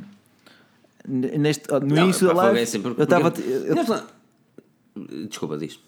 n- 1.08 1.38
neste, 1.38 1.72
no 1.72 1.80
Não, 1.82 2.04
início 2.06 2.28
da 2.28 2.34
live, 2.34 2.60
é 2.60 2.64
assim, 2.64 2.82
eu 2.98 3.04
estava. 3.04 3.32
Desculpa, 5.30 5.58
diz. 5.58 5.80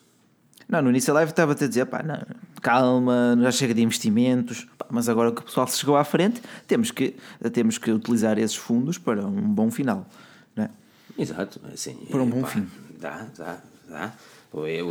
Não, 0.68 0.81
no 0.81 0.90
início 0.90 1.07
da 1.07 1.15
live 1.15 1.31
estava 1.31 1.52
a 1.52 1.56
dizer, 1.56 1.85
pá, 1.85 2.02
não, 2.03 2.19
calma, 2.61 3.38
já 3.41 3.52
chega 3.52 3.73
de 3.73 3.81
investimentos, 3.81 4.65
pá, 4.77 4.85
mas 4.90 5.07
agora 5.10 5.31
que 5.31 5.41
o 5.41 5.44
pessoal 5.44 5.68
se 5.68 5.77
chegou 5.77 5.95
à 5.95 6.03
frente, 6.03 6.41
temos 6.68 6.90
que, 6.91 7.15
temos 7.52 7.77
que 7.77 7.91
utilizar 7.91 8.38
esses 8.40 8.56
fundos 8.56 8.98
para 8.98 9.26
um 9.26 9.41
bom 9.41 9.69
final. 9.69 10.07
Não 10.56 10.64
é? 10.65 10.69
Exato, 11.18 11.60
assim. 11.73 11.95
Para 12.10 12.22
um 12.22 12.30
bom 12.30 12.41
pá, 12.41 12.48
fim. 12.48 12.68
Dá, 12.99 13.26
dá, 13.38 13.57
dá. 13.90 14.14
O, 14.52 14.65
é, 14.65 14.81
o, 14.84 14.88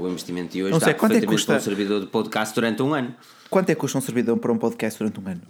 o- 0.00 0.08
investimento 0.08 0.52
de 0.52 0.62
hoje 0.62 0.72
Não 0.72 0.78
sei, 0.80 0.92
dá 0.92 0.98
quanto 0.98 1.16
é 1.16 1.20
que 1.20 1.26
custa? 1.26 1.56
um 1.56 1.60
servidor 1.60 2.00
de 2.00 2.06
podcast 2.06 2.54
durante 2.54 2.82
um 2.82 2.94
ano. 2.94 3.14
Quanto 3.50 3.68
é 3.70 3.74
que 3.74 3.80
custa 3.80 3.98
um 3.98 4.00
servidor 4.00 4.38
para 4.38 4.52
um 4.52 4.58
podcast 4.58 4.98
durante 4.98 5.18
um 5.20 5.28
ano? 5.28 5.42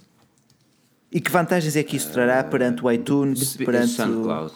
E 1.11 1.21
que 1.21 1.29
vantagens 1.31 1.75
é 1.75 1.83
que 1.83 1.95
isso 1.95 2.11
trará 2.11 2.43
perante 2.43 2.83
o 2.83 2.91
iTunes, 2.91 3.55
perante 3.55 3.93
o... 3.93 3.95
SoundCloud. 3.95 4.53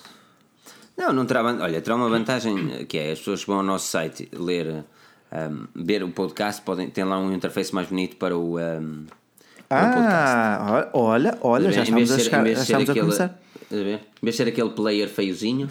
Não, 0.98 1.14
não 1.14 1.26
terá. 1.26 1.44
Olha, 1.44 1.82
terá 1.82 1.95
uma 1.95 2.10
vantagem 2.10 2.86
que 2.86 2.98
é 2.98 3.11
as 3.11 3.19
pessoas 3.19 3.41
que 3.41 3.48
vão 3.48 3.57
ao 3.57 3.64
nosso 3.64 3.88
site 3.88 4.28
ler, 4.34 4.84
um, 5.32 5.68
ver 5.76 6.03
o 6.03 6.10
podcast, 6.10 6.61
podem, 6.64 6.90
tem 6.90 7.03
lá 7.03 7.19
um 7.19 7.32
interface 7.34 7.74
mais 7.74 7.88
bonito 7.88 8.15
para 8.18 8.36
o. 8.36 8.57
um, 8.57 9.06
o 9.06 9.68
podcast. 9.69 9.69
Ah, 9.69 10.90
olha, 10.94 11.38
olha, 11.41 11.72
já 11.72 11.84
estamos, 11.84 12.11
a, 12.11 12.19
chegar, 12.19 12.45
já 12.48 12.61
estamos 12.61 12.90
aquele- 12.90 13.06
começar. 13.06 13.40
a 13.72 13.76
ver? 13.76 13.95
Em 13.95 13.99
vez 14.26 14.36
de 14.36 14.44
ser 14.44 14.48
aquele 14.48 14.69
player 14.72 15.07
feiozinho, 15.10 15.69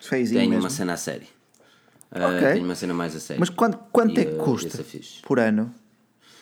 Feizinho 0.00 0.40
tenho 0.40 0.50
mesmo. 0.50 0.64
uma 0.64 0.70
cena 0.70 0.94
a 0.94 0.96
sério. 0.96 1.26
Ah, 2.10 2.28
Ok. 2.28 2.52
Tenho 2.52 2.64
uma 2.64 2.74
cena 2.74 2.94
mais 2.94 3.14
a 3.16 3.20
sério. 3.20 3.40
Mas 3.40 3.50
quanto, 3.50 3.78
quanto 3.92 4.18
E, 4.18 4.22
é 4.22 4.24
que 4.26 4.34
ah, 4.40 4.42
custa 4.42 4.80
é 4.80 5.00
por 5.26 5.38
ano? 5.38 5.72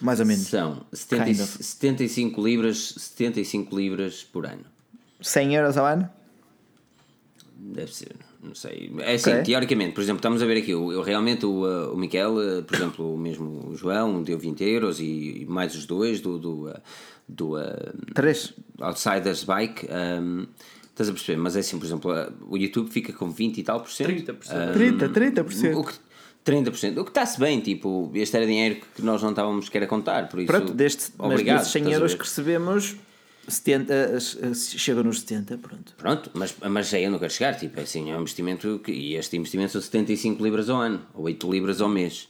Mais 0.01 0.21
ou 0.21 0.27
menos. 0.27 0.47
São 0.49 0.85
70, 0.93 1.25
Kind 1.25 1.41
of. 1.41 1.63
75 1.63 2.43
libras, 2.43 2.95
75 2.99 3.77
libras 3.77 4.23
por 4.25 4.47
ano. 4.47 4.65
100 5.21 5.55
euros 5.55 5.77
ao 5.77 5.87
ano? 5.87 6.09
Deve 7.65 7.95
ser, 7.95 8.17
não 8.43 8.55
sei. 8.57 8.93
É 8.99 9.15
assim, 9.15 9.31
Ok. 9.31 9.45
teoricamente, 9.45 9.93
por 9.93 10.01
exemplo, 10.01 10.19
estamos 10.19 10.43
a 10.43 10.47
ver 10.47 10.59
aqui, 10.59 10.73
eu, 10.73 10.91
eu 10.91 11.01
realmente, 11.01 11.47
o, 11.47 11.65
uh, 11.65 11.95
o 11.95 11.97
Miquel, 11.97 12.35
uh, 12.35 12.63
por 12.65 12.75
exemplo, 12.75 13.15
o 13.15 13.17
mesmo 13.17 13.69
o 13.69 13.77
João, 13.77 14.21
deu 14.23 14.37
20 14.37 14.65
euros 14.65 14.99
e, 14.99 15.43
e 15.43 15.47
mais 15.47 15.75
os 15.77 15.87
dois 15.87 16.21
do, 16.21 16.39
do, 16.39 16.69
uh, 16.69 16.75
do 17.29 17.57
uh, 17.57 17.63
3? 18.15 18.55
Outsiders 18.81 19.45
Bike. 19.45 19.87
um, 19.87 20.47
estás 20.91 21.09
a 21.09 21.13
perceber? 21.13 21.39
Mas 21.39 21.55
é 21.55 21.61
assim, 21.61 21.79
por 21.79 21.87
exemplo, 21.87 22.13
uh, 22.13 22.33
o 22.51 22.57
YouTube 22.57 22.91
fica 22.91 23.13
com 23.13 23.31
20 23.31 23.59
e 23.59 23.63
tal 23.63 23.81
por 23.81 23.91
cento. 23.91 24.11
30%. 24.11 24.47
Ah, 24.51 24.73
30, 24.73 25.09
30%. 25.09 25.77
o 25.77 25.85
que, 25.85 25.95
30%. 26.45 26.99
O 26.99 27.05
que 27.05 27.11
está-se 27.11 27.39
bem, 27.39 27.61
tipo, 27.61 28.11
este 28.15 28.37
era 28.37 28.45
dinheiro 28.45 28.81
que 28.95 29.03
nós 29.03 29.23
não 29.23 29.31
estávamos 29.31 29.69
querer 29.69 29.87
contar, 29.87 30.29
por 30.29 30.41
isso. 30.41 30.49
Pronto, 30.49 30.75
deste, 30.75 31.13
mas 31.17 31.31
obrigado, 31.31 31.59
desses 31.59 31.73
100 31.73 31.83
estás 31.83 31.95
a 31.95 31.97
euros 31.97 32.15
que 32.15 32.23
recebemos, 32.23 32.97
70, 33.49 33.93
eh, 33.93 34.17
eh, 34.17 34.55
chegam 34.55 35.03
nos 35.03 35.21
70, 35.21 35.59
pronto. 35.59 35.95
Pronto, 35.97 36.31
mas, 36.35 36.55
mas 36.71 36.95
aí 36.95 37.05
eu 37.05 37.11
não 37.11 37.19
quero 37.19 37.33
chegar, 37.33 37.59
tipo, 37.59 37.79
é 37.81 37.83
assim, 37.83 38.11
é 38.11 38.17
um 38.17 38.21
investimento 38.21 38.81
que, 38.85 38.93
e 38.93 39.17
este 39.17 39.37
investimento 39.37 39.73
são 39.73 39.81
75 39.81 40.43
libras 40.43 40.71
ao 40.71 40.81
ano, 40.81 41.03
ou 41.15 41.25
8 41.25 41.51
libras 41.51 41.81
ao 41.81 41.89
mês. 41.89 42.29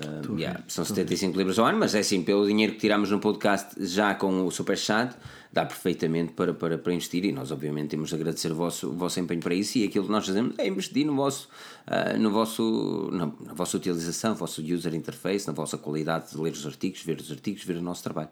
Ah, 0.00 0.22
yeah, 0.36 0.60
são 0.68 0.84
75 0.84 1.36
libras 1.36 1.58
ao 1.58 1.66
ano, 1.66 1.78
mas 1.78 1.94
é 1.94 2.00
assim, 2.00 2.22
pelo 2.22 2.46
dinheiro 2.46 2.72
que 2.74 2.78
tiramos 2.78 3.10
no 3.10 3.20
podcast 3.20 3.74
já 3.84 4.14
com 4.14 4.46
o 4.46 4.50
Super 4.50 4.78
Chat, 4.78 5.14
dá 5.52 5.66
perfeitamente 5.66 6.32
para, 6.32 6.54
para, 6.54 6.78
para 6.78 6.94
investir 6.94 7.24
e 7.24 7.32
nós 7.32 7.52
obviamente 7.52 7.90
temos 7.90 8.08
de 8.08 8.14
agradecer 8.14 8.50
o 8.50 8.54
vosso, 8.54 8.88
o 8.88 8.92
vosso 8.94 9.20
empenho 9.20 9.40
para 9.40 9.54
isso 9.54 9.76
e 9.78 9.84
aquilo 9.84 10.06
que 10.06 10.10
nós 10.10 10.26
fazemos 10.26 10.58
é 10.58 10.66
investir 10.66 11.04
no 11.04 11.14
vosso, 11.14 11.48
ah, 11.86 12.16
no 12.16 12.30
vosso, 12.30 13.10
na, 13.12 13.26
na 13.26 13.54
vossa 13.54 13.76
utilização, 13.76 14.34
vosso 14.34 14.62
user 14.62 14.94
interface, 14.94 15.46
na 15.46 15.52
vossa 15.52 15.76
qualidade 15.76 16.30
de 16.30 16.38
ler 16.38 16.52
os 16.52 16.66
artigos, 16.66 17.02
ver 17.02 17.20
os 17.20 17.30
artigos, 17.30 17.64
ver 17.64 17.76
o 17.76 17.82
nosso 17.82 18.02
trabalho. 18.02 18.30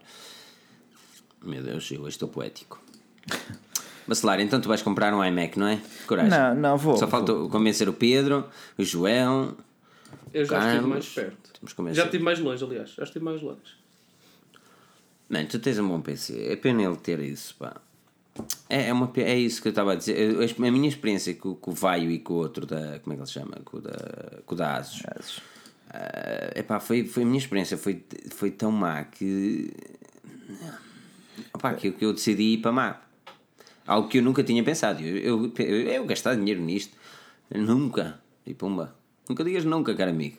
Meu 1.43 1.63
Deus, 1.63 1.91
eu 1.91 2.01
hoje 2.03 2.11
estou 2.17 2.29
poético. 2.29 2.81
Bacelar, 4.07 4.41
então 4.41 4.61
tu 4.61 4.69
vais 4.69 4.83
comprar 4.83 5.15
um 5.15 5.25
iMac, 5.25 5.59
não 5.59 5.69
é? 5.69 5.81
Coragem. 6.07 6.31
Não, 6.31 6.55
não, 6.55 6.77
vou. 6.77 6.97
Só 6.97 7.07
falta 7.07 7.33
convencer 7.49 7.89
o 7.89 7.93
Pedro, 7.93 8.45
o 8.77 8.83
João. 8.83 9.57
Eu 10.35 10.45
já 10.45 10.51
Carlos, 10.59 10.73
estive 10.75 10.89
mais 10.89 11.09
perto. 11.09 11.51
Já 11.95 12.05
estive 12.05 12.25
mais 12.25 12.39
longe, 12.41 12.65
aliás. 12.65 12.91
Já 12.91 13.05
estive 13.05 13.25
mais 13.25 13.41
longe. 13.41 13.79
Mano, 15.29 15.47
tu 15.49 15.61
tens 15.61 15.79
um 15.79 15.87
bom 15.87 16.01
PC. 16.01 16.47
É 16.51 16.57
pena 16.57 16.83
ele 16.83 16.97
ter 16.97 17.21
isso, 17.21 17.55
pá. 17.57 17.77
É, 18.69 18.89
é, 18.89 18.93
uma, 18.93 19.13
é 19.17 19.39
isso 19.39 19.63
que 19.63 19.69
eu 19.69 19.71
estava 19.71 19.93
a 19.93 19.95
dizer. 19.95 20.19
Eu- 20.19 20.43
A 20.43 20.71
minha 20.71 20.89
experiência 20.89 21.35
com, 21.35 21.55
com 21.55 21.71
o 21.71 21.75
Vaio 21.75 22.11
e 22.11 22.19
com 22.19 22.35
o 22.35 22.37
outro 22.37 22.67
da. 22.67 22.99
Como 23.01 23.13
é 23.13 23.17
que 23.17 23.21
ele 23.23 23.27
se 23.27 23.33
chama? 23.35 23.57
Com 23.65 23.77
o 23.77 23.81
da, 23.81 24.39
com 24.45 24.55
o 24.55 24.59
da 24.59 24.77
Asus. 24.79 25.41
Ah, 25.89 26.51
epá, 26.57 26.81
foi, 26.81 27.05
foi 27.05 27.23
a 27.23 27.27
minha 27.27 27.39
experiência. 27.39 27.77
Foi, 27.77 28.03
foi 28.31 28.51
tão 28.51 28.73
má 28.73 29.05
que. 29.05 29.73
Opá, 31.53 31.75
que, 31.75 31.89
eu- 31.89 31.93
que 31.93 32.05
eu 32.05 32.13
decidi 32.13 32.55
ir 32.55 32.59
para 32.59 32.73
má. 32.73 32.97
Algo 33.87 34.09
que 34.09 34.19
eu 34.19 34.23
nunca 34.23 34.43
tinha 34.43 34.63
pensado. 34.63 35.01
Eu, 35.03 35.17
eu, 35.17 35.53
eu, 35.59 35.81
eu 35.89 36.07
gastar 36.07 36.35
dinheiro 36.37 36.61
nisto. 36.61 36.97
Nunca. 37.55 38.21
E 38.47 38.55
pumba. 38.55 38.95
Nunca 39.29 39.43
digas 39.45 39.65
nunca, 39.65 39.95
caro 39.95 40.11
amigo. 40.11 40.37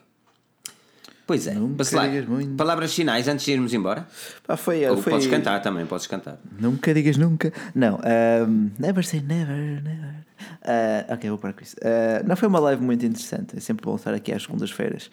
Pois 1.28 1.48
é. 1.48 1.54
Nunca 1.54 1.84
digas 1.84 2.26
muito. 2.28 2.56
palavras 2.56 2.94
finais 2.94 3.28
antes 3.28 3.46
de 3.46 3.52
irmos 3.54 3.74
embora. 3.74 4.08
Pá, 4.46 4.58
foi, 4.58 4.86
Ou 4.90 4.98
foi... 4.98 5.14
podes 5.14 5.28
cantar 5.28 5.62
também, 5.62 5.86
podes 5.86 6.08
cantar. 6.08 6.38
Nunca 6.60 6.94
digas 6.94 7.16
nunca. 7.18 7.54
Não, 7.74 8.00
ahm, 8.04 8.70
never 8.78 9.04
say 9.06 9.22
never, 9.22 9.82
never. 9.82 10.16
Ah, 10.64 11.14
ok, 11.14 11.30
vou 11.30 11.40
parar 11.40 11.54
com 11.54 11.62
isso. 11.64 11.76
Ah, 11.84 12.24
não 12.26 12.36
foi 12.36 12.48
uma 12.48 12.60
live 12.60 12.82
muito 12.84 13.06
interessante. 13.06 13.56
É 13.56 13.60
sempre 13.60 13.86
bom 13.86 13.96
estar 13.96 14.14
aqui 14.14 14.34
às 14.34 14.42
segundas-feiras. 14.44 15.10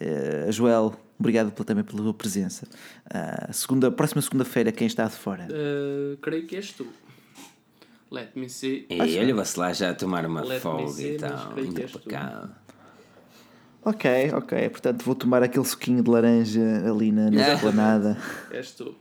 Uh, 0.00 0.50
Joel, 0.50 0.94
obrigado 1.20 1.52
pela- 1.52 1.64
também 1.64 1.84
pela 1.84 2.02
tua 2.02 2.14
presença. 2.14 2.66
Ah, 3.08 3.52
segunda, 3.52 3.90
próxima 3.92 4.20
segunda-feira, 4.22 4.72
quem 4.72 4.86
está 4.86 5.04
de 5.06 5.14
fora? 5.14 5.46
Uh, 5.50 6.16
creio 6.18 6.46
que 6.46 6.56
és 6.56 6.72
tu. 6.72 6.86
Let 8.10 8.30
me 8.34 8.48
see. 8.50 8.86
E 8.90 9.00
olha, 9.20 9.34
vacilar 9.36 9.72
já 9.72 9.90
a 9.90 9.94
tomar 9.94 10.26
uma 10.26 10.42
Let 10.42 10.60
folga 10.60 10.90
see, 10.92 11.14
e 11.14 11.16
tal. 11.18 11.54
cá. 12.08 12.50
Ok, 13.84 14.32
ok. 14.34 14.68
Portanto, 14.68 15.04
vou 15.04 15.14
tomar 15.14 15.42
aquele 15.44 15.64
suquinho 15.64 16.02
de 16.02 16.10
laranja 16.10 16.60
ali 16.90 17.12
na, 17.12 17.30
na 17.30 17.46
É. 17.50 17.54
esplanada. 17.54 18.18
És 18.50 18.72
tu. 18.72 18.96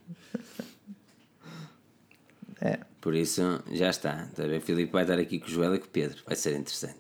É. 2.62 2.80
Por 3.02 3.16
isso, 3.16 3.41
já 3.72 3.90
está. 3.90 4.28
O 4.38 4.62
Filipe 4.62 4.91
vai 4.91 5.04
estar 5.04 5.18
aqui 5.18 5.40
com 5.40 5.48
o 5.48 5.50
Joel 5.50 5.76
e 5.76 5.80
com 5.80 5.86
o 5.86 5.90
Pedro. 5.90 6.22
Vai 6.26 6.36
ser 6.36 6.56
interessante. 6.58 7.00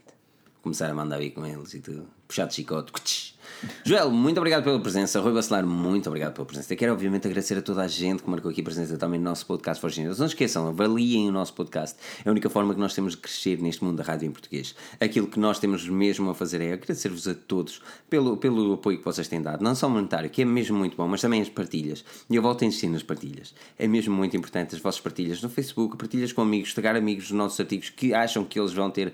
Começar 0.61 0.89
a 0.89 0.93
mandar 0.93 1.19
vir 1.19 1.31
com 1.31 1.45
eles 1.45 1.73
e 1.73 1.79
tudo. 1.79 2.07
Puxar 2.27 2.45
de 2.47 2.55
chicote. 2.55 3.37
Joel, 3.83 4.09
muito 4.09 4.37
obrigado 4.37 4.63
pela 4.63 4.79
presença. 4.79 5.19
Rui 5.19 5.33
Bacelar, 5.33 5.65
muito 5.65 6.07
obrigado 6.07 6.33
pela 6.33 6.45
presença. 6.45 6.73
Eu 6.73 6.77
quero, 6.77 6.93
obviamente, 6.93 7.27
agradecer 7.27 7.57
a 7.57 7.61
toda 7.61 7.81
a 7.81 7.87
gente 7.87 8.23
que 8.23 8.29
marcou 8.29 8.49
aqui 8.49 8.63
presença 8.63 8.97
também 8.97 9.19
no 9.19 9.25
nosso 9.25 9.45
podcast 9.45 9.81
For 9.81 9.89
Genius. 9.89 10.19
Não 10.19 10.27
esqueçam, 10.27 10.67
avaliem 10.67 11.27
o 11.27 11.31
nosso 11.31 11.53
podcast. 11.53 11.97
É 12.23 12.29
a 12.29 12.31
única 12.31 12.49
forma 12.49 12.73
que 12.73 12.79
nós 12.79 12.93
temos 12.93 13.13
de 13.13 13.17
crescer 13.17 13.59
neste 13.59 13.83
mundo 13.83 13.97
da 13.97 14.03
rádio 14.03 14.27
em 14.27 14.31
português. 14.31 14.75
Aquilo 14.99 15.27
que 15.27 15.39
nós 15.39 15.59
temos 15.59 15.87
mesmo 15.89 16.29
a 16.29 16.35
fazer 16.35 16.61
é 16.61 16.73
agradecer-vos 16.73 17.27
a 17.27 17.33
todos 17.33 17.81
pelo, 18.09 18.37
pelo 18.37 18.73
apoio 18.73 18.97
que 18.99 19.05
vocês 19.05 19.27
têm 19.27 19.41
dado. 19.41 19.61
Não 19.61 19.75
só 19.75 19.89
monetário, 19.89 20.29
que 20.29 20.41
é 20.41 20.45
mesmo 20.45 20.77
muito 20.77 20.95
bom, 20.95 21.07
mas 21.07 21.19
também 21.19 21.41
as 21.41 21.49
partilhas. 21.49 22.05
E 22.29 22.35
eu 22.35 22.41
volto 22.41 22.63
a 22.63 22.67
insistir 22.67 22.87
nas 22.87 23.03
partilhas. 23.03 23.53
É 23.77 23.87
mesmo 23.87 24.15
muito 24.15 24.37
importante 24.37 24.75
as 24.75 24.81
vossas 24.81 25.01
partilhas 25.01 25.41
no 25.41 25.49
Facebook, 25.49 25.97
partilhas 25.97 26.31
com 26.31 26.41
amigos, 26.41 26.73
tagar 26.73 26.95
amigos 26.95 27.25
dos 27.25 27.37
nossos 27.37 27.59
artigos 27.59 27.89
que 27.89 28.13
acham 28.13 28.45
que 28.45 28.57
eles 28.57 28.71
vão 28.71 28.89
ter 28.89 29.11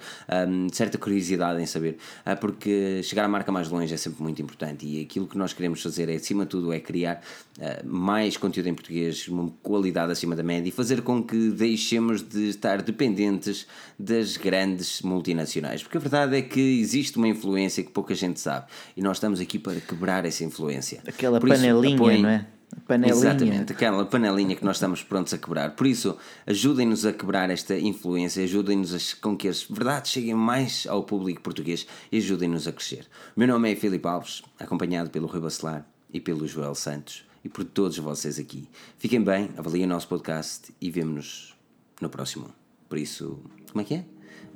hum, 0.48 0.68
certa 0.72 1.00
curiosidade 1.00 1.60
em 1.60 1.66
saber. 1.66 1.98
Ah, 2.24 2.36
porque 2.36 3.02
chegar 3.02 3.26
à 3.26 3.28
marca 3.28 3.52
mais 3.52 3.70
longe 3.70 3.92
é 3.92 3.98
sempre 3.98 4.22
muito 4.22 4.35
importante 4.42 4.86
e 4.86 5.02
aquilo 5.02 5.28
que 5.28 5.38
nós 5.38 5.54
queremos 5.54 5.82
fazer 5.82 6.10
é, 6.10 6.16
acima 6.16 6.44
de 6.44 6.50
tudo, 6.52 6.72
é 6.74 6.80
criar 6.80 7.22
ah, 7.60 7.82
mais 7.86 8.38
conteúdo 8.38 8.68
em 8.68 8.74
português, 8.74 9.28
uma 9.28 9.50
qualidade 9.62 10.12
acima 10.12 10.36
da 10.36 10.44
média 10.44 10.70
e 10.70 10.72
fazer 10.72 11.02
com 11.02 11.24
que 11.24 11.50
deixemos 11.50 12.22
de 12.22 12.50
estar 12.50 12.82
dependentes 12.82 13.68
das 14.00 14.38
grandes 14.38 15.02
multinacionais. 15.02 15.84
Porque 15.84 15.98
a 15.98 16.02
verdade 16.02 16.36
é 16.38 16.42
que 16.42 16.60
existe 16.80 17.18
uma 17.18 17.28
influência 17.28 17.84
que 17.84 17.92
pouca 17.92 18.14
gente 18.16 18.40
sabe 18.40 18.68
e 18.96 19.02
nós 19.02 19.18
estamos 19.18 19.40
aqui 19.40 19.58
para 19.60 19.80
quebrar 19.80 20.26
essa 20.26 20.44
influência. 20.44 21.02
Aquela 21.08 21.40
Por 21.40 21.50
isso, 21.50 21.62
panelinha, 21.62 21.96
apoiem- 21.96 22.22
não 22.22 22.30
é? 22.30 22.48
Panelinha. 22.88 23.16
Exatamente, 23.16 23.72
aquela 23.74 24.06
panelinha 24.06 24.56
que 24.56 24.64
nós 24.64 24.76
estamos 24.76 25.02
prontos 25.02 25.34
a 25.34 25.38
quebrar. 25.38 25.72
Por 25.76 25.88
isso, 25.88 26.18
ajudem-nos 26.46 27.06
a 27.06 27.14
quebrar 27.14 27.50
esta 27.50 27.78
influência, 27.78 28.44
ajudem-nos 28.44 28.94
a- 28.94 29.22
com 29.22 29.36
que 29.36 29.48
as 29.48 29.64
verdades 29.64 30.12
cheguem 30.12 30.34
mais 30.36 30.86
ao 30.88 31.04
público 31.04 31.42
português 31.42 31.88
e 32.12 32.18
ajudem-nos 32.18 32.68
a 32.68 32.72
crescer. 32.72 33.08
O 33.36 33.40
meu 33.40 33.48
nome 33.48 33.72
é 33.72 33.76
Filipe 33.76 34.08
Alves, 34.08 34.44
acompanhado 34.60 35.10
pelo 35.10 35.26
Rui 35.28 35.40
Bacelar 35.42 35.86
e 36.14 36.20
pelo 36.20 36.48
Joel 36.48 36.76
Santos 36.76 37.26
e 37.44 37.50
por 37.50 37.64
todos 37.64 37.98
vocês 37.98 38.38
aqui. 38.38 38.68
Fiquem 39.00 39.24
bem, 39.24 39.50
avaliem 39.58 39.86
o 39.86 39.90
nosso 39.90 40.08
podcast 40.08 40.74
e 40.82 40.92
vemo-nos 40.92 41.56
no 42.02 42.10
próximo. 42.10 42.50
Por 42.90 42.98
isso, 42.98 43.40
como 43.72 43.82
é 43.82 43.84
que 43.84 43.94
é? 43.96 44.06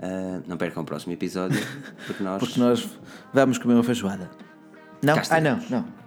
Ah, 0.02 0.41
não 0.48 0.56
percam 0.57 0.84
o 0.84 0.86
próximo 0.86 1.14
episódio, 1.14 1.60
porque 2.06 2.23
nós. 2.23 2.40
Porque 2.44 2.60
nós 2.60 2.88
vamos 3.34 3.57
comer 3.57 3.73
uma 3.73 3.84
feijoada. 3.84 4.30
Não? 5.03 5.15
Ah, 5.30 5.41
não, 5.41 5.57
não. 5.69 5.98